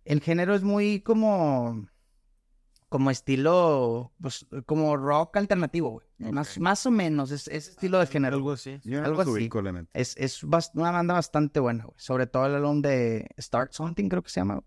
El 0.06 0.22
género 0.22 0.56
es 0.56 0.64
muy 0.64 1.01
como... 1.01 1.88
como 2.96 3.12
estilo, 3.12 4.14
pues, 4.22 4.46
como 4.66 4.96
rock 4.96 5.36
alternativo, 5.36 5.89
güey. 5.91 6.32
Más, 6.32 6.58
más 6.60 6.86
o 6.86 6.91
menos, 6.91 7.30
es, 7.32 7.50
ese 7.50 7.72
estilo 7.72 8.00
de 8.00 8.08
género. 8.08 8.38
Algo 8.38 8.54
así. 8.54 8.80
Yo 8.86 9.02
no 9.02 9.06
Algo 9.08 9.22
así. 9.22 9.32
ubico, 9.32 9.62
la 9.62 9.74
neta. 9.74 9.89
Es, 9.93 10.16
es 10.16 10.41
bas- 10.46 10.72
una 10.76 10.91
banda 10.91 11.14
bastante 11.16 11.60
buena, 11.60 11.84
güey. 11.84 11.96
Sobre 12.00 12.26
todo 12.26 12.46
el 12.46 12.56
álbum 12.56 12.82
de 12.82 13.28
Start 13.38 13.74
Something, 13.74 14.08
creo 14.08 14.24
que 14.24 14.30
se 14.30 14.39
llama. 14.39 14.64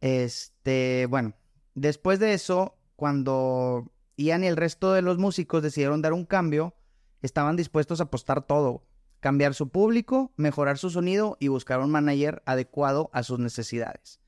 Este, 0.00 1.06
bueno, 1.10 1.34
después 1.74 2.18
de 2.18 2.32
eso, 2.32 2.78
cuando 2.96 3.92
Ian 4.16 4.42
y 4.44 4.46
el 4.46 4.56
resto 4.56 4.94
de 4.94 5.02
los 5.02 5.18
músicos 5.18 5.62
decidieron 5.62 6.00
dar 6.00 6.14
un 6.14 6.24
cambio, 6.24 6.74
estaban 7.20 7.56
dispuestos 7.56 8.00
a 8.00 8.04
apostar 8.04 8.46
todo. 8.46 8.86
Cambiar 9.20 9.52
su 9.52 9.68
público, 9.68 10.32
mejorar 10.38 10.78
su 10.78 10.88
sonido 10.88 11.36
y 11.40 11.48
buscar 11.48 11.80
un 11.80 11.90
manager 11.90 12.42
adecuado 12.46 13.10
a 13.12 13.22
sus 13.22 13.38
necesidades. 13.38 14.18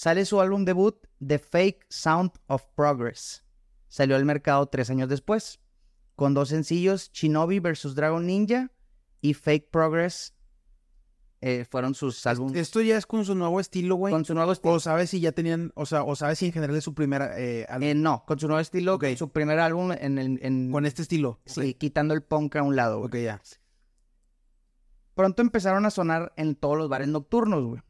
Sale 0.00 0.24
su 0.26 0.40
álbum 0.40 0.64
debut, 0.64 0.94
The 1.26 1.40
Fake 1.40 1.84
Sound 1.88 2.30
of 2.46 2.62
Progress. 2.76 3.42
Salió 3.88 4.14
al 4.14 4.24
mercado 4.24 4.64
tres 4.66 4.90
años 4.90 5.08
después 5.08 5.58
con 6.14 6.34
dos 6.34 6.50
sencillos, 6.50 7.10
Shinobi 7.12 7.58
vs. 7.58 7.96
Dragon 7.96 8.24
Ninja 8.24 8.70
y 9.20 9.34
Fake 9.34 9.70
Progress. 9.72 10.34
eh, 11.40 11.64
fueron 11.68 11.96
sus 11.96 12.24
álbumes 12.26 12.54
Esto 12.60 12.80
ya 12.80 12.96
es 12.96 13.06
con 13.06 13.24
su 13.24 13.34
nuevo 13.34 13.58
estilo, 13.58 13.96
güey. 13.96 14.12
con 14.12 14.24
su 14.24 14.34
nuevo 14.34 14.52
estilo. 14.52 14.74
O 14.74 14.78
sabes 14.78 15.10
si 15.10 15.18
ya 15.18 15.32
tenían, 15.32 15.72
o 15.74 15.84
sea, 15.84 16.04
o 16.04 16.14
sabes 16.14 16.38
si 16.38 16.46
en 16.46 16.52
general 16.52 16.76
es 16.76 16.84
su 16.84 16.94
primera 16.94 17.36
eh, 17.36 17.66
álbum 17.68 17.88
Eh, 17.88 17.94
no, 17.96 18.22
con 18.24 18.38
su 18.38 18.46
nuevo 18.46 18.60
estilo, 18.60 19.00
su 19.16 19.30
primer 19.32 19.58
álbum 19.58 19.90
en 19.90 20.18
el... 20.18 20.38
en- 20.44 20.70
con 20.70 20.86
este 20.86 21.02
estilo. 21.02 21.40
sí, 21.44 21.74
quitando 21.74 22.14
el 22.14 22.22
punk 22.22 22.54
a 22.54 22.62
un 22.62 22.76
lado. 22.76 22.98
güey. 22.98 23.08
Ok, 23.08 23.16
ya. 23.24 23.42
Pronto 25.14 25.42
empezaron 25.42 25.86
a 25.86 25.90
sonar 25.90 26.32
en 26.36 26.54
todos 26.54 26.78
los 26.78 26.88
bares 26.88 27.08
nocturnos, 27.08 27.64
güey. 27.64 27.82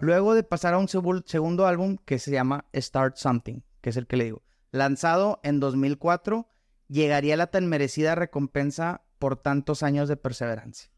Luego 0.00 0.34
de 0.34 0.42
pasar 0.42 0.74
a 0.74 0.78
un 0.78 0.88
segundo 0.88 1.66
álbum 1.66 1.96
que 2.04 2.18
se 2.18 2.30
llama 2.30 2.66
Start 2.74 3.16
Something, 3.16 3.60
que 3.80 3.90
es 3.90 3.96
el 3.96 4.06
que 4.06 4.16
le 4.16 4.24
digo. 4.24 4.42
Lanzado 4.72 5.40
en 5.42 5.60
2004, 5.60 6.48
llegaría 6.88 7.36
la 7.36 7.48
tan 7.48 7.66
merecida 7.66 8.14
recompensa 8.14 9.02
por 9.18 9.36
tantos 9.36 9.82
años 9.82 10.08
de 10.08 10.16
perseverancia. 10.16 10.90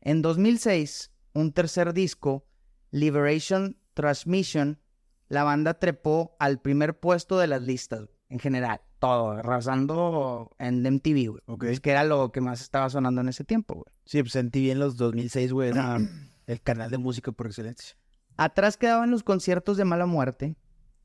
En 0.00 0.22
2006, 0.22 1.12
un 1.34 1.52
tercer 1.52 1.92
disco, 1.94 2.46
Liberation 2.90 3.78
Transmission, 3.94 4.80
la 5.28 5.44
banda 5.44 5.74
trepó 5.74 6.36
al 6.38 6.60
primer 6.60 6.98
puesto 6.98 7.38
de 7.38 7.46
las 7.46 7.62
listas, 7.62 8.08
en 8.28 8.38
general, 8.38 8.80
todo, 8.98 9.30
arrasando 9.30 10.50
en 10.58 10.82
MTV, 10.82 11.28
güey. 11.28 11.72
Es 11.72 11.80
que 11.80 11.90
era 11.90 12.04
lo 12.04 12.32
que 12.32 12.40
más 12.40 12.60
estaba 12.60 12.90
sonando 12.90 13.20
en 13.20 13.28
ese 13.28 13.44
tiempo, 13.44 13.74
güey. 13.74 13.86
Sí, 14.04 14.22
pues 14.22 14.32
sentí 14.32 14.60
bien 14.60 14.78
los 14.78 14.96
2006, 14.96 15.52
güey. 15.52 15.70
Era 15.70 15.98
el 16.46 16.60
canal 16.62 16.90
de 16.90 16.98
música 16.98 17.32
por 17.32 17.46
excelencia. 17.46 17.96
Atrás 18.36 18.76
quedaban 18.76 19.10
los 19.10 19.22
conciertos 19.22 19.76
de 19.76 19.84
mala 19.84 20.06
muerte. 20.06 20.56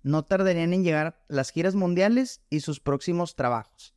No 0.04 0.24
tardarían 0.24 0.74
en 0.74 0.84
llegar 0.84 1.24
las 1.28 1.52
giras 1.52 1.76
mundiales 1.76 2.42
y 2.50 2.62
sus 2.62 2.80
próximos 2.80 3.36
trabajos, 3.36 3.94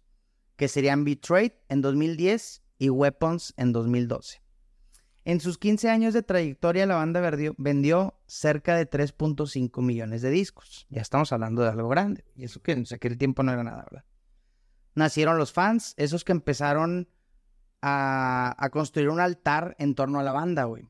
que 0.57 0.66
serían 0.68 1.05
Betrayed 1.05 1.53
en 1.68 1.83
2010 1.83 2.62
y 2.78 2.91
Weapons 2.91 3.55
en 3.57 3.72
2012. 3.72 4.43
En 5.24 5.39
sus 5.41 5.59
15 5.59 5.91
años 5.91 6.14
de 6.14 6.22
trayectoria, 6.22 6.87
la 6.87 6.97
banda 6.97 7.20
verdió- 7.20 7.55
vendió 7.59 8.18
cerca 8.26 8.74
de 8.74 8.87
3.5 8.87 9.83
millones 9.83 10.22
de 10.22 10.31
discos. 10.31 10.87
Ya 10.89 11.03
estamos 11.03 11.33
hablando 11.33 11.62
de 11.62 11.68
algo 11.68 11.89
grande. 11.89 12.24
Y 12.35 12.45
eso 12.45 12.61
que 12.62 12.72
en 12.72 12.85
aquel 12.91 13.18
tiempo 13.18 13.43
no 13.43 13.53
era 13.53 13.62
nada, 13.62 13.85
¿verdad? 13.91 14.05
Nacieron 14.95 15.39
los 15.39 15.53
fans, 15.53 15.95
esos 15.99 16.24
que 16.24 16.33
empezaron 16.33 17.09
a, 17.83 18.57
a 18.59 18.70
construir 18.70 19.11
un 19.11 19.20
altar 19.20 19.76
en 19.78 19.95
torno 19.95 20.18
a 20.18 20.22
la 20.22 20.33
banda, 20.33 20.64
güey 20.64 20.89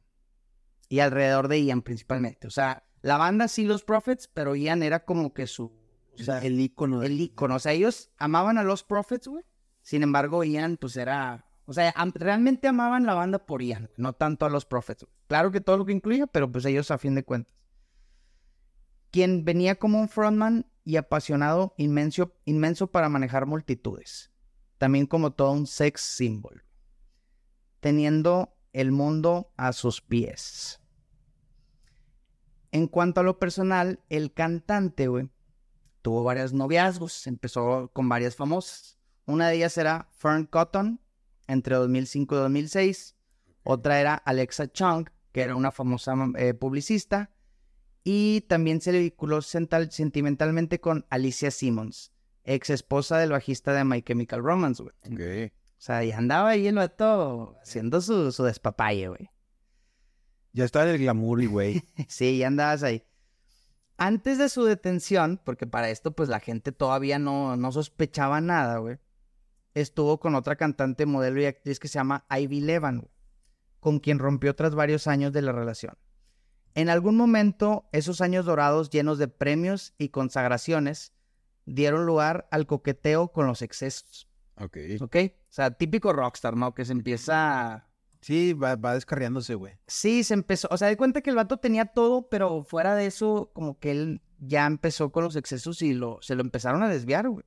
y 0.90 0.98
alrededor 1.00 1.48
de 1.48 1.62
Ian 1.64 1.80
principalmente. 1.80 2.46
O 2.46 2.50
sea, 2.50 2.84
la 3.00 3.16
banda 3.16 3.48
sí 3.48 3.64
los 3.64 3.82
Prophets, 3.84 4.28
pero 4.28 4.54
Ian 4.56 4.82
era 4.82 5.06
como 5.06 5.32
que 5.32 5.46
su, 5.46 5.72
o 6.18 6.22
sea, 6.22 6.40
el, 6.40 6.60
icono. 6.60 7.02
el 7.02 7.18
ícono. 7.18 7.54
O 7.54 7.58
sea, 7.58 7.72
ellos 7.72 8.10
amaban 8.18 8.58
a 8.58 8.64
los 8.64 8.84
Prophets, 8.84 9.28
güey. 9.28 9.44
Sin 9.80 10.02
embargo, 10.02 10.44
Ian, 10.44 10.76
pues 10.76 10.96
era, 10.96 11.46
o 11.64 11.72
sea, 11.72 11.94
am- 11.96 12.12
realmente 12.14 12.68
amaban 12.68 13.06
la 13.06 13.14
banda 13.14 13.46
por 13.46 13.62
Ian, 13.62 13.88
no 13.96 14.12
tanto 14.12 14.44
a 14.44 14.50
los 14.50 14.66
Prophets. 14.66 15.06
Claro 15.28 15.52
que 15.52 15.60
todo 15.62 15.78
lo 15.78 15.86
que 15.86 15.92
incluía, 15.92 16.26
pero 16.26 16.50
pues 16.50 16.64
ellos 16.66 16.90
a 16.90 16.98
fin 16.98 17.14
de 17.14 17.22
cuentas. 17.24 17.54
Quien 19.12 19.44
venía 19.44 19.76
como 19.76 20.00
un 20.00 20.08
frontman 20.08 20.66
y 20.84 20.96
apasionado 20.96 21.72
inmenso, 21.78 22.34
inmenso 22.44 22.88
para 22.90 23.08
manejar 23.08 23.46
multitudes. 23.46 24.32
También 24.76 25.06
como 25.06 25.32
todo 25.32 25.52
un 25.52 25.66
sex 25.68 26.00
symbol. 26.00 26.64
Teniendo 27.80 28.56
el 28.72 28.92
mundo 28.92 29.52
a 29.56 29.72
sus 29.72 30.00
pies. 30.00 30.79
En 32.72 32.86
cuanto 32.86 33.20
a 33.20 33.24
lo 33.24 33.38
personal, 33.38 34.00
el 34.08 34.32
cantante, 34.32 35.08
güey, 35.08 35.28
tuvo 36.02 36.22
varios 36.22 36.52
noviazgos. 36.52 37.26
Empezó 37.26 37.90
con 37.92 38.08
varias 38.08 38.36
famosas. 38.36 38.98
Una 39.26 39.48
de 39.48 39.56
ellas 39.56 39.76
era 39.78 40.08
Fern 40.12 40.46
Cotton, 40.46 41.00
entre 41.46 41.76
2005 41.76 42.34
y 42.34 42.38
2006. 42.38 43.16
Otra 43.62 44.00
era 44.00 44.14
Alexa 44.14 44.68
Chung, 44.68 45.08
que 45.32 45.42
era 45.42 45.56
una 45.56 45.70
famosa 45.70 46.14
eh, 46.36 46.54
publicista. 46.54 47.30
Y 48.02 48.42
también 48.42 48.80
se 48.80 48.92
le 48.92 49.00
vinculó 49.00 49.42
sentimentalmente 49.42 50.80
con 50.80 51.06
Alicia 51.10 51.50
Simmons, 51.50 52.12
ex 52.44 52.70
esposa 52.70 53.18
del 53.18 53.32
bajista 53.32 53.74
de 53.74 53.84
My 53.84 54.00
Chemical 54.00 54.42
Romance, 54.42 54.82
güey. 54.82 54.94
O 55.46 55.82
sea, 55.82 56.04
y 56.04 56.12
andaba 56.12 56.50
ahí 56.50 56.66
el 56.66 56.76
vato 56.76 57.56
haciendo 57.62 58.00
su, 58.00 58.32
su 58.32 58.44
despapalle, 58.44 59.08
güey. 59.08 59.29
Ya 60.52 60.64
estaba 60.64 60.86
en 60.86 60.92
el 60.92 60.98
glamour, 60.98 61.42
y 61.42 61.46
güey. 61.46 61.82
Sí, 62.08 62.38
ya 62.38 62.48
andabas 62.48 62.82
ahí. 62.82 63.04
Antes 63.96 64.38
de 64.38 64.48
su 64.48 64.64
detención, 64.64 65.40
porque 65.44 65.66
para 65.66 65.90
esto 65.90 66.12
pues 66.12 66.28
la 66.28 66.40
gente 66.40 66.72
todavía 66.72 67.18
no, 67.18 67.56
no 67.56 67.70
sospechaba 67.70 68.40
nada, 68.40 68.78
güey. 68.78 68.98
Estuvo 69.74 70.18
con 70.18 70.34
otra 70.34 70.56
cantante, 70.56 71.06
modelo 71.06 71.40
y 71.40 71.44
actriz 71.44 71.78
que 71.78 71.86
se 71.88 71.94
llama 71.98 72.24
Ivy 72.30 72.60
Levan, 72.60 73.00
güey, 73.00 73.12
con 73.78 74.00
quien 74.00 74.18
rompió 74.18 74.56
tras 74.56 74.74
varios 74.74 75.06
años 75.06 75.32
de 75.32 75.42
la 75.42 75.52
relación. 75.52 75.96
En 76.74 76.88
algún 76.88 77.16
momento, 77.16 77.88
esos 77.92 78.20
años 78.20 78.46
dorados 78.46 78.90
llenos 78.90 79.18
de 79.18 79.28
premios 79.28 79.94
y 79.98 80.08
consagraciones 80.08 81.12
dieron 81.66 82.06
lugar 82.06 82.48
al 82.50 82.66
coqueteo 82.66 83.32
con 83.32 83.46
los 83.46 83.60
excesos, 83.62 84.28
Ok. 84.56 84.76
¿ok? 85.00 85.16
O 85.26 85.52
sea, 85.52 85.72
típico 85.72 86.12
rockstar, 86.12 86.56
¿no? 86.56 86.74
Que 86.74 86.84
se 86.84 86.92
empieza 86.92 87.89
Sí, 88.20 88.52
va, 88.52 88.76
descarriándose, 88.76 89.54
güey. 89.54 89.74
Sí, 89.86 90.24
se 90.24 90.34
empezó, 90.34 90.68
o 90.70 90.76
sea, 90.76 90.88
de 90.88 90.96
cuenta 90.96 91.22
que 91.22 91.30
el 91.30 91.36
vato 91.36 91.56
tenía 91.56 91.86
todo, 91.86 92.28
pero 92.28 92.64
fuera 92.64 92.94
de 92.94 93.06
eso, 93.06 93.50
como 93.54 93.78
que 93.78 93.92
él 93.92 94.22
ya 94.38 94.66
empezó 94.66 95.10
con 95.10 95.24
los 95.24 95.36
excesos 95.36 95.80
y 95.80 95.94
lo, 95.94 96.18
se 96.20 96.34
lo 96.34 96.42
empezaron 96.42 96.82
a 96.82 96.88
desviar, 96.88 97.28
güey. 97.28 97.44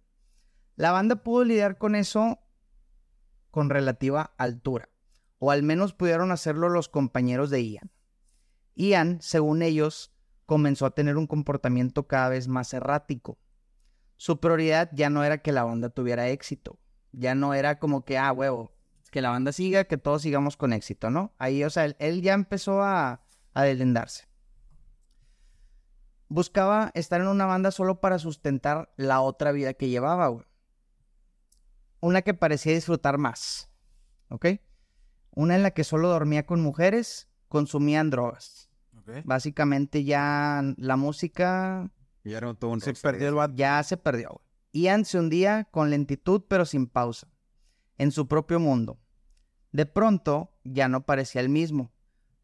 La 0.76 0.92
banda 0.92 1.18
pudo 1.18 1.44
lidiar 1.44 1.78
con 1.78 1.94
eso 1.94 2.40
con 3.52 3.70
relativa 3.70 4.34
altura, 4.38 4.90
o 5.38 5.52
al 5.52 5.62
menos 5.62 5.94
pudieron 5.94 6.32
hacerlo 6.32 6.70
los 6.70 6.90
compañeros 6.90 7.52
de 7.52 7.64
Ian. 7.64 7.92
Ian, 8.74 9.22
según 9.22 9.62
ellos, 9.62 10.12
comenzó 10.48 10.88
a 10.88 10.96
tener 10.96 11.18
un 11.18 11.28
comportamiento 11.28 12.08
cada 12.08 12.30
vez 12.30 12.48
más 12.48 12.74
errático. 12.74 13.38
Su 14.18 14.40
prioridad 14.40 14.90
ya 14.94 15.12
no 15.12 15.24
era 15.24 15.38
que 15.44 15.52
la 15.52 15.64
banda 15.64 15.90
tuviera 15.90 16.30
éxito, 16.30 16.80
ya 17.12 17.36
no 17.36 17.54
era 17.54 17.78
como 17.78 18.04
que, 18.06 18.18
ah, 18.18 18.32
huevo, 18.32 18.73
que 19.14 19.22
la 19.22 19.30
banda 19.30 19.52
siga, 19.52 19.84
que 19.84 19.98
todos 19.98 20.24
sigamos 20.24 20.58
con 20.58 20.74
éxito, 20.74 21.12
¿no? 21.12 21.34
Ahí, 21.38 21.64
o 21.64 21.70
sea, 21.70 21.86
él, 21.86 21.96
él 22.00 22.24
ya 22.24 22.34
empezó 22.34 22.82
a, 22.82 23.22
a 23.54 23.62
deslindarse. 23.62 24.28
Buscaba 26.30 26.90
estar 26.96 27.22
en 27.22 27.28
una 27.28 27.46
banda 27.46 27.70
solo 27.70 28.02
para 28.02 28.18
sustentar 28.18 28.92
la 28.98 29.22
otra 29.22 29.52
vida 29.52 29.76
que 29.76 29.90
llevaba, 29.90 30.30
güey. 30.30 30.46
Una 32.00 32.24
que 32.24 32.34
parecía 32.34 32.74
disfrutar 32.74 33.20
más, 33.20 33.70
¿ok? 34.30 34.48
Una 35.30 35.56
en 35.56 35.62
la 35.62 35.72
que 35.72 35.84
solo 35.84 36.10
dormía 36.10 36.48
con 36.48 36.60
mujeres, 36.60 37.28
consumían 37.50 38.10
drogas. 38.10 38.72
Básicamente 39.26 40.06
ya 40.06 40.64
la 40.78 40.96
música 40.96 41.92
Y 42.24 42.34
era 42.34 42.52
todo 42.56 42.72
un 42.72 42.82
Se 42.82 42.94
perdió 42.94 43.30
el 43.30 43.56
ya 43.56 43.84
se 43.84 43.98
perdió. 43.98 44.30
güey. 44.30 44.84
Ian 44.86 45.06
se 45.06 45.20
hundía 45.20 45.66
con 45.66 45.92
lentitud 45.92 46.42
pero 46.48 46.66
sin 46.66 46.88
pausa, 46.88 47.28
en 47.98 48.12
su 48.12 48.28
propio 48.28 48.60
mundo. 48.60 49.00
De 49.72 49.86
pronto 49.86 50.52
ya 50.64 50.88
no 50.88 51.06
parecía 51.06 51.42
el 51.42 51.50
mismo. 51.50 51.92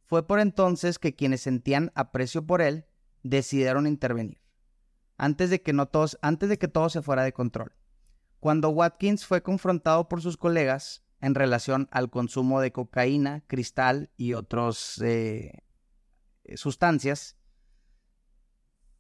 Fue 0.06 0.26
por 0.26 0.40
entonces 0.40 0.98
que 0.98 1.16
quienes 1.16 1.42
sentían 1.42 1.92
aprecio 1.94 2.46
por 2.46 2.62
él 2.62 2.86
decidieron 3.24 3.86
intervenir. 3.86 4.42
Antes 5.18 5.50
de 5.50 5.62
que 5.62 5.76
antes 6.22 6.50
de 6.50 6.58
que 6.58 6.68
todo 6.68 6.90
se 6.90 7.02
fuera 7.02 7.24
de 7.24 7.34
control. 7.34 7.74
Cuando 8.40 8.70
Watkins 8.70 9.26
fue 9.26 9.44
confrontado 9.44 10.08
por 10.08 10.22
sus 10.22 10.38
colegas 10.38 11.04
en 11.22 11.36
relación 11.36 11.90
al 11.92 12.10
consumo 12.10 12.62
de 12.62 12.72
cocaína, 12.72 13.44
cristal 13.48 14.10
y 14.16 14.34
otras 14.34 15.00
sustancias, 16.56 17.36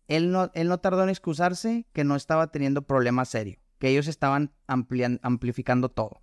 él 0.07 0.31
no, 0.31 0.51
él 0.53 0.67
no 0.67 0.79
tardó 0.79 1.03
en 1.03 1.09
excusarse 1.09 1.87
que 1.93 2.03
no 2.03 2.15
estaba 2.15 2.51
teniendo 2.51 2.81
problemas 2.81 3.29
serios, 3.29 3.59
que 3.77 3.89
ellos 3.89 4.07
estaban 4.07 4.53
amplificando 4.67 5.89
todo. 5.89 6.21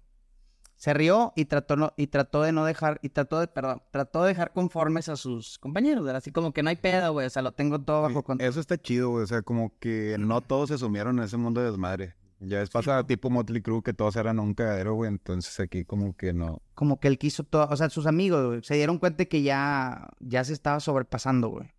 Se 0.77 0.93
rió 0.93 1.33
y 1.37 1.47
trató, 1.47 1.75
no- 1.77 1.93
y 1.97 2.09
trató 2.09 2.43
de 2.43 2.53
no 2.53 2.65
dejar, 2.67 2.99
y 3.03 3.09
trató 3.09 3.41
de, 3.41 3.49
perdón, 3.49 3.83
trató 3.91 4.23
de 4.23 4.29
dejar 4.29 4.53
conformes 4.53 5.09
a 5.09 5.17
sus 5.17 5.59
compañeros, 5.59 6.05
¿verdad? 6.05 6.19
Así 6.19 6.33
como 6.33 6.53
que 6.53 6.63
no 6.63 6.69
hay 6.69 6.77
pedo, 6.77 7.13
güey, 7.13 7.27
o 7.27 7.31
sea, 7.31 7.41
lo 7.43 7.53
tengo 7.53 7.81
todo 7.81 8.03
bajo 8.03 8.23
control. 8.23 8.47
Eso 8.49 8.61
está 8.61 8.77
chido, 8.77 9.09
güey. 9.11 9.25
O 9.25 9.27
sea, 9.27 9.41
como 9.43 9.73
que 9.79 10.17
no 10.19 10.41
todos 10.43 10.69
se 10.69 10.77
sumieron 10.79 11.19
en 11.19 11.25
ese 11.25 11.39
mundo 11.39 11.61
de 11.63 11.71
desmadre. 11.71 12.15
Ya 12.41 12.61
es 12.61 12.69
pasa 12.69 13.03
tipo 13.07 13.31
Motley 13.31 13.63
Crue 13.63 13.83
que 13.83 13.95
todos 13.95 14.15
eran 14.17 14.39
un 14.39 14.53
cagadero, 14.53 14.93
güey. 14.93 15.09
Entonces 15.09 15.59
aquí 15.59 15.87
como 15.87 16.15
que 16.15 16.35
no. 16.35 16.61
Como 16.75 17.01
que 17.01 17.09
él 17.09 17.17
quiso 17.17 17.45
todo, 17.45 17.67
o 17.71 17.77
sea, 17.77 17.89
sus 17.89 18.07
amigos, 18.07 18.45
güey, 18.47 18.63
se 18.63 18.75
dieron 18.75 18.99
cuenta 18.99 19.17
de 19.19 19.29
que 19.29 19.41
ya, 19.43 20.09
ya 20.21 20.45
se 20.45 20.53
estaba 20.53 20.79
sobrepasando, 20.81 21.49
güey. 21.49 21.71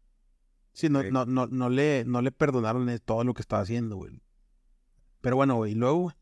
Sí, 0.74 0.90
no, 0.90 1.04
Sí. 1.04 1.10
no, 1.12 1.26
no, 1.28 1.46
no, 1.46 1.70
le, 1.70 2.04
no 2.08 2.24
le 2.24 2.32
perdonaron 2.32 2.90
eh, 2.90 2.98
todo 2.98 3.24
lo 3.24 3.36
que 3.36 3.42
estaba 3.44 3.62
haciendo, 3.62 3.98
güey. 3.98 4.20
Pero 5.22 5.36
bueno, 5.36 5.56
güey, 5.58 5.74
y 5.74 5.76
luego, 5.76 5.98
güey. 6.00 6.16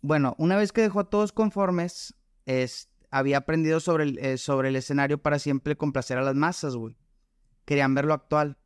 Bueno, 0.00 0.34
una 0.38 0.56
vez 0.56 0.72
que 0.72 0.80
dejó 0.82 1.00
a 1.00 1.10
todos 1.10 1.32
conformes, 1.32 2.14
es, 2.46 2.88
había 3.10 3.38
aprendido 3.38 3.80
sobre 3.80 4.04
el, 4.04 4.18
eh, 4.18 4.38
sobre 4.38 4.68
el 4.68 4.76
escenario 4.76 5.18
para 5.20 5.38
siempre 5.38 5.76
complacer 5.76 6.18
a 6.18 6.22
las 6.22 6.34
masas, 6.34 6.76
güey. 6.76 6.96
Querían 7.64 7.94
verlo 7.94 8.14
actual, 8.14 8.58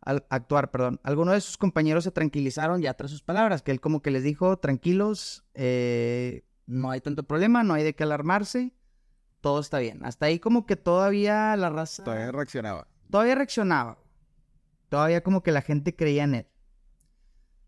al- 0.00 0.26
actuar, 0.30 0.70
perdón. 0.70 1.00
Algunos 1.02 1.34
de 1.34 1.40
sus 1.40 1.58
compañeros 1.58 2.04
se 2.04 2.10
tranquilizaron 2.10 2.80
ya 2.80 2.94
tras 2.94 3.10
sus 3.10 3.22
palabras, 3.22 3.62
que 3.62 3.70
él 3.70 3.80
como 3.80 4.00
que 4.02 4.10
les 4.10 4.22
dijo, 4.22 4.58
tranquilos, 4.58 5.44
eh, 5.54 6.44
no 6.66 6.90
hay 6.90 7.00
tanto 7.00 7.22
problema, 7.22 7.62
no 7.62 7.74
hay 7.74 7.84
de 7.84 7.94
qué 7.94 8.04
alarmarse, 8.04 8.72
todo 9.40 9.60
está 9.60 9.78
bien. 9.78 10.04
Hasta 10.04 10.26
ahí 10.26 10.38
como 10.40 10.66
que 10.66 10.76
todavía 10.76 11.54
la 11.56 11.70
raza... 11.70 12.02
Todavía 12.04 12.32
reaccionaba. 12.32 12.88
todavía 13.10 13.34
reaccionaba. 13.34 13.98
Todavía 14.88 15.22
como 15.22 15.42
que 15.42 15.52
la 15.52 15.60
gente 15.62 15.94
creía 15.94 16.24
en 16.24 16.34
él. 16.34 16.46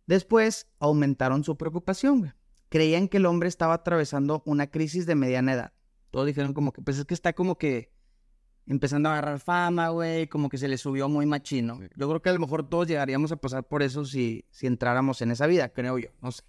Después 0.06 0.66
aumentaron 0.80 1.44
su 1.44 1.56
preocupación, 1.56 2.20
güey. 2.20 2.32
Creían 2.70 3.08
que 3.08 3.18
el 3.18 3.26
hombre 3.26 3.48
estaba 3.48 3.74
atravesando 3.74 4.42
una 4.46 4.68
crisis 4.68 5.04
de 5.04 5.14
mediana 5.14 5.52
edad. 5.52 5.72
Todos 6.10 6.26
dijeron 6.26 6.54
como 6.54 6.72
que, 6.72 6.80
pues 6.80 6.98
es 6.98 7.04
que 7.04 7.14
está 7.14 7.34
como 7.34 7.58
que 7.58 7.92
empezando 8.66 9.08
a 9.08 9.12
agarrar 9.12 9.40
fama, 9.40 9.88
güey, 9.88 10.28
como 10.28 10.48
que 10.48 10.56
se 10.56 10.68
le 10.68 10.78
subió 10.78 11.08
muy 11.08 11.26
machino. 11.26 11.78
Sí. 11.80 11.88
Yo 11.96 12.08
creo 12.08 12.22
que 12.22 12.28
a 12.28 12.32
lo 12.32 12.38
mejor 12.38 12.68
todos 12.68 12.86
llegaríamos 12.86 13.32
a 13.32 13.36
pasar 13.36 13.66
por 13.66 13.82
eso 13.82 14.04
si, 14.04 14.46
si 14.50 14.66
entráramos 14.66 15.20
en 15.20 15.32
esa 15.32 15.46
vida, 15.46 15.70
creo 15.70 15.98
yo. 15.98 16.10
No 16.22 16.30
sé. 16.30 16.44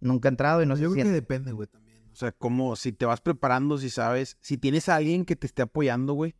Nunca 0.00 0.28
he 0.28 0.30
entrado 0.30 0.62
y 0.62 0.66
no 0.66 0.76
sé 0.76 0.82
Yo 0.82 0.92
creo 0.92 1.04
que 1.04 1.10
depende, 1.10 1.52
güey, 1.52 1.68
también. 1.68 2.10
O 2.12 2.16
sea, 2.16 2.32
como 2.32 2.76
si 2.76 2.92
te 2.92 3.06
vas 3.06 3.20
preparando, 3.20 3.78
si 3.78 3.90
sabes, 3.90 4.36
si 4.40 4.58
tienes 4.58 4.88
a 4.88 4.96
alguien 4.96 5.24
que 5.24 5.36
te 5.36 5.46
esté 5.46 5.62
apoyando, 5.62 6.14
güey. 6.14 6.34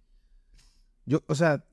Yo, 1.07 1.23
o 1.29 1.35
sea, 1.35 1.65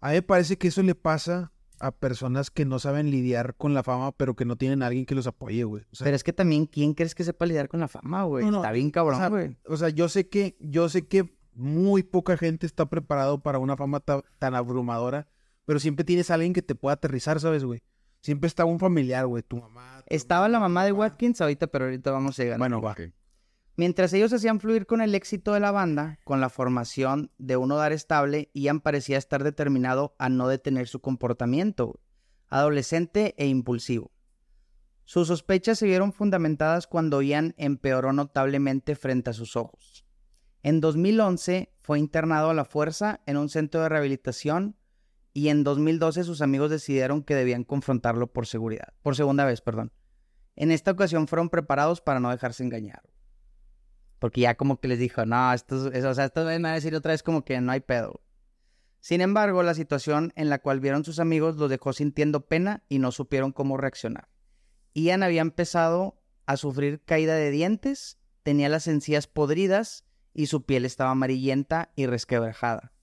a 0.00 0.08
mí 0.08 0.14
me 0.14 0.22
parece 0.22 0.58
que 0.58 0.68
eso 0.68 0.82
le 0.82 0.94
pasa 0.94 1.52
a 1.86 1.92
personas 1.92 2.50
que 2.50 2.64
no 2.64 2.78
saben 2.78 3.10
lidiar 3.10 3.54
con 3.56 3.74
la 3.74 3.82
fama, 3.82 4.12
pero 4.12 4.34
que 4.36 4.44
no 4.44 4.56
tienen 4.56 4.82
a 4.82 4.86
alguien 4.86 5.06
que 5.06 5.14
los 5.14 5.26
apoye, 5.26 5.64
güey. 5.64 5.82
O 5.92 5.96
sea, 5.96 6.04
Pero 6.04 6.16
es 6.16 6.24
que 6.24 6.32
también, 6.32 6.66
¿quién 6.66 6.94
crees 6.94 7.14
que 7.14 7.24
sepa 7.24 7.46
lidiar 7.46 7.68
con 7.68 7.80
la 7.80 7.88
fama, 7.88 8.24
güey? 8.24 8.44
No, 8.44 8.50
no, 8.52 8.56
Está 8.58 8.72
bien 8.72 8.88
o 8.88 8.92
cabrón, 8.92 9.18
sea, 9.18 9.28
güey. 9.28 9.56
o 9.66 9.76
sea, 9.76 9.88
yo 9.90 10.08
sé 10.08 10.28
que, 10.28 10.56
yo 10.60 10.88
sé 10.88 11.06
que 11.06 11.34
muy 11.54 12.02
poca 12.02 12.36
gente 12.36 12.66
está 12.66 12.86
preparado 12.86 13.40
para 13.42 13.58
una 13.58 13.76
fama 13.76 14.00
ta- 14.00 14.22
tan 14.38 14.54
abrumadora, 14.54 15.28
pero 15.66 15.78
siempre 15.78 16.04
tienes 16.04 16.30
a 16.30 16.34
alguien 16.34 16.52
que 16.52 16.62
te 16.62 16.74
pueda 16.74 16.94
aterrizar, 16.94 17.38
¿sabes, 17.40 17.64
güey? 17.64 17.82
Siempre 18.20 18.48
está 18.48 18.64
un 18.64 18.78
familiar, 18.78 19.26
güey, 19.26 19.42
tu 19.42 19.56
mamá. 19.58 20.02
tu 20.08 20.14
Estaba 20.14 20.48
la 20.48 20.58
mamá 20.58 20.84
de. 20.84 20.92
Watkins 20.92 21.40
ahorita, 21.40 21.66
pero 21.66 21.84
ahorita 21.84 22.10
vamos 22.10 22.38
a 22.38 22.42
llegar. 22.42 22.58
Bueno, 22.58 22.80
va. 22.80 22.92
Ok. 22.92 23.00
Mientras 23.76 24.12
ellos 24.12 24.32
hacían 24.32 24.60
fluir 24.60 24.86
con 24.86 25.00
el 25.00 25.16
éxito 25.16 25.52
de 25.52 25.58
la 25.58 25.72
banda, 25.72 26.20
con 26.22 26.40
la 26.40 26.48
formación 26.48 27.32
de 27.38 27.56
un 27.56 27.72
hogar 27.72 27.92
estable, 27.92 28.50
Ian 28.54 28.80
parecía 28.80 29.18
estar 29.18 29.42
determinado 29.42 30.14
a 30.18 30.28
no 30.28 30.46
detener 30.46 30.86
su 30.86 31.00
comportamiento, 31.00 32.00
adolescente 32.48 33.34
e 33.36 33.48
impulsivo. 33.48 34.12
Sus 35.04 35.26
sospechas 35.26 35.78
se 35.78 35.86
vieron 35.86 36.12
fundamentadas 36.12 36.86
cuando 36.86 37.20
Ian 37.20 37.54
empeoró 37.58 38.12
notablemente 38.12 38.94
frente 38.94 39.30
a 39.30 39.34
sus 39.34 39.56
ojos. 39.56 40.06
En 40.62 40.80
2011 40.80 41.74
fue 41.80 41.98
internado 41.98 42.50
a 42.50 42.54
la 42.54 42.64
fuerza 42.64 43.20
en 43.26 43.36
un 43.36 43.48
centro 43.48 43.82
de 43.82 43.88
rehabilitación 43.88 44.76
y 45.32 45.48
en 45.48 45.64
2012 45.64 46.22
sus 46.22 46.42
amigos 46.42 46.70
decidieron 46.70 47.24
que 47.24 47.34
debían 47.34 47.64
confrontarlo 47.64 48.32
por 48.32 48.46
seguridad, 48.46 48.94
por 49.02 49.16
segunda 49.16 49.44
vez, 49.44 49.60
perdón. 49.60 49.92
En 50.54 50.70
esta 50.70 50.92
ocasión 50.92 51.26
fueron 51.26 51.50
preparados 51.50 52.00
para 52.00 52.20
no 52.20 52.30
dejarse 52.30 52.62
engañar. 52.62 53.02
Porque 54.24 54.40
ya 54.40 54.54
como 54.54 54.80
que 54.80 54.88
les 54.88 54.98
dijo, 54.98 55.26
no, 55.26 55.52
estos, 55.52 55.92
es- 55.92 56.02
o 56.06 56.14
sea, 56.14 56.24
estos 56.24 56.46
me 56.46 56.52
van 56.54 56.64
a 56.64 56.72
decir 56.72 56.94
otra 56.94 57.12
vez 57.12 57.22
como 57.22 57.44
que 57.44 57.60
no 57.60 57.72
hay 57.72 57.80
pedo. 57.80 58.22
Sin 59.00 59.20
embargo, 59.20 59.62
la 59.62 59.74
situación 59.74 60.32
en 60.34 60.48
la 60.48 60.60
cual 60.60 60.80
vieron 60.80 61.04
sus 61.04 61.18
amigos 61.20 61.56
los 61.56 61.68
dejó 61.68 61.92
sintiendo 61.92 62.46
pena 62.46 62.84
y 62.88 63.00
no 63.00 63.12
supieron 63.12 63.52
cómo 63.52 63.76
reaccionar. 63.76 64.30
Ian 64.94 65.22
había 65.22 65.42
empezado 65.42 66.22
a 66.46 66.56
sufrir 66.56 67.02
caída 67.04 67.34
de 67.34 67.50
dientes, 67.50 68.18
tenía 68.42 68.70
las 68.70 68.86
encías 68.88 69.26
podridas 69.26 70.06
y 70.32 70.46
su 70.46 70.64
piel 70.64 70.86
estaba 70.86 71.10
amarillenta 71.10 71.92
y 71.94 72.06
resquebrajada. 72.06 72.94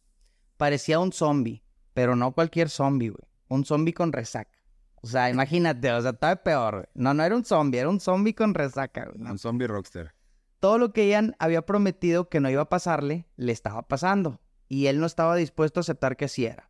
Parecía 0.57 0.97
un 0.97 1.13
zombie, 1.13 1.61
pero 1.93 2.15
no 2.15 2.31
cualquier 2.31 2.71
zombie, 2.71 3.09
güey. 3.09 3.29
Un 3.47 3.63
zombie 3.63 3.93
con 3.93 4.11
resaca. 4.11 4.57
O 5.03 5.07
sea, 5.07 5.29
imagínate, 5.29 5.91
o 5.91 6.01
sea, 6.01 6.13
estaba 6.13 6.37
peor, 6.37 6.73
güey. 6.77 6.85
No, 6.95 7.13
no 7.13 7.23
era 7.23 7.35
un 7.35 7.45
zombie, 7.45 7.77
era 7.77 7.89
un 7.89 7.99
zombie 7.99 8.33
con 8.33 8.55
resaca, 8.55 9.05
güey. 9.05 9.21
Un 9.29 9.37
zombie 9.37 9.67
rockster. 9.67 10.15
Todo 10.61 10.77
lo 10.77 10.93
que 10.93 11.09
Ian 11.09 11.35
había 11.39 11.65
prometido 11.65 12.29
que 12.29 12.39
no 12.39 12.47
iba 12.47 12.61
a 12.61 12.69
pasarle, 12.69 13.25
le 13.35 13.51
estaba 13.51 13.87
pasando, 13.87 14.41
y 14.69 14.85
él 14.85 14.99
no 14.99 15.07
estaba 15.07 15.35
dispuesto 15.35 15.79
a 15.79 15.81
aceptar 15.81 16.17
que 16.17 16.25
así 16.25 16.45
era. 16.45 16.69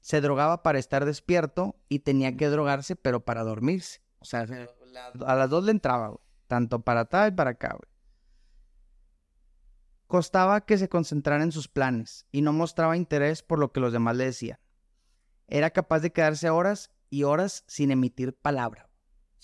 Se 0.00 0.20
drogaba 0.20 0.64
para 0.64 0.80
estar 0.80 1.04
despierto 1.04 1.76
y 1.88 2.00
tenía 2.00 2.36
que 2.36 2.48
drogarse, 2.48 2.96
pero 2.96 3.24
para 3.24 3.44
dormirse. 3.44 4.02
O 4.18 4.24
sea, 4.24 4.40
a 5.24 5.34
las 5.36 5.48
dos 5.48 5.62
le 5.62 5.70
entraba. 5.70 6.18
Tanto 6.48 6.80
para 6.80 7.02
atrás 7.02 7.28
y 7.28 7.34
para 7.36 7.50
acá. 7.50 7.78
Costaba 10.08 10.66
que 10.66 10.76
se 10.76 10.88
concentrara 10.88 11.44
en 11.44 11.52
sus 11.52 11.68
planes 11.68 12.26
y 12.32 12.42
no 12.42 12.52
mostraba 12.52 12.96
interés 12.96 13.44
por 13.44 13.60
lo 13.60 13.70
que 13.72 13.78
los 13.78 13.92
demás 13.92 14.16
le 14.16 14.24
decían. 14.24 14.58
Era 15.46 15.70
capaz 15.70 16.00
de 16.00 16.12
quedarse 16.12 16.50
horas 16.50 16.90
y 17.10 17.22
horas 17.22 17.62
sin 17.68 17.92
emitir 17.92 18.34
palabra. 18.34 18.90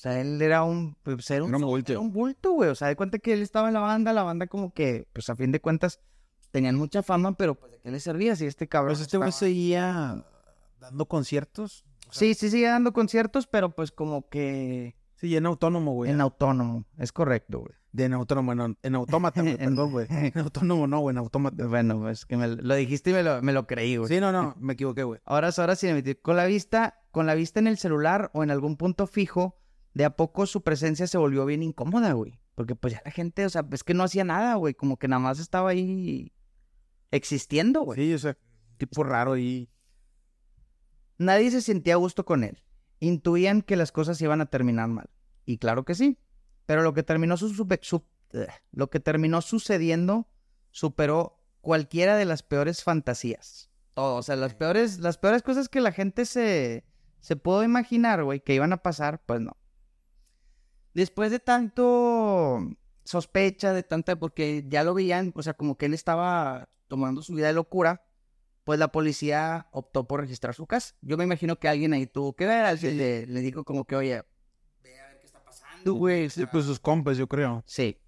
O 0.00 0.02
sea, 0.02 0.18
él 0.18 0.40
era 0.40 0.62
un, 0.62 0.96
pues, 1.02 1.30
era 1.30 1.44
un, 1.44 1.50
Era 1.50 1.58
un 1.58 1.64
bulto. 1.64 1.92
era 1.92 2.00
un 2.00 2.10
bulto, 2.10 2.52
güey. 2.52 2.70
O 2.70 2.74
sea, 2.74 2.88
de 2.88 2.96
cuenta 2.96 3.18
que 3.18 3.34
él 3.34 3.42
estaba 3.42 3.68
en 3.68 3.74
la 3.74 3.80
banda, 3.80 4.14
la 4.14 4.22
banda 4.22 4.46
como 4.46 4.72
que, 4.72 5.06
pues 5.12 5.28
a 5.28 5.36
fin 5.36 5.52
de 5.52 5.60
cuentas, 5.60 6.00
tenían 6.52 6.76
mucha 6.76 7.02
fama, 7.02 7.36
pero 7.36 7.54
pues 7.54 7.72
de 7.72 7.80
qué 7.80 7.90
le 7.90 8.00
servía 8.00 8.34
si 8.34 8.46
este 8.46 8.66
cabrón. 8.66 8.92
Pues 8.92 9.02
este 9.02 9.18
güey 9.18 9.28
estaba- 9.28 9.38
seguía 9.40 10.24
dando 10.80 11.04
conciertos. 11.06 11.84
Sí, 12.10 12.32
sí, 12.32 12.48
sigue 12.48 12.66
dando 12.68 12.94
conciertos, 12.94 13.46
pero 13.46 13.74
pues 13.74 13.92
como 13.92 14.26
que 14.30 14.96
Sí, 15.16 15.36
en 15.36 15.44
autónomo, 15.44 15.92
güey. 15.92 16.10
en 16.10 16.22
autónomo. 16.22 16.86
Es 16.96 17.12
correcto, 17.12 17.60
güey. 17.60 17.74
De 17.92 18.04
en 18.04 18.14
autónomo, 18.14 18.52
en, 18.52 18.78
en 18.82 18.94
autómata, 18.94 19.42
güey, 19.42 19.56
perdón, 19.58 19.90
güey. 19.92 20.06
En 20.34 20.38
autónomo 20.40 20.86
no, 20.86 21.00
güey, 21.00 21.12
en 21.12 21.18
autómata. 21.18 21.66
Bueno, 21.66 22.00
pues 22.00 22.24
que 22.24 22.38
me 22.38 22.48
lo 22.48 22.74
dijiste 22.74 23.10
y 23.10 23.12
me 23.12 23.22
lo, 23.22 23.42
me 23.42 23.52
lo 23.52 23.66
creí, 23.66 23.98
güey. 23.98 24.08
Sí, 24.08 24.18
no, 24.18 24.32
no, 24.32 24.54
me 24.58 24.72
equivoqué, 24.72 25.02
güey. 25.02 25.20
Horas, 25.26 25.58
horas 25.58 25.78
sin 25.78 25.90
emitir. 25.90 26.22
Con 26.22 26.36
la 26.36 26.46
vista, 26.46 27.02
con 27.10 27.26
la 27.26 27.34
vista 27.34 27.60
en 27.60 27.66
el 27.66 27.76
celular 27.76 28.30
o 28.32 28.42
en 28.42 28.50
algún 28.50 28.78
punto 28.78 29.06
fijo, 29.06 29.59
de 29.94 30.04
a 30.04 30.10
poco 30.16 30.46
su 30.46 30.62
presencia 30.62 31.06
se 31.06 31.18
volvió 31.18 31.44
bien 31.46 31.62
incómoda, 31.62 32.12
güey. 32.12 32.38
Porque 32.54 32.74
pues 32.74 32.92
ya 32.94 33.02
la 33.04 33.10
gente, 33.10 33.44
o 33.46 33.50
sea, 33.50 33.66
es 33.72 33.84
que 33.84 33.94
no 33.94 34.02
hacía 34.04 34.24
nada, 34.24 34.54
güey. 34.56 34.74
Como 34.74 34.98
que 34.98 35.08
nada 35.08 35.20
más 35.20 35.38
estaba 35.38 35.70
ahí 35.70 36.32
existiendo, 37.10 37.82
güey. 37.82 37.98
Sí, 37.98 38.14
o 38.14 38.18
sea, 38.18 38.36
tipo 38.76 39.02
raro 39.02 39.36
y... 39.36 39.68
Nadie 41.18 41.50
se 41.50 41.60
sentía 41.60 41.94
a 41.94 41.98
gusto 41.98 42.24
con 42.24 42.44
él. 42.44 42.62
Intuían 42.98 43.62
que 43.62 43.76
las 43.76 43.92
cosas 43.92 44.20
iban 44.22 44.40
a 44.40 44.46
terminar 44.46 44.88
mal. 44.88 45.10
Y 45.44 45.58
claro 45.58 45.84
que 45.84 45.94
sí. 45.94 46.18
Pero 46.66 46.82
lo 46.82 46.94
que 46.94 47.02
terminó, 47.02 47.36
su- 47.36 47.50
su- 47.50 47.66
su- 47.82 48.04
eh, 48.32 48.46
lo 48.72 48.90
que 48.90 49.00
terminó 49.00 49.40
sucediendo 49.42 50.28
superó 50.70 51.42
cualquiera 51.60 52.16
de 52.16 52.24
las 52.24 52.42
peores 52.42 52.82
fantasías. 52.84 53.70
Todo, 53.94 54.16
o 54.16 54.22
sea, 54.22 54.36
las 54.36 54.54
peores, 54.54 54.98
las 55.00 55.18
peores 55.18 55.42
cosas 55.42 55.68
que 55.68 55.80
la 55.80 55.92
gente 55.92 56.24
se, 56.24 56.84
se 57.20 57.36
pudo 57.36 57.64
imaginar, 57.64 58.22
güey, 58.24 58.40
que 58.40 58.54
iban 58.54 58.72
a 58.72 58.82
pasar, 58.82 59.22
pues 59.26 59.40
no. 59.40 59.56
Después 60.94 61.30
de 61.30 61.38
tanto 61.38 62.60
sospecha, 63.04 63.72
de 63.72 63.82
tanta, 63.82 64.16
porque 64.16 64.64
ya 64.68 64.84
lo 64.84 64.94
veían, 64.94 65.32
o 65.34 65.42
sea, 65.42 65.54
como 65.54 65.76
que 65.76 65.86
él 65.86 65.94
estaba 65.94 66.68
tomando 66.88 67.22
su 67.22 67.34
vida 67.34 67.48
de 67.48 67.52
locura, 67.54 68.04
pues 68.64 68.78
la 68.78 68.92
policía 68.92 69.68
optó 69.72 70.06
por 70.06 70.20
registrar 70.20 70.54
su 70.54 70.66
casa. 70.66 70.94
Yo 71.00 71.16
me 71.16 71.24
imagino 71.24 71.58
que 71.58 71.68
alguien 71.68 71.92
ahí 71.92 72.06
tuvo 72.06 72.34
que 72.34 72.46
ver, 72.46 72.64
alguien 72.64 72.98
le, 72.98 73.26
le 73.26 73.40
dijo 73.40 73.64
como 73.64 73.84
que, 73.84 73.96
oye, 73.96 74.22
ve 74.82 75.00
a 75.00 75.06
ver 75.08 75.18
qué 75.18 75.26
está 75.26 75.42
pasando, 75.42 75.94
güey. 75.94 76.26
o 76.26 76.30
Sí, 76.30 76.40
sea, 76.40 76.50
pues 76.50 76.64
sus 76.66 76.78
compas, 76.80 77.16
yo 77.16 77.26
creo. 77.28 77.62
Sí. 77.66 77.98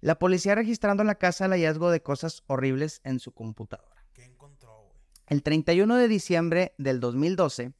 La 0.00 0.18
policía 0.18 0.54
registrando 0.54 1.02
en 1.02 1.08
la 1.08 1.16
casa 1.16 1.46
el 1.46 1.52
hallazgo 1.52 1.90
de 1.90 2.02
cosas 2.02 2.42
horribles 2.46 3.00
en 3.04 3.18
su 3.20 3.32
computadora. 3.32 4.04
¿Qué 4.12 4.24
encontró, 4.24 4.84
güey? 4.84 4.98
El 5.26 5.42
31 5.42 5.96
de 5.96 6.08
diciembre 6.08 6.74
del 6.78 7.00
2012, 7.00 7.72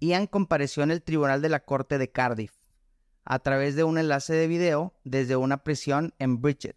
Ian 0.00 0.26
compareció 0.26 0.82
en 0.82 0.90
el 0.90 1.02
tribunal 1.02 1.42
de 1.42 1.48
la 1.48 1.64
corte 1.64 1.98
de 1.98 2.10
Cardiff 2.10 2.52
a 3.30 3.38
través 3.38 3.76
de 3.76 3.84
un 3.84 3.96
enlace 3.96 4.34
de 4.34 4.48
video 4.48 4.92
desde 5.04 5.36
una 5.36 5.62
prisión 5.62 6.14
en 6.18 6.42
Bridget 6.42 6.76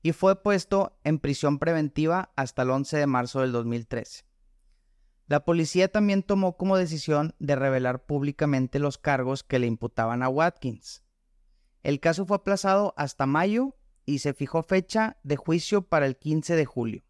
y 0.00 0.12
fue 0.12 0.42
puesto 0.42 0.98
en 1.04 1.18
prisión 1.18 1.58
preventiva 1.58 2.32
hasta 2.36 2.62
el 2.62 2.70
11 2.70 2.96
de 2.96 3.06
marzo 3.06 3.42
del 3.42 3.52
2013. 3.52 4.24
La 5.26 5.44
policía 5.44 5.92
también 5.92 6.22
tomó 6.22 6.56
como 6.56 6.78
decisión 6.78 7.34
de 7.38 7.54
revelar 7.54 8.06
públicamente 8.06 8.78
los 8.78 8.96
cargos 8.96 9.42
que 9.42 9.58
le 9.58 9.66
imputaban 9.66 10.22
a 10.22 10.30
Watkins. 10.30 11.04
El 11.82 12.00
caso 12.00 12.24
fue 12.24 12.38
aplazado 12.38 12.94
hasta 12.96 13.26
mayo 13.26 13.76
y 14.06 14.20
se 14.20 14.32
fijó 14.32 14.62
fecha 14.62 15.18
de 15.22 15.36
juicio 15.36 15.82
para 15.82 16.06
el 16.06 16.16
15 16.16 16.56
de 16.56 16.64
julio. 16.64 17.04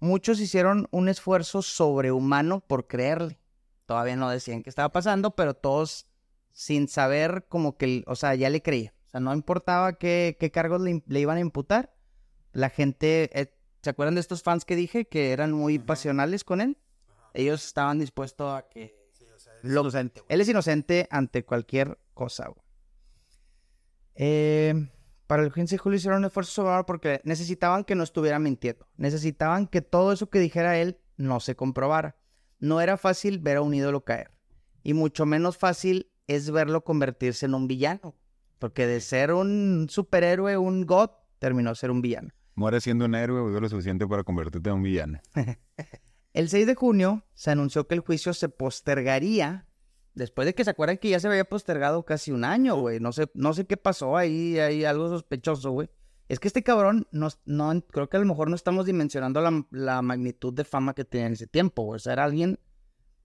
Muchos 0.00 0.38
hicieron 0.38 0.86
un 0.90 1.08
esfuerzo 1.08 1.62
sobrehumano 1.62 2.60
por 2.60 2.86
creerle. 2.86 3.40
Todavía 3.86 4.16
no 4.16 4.28
decían 4.28 4.62
qué 4.62 4.68
estaba 4.68 4.92
pasando, 4.92 5.34
pero 5.34 5.54
todos 5.54 6.09
sin 6.52 6.88
saber 6.88 7.46
como 7.48 7.76
que, 7.76 8.04
o 8.06 8.16
sea, 8.16 8.34
ya 8.34 8.50
le 8.50 8.62
creía. 8.62 8.94
O 9.06 9.10
sea, 9.10 9.20
no 9.20 9.32
importaba 9.34 9.94
qué, 9.94 10.36
qué 10.38 10.50
cargos 10.50 10.80
le, 10.80 11.02
le 11.06 11.20
iban 11.20 11.36
a 11.36 11.40
imputar. 11.40 11.94
La 12.52 12.70
gente, 12.70 13.30
eh, 13.40 13.52
¿se 13.82 13.90
acuerdan 13.90 14.14
de 14.14 14.20
estos 14.20 14.42
fans 14.42 14.64
que 14.64 14.76
dije 14.76 15.06
que 15.06 15.32
eran 15.32 15.52
muy 15.52 15.78
pasionales 15.78 16.44
con 16.44 16.60
él? 16.60 16.78
Ellos 17.34 17.64
estaban 17.64 17.98
dispuestos 17.98 18.52
a 18.54 18.68
que... 18.68 18.96
lo- 19.62 19.82
él 20.28 20.40
es 20.40 20.48
inocente 20.48 21.06
ante 21.10 21.44
cualquier 21.44 21.98
cosa, 22.14 22.48
güey. 22.48 22.62
Eh, 24.14 24.74
para 25.26 25.42
el 25.44 25.52
15 25.52 25.76
de 25.76 25.78
julio 25.78 25.96
hicieron 25.96 26.18
un 26.18 26.24
esfuerzo 26.26 26.50
sobrehumano 26.52 26.86
porque 26.86 27.20
necesitaban 27.24 27.84
que 27.84 27.94
no 27.94 28.02
estuviera 28.02 28.38
mintiendo. 28.38 28.86
Necesitaban 28.96 29.66
que 29.66 29.80
todo 29.80 30.12
eso 30.12 30.28
que 30.28 30.40
dijera 30.40 30.78
él 30.78 30.98
no 31.16 31.40
se 31.40 31.54
comprobara. 31.54 32.16
No 32.58 32.80
era 32.80 32.96
fácil 32.96 33.38
ver 33.38 33.58
a 33.58 33.62
un 33.62 33.72
ídolo 33.74 34.04
caer. 34.04 34.30
Y 34.82 34.94
mucho 34.94 35.26
menos 35.26 35.56
fácil 35.56 36.09
es 36.34 36.50
verlo 36.50 36.84
convertirse 36.84 37.46
en 37.46 37.54
un 37.54 37.66
villano. 37.66 38.14
Porque 38.58 38.86
de 38.86 39.00
ser 39.00 39.32
un 39.32 39.86
superhéroe, 39.88 40.56
un 40.56 40.86
god, 40.86 41.10
terminó 41.38 41.74
ser 41.74 41.90
un 41.90 42.02
villano. 42.02 42.30
Mueres 42.54 42.84
siendo 42.84 43.06
un 43.06 43.14
héroe, 43.14 43.46
vive 43.48 43.60
lo 43.60 43.68
suficiente 43.68 44.06
para 44.06 44.22
convertirte 44.22 44.68
en 44.70 44.76
un 44.76 44.82
villano. 44.82 45.20
El 46.32 46.48
6 46.48 46.66
de 46.66 46.74
junio 46.74 47.24
se 47.34 47.50
anunció 47.50 47.88
que 47.88 47.94
el 47.94 48.00
juicio 48.00 48.32
se 48.34 48.48
postergaría 48.48 49.66
después 50.14 50.46
de 50.46 50.54
que 50.54 50.62
se 50.62 50.70
acuerdan 50.70 50.98
que 50.98 51.08
ya 51.08 51.18
se 51.18 51.26
había 51.26 51.44
postergado 51.44 52.04
casi 52.04 52.30
un 52.30 52.44
año, 52.44 52.76
güey. 52.76 53.00
No 53.00 53.10
sé, 53.10 53.28
no 53.34 53.52
sé 53.52 53.66
qué 53.66 53.76
pasó 53.76 54.16
ahí, 54.16 54.56
hay 54.58 54.84
algo 54.84 55.08
sospechoso, 55.08 55.72
güey. 55.72 55.90
Es 56.28 56.38
que 56.38 56.46
este 56.46 56.62
cabrón, 56.62 57.08
no, 57.10 57.28
no, 57.44 57.80
creo 57.88 58.08
que 58.08 58.16
a 58.16 58.20
lo 58.20 58.26
mejor 58.26 58.48
no 58.48 58.54
estamos 58.54 58.86
dimensionando 58.86 59.40
la, 59.40 59.66
la 59.72 60.02
magnitud 60.02 60.54
de 60.54 60.62
fama 60.62 60.94
que 60.94 61.04
tenía 61.04 61.26
en 61.26 61.32
ese 61.32 61.48
tiempo, 61.48 61.82
güey. 61.82 61.96
O 61.96 61.98
sea, 61.98 62.12
era 62.12 62.22
alguien 62.22 62.60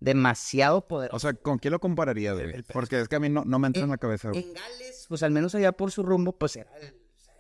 demasiado 0.06 0.88
poderoso. 0.88 1.16
O 1.16 1.20
sea, 1.20 1.34
¿con 1.34 1.60
qué 1.60 1.70
lo 1.70 1.80
compararía, 1.80 2.34
güey? 2.34 2.64
Porque 2.72 3.00
es 3.02 3.08
que 3.08 3.16
a 3.16 3.20
mí 3.20 3.30
no, 3.30 3.44
no 3.46 3.60
me 3.60 3.68
entra 3.68 3.84
en 3.84 3.90
la 3.90 3.98
cabeza, 3.98 4.30
güey. 4.30 4.44
en 4.44 4.54
Gales, 4.54 5.06
pues 5.10 5.24
al 5.24 5.32
menos 5.32 5.54
allá 5.56 5.72
por 5.72 5.92
su 5.92 6.04
rumbo, 6.04 6.32
pues 6.38 6.56
era 6.56 6.70
el... 6.78 6.84
era 6.86 6.94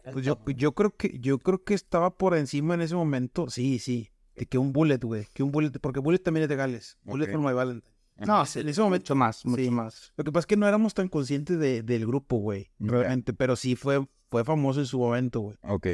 el 0.05 0.13
Pues 0.13 0.25
yo, 0.25 0.35
top. 0.35 0.49
yo 0.55 0.71
creo 0.73 0.95
que 0.95 1.19
yo 1.19 1.39
creo 1.39 1.63
que 1.63 1.73
estaba 1.73 2.17
por 2.17 2.35
encima 2.35 2.73
en 2.73 2.81
ese 2.81 2.95
momento. 2.95 3.49
Sí, 3.49 3.79
sí. 3.79 4.11
De 4.35 4.45
que 4.45 4.57
un 4.57 4.73
bullet, 4.73 4.99
güey. 5.01 5.27
Que 5.33 5.43
un 5.43 5.51
bullet, 5.51 5.71
porque 5.81 5.99
bullet 6.01 6.19
también 6.19 6.43
es 6.43 6.49
de 6.49 6.55
Gales. 6.57 6.97
Bullet 7.03 7.31
for 7.31 7.39
my 7.39 7.53
Valentine. 7.53 7.93
No, 8.17 8.43
en 8.55 8.69
ese 8.69 8.81
momento. 8.81 9.03
mucho 9.03 9.15
más, 9.15 9.45
mucho 9.45 9.63
sí. 9.63 9.69
más. 9.69 10.13
Lo 10.17 10.23
que 10.23 10.31
pasa 10.31 10.41
es 10.41 10.47
que 10.47 10.57
no 10.57 10.67
éramos 10.67 10.93
tan 10.93 11.07
conscientes 11.09 11.59
de- 11.59 11.83
del 11.83 12.05
grupo, 12.05 12.37
güey. 12.37 12.71
Realmente. 12.79 13.33
Pero 13.33 13.55
sí 13.55 13.75
fue, 13.75 14.05
fue 14.29 14.43
famoso 14.45 14.79
en 14.79 14.85
su 14.85 14.99
momento, 14.99 15.41
güey. 15.41 15.57
Ok. 15.63 15.87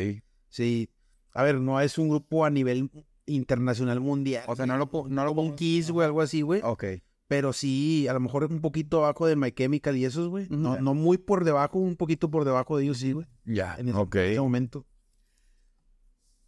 Sí. 0.50 0.90
A 1.34 1.44
ver, 1.44 1.60
no 1.60 1.80
es 1.82 1.98
un 1.98 2.10
grupo 2.10 2.46
a 2.46 2.50
nivel 2.50 2.90
internacional 3.26 4.00
mundial. 4.00 4.44
O 4.48 4.56
sea, 4.56 4.66
no 4.66 4.78
lo, 4.78 4.90
no 5.08 5.26
lo 5.26 5.32
un 5.34 5.56
Kiss, 5.56 5.92
güey, 5.92 6.06
algo 6.06 6.22
así, 6.22 6.42
güey. 6.42 6.62
Ok. 6.64 6.84
Pero 7.28 7.54
sí, 7.54 8.08
a 8.10 8.14
lo 8.14 8.20
mejor 8.20 8.44
un 8.46 8.60
poquito 8.60 8.98
abajo 8.98 9.26
de 9.26 9.36
My 9.38 9.52
Chemical 9.52 9.96
y 9.96 10.04
esos, 10.06 10.28
güey. 10.28 10.48
No, 10.50 10.82
no 10.82 10.94
muy 10.94 11.18
por 11.18 11.46
debajo, 11.46 11.80
un 11.80 11.96
poquito 11.96 12.30
por 12.30 12.44
debajo 12.44 12.78
de 12.78 12.84
ellos, 12.84 12.98
sí, 12.98 13.14
güey. 13.14 13.26
Ya. 13.46 13.76
En 13.78 13.88
ese, 13.88 13.98
en 14.00 14.18
ese 14.18 14.42
momento. 14.42 14.86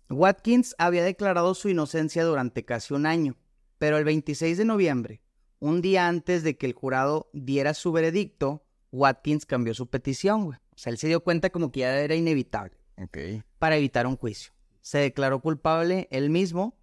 Watkins 0.09 0.75
había 0.77 1.03
declarado 1.03 1.53
su 1.55 1.69
inocencia 1.69 2.23
durante 2.23 2.65
casi 2.65 2.93
un 2.93 3.05
año, 3.05 3.37
pero 3.77 3.97
el 3.97 4.03
26 4.03 4.57
de 4.57 4.65
noviembre, 4.65 5.21
un 5.59 5.81
día 5.81 6.07
antes 6.07 6.43
de 6.43 6.57
que 6.57 6.65
el 6.65 6.73
jurado 6.73 7.29
diera 7.33 7.73
su 7.73 7.91
veredicto, 7.91 8.65
Watkins 8.91 9.45
cambió 9.45 9.73
su 9.73 9.87
petición, 9.89 10.45
güey. 10.45 10.57
O 10.75 10.77
sea, 10.77 10.91
él 10.91 10.97
se 10.97 11.07
dio 11.07 11.23
cuenta 11.23 11.49
como 11.49 11.71
que 11.71 11.81
ya 11.81 11.97
era 11.99 12.15
inevitable 12.15 12.77
Ok. 13.01 13.17
para 13.59 13.77
evitar 13.77 14.05
un 14.05 14.17
juicio. 14.17 14.53
Se 14.83 14.97
declaró 14.97 15.39
culpable 15.39 16.09
él 16.11 16.29
mismo, 16.29 16.77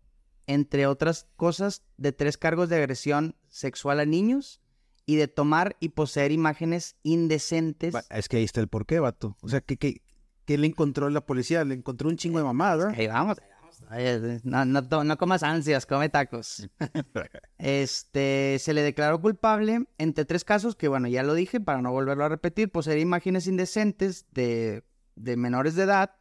entre 0.47 0.87
otras 0.87 1.29
cosas, 1.37 1.85
de 1.99 2.13
tres 2.13 2.39
cargos 2.39 2.71
de 2.71 2.77
agresión 2.77 3.37
sexual 3.49 4.01
a 4.01 4.07
niños 4.07 4.63
y 5.05 5.17
de 5.17 5.29
tomar 5.29 5.77
y 5.81 5.91
poseer 5.91 6.33
imágenes 6.33 6.97
indecentes. 7.03 7.95
Es 8.09 8.29
que 8.29 8.39
ahí 8.39 8.45
está 8.45 8.61
el 8.61 8.69
porqué, 8.69 9.01
vato. 9.01 9.37
O 9.43 9.49
sea, 9.51 9.61
¿qué, 9.61 9.77
qué, 9.77 10.03
qué 10.47 10.57
le 10.57 10.67
encontró 10.67 11.11
la 11.11 11.21
policía? 11.21 11.63
Le 11.65 11.75
encontró 11.75 12.09
un 12.09 12.17
chingo 12.17 12.39
de 12.39 12.45
mamadas, 12.45 12.79
¿verdad? 12.79 12.95
Ahí 12.99 13.07
vamos, 13.07 13.37
No, 14.45 14.65
no, 14.65 15.05
no 15.05 15.19
comas 15.19 15.43
ansias, 15.43 15.85
come 15.85 16.09
tacos. 16.09 16.69
Este, 17.59 18.57
se 18.59 18.73
le 18.73 18.81
declaró 18.81 19.21
culpable 19.21 19.85
entre 19.99 20.25
tres 20.25 20.45
casos, 20.45 20.75
que 20.75 20.89
bueno, 20.89 21.07
ya 21.07 21.23
lo 21.23 21.35
dije, 21.35 21.61
para 21.61 21.83
no 21.83 21.93
volverlo 21.93 22.25
a 22.25 22.31
repetir, 22.31 22.73
poseer 22.73 22.99
imágenes 22.99 23.47
indecentes 23.47 24.25
de, 24.33 24.85
de 25.17 25.37
menores 25.37 25.75
de 25.75 25.83
edad. 25.83 26.13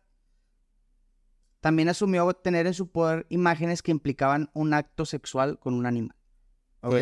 También 1.61 1.89
asumió 1.89 2.31
tener 2.33 2.67
en 2.67 2.73
su 2.73 2.89
poder 2.89 3.25
imágenes 3.29 3.81
que 3.81 3.91
implicaban 3.91 4.49
un 4.53 4.73
acto 4.73 5.05
sexual 5.05 5.59
con 5.59 5.73
un 5.73 5.85
animal. 5.85 6.15
Ok. 6.81 6.93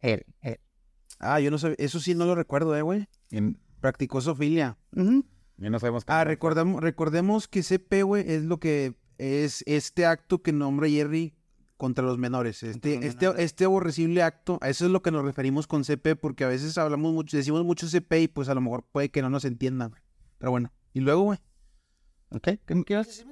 Él, 0.00 0.24
él. 0.40 0.60
Ah, 1.18 1.40
yo 1.40 1.50
no 1.50 1.58
sé. 1.58 1.74
Eso 1.78 2.00
sí 2.00 2.14
no 2.14 2.24
lo 2.24 2.34
recuerdo, 2.34 2.74
eh, 2.76 2.82
güey. 2.82 3.06
Practicó 3.80 4.20
sofilia. 4.20 4.78
Ujú. 4.96 5.24
y 5.58 5.70
no 5.70 5.78
sabemos 5.78 6.04
Ah, 6.06 6.24
recordamos, 6.24 6.80
recordemos 6.82 7.48
que 7.48 7.62
CP, 7.62 8.02
güey, 8.02 8.24
es 8.30 8.44
lo 8.44 8.58
que 8.58 8.94
es 9.18 9.62
este 9.66 10.06
acto 10.06 10.42
que 10.42 10.52
nombra 10.52 10.88
Jerry 10.88 11.34
contra 11.76 12.04
los 12.04 12.16
menores. 12.18 12.62
Este, 12.62 12.96
los 12.96 13.04
este, 13.04 13.26
menores. 13.26 13.44
este 13.44 13.64
aborrecible 13.64 14.22
acto, 14.22 14.58
a 14.62 14.68
eso 14.68 14.86
es 14.86 14.90
lo 14.90 15.02
que 15.02 15.10
nos 15.10 15.24
referimos 15.24 15.66
con 15.66 15.84
CP, 15.84 16.16
porque 16.16 16.44
a 16.44 16.48
veces 16.48 16.78
hablamos 16.78 17.12
mucho, 17.12 17.36
decimos 17.36 17.64
mucho 17.64 17.88
CP 17.88 18.22
y 18.22 18.28
pues 18.28 18.48
a 18.48 18.54
lo 18.54 18.60
mejor 18.60 18.84
puede 18.90 19.10
que 19.10 19.20
no 19.22 19.28
nos 19.30 19.44
entiendan. 19.44 19.90
güey. 19.90 20.02
Pero 20.38 20.50
bueno. 20.52 20.72
Y 20.94 21.00
luego, 21.00 21.22
güey. 21.22 21.38
Ok, 22.30 22.48
¿qué 22.66 22.74
me 22.74 22.84
quieres 22.84 23.06
decir? 23.06 23.26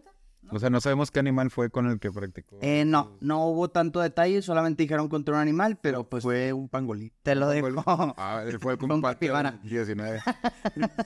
O 0.51 0.59
sea, 0.61 0.71
no 0.71 0.81
sabemos 0.81 1.11
qué 1.11 1.19
animal 1.19 1.51
fue 1.51 1.71
con 1.71 1.87
el 1.91 1.99
que 1.99 2.11
practicó. 2.13 2.59
Eh, 2.63 2.85
no, 2.87 3.17
no 3.21 3.47
hubo 3.49 3.69
tanto 3.71 4.01
detalle, 4.01 4.43
solamente 4.43 4.83
dijeron 4.85 5.09
contra 5.09 5.35
un 5.35 5.41
animal, 5.41 5.79
pero 5.81 6.09
pues 6.09 6.23
Fue 6.23 6.53
un 6.53 6.69
pangolín. 6.69 7.13
te 7.23 7.35
lo 7.35 7.49
dejo. 7.49 7.69
Ah, 8.17 8.43
él 8.47 8.59
fue 8.61 8.75
el 8.75 8.79
Fue 8.79 8.95
un 8.95 9.03
capibara. 9.03 9.59
19. 9.65 10.21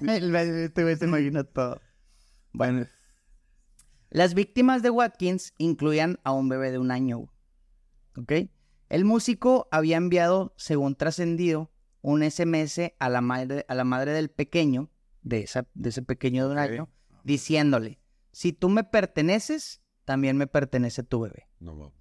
El- 0.06 0.36
Este 0.36 0.82
güey 0.82 0.96
se 0.96 1.04
imagina 1.06 1.44
todo. 1.44 1.80
Bueno. 2.52 2.86
Las 4.10 4.34
víctimas 4.34 4.82
de 4.82 4.90
Watkins 4.90 5.54
incluían 5.56 6.18
a 6.24 6.32
un 6.32 6.48
bebé 6.48 6.70
de 6.72 6.78
un 6.78 6.90
año. 6.90 7.32
¿Ok? 8.16 8.32
El 8.88 9.04
músico 9.04 9.68
había 9.70 9.96
enviado, 9.96 10.52
según 10.56 10.96
trascendido, 10.96 11.70
un 12.02 12.22
SMS 12.28 12.92
a 12.98 13.08
la 13.08 13.20
madre, 13.20 13.64
a 13.68 13.74
la 13.76 13.84
madre 13.84 14.12
del 14.12 14.30
pequeño, 14.30 14.90
de, 15.22 15.42
esa, 15.42 15.66
de 15.74 15.90
ese 15.90 16.02
pequeño 16.02 16.46
de 16.46 16.52
un 16.52 16.58
año, 16.58 16.88
diciéndole, 17.22 17.99
si 18.32 18.52
tú 18.52 18.68
me 18.68 18.84
perteneces, 18.84 19.80
también 20.04 20.36
me 20.36 20.46
pertenece 20.46 21.02
tu 21.02 21.20
bebé. 21.20 21.48
No, 21.58 21.74
no. 21.74 21.92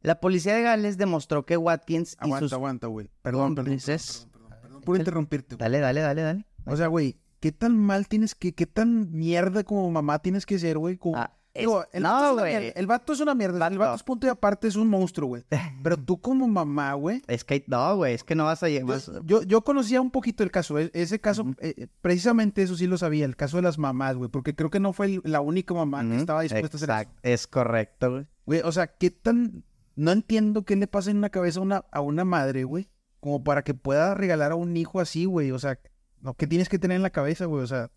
La 0.00 0.20
policía 0.20 0.54
de 0.54 0.62
Gales 0.62 0.98
demostró 0.98 1.46
que 1.46 1.56
Watkins 1.56 2.12
y 2.14 2.16
Aguanta, 2.24 2.44
sus... 2.46 2.52
aguanta, 2.52 2.86
güey. 2.88 3.10
Perdón, 3.22 3.54
perdón, 3.54 3.78
perdón, 3.78 3.86
perdón, 3.86 4.30
perdón, 4.32 4.60
perdón 4.62 4.80
por 4.82 4.98
interrumpirte. 4.98 5.56
Dale, 5.56 5.80
dale, 5.80 6.00
dale, 6.00 6.22
dale. 6.22 6.46
O 6.66 6.76
sea, 6.76 6.88
güey, 6.88 7.18
¿qué 7.40 7.52
tan 7.52 7.78
mal 7.78 8.06
tienes 8.08 8.34
que, 8.34 8.54
qué 8.54 8.66
tan 8.66 9.10
mierda 9.12 9.64
como 9.64 9.90
mamá 9.90 10.18
tienes 10.18 10.44
que 10.44 10.58
ser, 10.58 10.76
güey? 10.78 10.98
Como- 10.98 11.16
Ah, 11.16 11.36
Digo, 11.56 11.84
el, 11.92 12.02
no, 12.02 12.10
vato 12.10 12.24
es 12.26 12.32
una 12.32 12.40
güey. 12.42 12.52
mierda, 12.58 12.80
el 12.80 12.86
vato 12.86 13.12
es 13.12 13.20
una 13.20 13.34
mierda. 13.34 13.66
El 13.68 13.78
vato 13.78 13.94
es 13.94 14.02
punto 14.02 14.26
y 14.26 14.30
aparte, 14.30 14.66
es 14.66 14.76
un 14.76 14.88
monstruo, 14.88 15.28
güey. 15.28 15.44
Pero 15.82 15.96
tú 15.96 16.20
como 16.20 16.48
mamá, 16.48 16.94
güey. 16.94 17.22
Es 17.28 17.44
que 17.44 17.64
no, 17.68 17.96
güey, 17.96 18.14
es 18.14 18.24
que 18.24 18.34
no 18.34 18.44
vas 18.44 18.62
a 18.62 18.68
llegar. 18.68 18.98
Yo, 19.24 19.42
yo, 19.42 19.62
conocía 19.62 20.00
un 20.00 20.10
poquito 20.10 20.42
el 20.42 20.50
caso. 20.50 20.78
e- 20.78 20.90
Ese 20.94 21.20
caso, 21.20 21.46
eh, 21.60 21.74
eh, 21.76 21.86
precisamente 22.00 22.62
eso 22.62 22.76
sí 22.76 22.86
lo 22.88 22.98
sabía. 22.98 23.24
El 23.24 23.36
caso 23.36 23.56
de 23.58 23.62
las 23.62 23.78
mamás, 23.78 24.16
güey. 24.16 24.28
Porque 24.30 24.54
creo 24.56 24.70
que 24.70 24.80
no 24.80 24.92
fue 24.92 25.06
el- 25.06 25.20
la 25.24 25.40
única 25.40 25.74
mamá 25.74 26.02
que 26.04 26.16
estaba 26.16 26.42
dispuesta 26.42 26.76
a 26.76 26.78
hacer 26.78 26.90
eso. 26.90 26.98
exacto, 27.00 27.20
Es 27.22 27.46
correcto, 27.46 28.10
güey. 28.10 28.26
Güey, 28.46 28.60
o 28.64 28.72
sea, 28.72 28.88
¿qué 28.88 29.10
tan...? 29.10 29.62
No 29.96 30.10
entiendo 30.10 30.64
qué 30.64 30.74
le 30.74 30.88
pasa 30.88 31.12
en 31.12 31.20
la 31.20 31.30
cabeza 31.30 31.60
a 31.60 31.62
una, 31.62 31.84
a 31.92 32.00
una 32.00 32.24
madre, 32.24 32.64
güey. 32.64 32.88
Como 33.20 33.44
para 33.44 33.62
que 33.62 33.74
pueda 33.74 34.14
regalar 34.14 34.50
a 34.50 34.56
un 34.56 34.76
hijo 34.76 34.98
así, 34.98 35.24
güey. 35.24 35.52
O 35.52 35.58
sea, 35.60 35.78
no, 36.20 36.34
¿qué 36.34 36.48
tienes 36.48 36.68
que 36.68 36.80
tener 36.80 36.96
en 36.96 37.02
la 37.02 37.10
cabeza, 37.10 37.44
güey? 37.44 37.62
O 37.62 37.66
sea, 37.68 37.92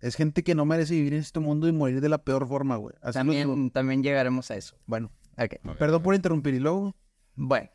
es 0.00 0.14
gente 0.16 0.42
que 0.44 0.54
no 0.54 0.64
merece 0.64 0.94
vivir 0.94 1.14
en 1.14 1.20
este 1.20 1.40
mundo 1.40 1.66
y 1.68 1.72
morir 1.72 2.00
de 2.00 2.08
la 2.08 2.18
peor 2.18 2.46
forma, 2.46 2.76
güey. 2.76 2.94
Así 3.02 3.18
lo 3.18 3.32
digo. 3.32 3.50
También, 3.50 3.70
también 3.70 4.02
llegaremos 4.02 4.50
a 4.50 4.56
eso. 4.56 4.76
Bueno, 4.86 5.10
Ok. 5.36 5.56
perdón 5.78 6.02
por 6.02 6.14
interrumpir. 6.14 6.54
Y 6.54 6.60
luego... 6.60 6.94
Bueno, 7.34 7.68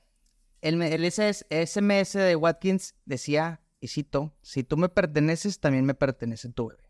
el, 0.61 0.77
me- 0.77 0.93
el 0.93 1.03
SS 1.05 1.45
SMS 1.49 2.13
de 2.17 2.35
Watkins 2.35 2.95
decía, 3.05 3.61
y 3.79 3.87
cito, 3.87 4.35
si 4.41 4.63
tú 4.63 4.77
me 4.77 4.89
perteneces, 4.89 5.59
también 5.59 5.85
me 5.85 5.93
pertenece 5.93 6.49
tu 6.49 6.67
bebé. 6.69 6.89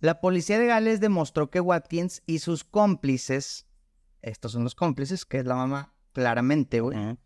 La 0.00 0.20
policía 0.20 0.58
de 0.58 0.66
Gales 0.66 1.00
demostró 1.00 1.50
que 1.50 1.60
Watkins 1.60 2.22
y 2.26 2.40
sus 2.40 2.64
cómplices, 2.64 3.66
estos 4.20 4.52
son 4.52 4.64
los 4.64 4.74
cómplices, 4.74 5.24
que 5.24 5.38
es 5.38 5.46
la 5.46 5.54
mamá, 5.54 5.94
claramente, 6.12 6.80
güey, 6.80 7.16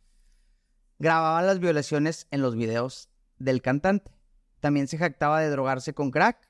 grababan 0.99 1.47
las 1.47 1.59
violaciones 1.61 2.27
en 2.31 2.43
los 2.43 2.55
videos 2.57 3.09
del 3.39 3.62
cantante. 3.62 4.12
También 4.61 4.89
se 4.89 4.99
jactaba 4.99 5.41
de 5.41 5.51
drogarse 5.51 5.95
con 5.95 6.11
crack. 6.11 6.46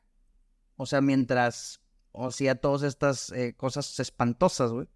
O 0.77 0.87
sea, 0.87 1.01
mientras 1.01 1.81
hacía 2.15 2.55
todas 2.55 2.83
estas 2.83 3.31
eh, 3.33 3.55
cosas 3.57 3.99
espantosas, 4.01 4.73
güey. 4.73 4.89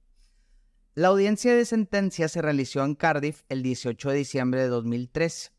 La 0.94 1.08
audiencia 1.08 1.54
de 1.54 1.64
sentencia 1.64 2.28
se 2.28 2.42
realizó 2.42 2.84
en 2.84 2.94
Cardiff 2.94 3.42
el 3.48 3.62
18 3.62 4.10
de 4.10 4.16
diciembre 4.16 4.62
de 4.62 4.68
2013. 4.68 5.52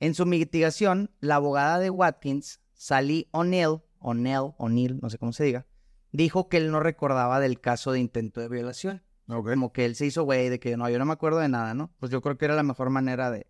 En 0.00 0.14
su 0.14 0.26
mitigación, 0.26 1.10
la 1.20 1.36
abogada 1.36 1.78
de 1.78 1.90
Watkins, 1.90 2.60
Sally 2.74 3.28
O'Neill, 3.30 3.82
O'Neill, 4.00 4.52
O'Neill, 4.58 4.98
no 5.00 5.08
sé 5.10 5.18
cómo 5.18 5.32
se 5.32 5.44
diga, 5.44 5.66
dijo 6.12 6.48
que 6.48 6.56
él 6.56 6.70
no 6.70 6.80
recordaba 6.80 7.40
del 7.40 7.60
caso 7.60 7.92
de 7.92 8.00
intento 8.00 8.40
de 8.40 8.48
violación. 8.48 9.02
Como 9.26 9.72
que 9.72 9.86
él 9.86 9.94
se 9.94 10.04
hizo 10.04 10.24
güey 10.24 10.50
de 10.50 10.60
que 10.60 10.76
no, 10.76 10.88
yo 10.90 10.98
no 10.98 11.06
me 11.06 11.14
acuerdo 11.14 11.38
de 11.38 11.48
nada, 11.48 11.72
¿no? 11.72 11.90
Pues 11.98 12.12
yo 12.12 12.20
creo 12.20 12.36
que 12.36 12.44
era 12.44 12.54
la 12.54 12.62
mejor 12.62 12.90
manera 12.90 13.30
de... 13.30 13.46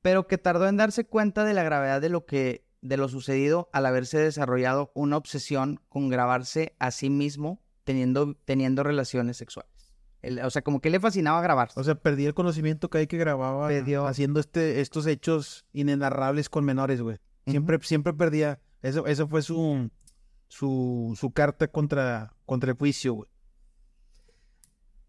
Pero 0.00 0.26
que 0.26 0.38
tardó 0.38 0.66
en 0.66 0.76
darse 0.76 1.06
cuenta 1.06 1.44
de 1.44 1.54
la 1.54 1.62
gravedad 1.62 2.00
de 2.00 2.08
lo 2.08 2.26
que 2.26 2.66
de 2.82 2.96
lo 2.96 3.08
sucedido 3.08 3.70
al 3.72 3.86
haberse 3.86 4.18
desarrollado 4.18 4.92
una 4.94 5.16
obsesión 5.16 5.80
con 5.88 6.08
grabarse 6.08 6.74
a 6.78 6.90
sí 6.90 7.08
mismo 7.08 7.62
teniendo, 7.84 8.36
teniendo 8.44 8.82
relaciones 8.82 9.36
sexuales. 9.36 9.70
O 10.44 10.50
sea, 10.50 10.62
como 10.62 10.80
que 10.80 10.90
le 10.90 11.00
fascinaba 11.00 11.40
grabarse. 11.40 11.80
O 11.80 11.84
sea, 11.84 11.96
perdí 11.96 12.26
el 12.26 12.34
conocimiento 12.34 12.90
que 12.90 12.98
hay 12.98 13.06
que 13.06 13.18
grababa 13.18 13.68
Perdió. 13.68 14.06
haciendo 14.06 14.38
este, 14.38 14.80
estos 14.80 15.06
hechos 15.06 15.66
inenarrables 15.72 16.48
con 16.48 16.64
menores, 16.64 17.00
güey. 17.00 17.18
Siempre, 17.46 17.78
siempre 17.82 18.12
perdía. 18.12 18.60
Eso, 18.82 19.06
eso 19.06 19.26
fue 19.26 19.42
su, 19.42 19.90
su, 20.46 21.16
su 21.18 21.32
carta 21.32 21.66
contra, 21.68 22.36
contra 22.46 22.70
el 22.70 22.76
juicio, 22.76 23.14
güey. 23.14 23.28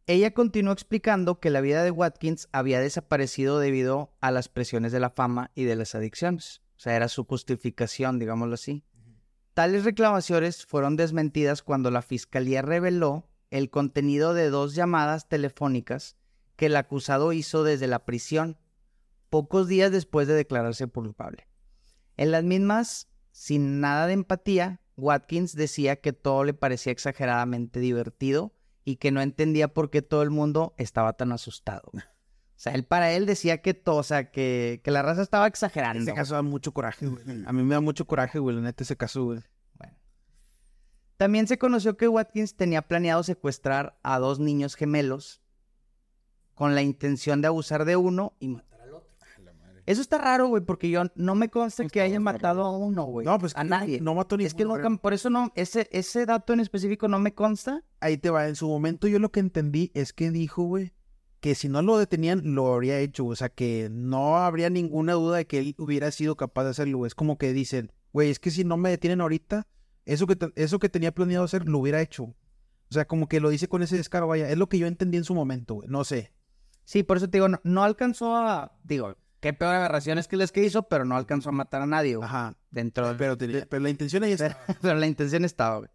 Ella 0.07 0.33
continuó 0.33 0.73
explicando 0.73 1.39
que 1.39 1.49
la 1.51 1.61
vida 1.61 1.83
de 1.83 1.91
Watkins 1.91 2.49
había 2.51 2.81
desaparecido 2.81 3.59
debido 3.59 4.13
a 4.19 4.31
las 4.31 4.49
presiones 4.49 4.91
de 4.91 4.99
la 4.99 5.11
fama 5.11 5.51
y 5.53 5.63
de 5.63 5.75
las 5.75 5.95
adicciones. 5.95 6.62
O 6.83 6.85
sea, 6.85 6.97
era 6.97 7.07
su 7.07 7.23
justificación, 7.23 8.19
digámoslo 8.19 8.55
así. 8.55 8.83
Tales 9.53 9.85
reclamaciones 9.85 10.65
fueron 10.65 10.97
desmentidas 10.97 11.63
cuando 11.63 11.91
la 11.91 12.01
fiscalía 12.01 12.61
reveló 12.61 13.29
el 13.51 13.69
contenido 13.69 14.33
de 14.33 14.49
dos 14.49 14.75
llamadas 14.75 15.29
telefónicas 15.29 16.17
que 16.57 16.65
el 16.65 16.75
acusado 16.75 17.31
hizo 17.31 17.63
desde 17.63 17.87
la 17.87 18.03
prisión, 18.03 18.57
pocos 19.29 19.69
días 19.69 19.93
después 19.93 20.27
de 20.27 20.33
declararse 20.33 20.85
culpable. 20.87 21.47
En 22.17 22.31
las 22.31 22.43
mismas, 22.43 23.07
sin 23.31 23.79
nada 23.79 24.05
de 24.07 24.13
empatía, 24.15 24.81
Watkins 24.97 25.55
decía 25.55 26.01
que 26.01 26.11
todo 26.11 26.43
le 26.43 26.53
parecía 26.53 26.91
exageradamente 26.91 27.79
divertido 27.79 28.51
y 28.83 28.97
que 28.97 29.11
no 29.11 29.21
entendía 29.21 29.69
por 29.69 29.89
qué 29.89 30.01
todo 30.01 30.21
el 30.21 30.31
mundo 30.31 30.75
estaba 30.77 31.13
tan 31.13 31.31
asustado. 31.31 31.93
O 32.63 32.69
sea, 32.69 32.75
él 32.75 32.85
para 32.85 33.11
él 33.11 33.25
decía 33.25 33.61
que 33.61 33.73
todo, 33.73 33.97
o 33.97 34.03
sea, 34.03 34.31
que, 34.31 34.79
que 34.85 34.89
la 34.89 35.01
raza 35.01 35.21
estaba 35.21 35.47
exagerando. 35.47 36.01
Ese 36.01 36.13
caso 36.13 36.35
da 36.35 36.43
mucho 36.43 36.71
coraje, 36.71 37.07
güey. 37.07 37.21
A 37.45 37.51
mí 37.51 37.61
me 37.61 37.73
da 37.73 37.81
mucho 37.81 38.07
coraje, 38.07 38.39
güey, 38.39 38.55
la 38.55 38.61
neta, 38.61 38.85
ese 38.85 38.95
caso, 38.95 39.25
güey. 39.25 39.41
Bueno. 39.73 39.97
También 41.17 41.45
se 41.45 41.57
conoció 41.57 41.97
que 41.97 42.07
Watkins 42.07 42.55
tenía 42.55 42.83
planeado 42.83 43.21
secuestrar 43.23 43.99
a 44.01 44.17
dos 44.17 44.39
niños 44.39 44.75
gemelos 44.75 45.41
con 46.53 46.73
la 46.73 46.81
intención 46.81 47.41
de 47.41 47.47
abusar 47.47 47.83
de 47.83 47.97
uno 47.97 48.31
y 48.39 48.47
matar 48.47 48.79
al 48.79 48.93
otro. 48.93 49.09
Eso 49.85 49.99
está 49.99 50.17
raro, 50.17 50.47
güey, 50.47 50.63
porque 50.63 50.89
yo 50.89 51.03
no 51.15 51.35
me 51.35 51.49
consta 51.49 51.85
que 51.89 51.99
haya 51.99 52.21
matado 52.21 52.63
a 52.63 52.77
uno, 52.77 53.03
güey. 53.03 53.25
No, 53.25 53.37
pues 53.39 53.57
a 53.57 53.65
nadie. 53.65 53.99
No 53.99 54.15
mató 54.15 54.37
ni 54.37 54.45
es 54.45 54.53
que 54.53 54.63
nunca, 54.63 54.89
por 54.89 55.11
eso 55.11 55.29
no, 55.29 55.51
ese, 55.55 55.89
ese 55.91 56.25
dato 56.25 56.53
en 56.53 56.61
específico 56.61 57.09
no 57.09 57.19
me 57.19 57.33
consta. 57.33 57.83
Ahí 57.99 58.17
te 58.17 58.29
va. 58.29 58.47
En 58.47 58.55
su 58.55 58.69
momento 58.69 59.09
yo 59.09 59.19
lo 59.19 59.33
que 59.33 59.41
entendí 59.41 59.91
es 59.93 60.13
que 60.13 60.31
dijo, 60.31 60.63
güey, 60.63 60.93
que 61.43 61.55
si 61.55 61.67
no 61.67 61.81
lo 61.81 61.97
detenían, 61.97 62.55
lo 62.55 62.73
habría 62.73 62.99
hecho. 62.99 63.25
O 63.25 63.35
sea, 63.35 63.49
que 63.49 63.89
no 63.91 64.37
habría 64.37 64.69
ninguna 64.69 65.11
duda 65.11 65.35
de 65.35 65.45
que 65.45 65.59
él 65.59 65.75
hubiera 65.77 66.09
sido 66.09 66.37
capaz 66.37 66.63
de 66.63 66.69
hacerlo. 66.69 67.05
Es 67.05 67.15
como 67.15 67.37
que 67.37 67.51
dicen, 67.51 67.91
güey, 68.13 68.29
es 68.29 68.39
que 68.39 68.49
si 68.49 68.63
no 68.63 68.77
me 68.77 68.89
detienen 68.89 69.19
ahorita, 69.19 69.67
eso 70.05 70.25
que, 70.25 70.37
eso 70.55 70.79
que 70.79 70.87
tenía 70.87 71.13
planeado 71.13 71.43
hacer, 71.43 71.67
lo 71.67 71.79
hubiera 71.79 71.99
hecho. 72.01 72.23
O 72.23 72.93
sea, 72.93 73.03
como 73.05 73.27
que 73.27 73.41
lo 73.41 73.49
dice 73.49 73.67
con 73.67 73.83
ese 73.83 73.97
descaro, 73.97 74.25
vaya. 74.27 74.49
Es 74.49 74.57
lo 74.57 74.69
que 74.69 74.77
yo 74.77 74.87
entendí 74.87 75.17
en 75.17 75.25
su 75.25 75.35
momento, 75.35 75.73
güey. 75.73 75.89
No 75.89 76.05
sé. 76.05 76.31
Sí, 76.85 77.03
por 77.03 77.17
eso 77.17 77.29
te 77.29 77.39
digo, 77.39 77.49
no, 77.49 77.59
no 77.65 77.83
alcanzó 77.83 78.37
a, 78.37 78.77
digo, 78.85 79.17
qué 79.41 79.51
peor 79.51 79.75
aberración 79.75 80.19
es 80.19 80.29
que 80.29 80.37
les 80.37 80.53
que 80.53 80.63
hizo, 80.63 80.83
pero 80.87 81.03
no 81.03 81.17
alcanzó 81.17 81.49
a 81.49 81.51
matar 81.51 81.81
a 81.81 81.85
nadie, 81.87 82.15
güey, 82.15 82.25
Ajá. 82.25 82.55
dentro 82.71 83.09
de... 83.09 83.15
Pero, 83.15 83.37
tenía- 83.37 83.65
pero 83.69 83.83
la 83.83 83.89
intención 83.89 84.23
ahí 84.23 84.31
está. 84.31 84.57
Pero 84.81 84.95
la 84.95 85.07
intención 85.07 85.43
estaba, 85.43 85.79
güey. 85.79 85.89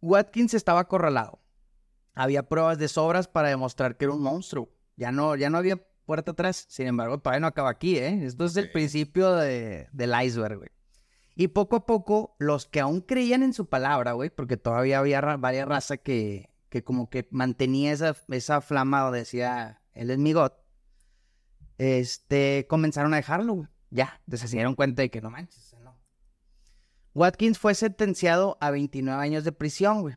Watkins 0.00 0.54
estaba 0.54 0.80
acorralado. 0.80 1.38
Había 2.14 2.42
pruebas 2.48 2.78
de 2.78 2.88
sobras 2.88 3.28
para 3.28 3.48
demostrar 3.48 3.96
que 3.96 4.04
era 4.04 4.14
un 4.14 4.22
monstruo. 4.22 4.68
Ya 4.96 5.12
no, 5.12 5.34
ya 5.36 5.48
no 5.50 5.58
había 5.58 5.76
puerta 6.04 6.32
atrás. 6.32 6.66
Sin 6.68 6.86
embargo, 6.86 7.18
todavía 7.18 7.40
no 7.40 7.46
acaba 7.46 7.70
aquí, 7.70 7.96
¿eh? 7.96 8.24
Esto 8.24 8.44
es 8.44 8.56
el 8.56 8.70
principio 8.70 9.34
de- 9.34 9.88
del 9.92 10.12
iceberg, 10.22 10.58
güey. 10.58 10.68
Y 11.34 11.48
poco 11.48 11.76
a 11.76 11.86
poco, 11.86 12.36
los 12.38 12.66
que 12.66 12.80
aún 12.80 13.00
creían 13.00 13.42
en 13.42 13.54
su 13.54 13.66
palabra, 13.66 14.12
güey, 14.12 14.28
porque 14.28 14.58
todavía 14.58 14.98
había 14.98 15.22
ra- 15.22 15.38
varias 15.38 15.66
razas 15.66 16.00
que, 16.04 16.50
que 16.68 16.84
como 16.84 17.08
que 17.08 17.26
mantenía 17.30 17.92
esa, 17.92 18.14
esa 18.28 18.60
flama 18.60 19.06
o 19.06 19.12
decía, 19.12 19.80
él 19.94 20.10
es 20.10 20.18
mi 20.18 20.34
God, 20.34 20.52
este, 21.78 22.66
comenzaron 22.68 23.14
a 23.14 23.16
dejarlo, 23.16 23.54
güey. 23.54 23.68
Ya, 23.90 24.20
entonces 24.26 24.50
se 24.50 24.56
dieron 24.56 24.74
cuenta 24.74 25.02
de 25.02 25.10
que 25.10 25.20
no 25.20 25.30
manches, 25.30 25.74
no. 25.82 25.96
Watkins 27.14 27.58
fue 27.58 27.74
sentenciado 27.74 28.56
a 28.60 28.70
29 28.70 29.22
años 29.22 29.44
de 29.44 29.52
prisión, 29.52 30.00
güey, 30.02 30.14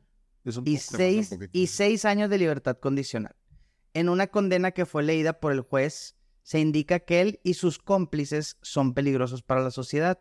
y 0.65 0.77
seis, 0.77 1.35
y 1.51 1.67
seis 1.67 2.05
años 2.05 2.29
de 2.29 2.37
libertad 2.37 2.77
condicional. 2.77 3.35
En 3.93 4.09
una 4.09 4.27
condena 4.27 4.71
que 4.71 4.85
fue 4.85 5.03
leída 5.03 5.39
por 5.39 5.51
el 5.51 5.61
juez, 5.61 6.15
se 6.43 6.59
indica 6.59 6.99
que 6.99 7.21
él 7.21 7.39
y 7.43 7.55
sus 7.55 7.79
cómplices 7.79 8.57
son 8.61 8.93
peligrosos 8.93 9.41
para 9.41 9.61
la 9.61 9.71
sociedad. 9.71 10.19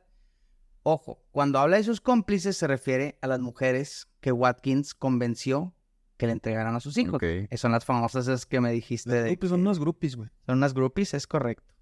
Ojo, 0.83 1.23
cuando 1.31 1.59
habla 1.59 1.77
de 1.77 1.85
sus 1.85 2.01
cómplices 2.01 2.57
se 2.57 2.67
refiere 2.67 3.19
a 3.21 3.27
las 3.27 3.41
mujeres 3.41 4.09
que 4.21 4.33
Watkins 4.33 4.95
convenció 4.95 5.75
que 6.17 6.27
le 6.27 6.33
entregaran 6.33 6.75
a 6.77 6.81
sus 6.81 6.97
hijos. 6.97 7.15
Ok. 7.15 7.23
Eh, 7.25 7.57
Son 7.57 7.73
las 7.73 7.85
famosas 7.85 8.27
esas 8.27 8.47
que 8.47 8.61
me 8.61 8.71
dijiste 8.73 9.11
Las 9.11 9.25
de 9.25 9.49
son 9.49 9.61
unos 9.61 9.81
groupies, 9.81 10.17
güey. 10.17 10.31
son 10.47 10.59
unas 10.59 10.73
groupies, 10.75 11.15
es 11.15 11.27
correcto. 11.27 11.75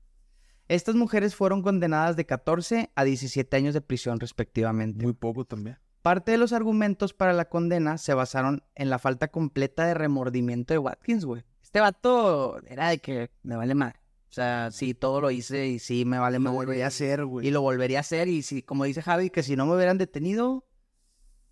Estas 0.69 0.95
mujeres 0.95 1.35
fueron 1.35 1.63
condenadas 1.63 2.17
de 2.17 2.25
14 2.25 2.91
a 2.95 3.05
17 3.05 3.57
años 3.57 3.75
de 3.75 3.81
prisión 3.81 4.19
respectivamente. 4.21 5.05
Muy 5.05 5.13
poco 5.13 5.45
también. 5.45 5.79
Parte 6.03 6.33
de 6.33 6.39
los 6.39 6.53
argumentos 6.53 7.15
para 7.15 7.33
la 7.33 7.45
condena 7.49 7.97
se 7.97 8.13
basaron 8.15 8.65
en 8.75 8.91
la 8.91 8.99
falta 8.99 9.29
completa 9.29 9.87
de 9.87 9.95
remordimiento 9.95 10.75
de 10.75 10.79
Watkins, 10.79 11.25
güey. 11.25 11.45
Este 11.63 11.81
vato 11.81 12.61
era 12.67 12.89
de 12.89 12.99
que 12.99 13.31
me 13.43 13.57
vale 13.57 13.75
madre. 13.75 14.01
O 14.29 14.35
sea, 14.35 14.71
sí, 14.73 14.95
todo 14.95 15.21
lo 15.21 15.31
hice 15.31 15.67
y 15.69 15.79
sí, 15.79 16.05
me 16.05 16.19
vale 16.19 16.39
Lo 16.39 16.45
madre. 16.45 16.57
volvería 16.57 16.85
a 16.87 16.89
hacer, 16.89 17.25
güey. 17.25 17.47
Y 17.47 17.51
lo 17.51 17.61
volvería 17.61 17.99
a 17.99 18.01
hacer. 18.01 18.29
Y 18.29 18.43
si, 18.43 18.63
como 18.63 18.85
dice 18.85 19.03
Javi, 19.03 19.31
que 19.31 19.43
si 19.43 19.57
no 19.57 19.67
me 19.67 19.75
hubieran 19.77 19.99
detenido, 19.99 20.67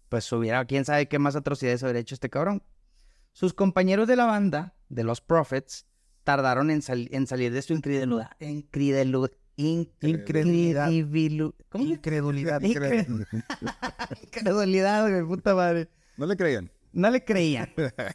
pues 0.09 0.31
hubiera, 0.33 0.65
quién 0.65 0.85
sabe 0.85 1.07
qué 1.07 1.19
más 1.19 1.37
atrocidades 1.37 1.83
habría 1.85 2.01
hecho 2.01 2.15
este 2.15 2.31
cabrón. 2.31 2.63
Sus 3.33 3.55
compañeros 3.55 4.09
de 4.09 4.17
la 4.17 4.25
banda, 4.25 4.75
de 4.89 5.05
los 5.05 5.21
Prophets, 5.21 5.87
tardaron 6.25 6.71
en, 6.71 6.83
sal- 6.83 7.09
en 7.13 7.27
salir 7.27 7.53
de 7.53 7.63
su 7.63 7.75
incredulidad. 7.75 8.31
Incredulidad. 8.41 9.31
Incredulidad. 9.61 10.89
¿Cómo? 11.69 11.85
Incredulidad. 11.85 12.61
Incre- 12.61 13.07
Incredulidad, 14.23 15.09
güey, 15.09 15.25
puta 15.25 15.55
madre. 15.55 15.89
¿No 16.17 16.27
le 16.27 16.37
creían? 16.37 16.71
No 16.93 17.11
le 17.11 17.25
creían. 17.25 17.71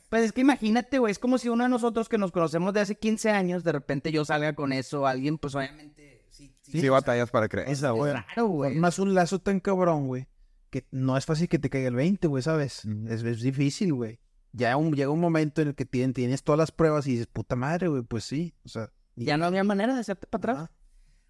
Pues 0.10 0.24
es 0.24 0.32
que 0.34 0.42
imagínate, 0.42 1.00
güey, 1.00 1.12
es 1.12 1.20
como 1.20 1.38
si 1.38 1.48
uno 1.50 1.64
de 1.64 1.70
nosotros 1.70 2.10
que 2.10 2.18
nos 2.18 2.32
conocemos 2.32 2.74
de 2.74 2.82
hace 2.82 2.96
15 2.96 3.30
años, 3.32 3.64
de 3.64 3.72
repente 3.72 4.12
yo 4.12 4.26
salga 4.26 4.54
con 4.54 4.74
eso, 4.74 5.08
alguien, 5.08 5.38
pues 5.38 5.56
obviamente, 5.56 6.26
sí, 6.30 6.54
sí, 6.62 6.82
Sí, 6.82 6.90
batallas 6.90 7.30
para 7.32 7.48
creer. 7.48 7.70
Esa, 7.70 7.92
es 7.92 8.14
raro, 8.14 8.48
güey. 8.48 8.76
Más 8.76 9.00
un 9.00 9.14
lazo 9.14 9.40
tan 9.40 9.60
cabrón, 9.62 10.08
güey, 10.08 10.28
que 10.70 10.86
no 10.92 11.16
es 11.18 11.26
fácil 11.26 11.48
que 11.48 11.58
te 11.60 11.70
caiga 11.70 11.88
el 11.88 11.96
20, 11.96 12.28
güey, 12.28 12.44
¿sabes? 12.44 12.84
Es, 13.08 13.24
es 13.24 13.42
difícil, 13.42 13.94
güey. 13.94 14.20
Ya 14.52 14.76
un- 14.78 14.94
llega 14.94 15.10
un 15.10 15.20
momento 15.22 15.62
en 15.62 15.70
el 15.70 15.76
que 15.76 15.86
tien- 15.90 16.14
tienes 16.14 16.44
todas 16.44 16.60
las 16.60 16.72
pruebas 16.72 17.08
y 17.08 17.12
dices, 17.12 17.28
puta 17.28 17.56
madre, 17.56 17.88
güey, 17.88 18.02
pues 18.04 18.26
sí. 18.26 18.54
O 18.66 18.70
sea, 18.70 18.92
Ya 19.16 19.38
no 19.38 19.46
había 19.46 19.64
manera 19.64 19.94
de 19.94 20.02
hacerte 20.02 20.28
para 20.28 20.54
atrás. 20.54 20.70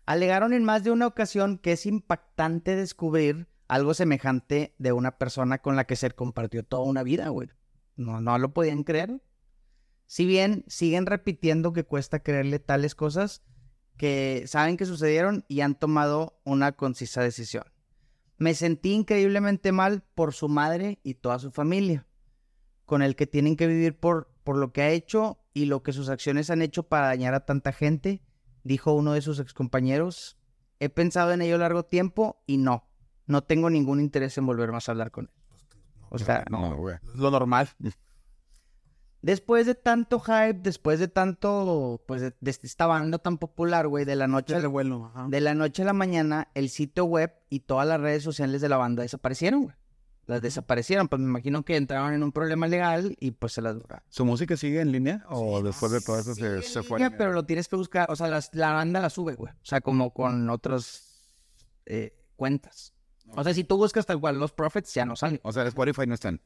Alegaron 0.06 0.54
en 0.54 0.64
más 0.64 0.84
de 0.84 0.92
una 0.92 1.08
ocasión 1.08 1.58
que 1.58 1.72
es 1.72 1.86
impactante 1.86 2.76
descubrir 2.76 3.48
algo 3.68 3.94
semejante 3.94 4.76
de 4.78 4.92
una 4.92 5.18
persona 5.18 5.60
con 5.60 5.76
la 5.76 5.86
que 5.86 5.96
se 5.96 6.12
compartió 6.12 6.64
toda 6.64 6.84
una 6.84 7.04
vida, 7.04 7.30
güey. 7.30 7.50
No, 7.96 8.22
no 8.22 8.38
lo 8.38 8.54
podían 8.54 8.84
creer. 8.84 9.22
Si 10.06 10.26
bien 10.26 10.64
siguen 10.68 11.06
repitiendo 11.08 11.74
que 11.74 11.84
cuesta 11.84 12.20
creerle 12.20 12.60
tales 12.60 12.94
cosas 12.94 13.42
que 13.98 14.44
saben 14.48 14.78
que 14.78 14.86
sucedieron 14.86 15.46
y 15.48 15.62
han 15.62 15.76
tomado 15.76 16.40
una 16.44 16.74
concisa 16.74 17.22
decisión. 17.22 17.64
Me 18.38 18.54
sentí 18.54 18.92
increíblemente 18.92 19.72
mal 19.72 20.04
por 20.14 20.34
su 20.34 20.50
madre 20.50 21.00
y 21.04 21.16
toda 21.16 21.40
su 21.40 21.52
familia, 21.52 22.06
con 22.86 23.02
el 23.02 23.16
que 23.16 23.28
tienen 23.28 23.56
que 23.56 23.68
vivir 23.68 23.98
por, 23.98 24.30
por 24.44 24.58
lo 24.58 24.74
que 24.74 24.82
ha 24.82 24.90
hecho 24.90 25.40
y 25.54 25.66
lo 25.66 25.84
que 25.84 25.94
sus 25.94 26.10
acciones 26.10 26.50
han 26.50 26.62
hecho 26.62 26.84
para 26.84 27.08
dañar 27.08 27.34
a 27.34 27.46
tanta 27.46 27.72
gente, 27.72 28.22
dijo 28.66 28.92
uno 28.94 29.14
de 29.14 29.22
sus 29.22 29.40
excompañeros. 29.40 30.36
He 30.82 30.90
pensado 30.90 31.32
en 31.32 31.42
ello 31.42 31.58
largo 31.58 31.84
tiempo 31.84 32.44
y 32.46 32.58
no, 32.58 32.84
no 33.28 33.42
tengo 33.44 33.70
ningún 33.70 34.02
interés 34.02 34.38
en 34.38 34.46
volver 34.46 34.74
más 34.74 34.90
a 34.90 34.92
hablar 34.92 35.12
con 35.12 35.26
él. 35.26 35.32
O 36.10 36.18
sea, 36.18 36.44
No, 36.50 36.76
güey. 36.76 36.98
lo 37.16 37.32
normal. 37.32 37.70
después 39.22 39.66
de 39.66 39.76
tanto 39.76 40.20
hype, 40.20 40.60
después 40.62 41.00
de 41.00 41.08
tanto, 41.08 42.04
pues, 42.08 42.22
de, 42.22 42.34
de 42.40 42.52
esta 42.52 42.86
banda 42.88 43.18
tan 43.20 43.38
popular, 43.38 43.88
güey, 43.88 44.06
de 44.06 44.16
la 44.16 44.28
noche 44.28 44.60
revuelo. 44.60 45.06
ajá. 45.06 45.28
De 45.30 45.42
la 45.42 45.54
noche 45.56 45.82
a 45.82 45.86
la 45.86 45.94
mañana, 45.94 46.50
el 46.54 46.70
sitio 46.70 47.06
web 47.06 47.34
y 47.50 47.62
todas 47.62 47.88
las 47.88 48.00
redes 48.00 48.24
sociales 48.24 48.62
de 48.62 48.70
la 48.70 48.78
banda 48.78 49.02
desaparecieron, 49.04 49.64
güey. 49.64 49.76
Las 50.28 50.42
desaparecieron, 50.42 51.08
pues 51.08 51.22
me 51.22 51.28
imagino 51.28 51.64
que 51.64 51.76
entraron 51.78 52.14
en 52.14 52.24
un 52.24 52.32
problema 52.32 52.68
legal 52.68 53.16
y 53.20 53.32
pues 53.32 53.54
se 53.54 53.62
las... 53.62 53.76
¿Su 54.10 54.26
música 54.26 54.58
sigue 54.58 54.82
en 54.82 54.92
línea 54.92 55.24
o 55.30 55.62
después 55.62 55.92
de 55.92 56.02
todo 56.02 56.18
eso 56.20 56.34
se, 56.34 56.62
se 56.64 56.82
fue? 56.82 56.98
Línea, 57.00 57.16
pero 57.18 57.32
lo 57.34 57.46
tienes 57.46 57.68
que 57.68 57.76
buscar, 57.76 58.10
o 58.10 58.16
sea, 58.16 58.28
las- 58.28 58.50
la 58.54 58.72
banda 58.74 59.00
la 59.00 59.12
sube, 59.12 59.36
güey. 59.36 59.54
O 59.54 59.66
sea, 59.66 59.82
como 59.82 60.14
con 60.14 60.50
otras 60.50 61.22
eh, 61.86 62.16
cuentas. 62.36 62.94
O 63.36 63.44
sea, 63.44 63.54
si 63.54 63.64
tú 63.64 63.78
buscas 63.78 64.06
tal 64.06 64.20
cual 64.20 64.40
los 64.40 64.52
Prophets, 64.52 64.94
ya 64.94 65.06
no 65.06 65.16
sale. 65.16 65.40
O 65.44 65.52
sea, 65.52 65.64
Spotify 65.68 66.08
no 66.08 66.14
están. 66.16 66.42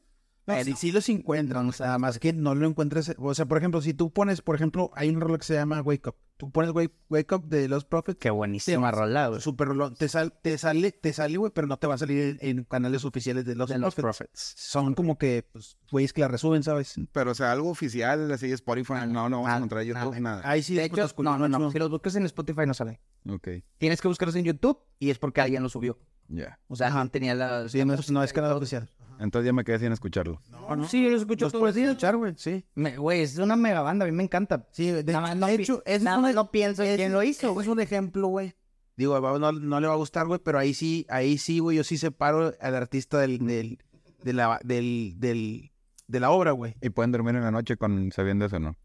No, 0.50 0.56
Eh, 0.56 0.64
sí, 0.66 0.74
sí 0.76 0.92
los 0.92 1.08
encuentran, 1.10 1.68
o 1.70 1.72
sea, 1.72 1.98
más 2.00 2.20
que 2.20 2.34
no 2.34 2.56
lo 2.56 2.68
encuentres. 2.68 3.14
O 3.18 3.34
sea, 3.34 3.46
por 3.46 3.58
ejemplo, 3.58 3.82
si 3.82 3.94
tú 3.94 4.12
pones, 4.12 4.42
por 4.42 4.56
ejemplo, 4.56 4.92
hay 4.96 5.10
un 5.10 5.22
reloj 5.22 5.38
que 5.40 5.46
se 5.46 5.54
llama 5.54 5.82
Wake 5.82 6.10
Up. 6.10 6.16
Tú 6.38 6.50
pones 6.52 6.72
Wake, 6.72 6.94
Wake 7.10 7.36
Up 7.36 7.48
de 7.50 7.68
los 7.68 7.84
Prophets, 7.86 8.18
Qué 8.18 8.30
buenísima 8.30 8.90
Sí, 8.92 8.96
rola, 8.98 9.28
güey. 9.28 9.42
super 9.42 9.68
rolón. 9.68 9.96
Te, 9.96 10.08
sal- 10.08 10.34
te 10.42 10.58
sale, 10.58 10.92
te 10.94 11.12
sale, 11.12 11.38
güey, 11.38 11.52
pero 11.54 11.68
no 11.68 11.78
te 11.78 11.86
va 11.86 11.96
a 11.96 11.98
salir 11.98 12.38
en, 12.42 12.58
en 12.60 12.64
canales 12.64 13.04
oficiales 13.04 13.44
de 13.46 13.56
los, 13.56 13.70
De 13.70 13.78
los 13.78 13.94
Prophets. 13.94 14.18
Prophets. 14.20 14.54
Son 14.58 14.96
como 14.96 15.18
que, 15.18 15.46
pues, 15.52 15.78
güeyes 15.92 16.14
que 16.14 16.22
la 16.22 16.30
resuben, 16.30 16.64
¿sabes? 16.64 16.96
Pero, 17.12 17.32
o 17.32 17.36
sea, 17.36 17.52
algo 17.52 17.70
oficial, 17.70 18.32
así 18.32 18.52
Spotify, 18.54 18.94
no, 19.08 19.28
no 19.30 19.42
vamos 19.42 19.46
a 19.46 19.48
nada, 19.50 19.58
encontrar 19.58 19.84
YouTube, 19.84 20.20
nada. 20.20 20.42
Ahí 20.50 20.64
sí, 20.64 20.76
De 20.76 20.86
hecho, 20.86 20.96
los 21.02 21.18
no, 21.20 21.38
no, 21.38 21.48
no. 21.50 21.72
Si 21.72 21.78
los 21.78 21.90
buscas 21.90 22.16
en 22.16 22.26
Spotify 22.26 22.62
no 22.66 22.74
sale. 22.74 23.02
Ok, 23.30 23.48
Tienes 23.78 24.00
que 24.02 24.08
buscarlos 24.08 24.36
en 24.38 24.46
YouTube 24.46 24.80
y 24.98 25.10
es 25.10 25.20
porque 25.20 25.42
alguien 25.42 25.62
lo 25.62 25.68
subió. 25.70 26.00
Ya. 26.30 26.58
O 26.68 26.76
sea, 26.76 26.88
alguien 26.88 27.10
tenía 27.10 27.36
la... 27.36 27.68
Sí, 27.68 27.84
no, 27.84 27.94
es- 27.94 28.10
no 28.10 28.24
es 28.24 28.32
canal 28.34 28.54
oficial. 28.54 28.90
Entonces 29.20 29.48
ya 29.48 29.54
me 29.54 29.66
quedé 29.66 29.80
sin 29.80 29.92
escucharlo. 29.92 30.42
No, 30.50 30.76
no. 30.78 30.88
Sí, 30.88 31.04
yo 31.04 31.10
los 31.10 31.22
escucho 31.22 31.46
Los 31.46 31.52
todos 31.52 31.66
los 31.66 31.74
puedes 31.74 31.90
escuchar, 31.90 32.16
güey, 32.16 32.34
sí. 32.38 32.64
Güey, 32.76 33.22
es 33.22 33.38
una 33.38 33.58
mega 33.58 33.82
banda, 33.82 34.06
a 34.06 34.08
mí 34.08 34.14
me 34.16 34.24
encanta. 34.24 34.66
Sí, 34.72 34.90
de, 34.92 35.04
Nada 35.04 35.36
no 35.36 35.48
de 35.48 35.56
hecho, 35.56 35.84
es, 35.86 36.02
nada 36.02 36.18
un, 36.18 36.24
más 36.24 36.36
no 36.36 36.52
pienso 36.52 36.84
en 36.84 36.96
quién 36.96 37.12
lo 37.12 37.22
hizo, 37.22 37.54
güey. 37.54 37.66
es 37.66 37.70
un 37.72 37.82
ejemplo, 37.82 38.28
güey. 38.30 38.54
Digo, 38.96 39.20
no, 39.40 39.52
no 39.52 39.80
le 39.82 39.88
va 39.88 39.94
a 39.94 39.98
gustar, 39.98 40.26
güey, 40.28 40.40
pero 40.44 40.58
ahí 40.58 40.74
sí, 40.74 41.06
ahí 41.10 41.38
sí, 41.38 41.60
güey, 41.60 41.76
yo 41.78 41.84
sí 41.84 41.98
separo 41.98 42.54
al 42.62 42.76
artista 42.76 43.20
del, 43.20 43.40
del, 43.46 43.80
de 44.24 44.34
la, 44.34 44.60
del, 44.64 45.16
del, 45.18 45.72
de 46.08 46.20
la 46.22 46.32
obra, 46.32 46.52
güey. 46.52 46.76
Y 46.82 46.90
pueden 46.90 47.12
dormir 47.12 47.36
en 47.36 47.44
la 47.44 47.52
noche 47.52 47.76
con 47.76 48.12
sabiendo 48.14 48.46
eso, 48.46 48.60
¿no? 48.60 48.78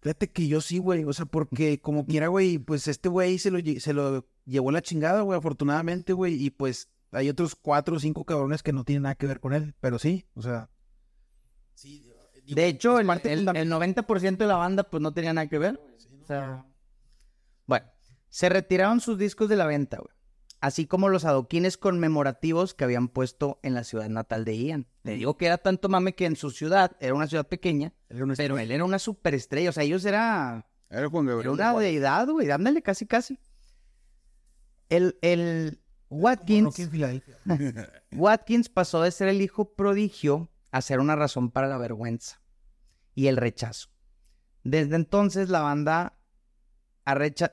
Fíjate 0.00 0.30
que 0.30 0.48
yo 0.48 0.60
sí, 0.60 0.78
güey, 0.78 1.04
o 1.04 1.12
sea, 1.12 1.26
porque 1.26 1.80
como 1.80 2.04
quiera, 2.06 2.28
güey, 2.28 2.58
pues 2.58 2.88
este 2.88 3.08
güey 3.08 3.38
se 3.38 3.50
lo, 3.50 3.58
se 3.78 3.92
lo 3.92 4.26
llevó 4.44 4.72
la 4.72 4.82
chingada, 4.82 5.20
güey, 5.20 5.38
afortunadamente, 5.38 6.12
güey, 6.12 6.34
y 6.34 6.50
pues 6.50 6.88
hay 7.12 7.28
otros 7.28 7.54
cuatro 7.54 7.96
o 7.96 8.00
cinco 8.00 8.24
cabrones 8.24 8.62
que 8.62 8.72
no 8.72 8.84
tienen 8.84 9.02
nada 9.04 9.14
que 9.14 9.26
ver 9.26 9.38
con 9.40 9.52
él, 9.52 9.74
pero 9.80 9.98
sí, 9.98 10.26
o 10.34 10.42
sea. 10.42 10.68
Sí, 11.74 12.00
digo, 12.44 12.54
De 12.54 12.66
hecho, 12.66 12.98
el, 12.98 13.08
el- 13.24 13.56
el 13.56 13.70
90% 13.70 14.36
de 14.44 14.46
la 14.46 14.56
banda 14.56 14.84
pues 14.84 15.02
no 15.02 15.12
tenía 15.14 15.32
nada 15.32 15.46
que 15.48 15.58
ver. 15.58 15.80
O 16.22 16.26
sea, 16.26 16.64
bueno, 17.66 17.86
se 18.28 18.48
retiraron 18.48 19.00
sus 19.00 19.18
discos 19.18 19.48
de 19.48 19.56
la 19.56 19.66
venta, 19.66 19.98
güey. 19.98 20.14
Así 20.60 20.86
como 20.86 21.08
los 21.08 21.24
adoquines 21.24 21.76
conmemorativos 21.76 22.72
que 22.72 22.84
habían 22.84 23.08
puesto 23.08 23.58
en 23.64 23.74
la 23.74 23.82
ciudad 23.82 24.08
natal 24.08 24.44
de 24.44 24.56
Ian. 24.56 24.86
Le 25.02 25.14
digo 25.16 25.36
que 25.36 25.46
era 25.46 25.58
tanto 25.58 25.88
mame 25.88 26.14
que 26.14 26.24
en 26.24 26.36
su 26.36 26.52
ciudad, 26.52 26.96
era 27.00 27.14
una 27.14 27.26
ciudad 27.26 27.48
pequeña, 27.48 27.92
Era 28.08 28.22
una- 28.22 28.34
pero 28.36 28.56
él 28.58 28.70
era 28.70 28.84
una 28.84 29.00
superestrella. 29.00 29.70
O 29.70 29.72
sea, 29.72 29.82
ellos 29.82 30.04
era, 30.04 30.68
Era 30.88 31.08
Juan 31.08 31.26
Gabriel 31.26 31.54
era 31.54 31.66
de 31.70 31.72
una 31.74 31.80
deidad, 31.82 32.28
güey. 32.28 32.48
Ándale, 32.50 32.80
casi, 32.80 33.06
casi. 33.06 33.40
El, 34.88 35.18
el 35.22 35.81
Watkins... 38.12 38.68
Pasó 38.68 39.02
de 39.02 39.10
ser 39.10 39.28
el 39.28 39.40
hijo 39.40 39.74
prodigio 39.74 40.50
a 40.70 40.80
ser 40.80 41.00
una 41.00 41.16
razón 41.16 41.50
para 41.50 41.68
la 41.68 41.78
vergüenza 41.78 42.40
y 43.14 43.26
el 43.26 43.36
rechazo. 43.36 43.88
Desde 44.64 44.96
entonces 44.96 45.48
la 45.48 45.60
banda 45.60 46.18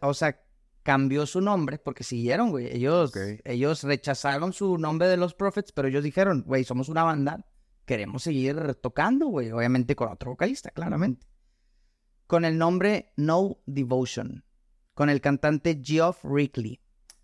o 0.02 0.14
sea, 0.14 0.40
cambió 0.84 1.26
su 1.26 1.42
nombre 1.42 1.80
porque 1.80 2.04
siguieron, 2.04 2.52
güey. 2.52 2.68
Ellos, 2.76 3.12
ellos 3.44 3.84
rechazaron 3.84 4.54
su 4.54 4.78
nombre 4.78 5.08
de 5.08 5.18
los 5.18 5.34
Prophets, 5.34 5.72
pero 5.72 5.88
ellos 5.88 6.04
dijeron, 6.04 6.44
güey, 6.46 6.64
somos 6.64 6.90
una 6.90 7.04
banda, 7.04 7.46
queremos 7.86 8.24
seguir 8.24 8.76
tocando, 8.76 9.28
güey. 9.28 9.52
Obviamente 9.52 9.96
con 9.96 10.10
otro 10.10 10.32
vocalista, 10.32 10.72
claramente. 10.72 11.28
Con 12.28 12.46
el 12.46 12.58
nombre 12.58 13.14
No 13.18 13.58
Devotion, 13.66 14.46
con 14.94 15.10
el 15.10 15.20
cantante 15.20 15.82
Geoff 15.84 16.24
Rickley, 16.24 16.80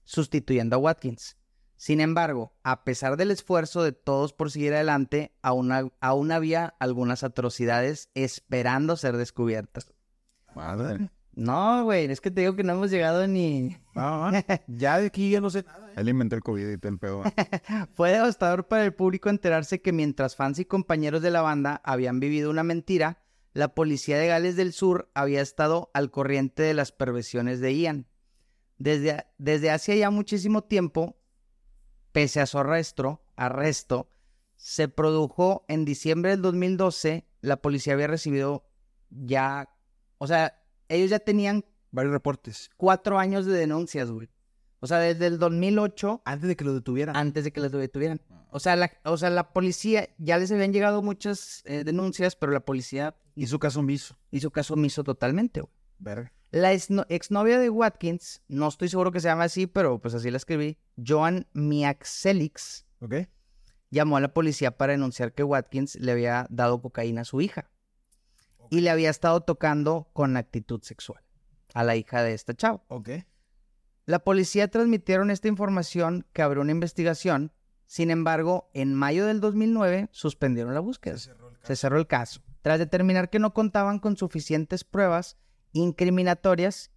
sustituyendo 0.06 0.78
a 0.78 0.80
Watkins. 0.80 1.38
Sin 1.78 2.00
embargo, 2.00 2.54
a 2.64 2.84
pesar 2.84 3.18
del 3.18 3.32
esfuerzo 3.32 3.84
de 3.84 3.92
todos 3.92 4.32
por 4.34 4.50
seguir 4.50 4.74
adelante, 4.74 5.36
aún, 5.42 5.92
aún 6.00 6.32
había 6.32 6.76
algunas 6.80 7.24
atrocidades 7.24 8.10
esperando 8.14 8.96
ser 8.96 9.18
descubiertas. 9.18 9.94
Madre. 10.56 11.10
No, 11.36 11.84
güey, 11.84 12.06
es 12.06 12.22
que 12.22 12.32
te 12.32 12.42
digo 12.42 12.56
que 12.56 12.64
no 12.64 12.74
hemos 12.74 12.90
llegado 12.90 13.28
ni... 13.28 13.78
Ya 14.68 15.00
de 15.00 15.08
aquí 15.08 15.30
ya 15.30 15.42
no 15.42 15.50
sé 15.50 15.64
nada. 15.64 15.90
¿eh? 15.90 15.94
Él 15.98 16.08
inventó 16.08 16.38
el 16.38 16.44
COVID 16.44 16.68
y 16.68 16.72
el 16.72 16.98
pedo. 16.98 17.24
Fue 17.94 18.12
devastador 18.12 18.68
para 18.68 18.86
el 18.86 18.94
público 18.94 19.30
enterarse 19.30 19.82
que 19.82 19.92
mientras 19.92 20.38
fans 20.38 20.60
y 20.60 20.66
compañeros 20.66 21.22
de 21.22 21.32
la 21.32 21.42
banda 21.42 21.82
habían 21.84 22.22
vivido 22.22 22.50
una 22.50 22.64
mentira, 22.64 23.20
la 23.54 23.76
policía 23.76 24.18
de 24.18 24.28
Gales 24.28 24.56
del 24.56 24.72
Sur 24.72 25.10
había 25.14 25.42
estado 25.42 25.92
al 25.94 26.10
corriente 26.10 26.64
de 26.64 26.74
las 26.74 26.94
perversiones 26.94 27.60
de 27.60 27.76
Ian. 27.76 28.08
Desde, 28.78 29.26
desde 29.38 29.72
hace 29.72 29.98
ya 29.98 30.10
muchísimo 30.10 30.64
tiempo, 30.64 31.18
pese 32.12 32.42
a 32.42 32.46
su 32.46 32.58
arresto, 32.58 33.24
arresto, 33.36 34.10
se 34.56 34.88
produjo 34.88 35.66
en 35.68 35.86
diciembre 35.86 36.32
del 36.32 36.42
2012, 36.42 37.26
la 37.42 37.58
policía 37.58 37.94
había 37.94 38.08
recibido 38.08 38.66
ya, 39.10 39.70
o 40.18 40.28
sea, 40.28 40.62
ellos 40.90 41.10
ya 41.10 41.20
tenían 41.20 41.66
Varios 41.92 42.12
reportes. 42.14 42.70
cuatro 42.76 43.18
años 43.20 43.46
de 43.46 43.54
denuncias, 43.54 44.12
güey. 44.12 44.30
O 44.82 44.88
sea, 44.88 45.00
desde 45.00 45.28
el 45.28 45.40
2008 45.40 46.22
Antes 46.26 46.48
de 46.50 46.56
que 46.56 46.66
lo 46.66 46.74
detuvieran. 46.74 47.16
antes 47.16 47.44
de 47.46 47.52
que 47.52 47.62
los 47.62 47.72
detuvieran. 47.72 48.22
O 48.52 48.60
sea, 48.60 48.76
la, 48.76 48.92
o 49.04 49.18
sea, 49.18 49.30
la 49.30 49.52
policía, 49.54 50.10
ya 50.18 50.38
les 50.38 50.52
habían 50.52 50.74
llegado 50.74 51.02
muchas 51.02 51.64
eh, 51.66 51.84
denuncias, 51.84 52.36
pero 52.36 52.52
la 52.52 52.60
policía 52.60 53.16
Hizo 53.36 53.60
caso 53.60 53.80
omiso. 53.80 54.18
hizo 54.32 54.52
caso 54.52 54.74
omiso 54.76 55.04
totalmente, 55.04 55.62
güey. 55.62 55.74
Verga. 56.00 56.34
La 56.52 56.74
exno- 56.74 57.06
exnovia 57.10 57.60
de 57.60 57.70
Watkins, 57.70 58.42
no 58.48 58.68
estoy 58.68 58.88
seguro 58.90 59.12
que 59.12 59.20
se 59.20 59.28
llama 59.28 59.44
así, 59.46 59.68
pero 59.68 60.00
pues 60.00 60.14
así 60.14 60.32
la 60.32 60.38
escribí, 60.38 60.78
Joan 61.06 61.48
Miaxelix, 61.54 62.86
¿Ok? 63.02 63.16
llamó 63.90 64.18
a 64.18 64.22
la 64.22 64.34
policía 64.34 64.78
para 64.78 64.94
denunciar 64.94 65.34
que 65.34 65.44
Watkins 65.44 65.96
le 65.96 66.12
había 66.12 66.48
dado 66.50 66.82
cocaína 66.82 67.22
a 67.22 67.26
su 67.26 67.42
hija 67.42 67.70
y 68.70 68.82
le 68.82 68.90
había 68.90 69.10
estado 69.10 69.42
tocando 69.42 70.10
con 70.14 70.38
actitud 70.38 70.82
sexual 70.82 71.22
a 71.74 71.84
la 71.84 71.96
hija 71.96 72.24
de 72.24 72.34
esta 72.34 72.54
chava. 72.54 72.84
Ok. 72.88 73.10
La 74.06 74.20
policía 74.20 74.70
transmitieron 74.70 75.32
esta 75.32 75.48
información 75.48 76.26
que 76.32 76.42
abrió 76.42 76.62
una 76.62 76.72
investigación. 76.72 77.52
Sin 77.88 78.12
embargo, 78.12 78.70
en 78.74 78.94
mayo 78.94 79.26
del 79.26 79.42
2009 79.42 80.10
suspendieron 80.12 80.74
la 80.74 80.80
búsqueda. 80.80 81.18
Se 81.64 81.76
cerró 81.76 81.98
el 81.98 82.08
caso. 82.08 82.42
Tras 82.62 82.80
determinar 82.80 83.30
que 83.30 83.40
no 83.40 83.54
contaban 83.54 84.00
con 84.00 84.16
suficientes 84.18 84.84
pruebas 84.84 85.38
incriminatorias, 85.76 86.92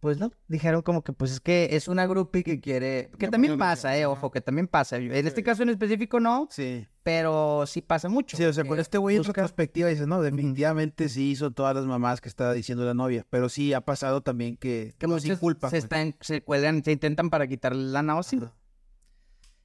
pues 0.00 0.18
no, 0.18 0.30
dijeron 0.48 0.82
como 0.82 1.02
que 1.02 1.14
pues 1.14 1.30
es 1.32 1.40
que 1.40 1.70
es 1.72 1.88
una 1.88 2.06
groupie 2.06 2.42
que 2.44 2.60
quiere... 2.60 3.10
Que 3.18 3.28
también 3.28 3.56
pasa, 3.56 3.96
eh, 3.96 4.04
ojo, 4.04 4.30
que 4.30 4.42
también 4.42 4.68
pasa. 4.68 4.96
En 4.98 5.26
este 5.26 5.42
caso 5.42 5.62
en 5.62 5.70
específico 5.70 6.20
no, 6.20 6.46
Sí. 6.50 6.86
pero 7.02 7.64
sí 7.66 7.80
pasa 7.80 8.10
mucho. 8.10 8.36
Sí, 8.36 8.44
o 8.44 8.52
sea, 8.52 8.64
con 8.64 8.76
que 8.76 8.82
este 8.82 8.98
güey 8.98 9.16
en 9.16 9.22
busca- 9.22 9.28
retrospectiva 9.40 9.88
dices, 9.88 10.06
no, 10.06 10.20
definitivamente 10.20 11.08
sí 11.08 11.30
hizo 11.30 11.52
todas 11.52 11.74
las 11.74 11.86
mamás 11.86 12.20
que 12.20 12.28
estaba 12.28 12.52
diciendo 12.52 12.84
la 12.84 12.92
novia, 12.92 13.24
pero 13.30 13.48
sí 13.48 13.72
ha 13.72 13.80
pasado 13.80 14.20
también 14.20 14.58
que, 14.58 14.94
que 14.98 15.06
no, 15.06 15.18
sin 15.18 15.30
muchos 15.30 15.40
culpa. 15.40 15.70
se, 15.70 15.78
están, 15.78 16.14
se 16.20 16.42
cuelgan, 16.42 16.84
se 16.84 16.92
intentan 16.92 17.30
para 17.30 17.46
quitarle 17.46 17.84
la 17.84 18.02
náusea. 18.02 18.52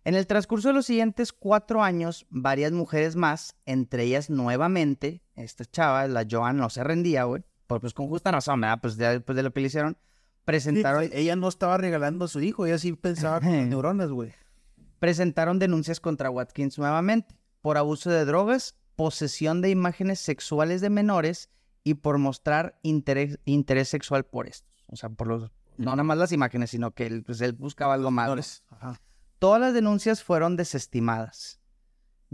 En 0.06 0.16
el 0.16 0.26
transcurso 0.26 0.70
de 0.70 0.74
los 0.76 0.86
siguientes 0.86 1.34
cuatro 1.34 1.84
años, 1.84 2.26
varias 2.30 2.72
mujeres 2.72 3.18
más, 3.18 3.58
entre 3.66 4.04
ellas 4.04 4.30
nuevamente, 4.30 5.22
esta 5.36 5.66
chava, 5.66 6.08
la 6.08 6.26
Joan, 6.30 6.56
no 6.56 6.70
se 6.70 6.82
rendía, 6.86 7.26
güey, 7.26 7.44
pues 7.78 7.94
con 7.94 8.08
justa 8.08 8.32
razón, 8.32 8.62
¿verdad? 8.62 8.80
Pues 8.82 8.98
ya 8.98 9.12
después 9.12 9.36
de 9.36 9.44
lo 9.44 9.54
que 9.54 9.60
le 9.60 9.68
hicieron, 9.68 9.98
presentaron, 10.46 11.10
ella 11.14 11.36
no 11.36 11.48
estaba 11.48 11.78
regalando 11.78 12.26
a 12.26 12.28
su 12.28 12.42
hijo, 12.42 12.66
ella 12.66 12.80
sí 12.80 12.94
pensaba 12.94 13.40
con 13.40 13.50
neuronas, 13.70 14.10
güey. 14.10 14.34
presentaron 14.98 15.60
denuncias 15.60 16.00
contra 16.00 16.32
Watkins 16.32 16.80
nuevamente 16.80 17.36
por 17.62 17.78
abuso 17.78 18.10
de 18.10 18.26
drogas, 18.26 18.76
posesión 18.96 19.62
de 19.62 19.70
imágenes 19.70 20.20
sexuales 20.20 20.82
de 20.82 20.90
menores 20.90 21.50
y 21.84 21.96
por 21.96 22.18
mostrar 22.18 22.80
interés, 22.82 23.40
interés 23.46 23.90
sexual 23.90 24.26
por 24.26 24.48
estos. 24.48 24.70
O 24.88 24.96
sea, 24.96 25.10
por 25.10 25.28
los, 25.28 25.52
no 25.78 25.92
nada 25.92 26.04
más 26.04 26.18
las 26.18 26.32
imágenes, 26.32 26.72
sino 26.72 26.92
que 26.92 27.06
él, 27.06 27.24
pues, 27.24 27.40
él 27.42 27.54
buscaba 27.54 27.94
algo 27.94 28.12
más. 28.12 28.64
¿no? 28.70 28.76
Ajá. 28.76 29.02
Todas 29.40 29.62
las 29.62 29.74
denuncias 29.74 30.24
fueron 30.24 30.58
desestimadas. 30.58 31.59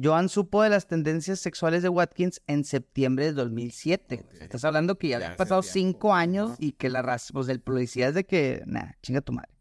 Joan 0.02 0.28
supo 0.28 0.62
de 0.62 0.70
las 0.70 0.88
tendencias 0.88 1.40
sexuales 1.40 1.82
de 1.82 1.90
Watkins 1.90 2.42
en 2.48 2.64
septiembre 2.66 3.26
de 3.26 3.34
2007. 3.34 4.26
güey. 4.28 4.44
Estás 4.44 4.66
hablando 4.66 4.98
que 4.98 5.10
ya, 5.10 5.18
hace 5.18 5.36
pasado 5.38 5.62
cinco 5.64 6.14
años 6.14 6.56
y 6.60 6.74
que 6.74 6.90
la 6.90 7.02
raza, 7.02 7.32
pues 7.34 7.48
del 7.48 7.62
policía 7.62 8.10
es 8.10 8.14
de 8.14 8.26
que, 8.26 8.62
nah, 8.66 8.92
chinga 9.02 9.22
tu 9.22 9.32
madre. 9.32 9.54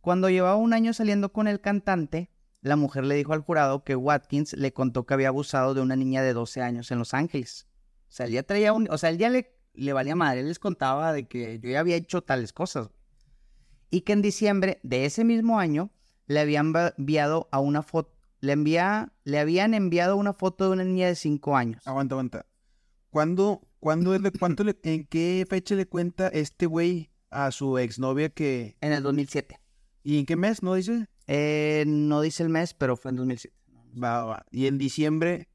Cuando 0.00 0.28
llevaba 0.28 0.56
un 0.56 0.74
año 0.74 0.92
saliendo 0.92 1.32
con 1.32 1.48
el 1.48 1.60
cantante, 1.62 2.30
la 2.60 2.76
mujer 2.76 3.04
le 3.04 3.14
dijo 3.14 3.32
al 3.32 3.40
jurado 3.40 3.84
que 3.84 3.96
Watkins 3.96 4.52
le 4.52 4.72
contó 4.72 5.06
que 5.06 5.14
había 5.14 5.28
abusado 5.28 5.72
de 5.72 5.80
una 5.80 5.96
niña 5.96 6.22
de 6.22 6.34
12 6.34 6.60
años 6.60 6.90
en 6.90 6.98
Los 6.98 7.14
Ángeles. 7.14 7.66
O 8.08 8.12
sea, 8.12 8.26
él 8.26 8.32
ya 8.32 8.42
traía 8.42 8.74
un, 8.74 8.86
o 8.90 8.98
sea, 8.98 9.10
él 9.10 9.18
ya 9.18 9.30
le, 9.30 9.56
le 9.72 9.92
valía 9.94 10.14
madre, 10.14 10.40
él 10.40 10.48
les 10.48 10.58
contaba 10.58 11.12
de 11.12 11.26
que 11.26 11.58
yo 11.58 11.70
ya 11.70 11.80
había 11.80 11.96
hecho 11.96 12.22
tales 12.22 12.52
cosas. 12.52 12.90
Y 13.90 14.02
que 14.02 14.12
en 14.12 14.22
diciembre 14.22 14.78
de 14.82 15.06
ese 15.06 15.24
mismo 15.24 15.58
año 15.58 15.90
le 16.26 16.40
habían 16.40 16.72
enviado 16.96 17.48
a 17.50 17.60
una 17.60 17.82
foto, 17.82 18.13
le 18.44 18.52
envía, 18.52 19.12
le 19.24 19.38
habían 19.38 19.74
enviado 19.74 20.16
una 20.16 20.32
foto 20.32 20.64
de 20.66 20.70
una 20.70 20.84
niña 20.84 21.06
de 21.08 21.14
5 21.14 21.56
años. 21.56 21.86
Aguanta, 21.86 22.14
aguanta. 22.14 22.46
¿Cuándo, 23.10 23.62
cuándo, 23.80 24.18
le- 24.18 24.32
cuánto 24.32 24.64
le- 24.64 24.78
en 24.82 25.06
qué 25.06 25.46
fecha 25.48 25.74
le 25.74 25.86
cuenta 25.86 26.28
este 26.28 26.66
güey 26.66 27.10
a 27.30 27.50
su 27.50 27.78
exnovia 27.78 28.28
que... 28.30 28.76
En 28.80 28.92
el 28.92 29.02
2007. 29.02 29.58
¿Y 30.02 30.18
en 30.18 30.26
qué 30.26 30.36
mes, 30.36 30.62
no 30.62 30.74
dice? 30.74 31.06
Eh, 31.26 31.84
no 31.86 32.20
dice 32.20 32.42
el 32.42 32.48
mes, 32.48 32.74
pero 32.74 32.96
fue 32.96 33.10
en 33.10 33.16
2007. 33.16 33.56
Va, 34.02 34.24
va. 34.24 34.46
Y 34.50 34.66
en 34.66 34.78
diciembre 34.78 35.48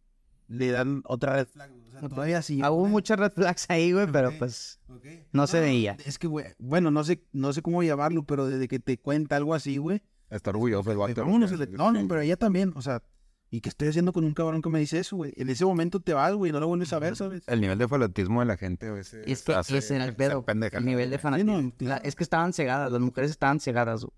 le 0.47 0.71
dan 0.71 1.03
otra 1.05 1.33
red 1.35 1.47
flag. 1.47 1.71
O 1.87 1.91
sea, 1.99 2.09
todavía 2.09 2.41
sí. 2.41 2.59
Hubo 2.63 2.87
muchas 2.87 3.19
red 3.19 3.31
flags 3.33 3.65
ahí, 3.69 3.91
güey, 3.91 4.07
pero 4.11 4.31
pues 4.39 4.79
Ok. 4.89 5.05
no 5.33 5.45
se 5.47 5.59
veía. 5.59 5.97
Es 6.05 6.17
que, 6.17 6.27
güey, 6.27 6.45
bueno, 6.57 6.91
no 6.91 7.03
sé, 7.03 7.23
no 7.33 7.51
sé 7.53 7.61
cómo 7.61 7.83
llamarlo, 7.83 8.23
pero 8.23 8.47
desde 8.47 8.67
que 8.67 8.79
te 8.79 8.97
cuenta 8.97 9.35
algo 9.35 9.53
así, 9.53 9.77
güey. 9.77 10.01
Está 10.29 10.51
orgulloso 10.51 10.91
el 10.91 10.97
vato. 10.97 11.21
vámonos, 11.21 11.51
le- 11.51 11.67
no, 11.67 11.91
no, 11.91 12.07
pero 12.07 12.21
ella 12.21 12.37
también, 12.37 12.71
o 12.75 12.81
sea, 12.81 13.01
¿y 13.49 13.61
qué 13.61 13.69
estoy 13.69 13.87
haciendo 13.87 14.13
con 14.13 14.23
un 14.25 14.33
cabrón 14.33 14.61
que 14.61 14.69
me 14.69 14.79
dice 14.79 14.99
eso, 14.99 15.15
güey? 15.17 15.33
En 15.37 15.49
ese 15.49 15.65
momento 15.65 15.99
te 15.99 16.13
vas, 16.13 16.33
güey, 16.33 16.51
no 16.51 16.59
lo 16.59 16.67
vuelves 16.67 16.93
a 16.93 16.99
ver, 16.99 17.15
¿sabes? 17.15 17.41
El 17.47 17.61
nivel 17.61 17.77
de 17.79 17.87
fanatismo 17.87 18.39
de 18.41 18.45
la 18.45 18.57
gente 18.57 18.87
a 18.87 18.91
veces 18.91 19.23
es 19.25 19.41
que 19.43 19.53
hace- 19.53 19.77
ese 19.77 19.95
era 19.95 20.05
el 20.05 20.15
pedo. 20.15 20.45
El 20.47 20.59
la 20.71 20.79
nivel 20.81 21.09
de 21.09 21.17
fanatismo. 21.17 21.57
Sí, 21.57 21.63
no, 21.63 21.69
La- 21.69 21.75
claro. 21.95 22.01
es 22.05 22.15
que 22.15 22.23
estaban 22.23 22.53
cegadas, 22.53 22.91
las 22.91 23.01
mujeres 23.01 23.31
estaban 23.31 23.59
cegadas. 23.59 24.01
güey. 24.05 24.13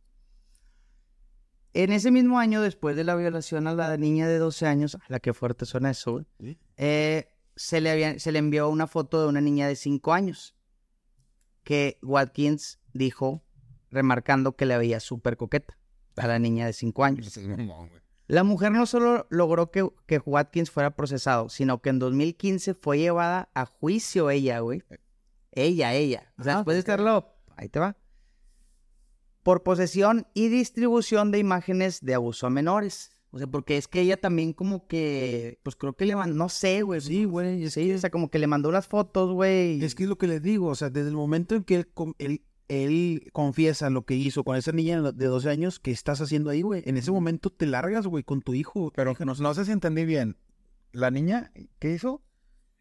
En 1.74 1.94
ese 1.94 2.12
mismo 2.12 2.38
año, 2.40 2.62
después 2.62 2.98
de 2.98 3.06
la 3.06 3.16
violación 3.16 3.66
a 3.68 3.74
la 3.74 3.96
niña 3.96 4.28
de 4.28 4.38
12 4.38 4.66
años, 4.68 4.96
a 4.96 5.00
la 5.08 5.20
que 5.22 5.34
fuerte 5.34 5.66
suena 5.66 5.92
eso, 5.92 6.12
güey, 6.14 6.26
Sí. 6.42 6.58
eh, 6.76 7.30
se, 7.56 7.80
le 7.80 7.90
había- 7.92 8.20
se 8.20 8.34
le 8.34 8.40
envió 8.40 8.68
una 8.70 8.88
foto 8.88 9.22
de 9.22 9.30
una 9.30 9.40
niña 9.40 9.68
de 9.70 9.78
5 9.78 10.12
años 10.14 10.56
que 11.64 11.98
Watkins 12.02 12.80
dijo, 12.92 13.46
remarcando 13.90 14.56
que 14.58 14.66
le 14.66 14.78
veía 14.78 15.00
súper 15.00 15.38
coqueta 15.38 15.78
a 16.22 16.28
la 16.28 16.40
niña 16.40 16.66
de 16.66 16.74
5 16.74 17.04
años. 17.04 17.40
La 18.28 18.44
mujer 18.44 18.72
no 18.72 18.86
solo 18.86 19.28
logró 19.30 19.72
que, 19.72 19.90
que 20.06 20.20
Watkins 20.20 20.72
fuera 20.72 20.96
procesado, 20.96 21.50
sino 21.50 21.82
que 21.82 21.90
en 21.90 22.00
2015 22.00 22.76
fue 22.76 23.00
llevada 23.00 23.50
a 23.54 23.66
juicio 23.66 24.30
ella, 24.30 24.60
güey. 24.60 24.84
Ella, 25.52 25.94
ella. 25.94 26.32
O 26.38 26.44
sea, 26.44 26.54
Ah, 26.54 26.58
después 26.58 26.76
de 26.76 26.80
estarlo, 26.80 27.34
ahí 27.58 27.68
te 27.68 27.80
va. 27.80 27.98
Por 29.44 29.64
posesión 29.64 30.28
y 30.34 30.48
distribución 30.48 31.32
de 31.32 31.40
imágenes 31.40 32.00
de 32.02 32.14
abuso 32.14 32.48
a 32.48 32.50
menores. 32.50 33.12
O 33.32 33.38
sea, 33.38 33.48
porque 33.48 33.78
es 33.78 33.88
que 33.88 34.02
ella 34.02 34.18
también 34.18 34.54
como 34.54 34.88
que, 34.88 35.60
pues 35.64 35.76
creo 35.76 35.94
que 35.94 36.06
le 36.06 36.16
mandó, 36.16 36.36
no 36.36 36.50
sé, 36.50 36.84
güey. 36.84 37.02
Sí, 37.02 37.24
güey. 37.26 37.70
Sí, 37.70 37.92
o 37.92 37.98
sea, 37.98 38.12
como 38.12 38.30
que 38.30 38.40
le 38.40 38.48
mandó 38.48 38.70
unas 38.70 38.88
fotos, 38.88 39.34
güey. 39.34 39.84
Es 39.84 39.96
que 39.96 40.04
es 40.04 40.10
lo 40.10 40.18
que 40.18 40.28
les 40.28 40.42
digo, 40.42 40.68
o 40.68 40.76
sea, 40.76 40.90
desde 40.90 41.10
el 41.10 41.16
momento 41.16 41.56
en 41.56 41.64
que 41.64 41.86
él, 42.20 42.42
él 42.72 43.30
confiesa 43.34 43.90
lo 43.90 44.06
que 44.06 44.16
hizo 44.16 44.44
con 44.44 44.56
esa 44.56 44.72
niña 44.72 45.02
de 45.12 45.26
12 45.26 45.50
años, 45.50 45.80
¿qué 45.80 45.92
estás 45.92 46.22
haciendo 46.22 46.50
ahí, 46.50 46.62
güey? 46.62 46.84
En 46.86 46.98
ese 46.98 47.12
momento 47.12 47.50
te 47.50 47.66
largas, 47.66 48.08
güey, 48.08 48.24
con 48.24 48.42
tu 48.42 48.54
hijo. 48.54 48.92
Pero 48.96 49.14
no, 49.20 49.34
no 49.34 49.54
sé 49.54 49.66
si 49.66 49.72
entendí 49.72 50.06
bien. 50.06 50.38
¿La 50.92 51.12
niña 51.12 51.52
qué 51.80 51.92
hizo? 51.94 52.22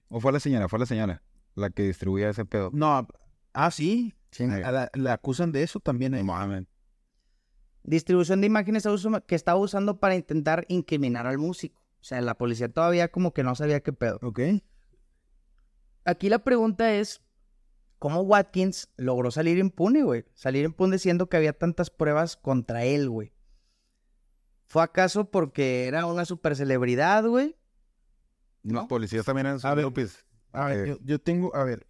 ¿O 0.08 0.20
fue 0.20 0.32
la 0.32 0.40
señora? 0.40 0.68
Fue 0.68 0.78
la 0.78 0.86
señora 0.86 1.22
la 1.54 1.70
que 1.70 1.82
distribuía 1.82 2.30
ese 2.30 2.44
pedo. 2.44 2.70
No, 2.72 3.06
ah, 3.52 3.70
sí. 3.70 4.14
Sí. 4.30 4.46
La, 4.46 4.90
la 4.94 5.12
acusan 5.12 5.52
de 5.52 5.62
eso 5.62 5.80
también. 5.80 6.14
eh. 6.14 6.18
No 6.18 6.24
mames. 6.32 6.66
Distribución 7.82 8.40
de 8.40 8.46
imágenes 8.46 8.86
que 9.26 9.34
estaba 9.34 9.58
usando 9.58 9.98
para 9.98 10.14
intentar 10.14 10.66
incriminar 10.68 11.26
al 11.26 11.38
músico. 11.38 11.80
O 12.00 12.04
sea, 12.04 12.20
la 12.20 12.36
policía 12.36 12.68
todavía 12.68 13.10
como 13.10 13.32
que 13.32 13.42
no 13.42 13.54
sabía 13.54 13.80
qué 13.80 13.92
pedo. 13.92 14.18
Ok. 14.22 14.40
Aquí 16.04 16.28
la 16.28 16.40
pregunta 16.40 16.94
es, 16.94 17.22
¿cómo 18.00 18.22
Watkins 18.22 18.88
logró 18.96 19.30
salir 19.30 19.58
impune, 19.58 20.02
güey? 20.02 20.24
Salir 20.34 20.64
impune 20.64 20.98
siendo 20.98 21.28
que 21.28 21.36
había 21.36 21.52
tantas 21.52 21.90
pruebas 21.90 22.36
contra 22.36 22.84
él, 22.84 23.08
güey. 23.08 23.32
¿Fue 24.66 24.82
acaso 24.82 25.30
porque 25.30 25.86
era 25.86 26.06
una 26.06 26.24
super 26.24 26.56
celebridad, 26.56 27.24
güey? 27.24 27.56
Los 28.64 28.86
policías 28.86 29.24
también 29.24 29.46
eran 29.46 29.60
A 29.62 29.74
ver. 29.74 29.86
A 30.52 30.66
ver, 30.66 30.78
Eh, 30.80 30.88
yo, 30.88 30.98
yo 31.04 31.18
tengo, 31.20 31.54
a 31.54 31.62
ver. 31.62 31.86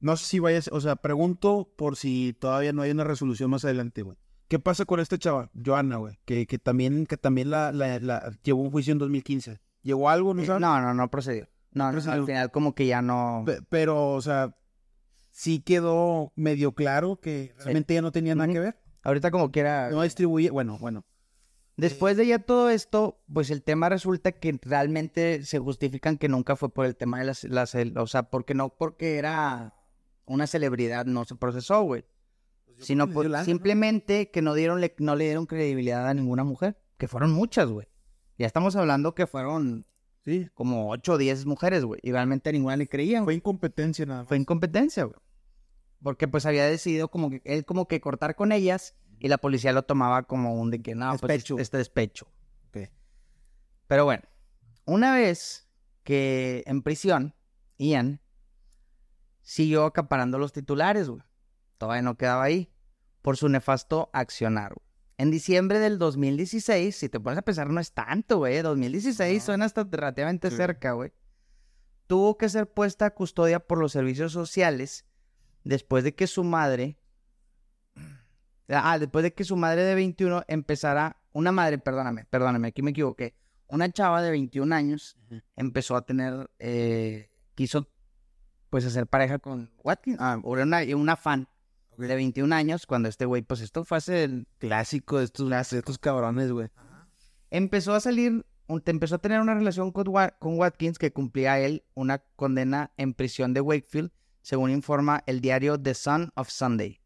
No 0.00 0.16
sé 0.16 0.26
si 0.26 0.38
vayas, 0.38 0.68
o 0.72 0.80
sea, 0.80 0.96
pregunto 0.96 1.72
por 1.76 1.96
si 1.96 2.34
todavía 2.38 2.72
no 2.72 2.82
hay 2.82 2.90
una 2.90 3.04
resolución 3.04 3.50
más 3.50 3.64
adelante, 3.64 4.02
güey. 4.02 4.18
¿Qué 4.48 4.58
pasa 4.58 4.84
con 4.84 5.00
esta 5.00 5.18
chava, 5.18 5.50
Joana, 5.64 5.96
güey? 5.96 6.18
Que, 6.24 6.46
que 6.46 6.58
también, 6.58 7.06
que 7.06 7.16
también 7.16 7.50
la, 7.50 7.72
la, 7.72 7.98
la- 7.98 8.30
llevó 8.44 8.62
un 8.62 8.70
juicio 8.70 8.92
en 8.92 8.98
2015. 8.98 9.60
¿Llegó 9.82 10.08
algo, 10.10 10.34
no 10.34 10.42
Eh, 10.42 10.46
sabes? 10.46 10.60
no, 10.60 10.80
no, 10.80 10.94
no 10.94 11.10
procedió. 11.10 11.48
No, 11.76 11.84
no, 11.86 11.92
Procedió. 11.92 12.12
al 12.20 12.26
final 12.26 12.50
como 12.50 12.74
que 12.74 12.86
ya 12.86 13.02
no... 13.02 13.42
Pe- 13.44 13.60
Pero, 13.68 14.12
o 14.14 14.20
sea, 14.22 14.56
sí 15.30 15.60
quedó 15.60 16.32
medio 16.34 16.72
claro 16.72 17.20
que 17.20 17.54
realmente 17.58 17.92
ella 17.94 18.02
no 18.02 18.12
tenía 18.12 18.34
nada 18.34 18.52
que 18.52 18.58
ver. 18.60 18.80
Ahorita 19.02 19.30
como 19.30 19.52
quiera... 19.52 19.90
No 19.90 20.02
distribuye, 20.02 20.50
bueno, 20.50 20.78
bueno. 20.80 21.04
Después 21.76 22.16
de 22.16 22.26
ya 22.26 22.38
todo 22.38 22.70
esto, 22.70 23.20
pues 23.30 23.50
el 23.50 23.62
tema 23.62 23.90
resulta 23.90 24.32
que 24.32 24.58
realmente 24.62 25.44
se 25.44 25.58
justifican 25.58 26.16
que 26.16 26.28
nunca 26.30 26.56
fue 26.56 26.70
por 26.72 26.86
el 26.86 26.96
tema 26.96 27.18
de 27.18 27.26
las, 27.26 27.44
las 27.44 27.74
o 27.74 28.06
sea, 28.06 28.22
porque 28.30 28.54
no 28.54 28.70
porque 28.70 29.18
era 29.18 29.74
una 30.24 30.46
celebridad 30.46 31.04
no 31.04 31.26
se 31.26 31.34
procesó, 31.34 31.82
güey, 31.82 32.06
sino 32.80 33.04
le 33.06 33.12
por- 33.12 33.24
dio 33.24 33.32
lana, 33.32 33.42
¿no? 33.42 33.44
simplemente 33.44 34.30
que 34.30 34.40
no 34.40 34.54
dieron 34.54 34.80
le- 34.80 34.94
no 34.98 35.16
le 35.16 35.24
dieron 35.24 35.44
credibilidad 35.44 36.08
a 36.08 36.14
ninguna 36.14 36.44
mujer, 36.44 36.78
que 36.96 37.08
fueron 37.08 37.30
muchas, 37.32 37.68
güey. 37.68 37.86
Ya 38.38 38.46
estamos 38.46 38.74
hablando 38.74 39.14
que 39.14 39.26
fueron 39.26 39.84
Sí. 40.26 40.50
como 40.54 40.90
8 40.90 41.12
o 41.12 41.18
10 41.18 41.46
mujeres, 41.46 41.84
güey, 41.84 42.00
y 42.02 42.10
realmente 42.10 42.50
a 42.50 42.52
ninguna 42.52 42.76
le 42.76 42.88
creían. 42.88 43.24
Fue 43.24 43.34
incompetencia 43.34 44.04
nada 44.06 44.20
más. 44.20 44.28
Fue 44.28 44.36
incompetencia, 44.36 45.04
güey. 45.04 45.16
Porque 46.02 46.26
pues 46.28 46.44
había 46.46 46.66
decidido 46.66 47.08
como 47.08 47.30
que 47.30 47.40
él 47.44 47.64
como 47.64 47.86
que 47.86 48.00
cortar 48.00 48.34
con 48.34 48.50
ellas 48.50 48.96
y 49.20 49.28
la 49.28 49.38
policía 49.38 49.72
lo 49.72 49.84
tomaba 49.84 50.24
como 50.24 50.60
un 50.60 50.70
de 50.72 50.82
que 50.82 50.94
no, 50.96 51.10
pues 51.16 51.20
Despecho. 51.32 51.58
este 51.58 51.78
despecho. 51.78 52.26
Ok. 52.68 52.90
Pero 53.86 54.04
bueno, 54.04 54.24
una 54.84 55.14
vez 55.14 55.68
que 56.02 56.64
en 56.66 56.82
prisión, 56.82 57.34
Ian 57.78 58.20
siguió 59.42 59.84
acaparando 59.84 60.38
los 60.38 60.52
titulares, 60.52 61.08
güey. 61.08 61.22
Todavía 61.78 62.02
no 62.02 62.16
quedaba 62.16 62.42
ahí 62.42 62.68
por 63.22 63.36
su 63.36 63.48
nefasto 63.48 64.10
accionar, 64.12 64.74
güey. 64.74 64.85
En 65.18 65.30
diciembre 65.30 65.78
del 65.78 65.98
2016, 65.98 66.94
si 66.94 67.08
te 67.08 67.18
pones 67.20 67.38
a 67.38 67.42
pensar, 67.42 67.70
no 67.70 67.80
es 67.80 67.92
tanto, 67.92 68.38
güey. 68.38 68.60
2016 68.60 69.42
suena 69.42 69.64
hasta 69.64 69.84
relativamente 69.90 70.50
Sí. 70.50 70.56
cerca, 70.56 70.92
güey. 70.92 71.12
Tuvo 72.06 72.36
que 72.36 72.48
ser 72.48 72.70
puesta 72.70 73.06
a 73.06 73.10
custodia 73.14 73.58
por 73.60 73.78
los 73.78 73.92
servicios 73.92 74.32
sociales 74.32 75.06
después 75.64 76.04
de 76.04 76.14
que 76.14 76.26
su 76.26 76.44
madre. 76.44 76.98
Ah, 78.68 78.98
después 78.98 79.22
de 79.22 79.32
que 79.32 79.44
su 79.44 79.56
madre 79.56 79.82
de 79.84 79.94
21 79.94 80.42
empezara. 80.48 81.16
Una 81.32 81.52
madre, 81.52 81.78
perdóname, 81.78 82.24
perdóname, 82.26 82.68
aquí 82.68 82.82
me 82.82 82.90
equivoqué. 82.90 83.34
Una 83.68 83.90
chava 83.90 84.22
de 84.22 84.30
21 84.30 84.72
años 84.72 85.16
empezó 85.56 85.96
a 85.96 86.04
tener. 86.04 86.50
eh, 86.58 87.30
quiso, 87.54 87.88
pues, 88.70 88.84
hacer 88.84 89.06
pareja 89.06 89.38
con 89.38 89.70
Watkins. 89.82 90.18
Ah, 90.20 90.38
una 90.44 91.16
fan 91.16 91.48
de 91.96 92.14
21 92.14 92.54
años 92.54 92.86
cuando 92.86 93.08
este 93.08 93.24
güey, 93.24 93.42
pues, 93.42 93.60
esto 93.60 93.84
fue 93.84 93.98
hace 93.98 94.24
el 94.24 94.46
Clásico 94.58 95.18
de 95.18 95.24
estos, 95.24 95.48
de 95.48 95.78
estos 95.78 95.98
cabrones, 95.98 96.52
güey. 96.52 96.68
empezó 97.50 97.94
a 97.94 98.00
salir, 98.00 98.44
te 98.84 98.90
empezó 98.90 99.16
a 99.16 99.18
tener 99.18 99.40
una 99.40 99.54
relación 99.54 99.92
con, 99.92 100.12
con 100.38 100.58
Watkins 100.58 100.98
que 100.98 101.12
cumplía 101.12 101.58
él 101.58 101.84
una 101.94 102.18
condena 102.36 102.92
en 102.96 103.14
prisión 103.14 103.54
de 103.54 103.60
Wakefield, 103.60 104.10
según 104.42 104.70
informa 104.70 105.22
el 105.26 105.40
diario 105.40 105.80
The 105.80 105.94
Sun 105.94 106.30
of 106.34 106.48
Sunday. 106.48 107.00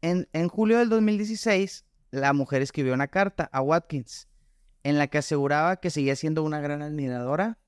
En, 0.00 0.28
en 0.32 0.48
julio 0.48 0.78
del 0.78 0.88
2016, 0.88 1.84
la 2.10 2.32
mujer 2.32 2.62
escribió 2.62 2.94
una 2.94 3.08
carta 3.08 3.48
a 3.52 3.62
Watkins 3.62 4.28
en 4.82 4.98
la 4.98 5.06
que 5.06 5.18
aseguraba 5.18 5.76
que 5.76 5.90
seguía 5.90 6.16
siendo 6.16 6.42
una 6.42 6.60
gran 6.60 6.82
admiradora. 6.82 7.58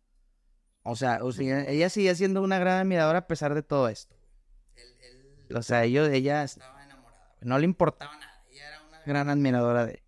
O 0.82 0.96
sea, 0.96 1.20
o 1.22 1.32
sea, 1.32 1.64
ella 1.64 1.88
seguía 1.88 2.14
siendo 2.14 2.42
una 2.42 2.58
gran 2.58 2.80
admiradora 2.80 3.20
a 3.20 3.26
pesar 3.26 3.54
de 3.54 3.62
todo 3.62 3.88
esto. 3.88 4.13
O 5.54 5.62
sea, 5.62 5.84
ellos, 5.84 6.08
ella 6.08 6.44
estaba 6.44 6.84
enamorada. 6.84 7.36
No 7.40 7.58
le 7.58 7.64
importaba 7.64 8.16
nada. 8.16 8.44
Ella 8.50 8.68
era 8.68 8.82
una 8.82 9.00
gran 9.04 9.28
admiradora 9.28 9.86
de 9.86 9.92
él. 9.94 10.04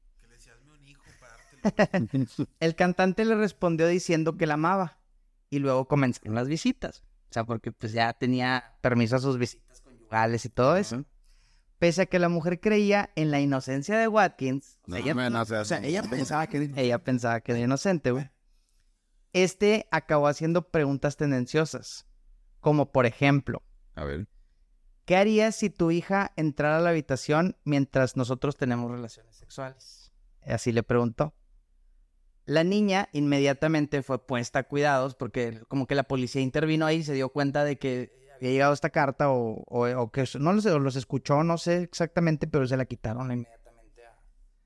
El 2.61 2.75
cantante 2.75 3.25
le 3.25 3.35
respondió 3.35 3.87
diciendo 3.87 4.37
que 4.37 4.47
la 4.47 4.55
amaba 4.55 4.99
y 5.51 5.59
luego 5.59 5.87
comenzaron 5.87 6.35
las 6.35 6.49
visitas. 6.49 7.03
O 7.31 7.33
sea, 7.33 7.45
porque 7.45 7.73
pues 7.73 7.93
ya 7.93 8.13
tenía 8.13 8.77
permiso 8.81 9.17
a 9.17 9.19
sus 9.19 9.39
visitas 9.39 9.81
conyugales 9.81 10.45
y 10.45 10.49
todo 10.49 10.77
eso. 10.77 11.05
Pese 11.79 12.03
a 12.03 12.07
que 12.07 12.19
la 12.19 12.29
mujer 12.29 12.61
creía 12.61 13.11
en 13.17 13.31
la 13.31 13.41
inocencia 13.41 13.99
de 13.99 14.09
Watkins, 14.09 14.79
o 14.89 14.93
sea, 14.93 15.01
ella, 15.01 15.15
no 15.15 15.43
O 15.43 15.65
sea, 15.65 15.85
ella 15.85 16.03
pensaba 16.03 16.47
que... 16.47 16.73
ella 16.75 16.99
pensaba 17.05 17.41
que 17.41 17.53
era 17.53 17.61
inocente, 17.61 18.13
güey. 18.13 18.31
Este 19.35 19.87
acabó 19.91 20.29
haciendo 20.29 20.71
preguntas 20.71 21.19
tendenciosas, 21.19 22.07
como 22.61 22.93
por 22.93 23.05
ejemplo, 23.05 23.63
A 23.95 24.05
ver. 24.05 24.27
¿Qué 25.07 25.17
harías 25.17 25.57
si 25.57 25.71
tu 25.71 25.91
hija 25.91 26.33
entrara 26.37 26.77
a 26.77 26.81
la 26.81 26.91
habitación 26.91 27.57
mientras 27.65 28.17
nosotros 28.17 28.57
tenemos 28.57 28.91
relaciones 28.91 29.37
sexuales? 29.37 30.13
Así 30.47 30.71
le 30.73 30.83
preguntó. 30.83 31.35
La 32.45 32.63
niña 32.63 33.09
inmediatamente 33.13 34.03
fue 34.03 34.25
puesta 34.25 34.59
a 34.61 34.63
cuidados 34.65 35.15
porque 35.17 35.63
como 35.69 35.87
que 35.87 35.95
la 35.97 36.05
policía 36.05 36.43
intervino 36.43 36.85
ahí 36.87 36.99
y 36.99 37.05
se 37.05 37.15
dio 37.15 37.31
cuenta 37.31 37.65
de 37.65 37.79
que 37.79 38.13
había 38.37 38.51
llegado 38.51 38.73
esta 38.75 38.91
carta 38.91 39.31
o, 39.31 39.65
o- 39.67 39.89
o 40.03 40.13
que 40.13 40.25
no 40.39 40.53
lo 40.53 40.61
sé, 40.61 40.71
o 40.71 40.79
los 40.79 40.95
escuchó, 40.95 41.43
no 41.43 41.57
sé 41.59 41.83
exactamente, 41.83 42.47
pero 42.47 42.67
se 42.69 42.77
la 42.77 42.85
quitaron 42.85 43.33
inmediatamente 43.33 44.05
a, 44.05 44.15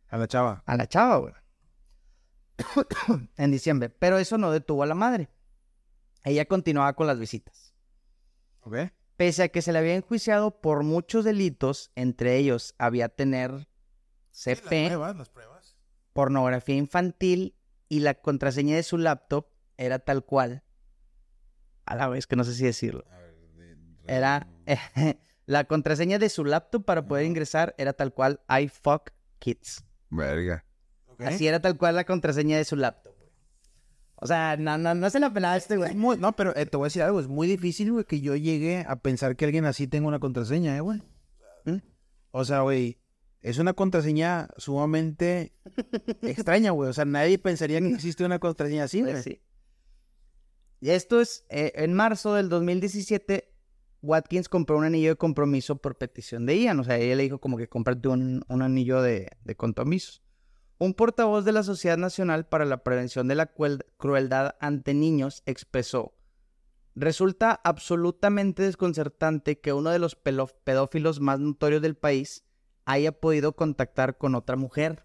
A 0.08 0.18
la 0.18 0.26
chava. 0.28 0.62
a 0.66 0.76
la 0.76 0.86
chava, 0.88 1.16
güey. 1.18 1.34
en 3.36 3.50
diciembre. 3.50 3.88
Pero 3.88 4.18
eso 4.18 4.36
no 4.38 4.50
detuvo 4.50 4.82
a 4.82 4.86
la 4.86 4.94
madre. 4.94 5.30
Ella 6.24 6.44
continuaba 6.44 6.92
con 6.94 7.06
las 7.06 7.18
visitas. 7.18 7.72
¿Ok? 8.60 8.76
Pese 9.20 9.42
a 9.42 9.48
que 9.48 9.60
se 9.60 9.70
le 9.74 9.78
había 9.78 9.96
enjuiciado 9.96 10.62
por 10.62 10.82
muchos 10.82 11.26
delitos, 11.26 11.90
entre 11.94 12.38
ellos 12.38 12.74
había 12.78 13.10
tener 13.10 13.68
CP, 14.30 14.86
pruebas, 14.86 15.14
las 15.14 15.28
pruebas. 15.28 15.76
pornografía 16.14 16.76
infantil 16.76 17.54
y 17.90 18.00
la 18.00 18.14
contraseña 18.14 18.76
de 18.76 18.82
su 18.82 18.96
laptop 18.96 19.48
era 19.76 19.98
tal 19.98 20.24
cual. 20.24 20.64
A 21.84 21.96
la 21.96 22.08
vez 22.08 22.26
que 22.26 22.34
no 22.34 22.44
sé 22.44 22.54
si 22.54 22.64
decirlo. 22.64 23.04
Era 24.06 24.48
la 25.44 25.64
contraseña 25.64 26.18
de 26.18 26.30
su 26.30 26.46
laptop 26.46 26.86
para 26.86 27.06
poder 27.06 27.26
ingresar 27.26 27.74
era 27.76 27.92
tal 27.92 28.14
cual 28.14 28.40
I 28.48 28.68
fuck 28.68 29.10
kids. 29.38 29.84
Verga. 30.08 30.64
Así 31.18 31.46
era 31.46 31.60
tal 31.60 31.76
cual 31.76 31.94
la 31.94 32.04
contraseña 32.04 32.56
de 32.56 32.64
su 32.64 32.74
laptop. 32.74 33.19
Güey. 34.20 34.24
O 34.24 34.26
sea, 34.26 34.56
no, 34.58 34.76
no, 34.78 34.94
no 34.94 35.10
se 35.10 35.18
la 35.20 35.32
pelaba 35.32 35.56
este 35.56 35.76
güey. 35.76 35.90
Es 35.90 35.96
muy- 35.96 36.16
no, 36.18 36.32
pero 36.36 36.54
eh, 36.56 36.66
te 36.66 36.76
voy 36.76 36.84
a 36.84 36.88
decir 36.88 37.02
algo, 37.02 37.20
es 37.20 37.28
muy 37.28 37.46
difícil, 37.48 37.92
güey, 37.92 38.04
que 38.04 38.20
yo 38.20 38.36
llegue 38.36 38.84
a 38.86 38.96
pensar 38.96 39.36
que 39.36 39.44
alguien 39.46 39.64
así 39.64 39.86
tenga 39.86 40.08
una 40.08 40.18
contraseña, 40.20 40.76
¿eh, 40.76 40.80
güey? 40.80 41.02
¿Mm? 41.64 41.76
O 42.32 42.44
sea, 42.44 42.60
güey, 42.60 42.98
es 43.40 43.58
una 43.58 43.72
contraseña 43.72 44.48
sumamente 44.58 45.54
extraña, 46.22 46.70
güey. 46.72 46.90
O 46.90 46.92
sea, 46.92 47.04
nadie 47.06 47.38
pensaría 47.38 47.80
que 47.80 47.88
existe 47.88 48.24
una 48.24 48.38
contraseña 48.38 48.84
así, 48.84 49.00
güey. 49.00 49.12
Pues 49.14 49.24
sí. 49.24 49.42
Y 50.80 50.90
esto 50.90 51.20
es, 51.20 51.44
eh, 51.50 51.72
en 51.76 51.92
marzo 51.94 52.34
del 52.34 52.48
2017, 52.48 53.52
Watkins 54.02 54.48
compró 54.48 54.78
un 54.78 54.84
anillo 54.84 55.10
de 55.10 55.16
compromiso 55.16 55.76
por 55.76 55.98
petición 55.98 56.46
de 56.46 56.58
Ian. 56.58 56.80
O 56.80 56.84
sea, 56.84 56.96
ella 56.98 57.16
le 57.16 57.22
dijo 57.24 57.38
como 57.38 57.58
que 57.58 57.68
cómprate 57.68 58.08
un, 58.08 58.44
un 58.48 58.62
anillo 58.62 59.02
de, 59.02 59.28
de 59.44 59.54
compromiso. 59.56 60.22
Un 60.82 60.94
portavoz 60.94 61.44
de 61.44 61.52
la 61.52 61.62
Sociedad 61.62 61.98
Nacional 61.98 62.46
para 62.46 62.64
la 62.64 62.82
Prevención 62.82 63.28
de 63.28 63.34
la 63.34 63.52
Crueldad 63.98 64.56
ante 64.60 64.94
Niños 64.94 65.42
expresó, 65.44 66.14
resulta 66.94 67.60
absolutamente 67.64 68.62
desconcertante 68.62 69.60
que 69.60 69.74
uno 69.74 69.90
de 69.90 69.98
los 69.98 70.14
pedófilos 70.16 71.20
más 71.20 71.38
notorios 71.38 71.82
del 71.82 71.96
país 71.96 72.44
haya 72.86 73.12
podido 73.12 73.52
contactar 73.54 74.16
con 74.16 74.34
otra 74.34 74.56
mujer. 74.56 75.04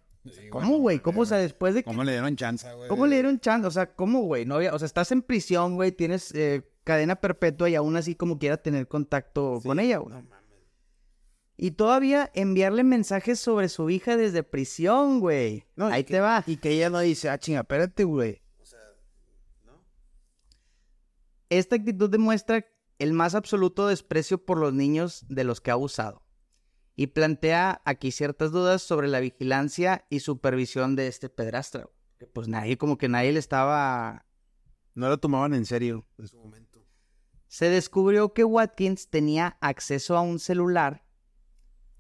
¿Cómo, 0.50 0.78
güey? 0.80 1.00
¿Cómo, 1.00 1.22
o 1.22 1.26
sea, 1.26 1.38
después 1.40 1.76
de 1.76 1.84
que 1.84 1.88
¿Cómo 1.90 2.04
le 2.06 2.14
dieron 2.14 2.36
chance, 2.38 2.74
güey? 2.74 2.88
¿Cómo 2.90 3.06
le 3.06 3.16
dieron 3.18 3.40
chance? 3.42 3.68
O 3.68 3.72
sea, 3.72 3.94
¿cómo, 3.94 4.22
güey? 4.22 4.46
No 4.46 4.56
había- 4.56 4.74
o 4.74 4.80
sea, 4.80 4.86
estás 4.86 5.12
en 5.12 5.22
prisión, 5.22 5.76
güey, 5.76 5.92
tienes 5.92 6.34
eh, 6.34 6.64
cadena 6.86 7.18
perpetua 7.18 7.70
y 7.70 7.76
aún 7.76 7.98
así 7.98 8.16
como 8.16 8.40
quiera 8.40 8.58
tener 8.58 8.88
contacto 8.88 9.60
con 9.62 9.80
ella, 9.80 9.98
güey. 9.98 10.16
Y 11.58 11.72
todavía 11.72 12.32
enviarle 12.34 12.84
mensajes 12.84 13.40
sobre 13.40 13.70
su 13.70 13.90
hija 13.90 14.18
desde 14.18 14.44
prisión, 14.44 15.20
güey. 15.20 15.66
No, 15.76 15.88
Ahí 15.88 16.04
que- 16.04 16.16
te 16.16 16.20
va. 16.20 16.44
Y 16.46 16.58
que 16.58 16.70
ella 16.72 16.90
no 16.90 17.00
dice, 17.00 17.30
ah, 17.30 17.38
chinga, 17.40 17.62
espérate, 17.62 18.04
güey. 18.04 18.42
Esta 21.50 21.76
actitud 21.76 22.10
demuestra 22.10 22.66
el 23.00 23.14
más 23.14 23.36
absoluto 23.36 23.88
desprecio 23.88 24.44
por 24.44 24.58
los 24.58 24.74
niños 24.74 25.26
de 25.30 25.44
los 25.44 25.62
que 25.62 25.70
ha 25.72 25.76
abusado. 25.76 26.24
Y 26.96 27.08
plantea 27.08 27.82
aquí 27.86 28.12
ciertas 28.12 28.52
dudas 28.52 28.82
sobre 28.82 29.08
la 29.08 29.20
vigilancia 29.20 30.06
y 30.10 30.22
supervisión 30.22 30.96
de 30.96 31.08
este 31.08 31.30
pedrastra. 31.30 31.84
güey. 31.84 31.96
Que 32.18 32.28
pues 32.28 32.48
nadie, 32.48 32.78
como 32.78 32.98
que 32.98 33.10
nadie 33.10 33.34
le 33.34 33.40
estaba 33.40 34.26
No 34.94 35.10
lo 35.10 35.18
tomaban 35.20 35.54
en 35.54 35.66
serio 35.66 36.08
en 36.18 36.28
su 36.28 36.38
momento. 36.38 36.82
Se 37.48 37.70
descubrió 37.70 38.34
que 38.34 38.44
Watkins 38.46 39.10
tenía 39.10 39.58
acceso 39.62 40.16
a 40.18 40.22
un 40.22 40.40
celular, 40.40 41.05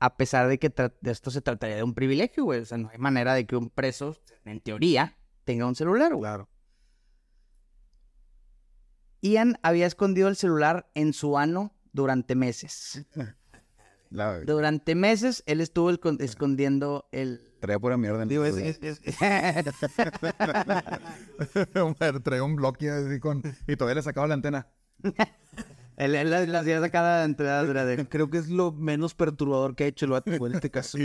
a 0.05 0.17
pesar 0.17 0.47
de 0.47 0.59
que 0.59 0.69
de 0.69 1.11
esto 1.11 1.31
se 1.31 1.41
trataría 1.41 1.77
de 1.77 1.83
un 1.83 1.93
privilegio, 1.93 2.43
güey. 2.43 2.61
O 2.61 2.65
sea, 2.65 2.77
no 2.77 2.89
hay 2.89 2.97
manera 2.97 3.33
de 3.33 3.45
que 3.45 3.55
un 3.55 3.69
preso, 3.69 4.15
en 4.45 4.59
teoría, 4.61 5.17
tenga 5.43 5.65
un 5.65 5.75
celular, 5.75 6.11
güey. 6.13 6.21
Claro. 6.21 6.49
Ian 9.21 9.57
había 9.63 9.87
escondido 9.87 10.27
el 10.27 10.35
celular 10.35 10.89
en 10.93 11.13
su 11.13 11.37
ano 11.37 11.73
durante 11.93 12.35
meses. 12.35 13.05
La- 14.11 14.39
Durante 14.41 14.93
meses 14.95 15.43
él 15.47 15.61
estuvo 15.61 15.89
el- 15.89 15.99
escondiendo 16.19 17.09
el... 17.11 17.51
Traía 17.59 17.79
pura 17.79 17.97
mierda 17.97 18.21
en 18.21 18.29
Digo, 18.29 18.45
el 18.45 18.57
es, 18.59 18.77
es- 18.81 19.01
es- 19.03 19.17
Traía 22.23 22.43
un 22.43 22.55
bloque 22.55 22.89
así 22.91 23.19
con... 23.19 23.41
Y 23.67 23.75
todavía 23.75 23.95
le 23.95 24.03
sacaba 24.03 24.27
la 24.27 24.35
antena. 24.35 24.67
Él, 25.97 26.13
él 26.15 26.29
la- 26.29 26.45
la 26.45 26.59
hacía 26.59 26.79
sacada 26.81 27.23
entre 27.23 27.45
las 27.45 27.67
de- 27.85 28.07
creo 28.09 28.29
que 28.29 28.37
es 28.37 28.49
lo 28.49 28.71
menos 28.71 29.13
perturbador 29.15 29.75
que 29.75 29.85
ha 29.85 29.87
hecho 29.87 30.05
el 30.05 30.11
güey, 30.37 30.51
en 30.51 30.55
este 30.57 30.71
caso. 30.71 30.97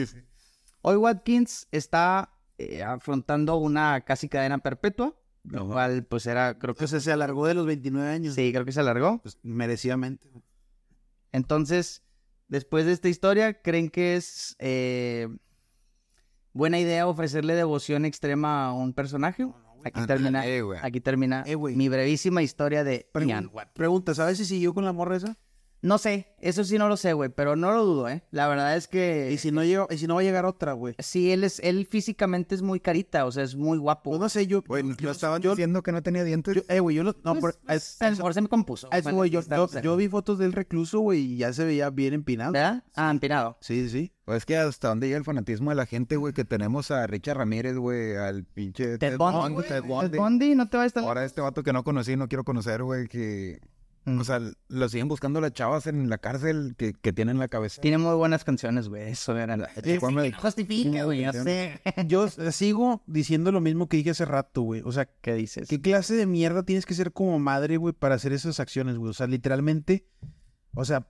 Hoy 0.83 0.97
Watkins 0.97 1.69
está 1.71 2.31
eh, 2.59 2.83
afrontando 2.83 3.57
una 3.57 4.01
casi 4.03 4.29
cadena 4.29 4.59
perpetua, 4.59 5.15
lo 5.45 5.67
cual 5.69 6.05
pues 6.05 6.27
era, 6.27 6.59
creo 6.59 6.75
que 6.75 6.85
Entonces 6.85 7.05
se 7.05 7.13
alargó 7.13 7.47
de 7.47 7.55
los 7.55 7.67
29 7.67 8.09
años. 8.09 8.35
sí, 8.35 8.53
creo 8.53 8.65
que 8.65 8.73
se 8.73 8.81
alargó. 8.81 9.21
Pues 9.23 9.39
merecidamente. 9.43 10.29
Entonces, 11.33 12.03
después 12.49 12.87
de 12.87 12.93
esta 12.93 13.09
historia, 13.09 13.61
¿creen 13.63 13.89
que 13.91 14.17
es 14.17 14.57
eh, 14.59 15.29
buena 16.53 16.79
idea 16.79 17.07
ofrecerle 17.07 17.55
devoción 17.55 18.05
extrema 18.05 18.67
a 18.67 18.73
un 18.73 18.93
personaje? 18.93 19.47
Aquí 19.85 20.07
termina, 20.07 20.47
Eh, 20.47 20.63
aquí 20.83 21.01
termina 21.01 21.43
Eh, 21.47 21.57
mi 21.57 21.89
brevísima 21.89 22.43
historia 22.43 22.85
de 22.85 23.09
Pregun- 23.13 23.29
Ian 23.29 23.51
Watkins. 23.53 23.75
Pregunta, 23.75 24.15
¿sabes 24.15 24.39
si 24.39 24.45
siguió 24.45 24.75
con 24.75 24.85
la 24.85 24.93
morra 24.93 25.17
esa? 25.17 25.37
No 25.83 25.97
sé, 25.97 26.27
eso 26.41 26.63
sí 26.63 26.77
no 26.77 26.89
lo 26.89 26.99
sé, 26.99 27.15
güey, 27.15 27.31
pero 27.31 27.57
no 27.57 27.73
lo 27.73 27.85
dudo, 27.87 28.09
¿eh? 28.11 28.23
La 28.33 28.49
verdad 28.49 28.77
es 28.77 28.87
que 28.87 29.31
Y 29.33 29.39
si 29.39 29.51
no 29.51 29.65
llega, 29.65 29.87
y 29.91 29.97
si 29.97 30.07
no 30.07 30.17
va 30.17 30.21
a 30.21 30.25
llegar 30.25 30.45
otra, 30.45 30.75
güey. 30.75 30.95
sí, 30.99 31.33
él 31.33 31.43
es, 31.43 31.59
él 31.61 31.87
físicamente 31.87 32.55
es 32.55 32.61
muy 32.61 32.81
carita, 32.81 33.25
o 33.25 33.33
sea, 33.33 33.45
es 33.45 33.57
muy 33.57 33.79
guapo. 33.79 34.11
Pues 34.11 34.21
no 34.21 34.29
sé, 34.29 34.47
yo. 34.47 34.61
Güey, 34.63 34.83
yo, 34.83 34.95
lo 35.01 35.11
estaban 35.11 35.41
yo- 35.41 35.51
diciendo 35.53 35.83
que 35.83 35.93
no 35.93 36.03
tenía 36.03 36.23
dientes. 36.23 36.55
yo- 36.55 36.63
eh, 36.69 36.81
güey, 36.81 36.97
yo 36.97 37.03
lo. 37.03 37.17
No, 37.25 37.35
Pues, 37.35 37.55
pero- 37.57 37.67
pues, 37.67 37.97
a- 38.03 38.11
lo 38.11 38.17
mejor 38.17 38.35
se 38.35 38.41
me 38.43 38.49
compuso. 38.49 38.91
Bueno, 38.91 39.17
güey, 39.17 39.31
yo, 39.31 39.97
vi 39.97 40.09
fotos 40.09 40.39
del 40.39 40.53
recluso, 40.53 41.01
güey, 41.01 41.21
y 41.21 41.37
ya 41.39 41.53
se 41.55 41.65
veía 41.65 41.89
bien 41.89 42.13
empinado. 42.13 42.53
¿Verdad? 42.53 42.85
Ah, 42.95 43.11
empinado. 43.11 43.57
Sí, 43.63 43.89
sí. 43.89 44.13
Pues 44.27 44.39
es 44.39 44.45
que 44.47 44.57
hasta 44.59 44.89
dónde 44.89 45.07
llega 45.07 45.19
el 45.19 45.25
fanatismo 45.25 45.71
de 45.71 45.77
la 45.77 45.87
gente, 45.87 46.17
güey, 46.17 46.35
que 46.35 46.45
tenemos 46.45 46.91
a 46.91 47.07
Richard 47.07 47.39
Ramírez, 47.39 47.77
güey, 47.79 48.17
al 48.17 48.45
pinche 48.45 48.99
Ted. 48.99 49.17
Bundy, 49.17 49.63
Ted 49.63 49.69
Ted 49.69 49.83
Bundy. 49.85 50.19
Bundy, 50.19 50.55
no 50.55 50.69
te 50.69 50.77
va 50.77 50.83
a 50.85 50.87
estar... 50.87 51.03
Ahora 51.03 51.25
este 51.25 51.41
vato 51.41 51.63
que 51.63 51.73
no 51.73 51.83
conocí, 51.85 52.17
no 52.17 52.29
quiero 52.29 52.45
conocer, 52.45 52.83
güey, 52.83 53.09
que... 53.09 53.61
Mm. 54.07 54.19
O 54.19 54.25
sea, 54.25 54.41
lo 54.69 54.89
siguen 54.89 55.09
buscando 55.09 55.41
las 55.43 55.53
chavas 55.53 55.87
en 55.87 56.09
la 56.09 56.17
cárcel 56.19 56.75
que, 56.79 56.95
que 56.95 57.13
tienen 57.13 57.39
la 57.39 57.49
cabeza. 57.49 57.83
Tiene 57.83 57.99
muy 57.99 58.15
buenas 58.15 58.45
canciones, 58.45 58.89
güey. 58.89 59.11
Eso 59.11 59.37
era 59.37 59.57
la... 59.59 59.69
Juan- 60.01 60.33
Justifica, 60.33 61.05
güey, 61.05 61.23
yo 61.23 61.33
sé. 61.33 61.81
Yo 62.07 62.29
sigo 62.29 63.03
diciendo 63.07 63.53
lo 63.53 63.61
mismo 63.61 63.89
que 63.89 63.99
dije 63.99 64.11
hace 64.11 64.25
rato, 64.25 64.63
güey. 64.63 64.81
O 64.85 64.93
sea, 64.93 65.07
¿Qué 65.21 65.35
dices? 65.35 65.69
¿qué 65.69 65.81
clase 65.81 66.15
de 66.15 66.25
mierda 66.27 66.63
tienes 66.63 66.87
que 66.87 66.95
ser 66.95 67.13
como 67.13 67.39
madre, 67.39 67.77
güey, 67.77 67.93
para 67.93 68.15
hacer 68.15 68.33
esas 68.33 68.59
acciones, 68.59 68.97
güey? 68.97 69.11
O 69.11 69.15
sea, 69.15 69.27
literalmente, 69.27 70.07
o 70.75 70.85
sea, 70.87 71.07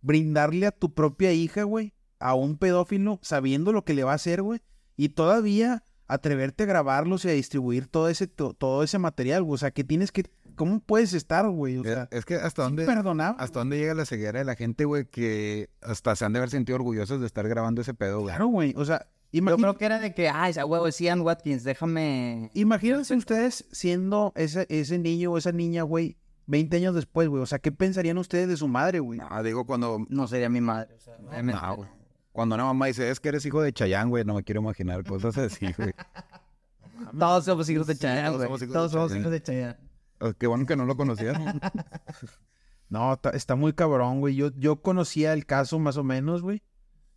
brindarle 0.00 0.66
a 0.66 0.70
tu 0.72 0.94
propia 0.94 1.32
hija, 1.32 1.62
güey, 1.64 1.92
a 2.18 2.34
un 2.34 2.56
pedófilo, 2.56 3.18
sabiendo 3.22 3.72
lo 3.72 3.84
que 3.84 3.94
le 3.94 4.04
va 4.04 4.12
a 4.12 4.16
hacer, 4.16 4.42
güey, 4.42 4.60
y 4.96 5.10
todavía 5.10 5.82
atreverte 6.06 6.64
a 6.64 6.66
grabarlos 6.66 7.24
y 7.24 7.28
a 7.28 7.32
distribuir 7.32 7.86
todo 7.86 8.08
ese, 8.08 8.26
to- 8.26 8.54
todo 8.54 8.82
ese 8.82 8.98
material, 8.98 9.42
güey. 9.42 9.54
O 9.54 9.58
sea, 9.58 9.70
que 9.70 9.84
tienes 9.84 10.12
que, 10.12 10.24
¿cómo 10.54 10.80
puedes 10.80 11.12
estar, 11.12 11.48
güey? 11.48 11.78
O 11.78 11.84
sea, 11.84 12.08
es 12.10 12.24
que 12.24 12.36
hasta 12.36 12.62
dónde... 12.62 12.84
perdonable. 12.84 13.36
¿Hasta 13.42 13.58
dónde 13.60 13.78
llega 13.78 13.94
la 13.94 14.04
ceguera 14.06 14.38
de 14.38 14.44
la 14.44 14.54
gente, 14.54 14.84
güey? 14.84 15.06
Que 15.06 15.70
hasta 15.82 16.16
se 16.16 16.24
han 16.24 16.32
de 16.32 16.38
haber 16.38 16.50
sentido 16.50 16.76
orgullosos 16.76 17.20
de 17.20 17.26
estar 17.26 17.48
grabando 17.48 17.80
ese 17.80 17.94
pedo, 17.94 18.20
güey. 18.20 18.34
Claro, 18.34 18.46
güey. 18.48 18.74
O 18.76 18.84
sea, 18.84 19.06
Yo 19.32 19.56
creo 19.56 19.76
que 19.76 19.84
era 19.84 19.98
de 19.98 20.14
que, 20.14 20.28
ay, 20.28 20.50
esa 20.50 20.64
huevo, 20.64 20.86
es 20.86 20.98
Ian 21.00 21.20
Watkins, 21.20 21.64
déjame... 21.64 22.50
imagínense 22.54 23.14
ustedes 23.14 23.66
siendo 23.72 24.32
ese, 24.36 24.66
ese 24.68 24.98
niño 24.98 25.32
o 25.32 25.38
esa 25.38 25.52
niña, 25.52 25.82
güey, 25.82 26.16
20 26.46 26.76
años 26.76 26.94
después, 26.94 27.28
güey. 27.28 27.42
O 27.42 27.46
sea, 27.46 27.58
¿qué 27.58 27.72
pensarían 27.72 28.18
ustedes 28.18 28.48
de 28.48 28.56
su 28.56 28.68
madre, 28.68 29.00
güey? 29.00 29.18
No, 29.18 29.42
digo, 29.42 29.66
cuando... 29.66 30.04
No 30.08 30.26
sería 30.28 30.48
mi 30.48 30.60
madre. 30.60 30.94
O 30.94 31.00
sea, 31.00 31.16
obviamente. 31.26 31.60
No, 31.60 31.76
güey. 31.76 31.88
Cuando 32.32 32.56
una 32.56 32.64
mamá 32.64 32.86
dice, 32.86 33.10
es 33.10 33.20
que 33.20 33.28
eres 33.28 33.46
hijo 33.46 33.62
de 33.62 33.72
Chayán, 33.72 34.10
güey, 34.10 34.24
no 34.24 34.34
me 34.34 34.42
quiero 34.42 34.60
imaginar 34.60 35.04
cosas 35.04 35.38
así, 35.38 35.72
güey. 35.78 35.92
Todos 37.18 37.44
somos 37.44 37.68
hijos 37.68 37.86
de 37.86 37.96
Chayanne, 37.96 38.30
todos 38.30 38.48
güey. 38.48 38.70
Todos 38.70 38.92
somos 38.92 39.14
hijos 39.14 39.30
de 39.30 39.42
Chayanne. 39.42 39.76
Oh, 40.20 40.32
Qué 40.34 40.46
bueno 40.46 40.66
que 40.66 40.76
no 40.76 40.84
lo 40.86 40.96
conocían. 40.96 41.60
No, 42.90 43.18
está 43.32 43.56
muy 43.56 43.72
cabrón, 43.72 44.20
güey. 44.20 44.36
Yo, 44.36 44.50
yo 44.56 44.80
conocía 44.82 45.32
el 45.32 45.46
caso 45.46 45.78
más 45.78 45.96
o 45.96 46.04
menos, 46.04 46.42
güey. 46.42 46.62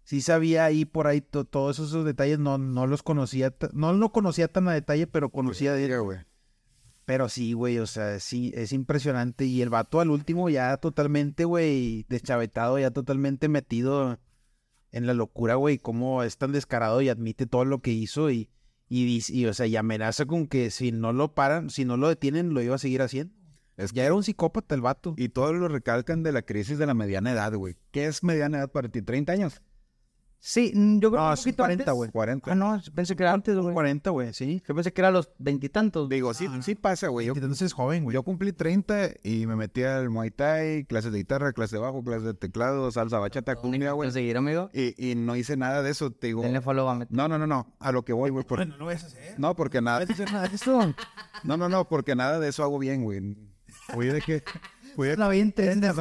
Sí 0.03 0.21
sabía 0.21 0.63
ahí 0.65 0.85
por 0.85 1.05
ahí 1.05 1.21
to- 1.21 1.43
todos 1.45 1.77
esos 1.77 2.05
detalles, 2.05 2.39
no, 2.39 2.57
no 2.57 2.87
los 2.87 3.03
conocía, 3.03 3.53
no 3.73 3.93
lo 3.93 4.11
conocía 4.11 4.47
tan 4.47 4.67
a 4.69 4.73
detalle, 4.73 5.05
pero 5.05 5.29
conocía 5.29 5.73
de 5.73 5.97
güey. 5.99 6.19
Pero 7.05 7.29
sí, 7.29 7.53
güey, 7.53 7.77
o 7.79 7.85
sea, 7.85 8.19
sí, 8.19 8.51
es 8.55 8.71
impresionante. 8.71 9.45
Y 9.45 9.61
el 9.61 9.69
vato 9.69 9.99
al 9.99 10.09
último 10.09 10.49
ya 10.49 10.75
totalmente, 10.77 11.43
güey, 11.45 12.05
deschavetado, 12.09 12.79
ya 12.79 12.91
totalmente 12.91 13.49
metido 13.49 14.17
en 14.91 15.05
la 15.05 15.13
locura, 15.13 15.55
güey, 15.55 15.77
cómo 15.77 16.23
es 16.23 16.37
tan 16.37 16.53
descarado 16.53 17.01
y 17.01 17.09
admite 17.09 17.45
todo 17.45 17.65
lo 17.65 17.81
que 17.81 17.91
hizo 17.91 18.31
y, 18.31 18.49
y, 18.89 19.05
dice- 19.05 19.33
y, 19.33 19.45
o 19.45 19.53
sea, 19.53 19.65
y 19.67 19.75
amenaza 19.75 20.25
con 20.25 20.47
que 20.47 20.71
si 20.71 20.91
no 20.91 21.13
lo 21.13 21.33
paran, 21.33 21.69
si 21.69 21.85
no 21.85 21.97
lo 21.97 22.07
detienen, 22.09 22.53
lo 22.53 22.61
iba 22.61 22.75
a 22.75 22.79
seguir 22.79 23.01
haciendo. 23.01 23.33
Es 23.75 23.91
Ya 23.93 24.05
era 24.05 24.15
un 24.15 24.23
psicópata 24.23 24.73
el 24.73 24.81
vato. 24.81 25.13
Y 25.17 25.29
todos 25.29 25.55
lo 25.55 25.67
recalcan 25.67 26.23
de 26.23 26.31
la 26.31 26.41
crisis 26.41 26.77
de 26.79 26.87
la 26.87 26.93
mediana 26.95 27.31
edad, 27.31 27.53
güey. 27.53 27.75
¿Qué 27.91 28.07
es 28.07 28.23
mediana 28.23 28.57
edad 28.57 28.71
para 28.71 28.89
ti? 28.89 29.01
¿30 29.01 29.29
años? 29.29 29.61
Sí, 30.39 30.71
mm, 30.73 30.99
yo 30.99 31.09
creo 31.09 31.11
que 31.11 31.17
No, 31.17 31.27
un 31.27 31.33
es 31.33 31.39
poquito 31.39 31.63
40, 31.63 31.83
antes. 31.83 31.93
güey. 31.95 32.11
40. 32.11 32.51
Ah, 32.51 32.55
no, 32.55 32.81
pensé 32.93 33.15
que 33.15 33.23
era 33.23 33.33
antes, 33.33 33.55
güey. 33.57 33.73
40, 33.73 34.09
güey, 34.11 34.33
sí. 34.33 34.61
Yo 34.67 34.75
pensé 34.75 34.93
que 34.93 35.01
era 35.01 35.07
a 35.07 35.11
los 35.11 35.29
veintitantos. 35.39 36.07
Digo, 36.09 36.33
sí, 36.33 36.47
sí 36.61 36.75
pasa, 36.75 37.07
güey. 37.07 37.27
Entonces 37.27 37.63
es 37.63 37.73
joven, 37.73 38.03
güey. 38.03 38.13
yo 38.13 38.23
cumplí 38.23 38.53
30 38.53 39.09
y 39.23 39.47
me 39.47 39.55
metí 39.55 39.83
al 39.83 40.09
Muay 40.09 40.29
Thai, 40.31 40.85
clases 40.85 41.11
de 41.11 41.17
guitarra, 41.17 41.51
clases 41.53 41.71
de 41.73 41.79
bajo, 41.79 42.03
clases 42.03 42.23
de 42.23 42.33
teclado, 42.35 42.89
salsa, 42.91 43.19
bachata, 43.19 43.55
cumbia, 43.55 43.91
güey. 43.93 44.11
seguir, 44.11 44.37
amigo? 44.37 44.69
Y, 44.73 44.93
y 45.11 45.15
no 45.15 45.35
hice 45.35 45.57
nada 45.57 45.81
de 45.81 45.89
eso, 45.89 46.11
te 46.11 46.27
digo. 46.27 46.43
Denle 46.43 46.61
follow 46.61 46.87
a 46.87 46.95
Met- 46.95 47.07
No, 47.09 47.27
no, 47.27 47.37
no, 47.39 47.47
no. 47.47 47.75
A 47.79 47.91
lo 47.91 48.05
que 48.05 48.13
voy, 48.13 48.29
güey. 48.29 48.45
por- 48.45 48.65
no 48.65 48.77
lo 48.77 48.85
vas 48.85 49.03
a 49.03 49.07
hacer. 49.07 49.39
No, 49.39 49.55
porque 49.55 49.81
nada. 49.81 50.05
nada 50.31 50.47
de 50.47 50.55
eso. 50.55 50.93
No, 51.43 51.57
no, 51.57 51.67
no, 51.67 51.87
porque 51.89 52.15
nada 52.15 52.39
de 52.39 52.49
eso 52.49 52.63
hago 52.63 52.77
bien, 52.79 53.03
güey. 53.03 53.35
Fui 53.93 54.05
de 54.07 54.21
que. 54.21 54.43
Fui 54.97 55.09
de, 55.09 55.15
La 55.15 55.31
entender, 55.35 55.93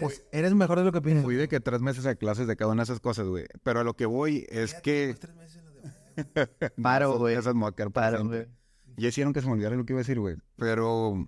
Pues, 0.00 0.22
eres 0.32 0.52
mejor 0.52 0.78
de 0.78 0.84
lo 0.84 0.92
que 0.92 1.00
piensas. 1.00 1.24
fui 1.24 1.34
de 1.36 1.48
que 1.48 1.60
tres 1.60 1.80
meses 1.80 2.04
a 2.04 2.14
clases 2.14 2.46
de 2.46 2.56
cada 2.56 2.70
una 2.70 2.82
de 2.82 2.84
esas 2.84 3.00
cosas, 3.00 3.26
güey. 3.26 3.46
Pero 3.62 3.80
a 3.80 3.84
lo 3.84 3.94
que 3.96 4.04
voy 4.04 4.44
es 4.50 4.74
que. 4.74 5.16
Paro, 6.82 7.16
güey. 7.18 7.36
Esas 7.36 7.54
para 7.54 7.88
Paro, 7.88 8.26
güey. 8.26 8.46
Ya 8.98 9.08
hicieron 9.08 9.32
que 9.32 9.40
se 9.40 9.46
me 9.46 9.54
olvidara 9.54 9.76
lo 9.76 9.86
que 9.86 9.94
iba 9.94 10.00
a 10.00 10.02
decir, 10.04 10.20
güey. 10.20 10.36
Pero, 10.56 11.26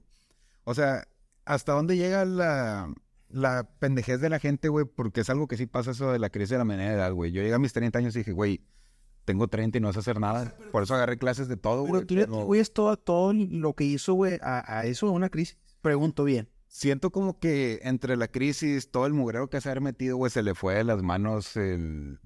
o 0.65 0.75
sea, 0.75 1.09
¿hasta 1.47 1.73
dónde 1.73 1.97
llega 1.97 2.27
la, 2.27 2.93
la 3.31 3.71
pendejez 3.79 4.21
de 4.21 4.29
la 4.29 4.39
gente, 4.39 4.69
güey? 4.69 4.85
Porque 4.85 5.23
es 5.23 5.31
algo 5.31 5.49
que 5.49 5.57
sí 5.57 5.65
pasa 5.65 5.93
eso 5.93 6.13
de 6.13 6.19
la 6.19 6.29
crisis 6.29 6.51
de 6.51 6.59
la 6.59 6.67
mediana 6.67 6.93
edad, 6.93 7.15
güey. 7.15 7.33
Yo 7.33 7.41
llegué 7.41 7.55
a 7.55 7.59
mis 7.59 7.73
30 7.73 7.99
años 7.99 8.15
y 8.15 8.19
dije, 8.19 8.33
güey, 8.33 8.61
tengo 9.25 9.49
30 9.49 9.79
y 9.79 9.81
no 9.81 9.91
sé 9.95 10.01
hacer 10.01 10.21
nada. 10.21 10.55
Por 10.71 10.83
eso 10.83 10.95
agarré 10.95 11.17
clases 11.17 11.49
de 11.49 11.57
todo, 11.57 11.85
Pero 11.85 11.95
güey. 11.95 12.07
tú 12.07 12.15
le 12.15 12.25
pero 12.27 12.35
atribuyes 12.37 12.75
todo, 12.75 12.99
todo 12.99 13.33
lo 13.33 13.73
que 13.73 13.85
hizo, 13.85 14.13
güey, 14.13 14.39
a, 14.43 14.81
a 14.81 14.85
eso, 14.85 15.07
a 15.07 15.13
una 15.13 15.31
crisis. 15.31 15.57
Pregunto 15.81 16.25
bien. 16.25 16.47
Siento 16.73 17.11
como 17.11 17.41
que 17.41 17.81
entre 17.83 18.17
la 18.17 18.29
crisis, 18.29 18.93
todo 18.93 19.05
el 19.07 19.13
mugrero 19.13 19.51
que 19.51 19.61
se 19.61 19.69
ha 19.71 19.75
metido, 19.81 20.17
güey, 20.17 20.31
se 20.31 20.45
le 20.45 20.55
fue 20.55 20.75
de 20.77 20.85
las 20.85 21.03
manos 21.03 21.57
el... 21.57 22.21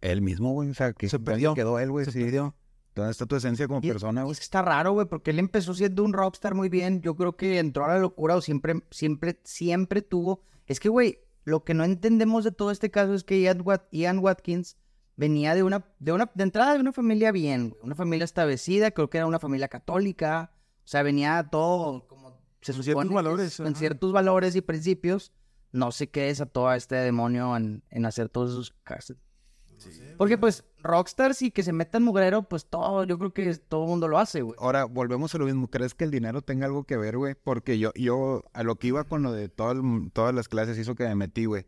Él 0.00 0.20
mismo, 0.20 0.52
güey. 0.52 0.68
O 0.70 0.74
sea, 0.74 0.92
que 0.92 1.08
Se 1.08 1.16
¿dónde 1.18 1.30
perdió. 1.30 1.54
quedó 1.54 1.78
él, 1.78 1.90
güey. 1.92 2.04
Se 2.06 2.10
Sí. 2.10 2.22
perdió. 2.24 2.56
¿Dónde 2.96 3.12
está 3.12 3.24
tu 3.24 3.36
esencia 3.36 3.68
como 3.68 3.80
Y- 3.84 3.88
persona, 3.88 4.22
güey? 4.24 4.32
es 4.32 4.38
que 4.40 4.44
está 4.44 4.62
raro, 4.62 4.92
güey, 4.94 5.06
porque 5.06 5.30
él 5.30 5.38
empezó 5.38 5.74
siendo 5.74 6.02
un 6.02 6.12
rockstar 6.12 6.54
muy 6.56 6.68
bien. 6.68 7.02
Yo 7.02 7.14
creo 7.14 7.36
que 7.36 7.58
entró 7.60 7.84
a 7.84 7.88
la 7.88 7.98
locura 8.00 8.34
o 8.34 8.40
siempre, 8.40 8.82
siempre, 8.90 9.38
siempre 9.44 10.02
tuvo. 10.02 10.42
Es 10.66 10.80
que, 10.80 10.88
güey, 10.88 11.20
lo 11.44 11.62
que 11.62 11.72
no 11.74 11.84
entendemos 11.84 12.42
de 12.42 12.50
todo 12.50 12.72
este 12.72 12.90
caso 12.90 13.14
es 13.14 13.22
que 13.22 13.40
Ian, 13.40 13.60
Wat- 13.64 13.86
Ian 13.92 14.18
Watkins 14.18 14.76
venía 15.14 15.54
de 15.54 15.62
una, 15.62 15.84
de 16.00 16.12
una, 16.12 16.30
de 16.34 16.42
entrada 16.42 16.74
de 16.74 16.80
una 16.80 16.92
familia 16.92 17.30
bien, 17.30 17.70
güey, 17.70 17.80
una 17.84 17.94
familia 17.94 18.24
establecida, 18.24 18.90
creo 18.90 19.08
que 19.08 19.18
era 19.18 19.26
una 19.28 19.38
familia 19.38 19.68
católica. 19.68 20.50
O 20.84 20.88
sea, 20.88 21.02
venía 21.02 21.48
todo 21.50 22.06
como 22.08 22.25
se 22.72 22.78
Con 22.78 22.84
supone 22.84 23.08
ciertos 23.08 23.14
valores, 23.14 23.56
con 23.56 23.66
ajá. 23.66 23.74
ciertos 23.78 24.12
valores 24.12 24.56
y 24.56 24.60
principios. 24.60 25.32
No 25.72 25.90
sé 25.92 26.08
qué 26.08 26.22
desató 26.22 26.68
a 26.68 26.76
este 26.76 26.94
demonio 26.96 27.56
en, 27.56 27.82
en 27.90 28.06
hacer 28.06 28.28
todos 28.28 28.52
esos 28.52 28.74
casos. 28.84 29.16
Porque 30.16 30.38
pues 30.38 30.64
rockstars 30.82 31.42
y 31.42 31.50
que 31.50 31.62
se 31.62 31.72
metan 31.72 32.02
mugrero, 32.02 32.42
pues 32.44 32.64
todo, 32.64 33.04
yo 33.04 33.18
creo 33.18 33.34
que 33.34 33.54
todo 33.56 33.82
el 33.84 33.90
mundo 33.90 34.08
lo 34.08 34.18
hace, 34.18 34.40
güey. 34.40 34.56
Ahora, 34.58 34.84
volvemos 34.86 35.34
a 35.34 35.38
lo 35.38 35.44
mismo. 35.44 35.68
¿Crees 35.68 35.92
que 35.94 36.04
el 36.04 36.10
dinero 36.10 36.40
tenga 36.40 36.64
algo 36.64 36.84
que 36.84 36.96
ver, 36.96 37.18
güey? 37.18 37.34
Porque 37.34 37.78
yo, 37.78 37.92
yo, 37.94 38.44
a 38.54 38.62
lo 38.62 38.76
que 38.76 38.86
iba 38.88 39.04
con 39.04 39.22
lo 39.22 39.32
de 39.32 39.50
todo 39.50 39.72
el- 39.72 40.10
todas 40.12 40.34
las 40.34 40.48
clases 40.48 40.78
hizo 40.78 40.94
que 40.94 41.04
me 41.04 41.14
metí, 41.14 41.44
güey. 41.44 41.66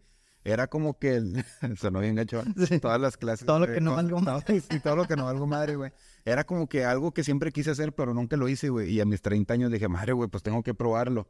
Era 0.52 0.66
como 0.68 0.98
que 0.98 1.16
el... 1.16 1.44
Sonó 1.78 2.00
bien 2.00 2.14
gacho. 2.14 2.40
¿eh? 2.40 2.66
Sí. 2.66 2.78
Todas 2.80 3.00
las 3.00 3.16
clases. 3.16 3.46
Todo 3.46 3.58
lo 3.60 3.66
güey, 3.66 3.76
que 3.78 3.80
no 3.80 3.90
con- 3.94 3.96
valgo 3.96 4.20
madre. 4.20 4.60
Sí, 4.60 4.80
todo 4.80 4.96
lo 4.96 5.06
que 5.06 5.16
no 5.16 5.24
valgo 5.26 5.46
madre, 5.46 5.76
güey. 5.76 5.92
Era 6.24 6.44
como 6.44 6.68
que 6.68 6.84
algo 6.84 7.12
que 7.12 7.24
siempre 7.24 7.52
quise 7.52 7.70
hacer, 7.70 7.92
pero 7.94 8.14
nunca 8.14 8.36
lo 8.36 8.48
hice, 8.48 8.68
güey. 8.68 8.90
Y 8.90 9.00
a 9.00 9.04
mis 9.04 9.20
30 9.22 9.54
años 9.54 9.70
dije, 9.72 9.88
madre, 9.88 10.12
güey, 10.12 10.28
pues 10.28 10.42
tengo 10.42 10.62
que 10.62 10.74
probarlo. 10.74 11.28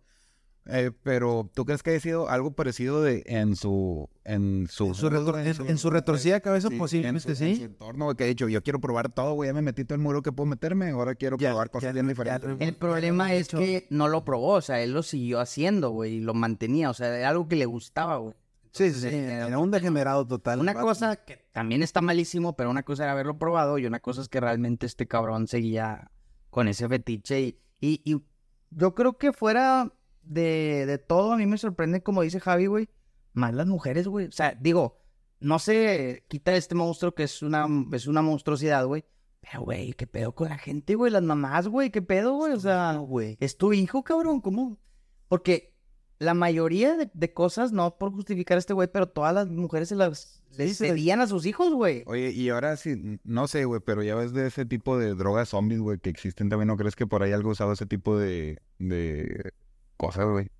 Eh, 0.70 0.90
pero, 1.02 1.50
¿tú 1.54 1.64
crees 1.64 1.82
que 1.82 1.90
haya 1.92 2.00
sido 2.00 2.28
algo 2.28 2.50
parecido 2.50 3.02
de 3.02 3.22
en 3.26 3.56
su... 3.56 4.06
En 4.24 4.66
su, 4.68 4.88
En 4.88 4.94
su, 4.94 5.08
retro- 5.08 5.38
en, 5.38 5.66
en 5.70 5.78
su 5.78 5.88
retorcida 5.88 6.40
cabeza, 6.40 6.68
Sí, 6.68 6.76
posiblemente 6.76 7.30
en 7.30 7.36
su, 7.36 7.44
en 7.44 7.50
su 7.54 7.56
sí. 7.56 7.64
entorno, 7.64 8.04
güey, 8.04 8.16
que 8.18 8.24
he 8.24 8.28
dicho, 8.28 8.48
yo 8.50 8.62
quiero 8.62 8.78
probar 8.78 9.08
todo, 9.10 9.32
güey, 9.32 9.48
ya 9.48 9.54
me 9.54 9.62
metí 9.62 9.84
todo 9.86 9.94
el 9.94 10.02
muro 10.02 10.20
que 10.20 10.30
puedo 10.30 10.46
meterme, 10.46 10.90
ahora 10.90 11.14
quiero 11.14 11.38
Ya, 11.38 11.50
probar 11.50 11.70
cosas 11.70 11.88
ya, 11.88 11.92
bien 11.92 12.04
ya, 12.04 12.10
diferentes. 12.10 12.58
ya. 12.58 12.66
El 12.66 12.74
problema 12.76 13.32
es 13.32 13.48
que 13.48 13.86
no 13.88 14.08
lo 14.08 14.26
probó, 14.26 14.54
o 14.56 14.60
sea, 14.60 14.82
él 14.82 14.92
lo 14.92 15.02
siguió 15.02 15.40
haciendo, 15.40 15.88
güey, 15.90 16.16
y 16.16 16.20
lo 16.20 16.34
mantenía, 16.34 16.90
o 16.90 16.94
sea, 16.94 17.16
era 17.16 17.30
algo 17.30 17.48
que 17.48 17.56
le 17.56 17.64
gustaba, 17.64 18.18
güey. 18.18 18.34
Sí, 18.78 18.92
sí, 18.92 19.10
sí. 19.10 19.16
Era 19.16 19.58
un 19.58 19.72
degenerado 19.72 20.24
total. 20.24 20.60
Una 20.60 20.72
cosa 20.72 21.16
que 21.16 21.48
también 21.52 21.82
está 21.82 22.00
malísimo, 22.00 22.54
pero 22.54 22.70
una 22.70 22.84
cosa 22.84 23.02
era 23.02 23.12
haberlo 23.12 23.36
probado 23.36 23.76
y 23.78 23.86
una 23.86 23.98
cosa 23.98 24.20
es 24.20 24.28
que 24.28 24.38
realmente 24.38 24.86
este 24.86 25.08
cabrón 25.08 25.48
seguía 25.48 26.12
con 26.50 26.68
ese 26.68 26.88
fetiche 26.88 27.40
y, 27.40 27.58
y, 27.80 28.02
y 28.04 28.22
yo 28.70 28.94
creo 28.94 29.18
que 29.18 29.32
fuera 29.32 29.92
de, 30.22 30.86
de 30.86 30.98
todo, 30.98 31.32
a 31.32 31.36
mí 31.36 31.46
me 31.46 31.58
sorprende, 31.58 32.04
como 32.04 32.22
dice 32.22 32.38
Javi, 32.38 32.66
güey, 32.66 32.88
más 33.32 33.52
las 33.52 33.66
mujeres, 33.66 34.06
güey. 34.06 34.26
O 34.26 34.32
sea, 34.32 34.54
digo, 34.54 35.00
no 35.40 35.58
se 35.58 36.24
quita 36.28 36.54
este 36.54 36.76
monstruo 36.76 37.16
que 37.16 37.24
es 37.24 37.42
una, 37.42 37.66
es 37.92 38.06
una 38.06 38.22
monstruosidad, 38.22 38.86
güey. 38.86 39.04
Pero, 39.40 39.62
güey, 39.62 39.92
¿qué 39.94 40.06
pedo 40.06 40.36
con 40.36 40.50
la 40.50 40.58
gente, 40.58 40.94
güey? 40.94 41.10
Las 41.10 41.24
mamás, 41.24 41.66
güey, 41.66 41.90
¿qué 41.90 42.00
pedo, 42.02 42.34
güey? 42.34 42.52
O 42.52 42.60
sea, 42.60 42.94
güey. 42.94 43.36
es 43.40 43.56
tu 43.56 43.72
hijo, 43.72 44.04
cabrón, 44.04 44.40
¿cómo? 44.40 44.78
Porque 45.26 45.77
la 46.18 46.34
mayoría 46.34 46.96
de, 46.96 47.10
de 47.12 47.32
cosas, 47.32 47.72
no 47.72 47.96
por 47.96 48.10
justificar 48.12 48.56
a 48.56 48.58
este 48.58 48.72
güey, 48.74 48.88
pero 48.92 49.08
todas 49.08 49.32
las 49.34 49.46
mujeres 49.48 49.88
se 49.88 49.94
las 49.96 50.42
se- 50.50 50.74
cedían 50.74 51.20
a 51.20 51.26
sus 51.26 51.46
hijos, 51.46 51.72
güey. 51.72 52.02
Oye, 52.06 52.30
y 52.30 52.48
ahora 52.48 52.76
sí, 52.76 53.18
no 53.24 53.46
sé, 53.46 53.64
güey, 53.64 53.80
pero 53.84 54.02
ya 54.02 54.14
ves 54.16 54.32
de 54.32 54.46
ese 54.48 54.64
tipo 54.66 54.98
de 54.98 55.14
drogas 55.14 55.50
zombies, 55.50 55.80
güey, 55.80 55.98
que 55.98 56.10
existen 56.10 56.48
también, 56.48 56.66
¿no 56.68 56.76
crees 56.76 56.96
que 56.96 57.06
por 57.06 57.22
ahí 57.22 57.32
algo 57.32 57.50
usado 57.50 57.72
ese 57.72 57.86
tipo 57.86 58.18
de, 58.18 58.58
de 58.78 59.52
cosas, 59.96 60.26
güey? 60.26 60.50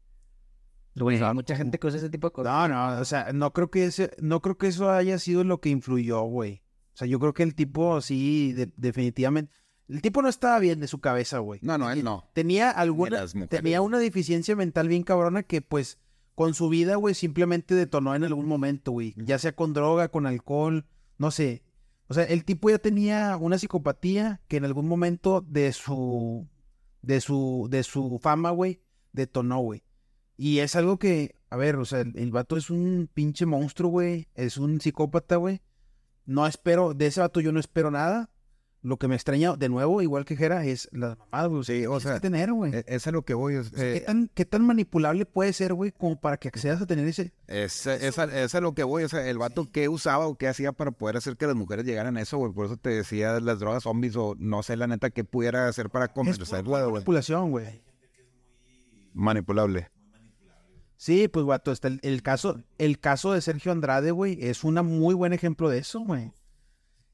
Güey, 0.95 1.23
hay 1.23 1.35
mucha 1.35 1.55
gente 1.57 1.79
que 1.79 1.87
usa 1.87 1.99
ese 1.99 2.11
tipo 2.11 2.29
de 2.29 2.33
cosas. 2.33 2.53
No, 2.53 2.69
no, 2.95 3.01
o 3.01 3.05
sea, 3.05 3.33
no 3.33 3.53
creo 3.53 3.71
que 3.71 3.85
ese, 3.85 4.11
no 4.21 4.41
creo 4.43 4.59
que 4.59 4.67
eso 4.69 4.91
haya 4.91 5.19
sido 5.19 5.45
lo 5.45 5.61
que 5.61 5.69
influyó, 5.69 6.23
güey. 6.23 6.63
O 6.95 6.97
sea, 6.99 7.07
yo 7.07 7.21
creo 7.21 7.35
que 7.35 7.45
el 7.45 7.55
tipo 7.55 8.01
sí, 8.01 8.53
de- 8.53 8.73
definitivamente. 8.77 9.53
El 9.89 10.03
tipo 10.03 10.21
no 10.21 10.29
estaba 10.29 10.59
bien 10.59 10.81
de 10.81 10.87
su 10.87 11.01
cabeza, 11.01 11.39
güey. 11.39 11.61
No, 11.63 11.79
no, 11.79 11.91
él 11.91 12.05
no. 12.05 12.29
Tenía 12.35 12.71
alguna, 12.71 13.25
tenía 13.49 13.81
una 13.81 13.99
deficiencia 13.99 14.55
mental 14.55 14.87
bien 14.89 15.03
cabrona 15.03 15.43
que, 15.43 15.63
pues, 15.63 15.99
con 16.35 16.55
su 16.55 16.69
vida, 16.69 16.97
güey, 16.97 17.15
simplemente 17.15 17.75
detonó 17.75 18.15
en 18.15 18.25
algún 18.25 18.47
momento, 18.47 18.93
güey. 18.93 19.15
Ya 19.17 19.39
sea 19.39 19.57
con 19.57 19.73
droga, 19.73 20.09
con 20.09 20.27
alcohol, 20.27 20.87
no 21.17 21.31
sé. 21.31 21.63
O 22.09 22.15
sea, 22.15 22.25
el 22.25 22.45
tipo 22.45 22.69
ya 22.69 22.79
tenía 22.79 23.37
una 23.39 23.59
psicopatía 23.59 24.41
que 24.47 24.59
en 24.59 24.67
algún 24.67 24.87
momento 24.89 25.41
de 25.41 25.73
su, 25.73 26.47
de 27.01 27.21
su, 27.21 27.67
de 27.71 27.83
su 27.83 28.19
fama, 28.23 28.51
güey, 28.51 28.83
detonó, 29.13 29.61
güey. 29.61 29.83
Y 30.37 30.59
es 30.59 30.77
algo 30.77 30.99
que, 30.99 31.35
a 31.49 31.57
ver, 31.57 31.77
o 31.77 31.85
sea, 31.87 32.01
el, 32.01 32.17
el 32.17 32.31
vato 32.31 32.57
es 32.57 32.71
un 32.71 33.11
pinche 33.13 33.47
monstruo, 33.47 33.91
güey. 33.91 34.29
Es 34.35 34.59
un 34.59 34.81
psicópata, 34.81 35.37
güey. 35.37 35.63
No 36.27 36.47
espero, 36.47 36.93
de 36.93 37.07
ese 37.07 37.21
vato 37.21 37.41
yo 37.41 37.53
no 37.53 37.59
espero 37.59 37.91
nada. 37.91 38.31
Lo 38.81 38.97
que 38.97 39.09
me 39.09 39.17
extraña, 39.17 39.57
de 39.57 39.69
nuevo, 39.69 40.03
igual 40.03 40.25
que 40.25 40.37
Jera, 40.37 40.65
es 40.65 40.89
la 40.93 41.17
mamada, 41.17 41.49
güey. 41.49 41.65
Sí, 41.65 41.85
o 41.87 41.99
sea, 41.99 42.15
que 42.15 42.21
tener, 42.21 42.53
güey. 42.53 42.73
E- 42.77 42.85
Es 42.87 43.09
a 43.09 43.11
lo 43.11 43.23
que 43.25 43.35
voy. 43.35 43.55
es- 43.55 43.73
O 43.73 43.77
sea, 43.77 43.79
¿qué, 43.93 43.97
eh, 43.97 44.01
tan, 44.03 44.31
¿Qué 44.33 44.45
tan 44.45 44.65
manipulable 44.65 45.27
puede 45.27 45.53
ser, 45.53 45.75
güey, 45.75 45.91
como 45.91 46.21
para 46.21 46.37
que 46.37 46.47
accedas 46.47 46.81
a 46.81 46.87
tener 46.87 47.05
ese... 47.09 47.33
Es, 47.49 47.87
es, 47.89 48.19
a, 48.21 48.25
es 48.25 48.55
a 48.55 48.61
lo 48.61 48.75
que 48.75 48.85
voy, 48.85 49.03
o 49.03 49.09
sea, 49.09 49.29
el 49.29 49.37
vato 49.37 49.69
qué 49.73 49.89
usaba 49.89 50.29
o 50.29 50.37
qué 50.37 50.47
hacía 50.47 50.71
para 50.71 50.93
poder 50.93 51.17
hacer 51.17 51.37
que 51.37 51.49
las 51.49 51.57
mujeres 51.57 51.85
llegaran 51.87 52.17
a 52.17 52.21
eso, 52.21 52.39
güey. 52.39 52.53
Por 52.53 52.67
eso 52.67 52.77
te 52.77 52.91
decía 52.91 53.41
las 53.41 53.59
drogas 53.59 53.83
zombies 53.83 54.15
o 54.15 54.37
no 54.39 54.63
sé 54.63 54.77
la 54.77 54.87
neta 54.87 55.11
qué 55.11 55.25
pudiera 55.25 55.67
hacer 55.67 55.91
para 55.91 56.07
pura 56.15 56.83
güey. 56.83 56.93
manipulación, 56.93 57.51
güey. 57.51 57.83
Manipulable. 59.13 59.91
Sí, 60.97 61.29
pues, 61.29 61.45
vato, 61.47 61.73
está 61.73 61.89
el, 61.89 61.99
el 62.03 62.23
caso, 62.23 62.61
el 62.79 62.99
caso 63.01 63.33
de 63.33 63.41
Sergio 63.41 63.73
Andrade, 63.73 64.11
güey, 64.13 64.39
es 64.41 64.63
un 64.65 64.75
muy 64.87 65.15
buen 65.15 65.33
ejemplo 65.33 65.69
de 65.69 65.79
eso, 65.79 66.01
güey. 66.01 66.33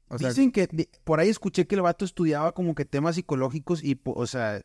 O 0.07 0.19
sea, 0.19 0.29
Dicen 0.29 0.51
que, 0.51 0.89
por 1.03 1.19
ahí 1.19 1.29
escuché 1.29 1.65
que 1.65 1.75
el 1.75 1.81
vato 1.81 2.05
estudiaba 2.05 2.53
como 2.53 2.75
que 2.75 2.85
temas 2.85 3.15
psicológicos 3.15 3.83
y, 3.83 3.99
o 4.03 4.27
sea, 4.27 4.61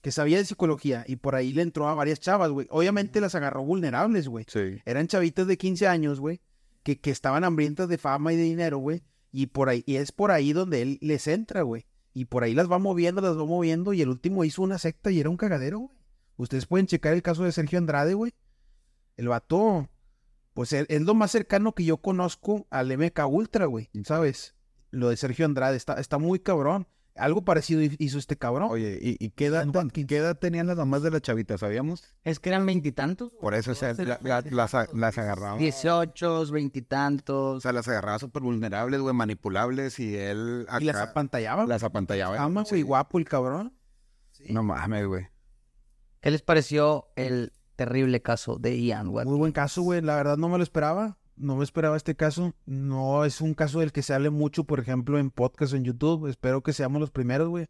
que 0.00 0.10
sabía 0.10 0.38
de 0.38 0.44
psicología 0.44 1.04
y 1.06 1.16
por 1.16 1.34
ahí 1.34 1.52
le 1.52 1.62
entró 1.62 1.88
a 1.88 1.94
varias 1.94 2.20
chavas, 2.20 2.50
güey. 2.50 2.66
Obviamente 2.70 3.20
las 3.20 3.34
agarró 3.34 3.62
vulnerables, 3.62 4.28
güey. 4.28 4.46
sí. 4.48 4.80
Eran 4.84 5.06
chavitas 5.06 5.46
de 5.46 5.58
15 5.58 5.86
años, 5.86 6.20
güey, 6.20 6.40
que, 6.82 6.98
que 6.98 7.10
estaban 7.10 7.44
hambrientas 7.44 7.88
de 7.88 7.98
fama 7.98 8.32
y 8.32 8.36
de 8.36 8.42
dinero, 8.42 8.78
güey. 8.78 9.02
Y 9.32 9.46
por 9.46 9.68
ahí, 9.68 9.84
y 9.86 9.96
es 9.96 10.10
por 10.10 10.32
ahí 10.32 10.52
donde 10.52 10.82
él 10.82 10.98
les 11.00 11.28
entra, 11.28 11.62
güey. 11.62 11.86
Y 12.12 12.24
por 12.24 12.42
ahí 12.42 12.54
las 12.54 12.70
va 12.70 12.78
moviendo, 12.78 13.20
las 13.20 13.38
va 13.38 13.44
moviendo. 13.44 13.92
Y 13.92 14.02
el 14.02 14.08
último 14.08 14.44
hizo 14.44 14.62
una 14.62 14.78
secta 14.78 15.10
y 15.12 15.20
era 15.20 15.30
un 15.30 15.36
cagadero, 15.36 15.78
güey. 15.78 15.96
Ustedes 16.36 16.66
pueden 16.66 16.86
checar 16.86 17.12
el 17.12 17.22
caso 17.22 17.44
de 17.44 17.52
Sergio 17.52 17.78
Andrade, 17.78 18.14
güey. 18.14 18.32
El 19.16 19.28
vato, 19.28 19.88
pues 20.54 20.72
es, 20.72 20.86
es 20.88 21.02
lo 21.02 21.14
más 21.14 21.30
cercano 21.30 21.74
que 21.74 21.84
yo 21.84 21.98
conozco 21.98 22.66
al 22.70 22.96
MK 22.96 23.20
Ultra, 23.28 23.66
güey. 23.66 23.90
¿Sabes? 24.04 24.54
Lo 24.90 25.08
de 25.08 25.16
Sergio 25.16 25.44
Andrade 25.46 25.76
está, 25.76 25.94
está 26.00 26.18
muy 26.18 26.38
cabrón. 26.40 26.86
Algo 27.16 27.44
parecido 27.44 27.82
hi- 27.82 27.96
hizo 27.98 28.18
este 28.18 28.36
cabrón. 28.38 28.68
Oye, 28.70 28.98
¿y, 29.02 29.16
y 29.24 29.30
qué, 29.30 29.46
edad, 29.46 29.66
qué 29.92 30.16
edad 30.16 30.38
tenían 30.38 30.68
las 30.68 30.76
mamás 30.76 31.02
de 31.02 31.10
la 31.10 31.20
chavita, 31.20 31.58
sabíamos? 31.58 32.04
Es 32.24 32.38
que 32.38 32.48
eran 32.48 32.64
veintitantos. 32.64 33.32
Por 33.40 33.54
eso, 33.54 33.72
o 33.72 33.74
sea, 33.74 33.92
la- 33.94 34.18
la- 34.22 34.40
las, 34.42 34.72
las 34.94 35.18
agarraba. 35.18 35.58
Dieciocho, 35.58 36.40
O 36.40 36.46
veintitantos. 36.50 37.62
sea, 37.62 37.72
las 37.72 37.88
agarraba 37.88 38.18
súper 38.18 38.42
vulnerables, 38.42 39.00
güey, 39.00 39.14
manipulables 39.14 39.98
y 39.98 40.16
él 40.16 40.66
y 40.80 40.84
las 40.84 40.96
acá 40.96 41.10
apantallaba. 41.10 41.66
las 41.66 41.82
apantallaba. 41.82 42.40
Ama, 42.42 42.62
güey, 42.62 42.80
Sí. 42.80 42.82
guapo 42.82 43.18
el 43.18 43.24
cabrón. 43.26 43.74
No 44.48 44.62
mames, 44.62 45.06
güey. 45.06 45.26
¿Qué 46.20 46.30
les 46.30 46.42
pareció 46.42 47.08
el 47.16 47.52
terrible 47.76 48.22
caso 48.22 48.56
de 48.58 48.78
Ian 48.80 49.08
Watkins? 49.08 49.30
Muy 49.30 49.38
buen 49.38 49.52
caso, 49.52 49.82
güey. 49.82 50.00
La 50.00 50.16
verdad 50.16 50.36
no 50.38 50.48
me 50.48 50.56
lo 50.58 50.62
esperaba. 50.62 51.18
No 51.40 51.56
me 51.56 51.64
esperaba 51.64 51.96
este 51.96 52.14
caso. 52.14 52.54
No 52.66 53.24
es 53.24 53.40
un 53.40 53.54
caso 53.54 53.80
del 53.80 53.92
que 53.92 54.02
se 54.02 54.14
hable 54.14 54.30
mucho, 54.30 54.64
por 54.64 54.78
ejemplo, 54.80 55.18
en 55.18 55.30
podcast 55.30 55.72
o 55.72 55.76
en 55.76 55.84
YouTube. 55.84 56.26
Espero 56.28 56.62
que 56.62 56.72
seamos 56.72 57.00
los 57.00 57.10
primeros, 57.10 57.48
güey. 57.48 57.66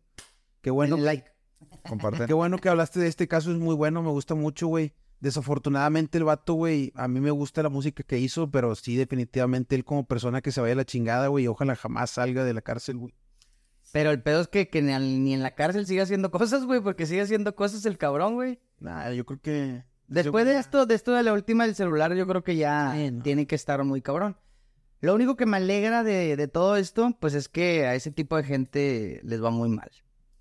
Qué 0.60 0.70
bueno. 0.70 0.96
Denle 0.96 1.06
like. 1.06 1.30
Comparte. 1.88 2.26
Qué 2.26 2.32
bueno 2.34 2.58
que 2.58 2.68
hablaste 2.68 3.00
de 3.00 3.06
este 3.08 3.28
caso, 3.28 3.50
es 3.52 3.58
muy 3.58 3.74
bueno, 3.74 4.02
me 4.02 4.10
gusta 4.10 4.34
mucho, 4.34 4.66
güey. 4.66 4.92
Desafortunadamente 5.20 6.16
el 6.16 6.24
vato, 6.24 6.54
güey, 6.54 6.92
a 6.94 7.06
mí 7.06 7.20
me 7.20 7.30
gusta 7.30 7.62
la 7.62 7.68
música 7.68 8.02
que 8.02 8.18
hizo, 8.18 8.50
pero 8.50 8.74
sí, 8.74 8.96
definitivamente 8.96 9.74
él 9.76 9.84
como 9.84 10.06
persona 10.06 10.40
que 10.40 10.50
se 10.50 10.62
vaya 10.62 10.72
a 10.72 10.76
la 10.76 10.84
chingada, 10.86 11.26
güey, 11.28 11.44
y 11.44 11.48
ojalá 11.48 11.76
jamás 11.76 12.10
salga 12.10 12.42
de 12.44 12.54
la 12.54 12.62
cárcel, 12.62 12.96
güey. 12.96 13.14
Pero 13.92 14.10
el 14.12 14.22
pedo 14.22 14.40
es 14.40 14.48
que, 14.48 14.68
que 14.70 14.80
ni, 14.80 14.92
al- 14.92 15.22
ni 15.22 15.34
en 15.34 15.42
la 15.42 15.54
cárcel 15.54 15.86
sigue 15.86 16.00
haciendo 16.00 16.30
cosas, 16.30 16.64
güey, 16.64 16.80
porque 16.80 17.04
sigue 17.06 17.20
haciendo 17.20 17.54
cosas 17.54 17.84
el 17.84 17.98
cabrón, 17.98 18.34
güey. 18.34 18.60
Nah, 18.78 19.10
yo 19.10 19.26
creo 19.26 19.40
que... 19.40 19.84
Después 20.10 20.44
de 20.44 20.58
esto, 20.58 20.86
de 20.86 20.94
esto 20.94 21.12
de 21.12 21.22
la 21.22 21.32
última 21.32 21.64
del 21.66 21.74
celular, 21.74 22.14
yo 22.14 22.26
creo 22.26 22.42
que 22.44 22.56
ya 22.56 22.92
Sí, 22.94 23.10
no. 23.10 23.22
tiene 23.22 23.46
que 23.46 23.54
estar 23.54 23.82
muy 23.84 24.02
cabrón. 24.02 24.36
Lo 25.00 25.14
único 25.14 25.36
que 25.36 25.46
me 25.46 25.56
alegra 25.56 26.02
de, 26.02 26.36
de 26.36 26.48
todo 26.48 26.76
esto, 26.76 27.16
pues 27.20 27.32
es 27.34 27.48
que 27.48 27.86
a 27.86 27.94
ese 27.94 28.10
tipo 28.10 28.36
de 28.36 28.42
gente 28.44 29.20
les 29.24 29.42
va 29.42 29.50
muy 29.50 29.68
mal 29.70 29.90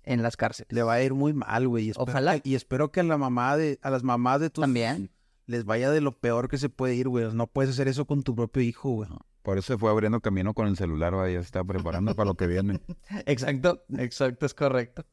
en 0.02 0.22
las 0.22 0.36
cárceles. 0.36 0.70
Le 0.72 0.82
va 0.82 0.94
a 0.94 1.02
ir 1.02 1.14
muy 1.14 1.32
mal, 1.32 1.66
güey. 1.68 1.92
Ojalá. 1.96 2.38
que- 2.40 2.48
y 2.50 2.54
espero 2.56 2.90
que 2.92 3.00
a 3.00 3.04
la 3.04 3.16
mamá 3.16 3.56
de, 3.56 3.78
a 3.82 3.90
las 3.90 4.02
mamás 4.02 4.40
de 4.40 4.50
tus 4.50 4.62
También. 4.62 5.10
les 5.46 5.64
vaya 5.64 5.90
de 5.90 6.00
lo 6.02 6.18
peor 6.18 6.48
que 6.48 6.58
se 6.58 6.68
puede 6.68 6.94
ir, 6.94 7.08
güey. 7.08 7.32
No 7.32 7.46
puedes 7.46 7.70
hacer 7.70 7.88
eso 7.88 8.06
con 8.06 8.22
tu 8.22 8.34
propio 8.34 8.62
hijo, 8.62 8.90
güey. 8.90 9.08
Por 9.42 9.56
eso 9.56 9.72
se 9.72 9.78
fue 9.78 9.90
abriendo 9.90 10.20
camino 10.20 10.52
con 10.52 10.66
el 10.66 10.76
celular, 10.76 11.14
güey. 11.14 11.32
Ya 11.34 11.40
se 11.40 11.46
está 11.46 11.64
preparando 11.64 12.14
para 12.14 12.26
lo 12.28 12.34
que 12.34 12.46
viene. 12.46 12.80
Exacto, 13.24 13.82
exacto, 13.96 14.44
es 14.44 14.52
correcto. 14.52 15.06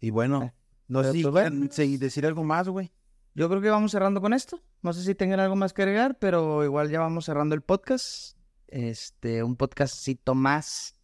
Y 0.00 0.08
bueno, 0.10 0.52
no 0.88 1.00
Pero 1.00 1.12
sé 1.12 1.18
si 1.18 1.22
pues 1.24 1.32
bueno. 1.32 1.66
decir 1.98 2.24
algo 2.24 2.44
más, 2.44 2.68
güey. 2.68 2.92
Yo 3.36 3.48
creo 3.48 3.60
que 3.60 3.68
vamos 3.68 3.90
cerrando 3.90 4.20
con 4.20 4.32
esto. 4.32 4.62
No 4.82 4.92
sé 4.92 5.02
si 5.02 5.14
tengan 5.16 5.40
algo 5.40 5.56
más 5.56 5.72
que 5.72 5.82
agregar, 5.82 6.18
pero 6.20 6.64
igual 6.64 6.88
ya 6.88 7.00
vamos 7.00 7.24
cerrando 7.24 7.56
el 7.56 7.62
podcast. 7.62 8.38
Este, 8.68 9.42
un 9.42 9.56
podcastcito 9.56 10.36
más. 10.36 10.94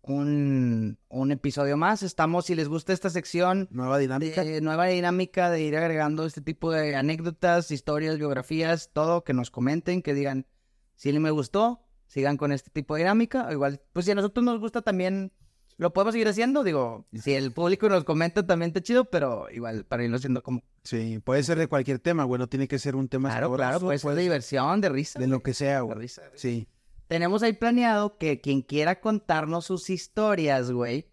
Un, 0.00 0.98
un 1.08 1.32
episodio 1.32 1.76
más. 1.76 2.02
Estamos, 2.02 2.46
si 2.46 2.54
les 2.54 2.68
gusta 2.68 2.94
esta 2.94 3.10
sección, 3.10 3.68
Nueva 3.70 3.98
dinámica. 3.98 4.42
de 4.42 4.60
nueva 4.62 4.86
dinámica 4.86 5.50
de 5.50 5.62
ir 5.62 5.76
agregando 5.76 6.24
este 6.24 6.40
tipo 6.40 6.70
de 6.70 6.96
anécdotas, 6.96 7.70
historias, 7.70 8.16
biografías, 8.16 8.90
todo, 8.92 9.22
que 9.24 9.34
nos 9.34 9.50
comenten, 9.50 10.00
que 10.00 10.14
digan 10.14 10.46
si 10.94 11.12
me 11.18 11.30
gustó, 11.30 11.82
sigan 12.06 12.38
con 12.38 12.52
este 12.52 12.70
tipo 12.70 12.94
de 12.94 13.00
dinámica. 13.00 13.48
O 13.48 13.52
igual, 13.52 13.82
pues 13.92 14.06
si 14.06 14.12
a 14.12 14.14
nosotros 14.14 14.44
nos 14.44 14.60
gusta 14.60 14.80
también, 14.80 15.32
lo 15.78 15.92
podemos 15.92 16.12
seguir 16.14 16.28
haciendo. 16.28 16.64
Digo, 16.64 17.06
si 17.12 17.34
el 17.34 17.52
público 17.52 17.88
nos 17.88 18.04
comenta 18.04 18.46
también 18.46 18.68
está 18.70 18.82
chido, 18.82 19.04
pero 19.06 19.48
igual 19.50 19.84
para 19.84 20.04
irlo 20.04 20.16
haciendo 20.16 20.42
como... 20.42 20.62
Sí, 20.84 21.18
puede 21.24 21.42
ser 21.42 21.58
de 21.58 21.66
cualquier 21.66 21.98
tema, 21.98 22.24
güey. 22.24 22.38
No 22.38 22.46
tiene 22.48 22.68
que 22.68 22.78
ser 22.78 22.96
un 22.96 23.08
tema 23.08 23.30
Claro, 23.30 23.52
claro, 23.54 23.80
puede 23.80 23.98
ser 23.98 24.14
de 24.14 24.22
diversión, 24.22 24.80
de 24.80 24.88
risa. 24.88 25.18
de 25.18 25.26
lo 25.26 25.42
que 25.42 25.52
sea, 25.54 25.76
de 25.76 25.82
güey. 25.82 25.98
risa. 25.98 26.22
Sí. 26.34 26.68
Tenemos 27.08 27.42
ahí 27.42 27.52
planeado 27.52 28.16
que 28.18 28.40
quien 28.40 28.62
quiera 28.62 29.00
contarnos 29.00 29.66
sus 29.66 29.90
historias, 29.90 30.70
güey, 30.72 31.10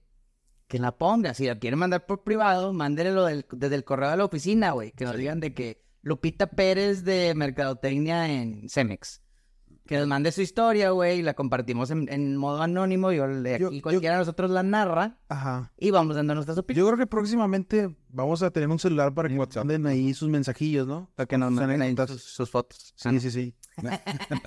que 0.68 0.80
la 0.80 0.98
ponga. 0.98 1.34
Si 1.34 1.46
la 1.46 1.60
quieren 1.60 1.80
mandar 1.80 2.06
por 2.06 2.24
privado, 2.24 2.74
mándenlo 2.74 3.26
del- 3.26 3.46
desde 3.52 3.76
el 3.76 3.84
correo 3.84 4.10
de 4.10 4.18
la 4.18 4.26
oficina, 4.26 4.72
güey. 4.72 4.92
Que 4.94 5.06
nos 5.06 5.18
digan 5.18 5.40
de 5.40 5.54
que 5.54 5.84
Lupita 6.02 6.48
Pérez 6.48 7.04
de 7.04 7.34
Mercadotecnia 7.36 8.32
en 8.32 8.70
Cemex. 8.70 9.22
Que 9.86 9.98
nos 9.98 10.08
mande 10.08 10.32
su 10.32 10.42
historia, 10.42 10.92
güey, 10.92 11.20
y 11.20 11.22
la 11.24 11.34
compartimos 11.34 11.92
en, 11.92 12.08
en 12.12 12.38
modo 12.38 12.62
anónimo. 12.62 13.12
Yo, 13.12 13.28
le- 13.28 13.60
Yo- 13.60 13.68
aquí 13.68 13.78
yo- 13.78 13.82
cualquiera 13.82 14.16
de 14.16 14.20
nosotros 14.20 14.50
la 14.50 14.64
narra 14.64 15.18
Ajá. 15.28 15.74
y 15.78 15.92
vamos 15.92 16.16
dando 16.16 16.34
nuestras 16.36 16.58
opiniones. 16.58 16.86
Yo 16.90 16.96
creo 16.96 17.06
que 17.06 17.10
próximamente 17.10 17.94
vamos 18.08 18.42
a 18.44 18.52
tener 18.52 18.70
un 18.70 18.80
celular 18.80 19.14
para 19.14 19.28
que 19.28 19.38
WhatsApp. 19.38 19.66
manden 19.66 19.86
ahí 19.88 20.14
sus 20.14 20.30
mensajillos, 20.30 20.88
¿no? 20.88 21.10
Para 21.16 21.28
que 21.28 21.38
nos 21.38 21.52
manden 21.52 21.82
ahí 21.82 21.96
sus, 22.08 22.24
sus 22.24 22.50
fotos. 22.50 22.94
Sí, 22.96 23.20
sí, 23.20 23.30
sí. 23.32 23.54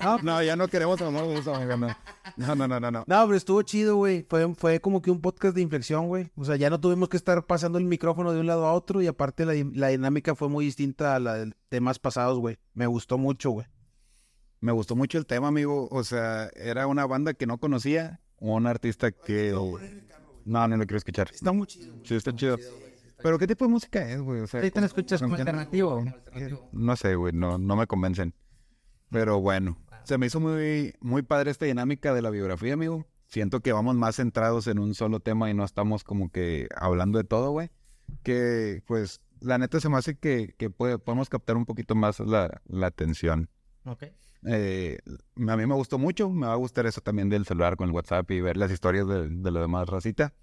No, 0.03 0.17
no, 0.23 0.41
ya 0.41 0.55
no 0.55 0.67
queremos 0.69 0.99
no. 1.01 1.11
No, 1.11 2.55
no, 2.55 2.67
no, 2.67 2.79
no, 2.79 2.91
no. 2.91 3.03
No, 3.05 3.25
pero 3.25 3.35
estuvo 3.35 3.61
chido, 3.61 3.95
güey. 3.97 4.25
Fue, 4.29 4.53
fue 4.55 4.79
como 4.79 5.01
que 5.01 5.11
un 5.11 5.21
podcast 5.21 5.53
de 5.55 5.61
inflexión, 5.61 6.07
güey. 6.07 6.31
O 6.35 6.45
sea, 6.45 6.55
ya 6.55 6.69
no 6.69 6.79
tuvimos 6.79 7.09
que 7.09 7.17
estar 7.17 7.45
pasando 7.45 7.77
el 7.77 7.85
micrófono 7.85 8.31
de 8.31 8.39
un 8.39 8.47
lado 8.47 8.65
a 8.65 8.73
otro 8.73 9.01
y 9.01 9.07
aparte 9.07 9.45
la, 9.45 9.53
la 9.73 9.89
dinámica 9.89 10.33
fue 10.35 10.49
muy 10.49 10.65
distinta 10.65 11.15
a 11.15 11.19
la 11.19 11.33
de 11.35 11.53
temas 11.69 11.99
pasados, 11.99 12.39
güey. 12.39 12.57
Me 12.73 12.87
gustó 12.87 13.17
mucho, 13.17 13.51
güey. 13.51 13.67
Me 14.59 14.71
gustó 14.71 14.95
mucho 14.95 15.17
el 15.17 15.25
tema, 15.25 15.47
amigo. 15.49 15.87
O 15.91 16.03
sea, 16.03 16.49
era 16.55 16.87
una 16.87 17.05
banda 17.05 17.33
que 17.33 17.45
no 17.45 17.57
conocía, 17.59 18.21
un 18.39 18.65
artista 18.67 19.11
que... 19.11 19.51
No, 20.45 20.67
no 20.67 20.77
lo 20.77 20.85
quiero 20.85 20.97
escuchar. 20.97 21.29
Está 21.33 21.51
muy 21.51 21.67
chido. 21.67 21.93
Sí, 22.03 22.15
está 22.15 22.33
chido. 22.33 22.57
Pero 23.21 23.37
¿qué 23.37 23.47
tipo 23.47 23.65
de 23.65 23.71
música 23.71 24.09
es, 24.09 24.21
güey? 24.21 24.41
O 24.41 24.47
sea, 24.47 24.61
lo 24.61 24.85
escuchas 24.85 25.21
como 25.21 25.35
alternativo. 25.35 26.03
No 26.71 26.95
sé, 26.95 27.15
güey, 27.15 27.33
no, 27.33 27.57
no 27.57 27.75
me 27.75 27.87
convencen. 27.87 28.33
Pero 29.09 29.39
bueno, 29.41 29.77
se 30.03 30.17
me 30.17 30.27
hizo 30.27 30.39
muy, 30.39 30.93
muy 31.01 31.21
padre 31.23 31.51
esta 31.51 31.65
dinámica 31.65 32.13
de 32.13 32.21
la 32.21 32.29
biografía, 32.29 32.73
amigo. 32.73 33.05
Siento 33.25 33.59
que 33.59 33.73
vamos 33.73 33.95
más 33.95 34.15
centrados 34.17 34.67
en 34.67 34.79
un 34.79 34.93
solo 34.93 35.19
tema 35.19 35.49
y 35.49 35.53
no 35.53 35.65
estamos 35.65 36.03
como 36.03 36.31
que 36.31 36.67
hablando 36.75 37.17
de 37.17 37.23
todo, 37.25 37.51
güey. 37.51 37.69
Que, 38.23 38.81
pues, 38.85 39.19
la 39.41 39.57
neta 39.57 39.79
se 39.81 39.89
me 39.89 39.97
hace 39.97 40.15
que, 40.17 40.53
que 40.57 40.69
puede- 40.69 40.97
podemos 40.97 41.27
captar 41.29 41.57
un 41.57 41.65
poquito 41.65 41.93
más 41.95 42.19
la, 42.21 42.61
la 42.67 42.87
atención. 42.87 43.49
Ok. 43.85 44.05
Eh, 44.47 44.99
a 45.05 45.57
mí 45.57 45.65
me 45.65 45.75
gustó 45.75 45.97
mucho, 45.97 46.29
me 46.29 46.47
va 46.47 46.53
a 46.53 46.57
gustar 46.57 46.85
eso 46.85 47.01
también 47.01 47.29
del 47.29 47.45
celular 47.45 47.75
con 47.75 47.89
el 47.89 47.95
WhatsApp 47.95 48.29
y 48.31 48.41
ver 48.41 48.57
las 48.57 48.71
historias 48.71 49.07
de, 49.07 49.29
de 49.29 49.51
la 49.51 49.61
demás 49.61 49.87
racita. 49.87 50.33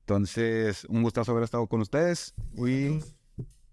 Entonces, 0.00 0.84
un 0.88 1.02
gustazo 1.02 1.32
haber 1.32 1.44
estado 1.44 1.66
con 1.66 1.80
ustedes. 1.80 2.34
Y 2.56 3.00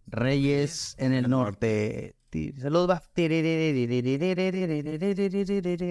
Reyes 0.08 0.96
en 0.98 1.14
el 1.14 1.30
norte. 1.30 2.16
Saludos. 2.60 3.00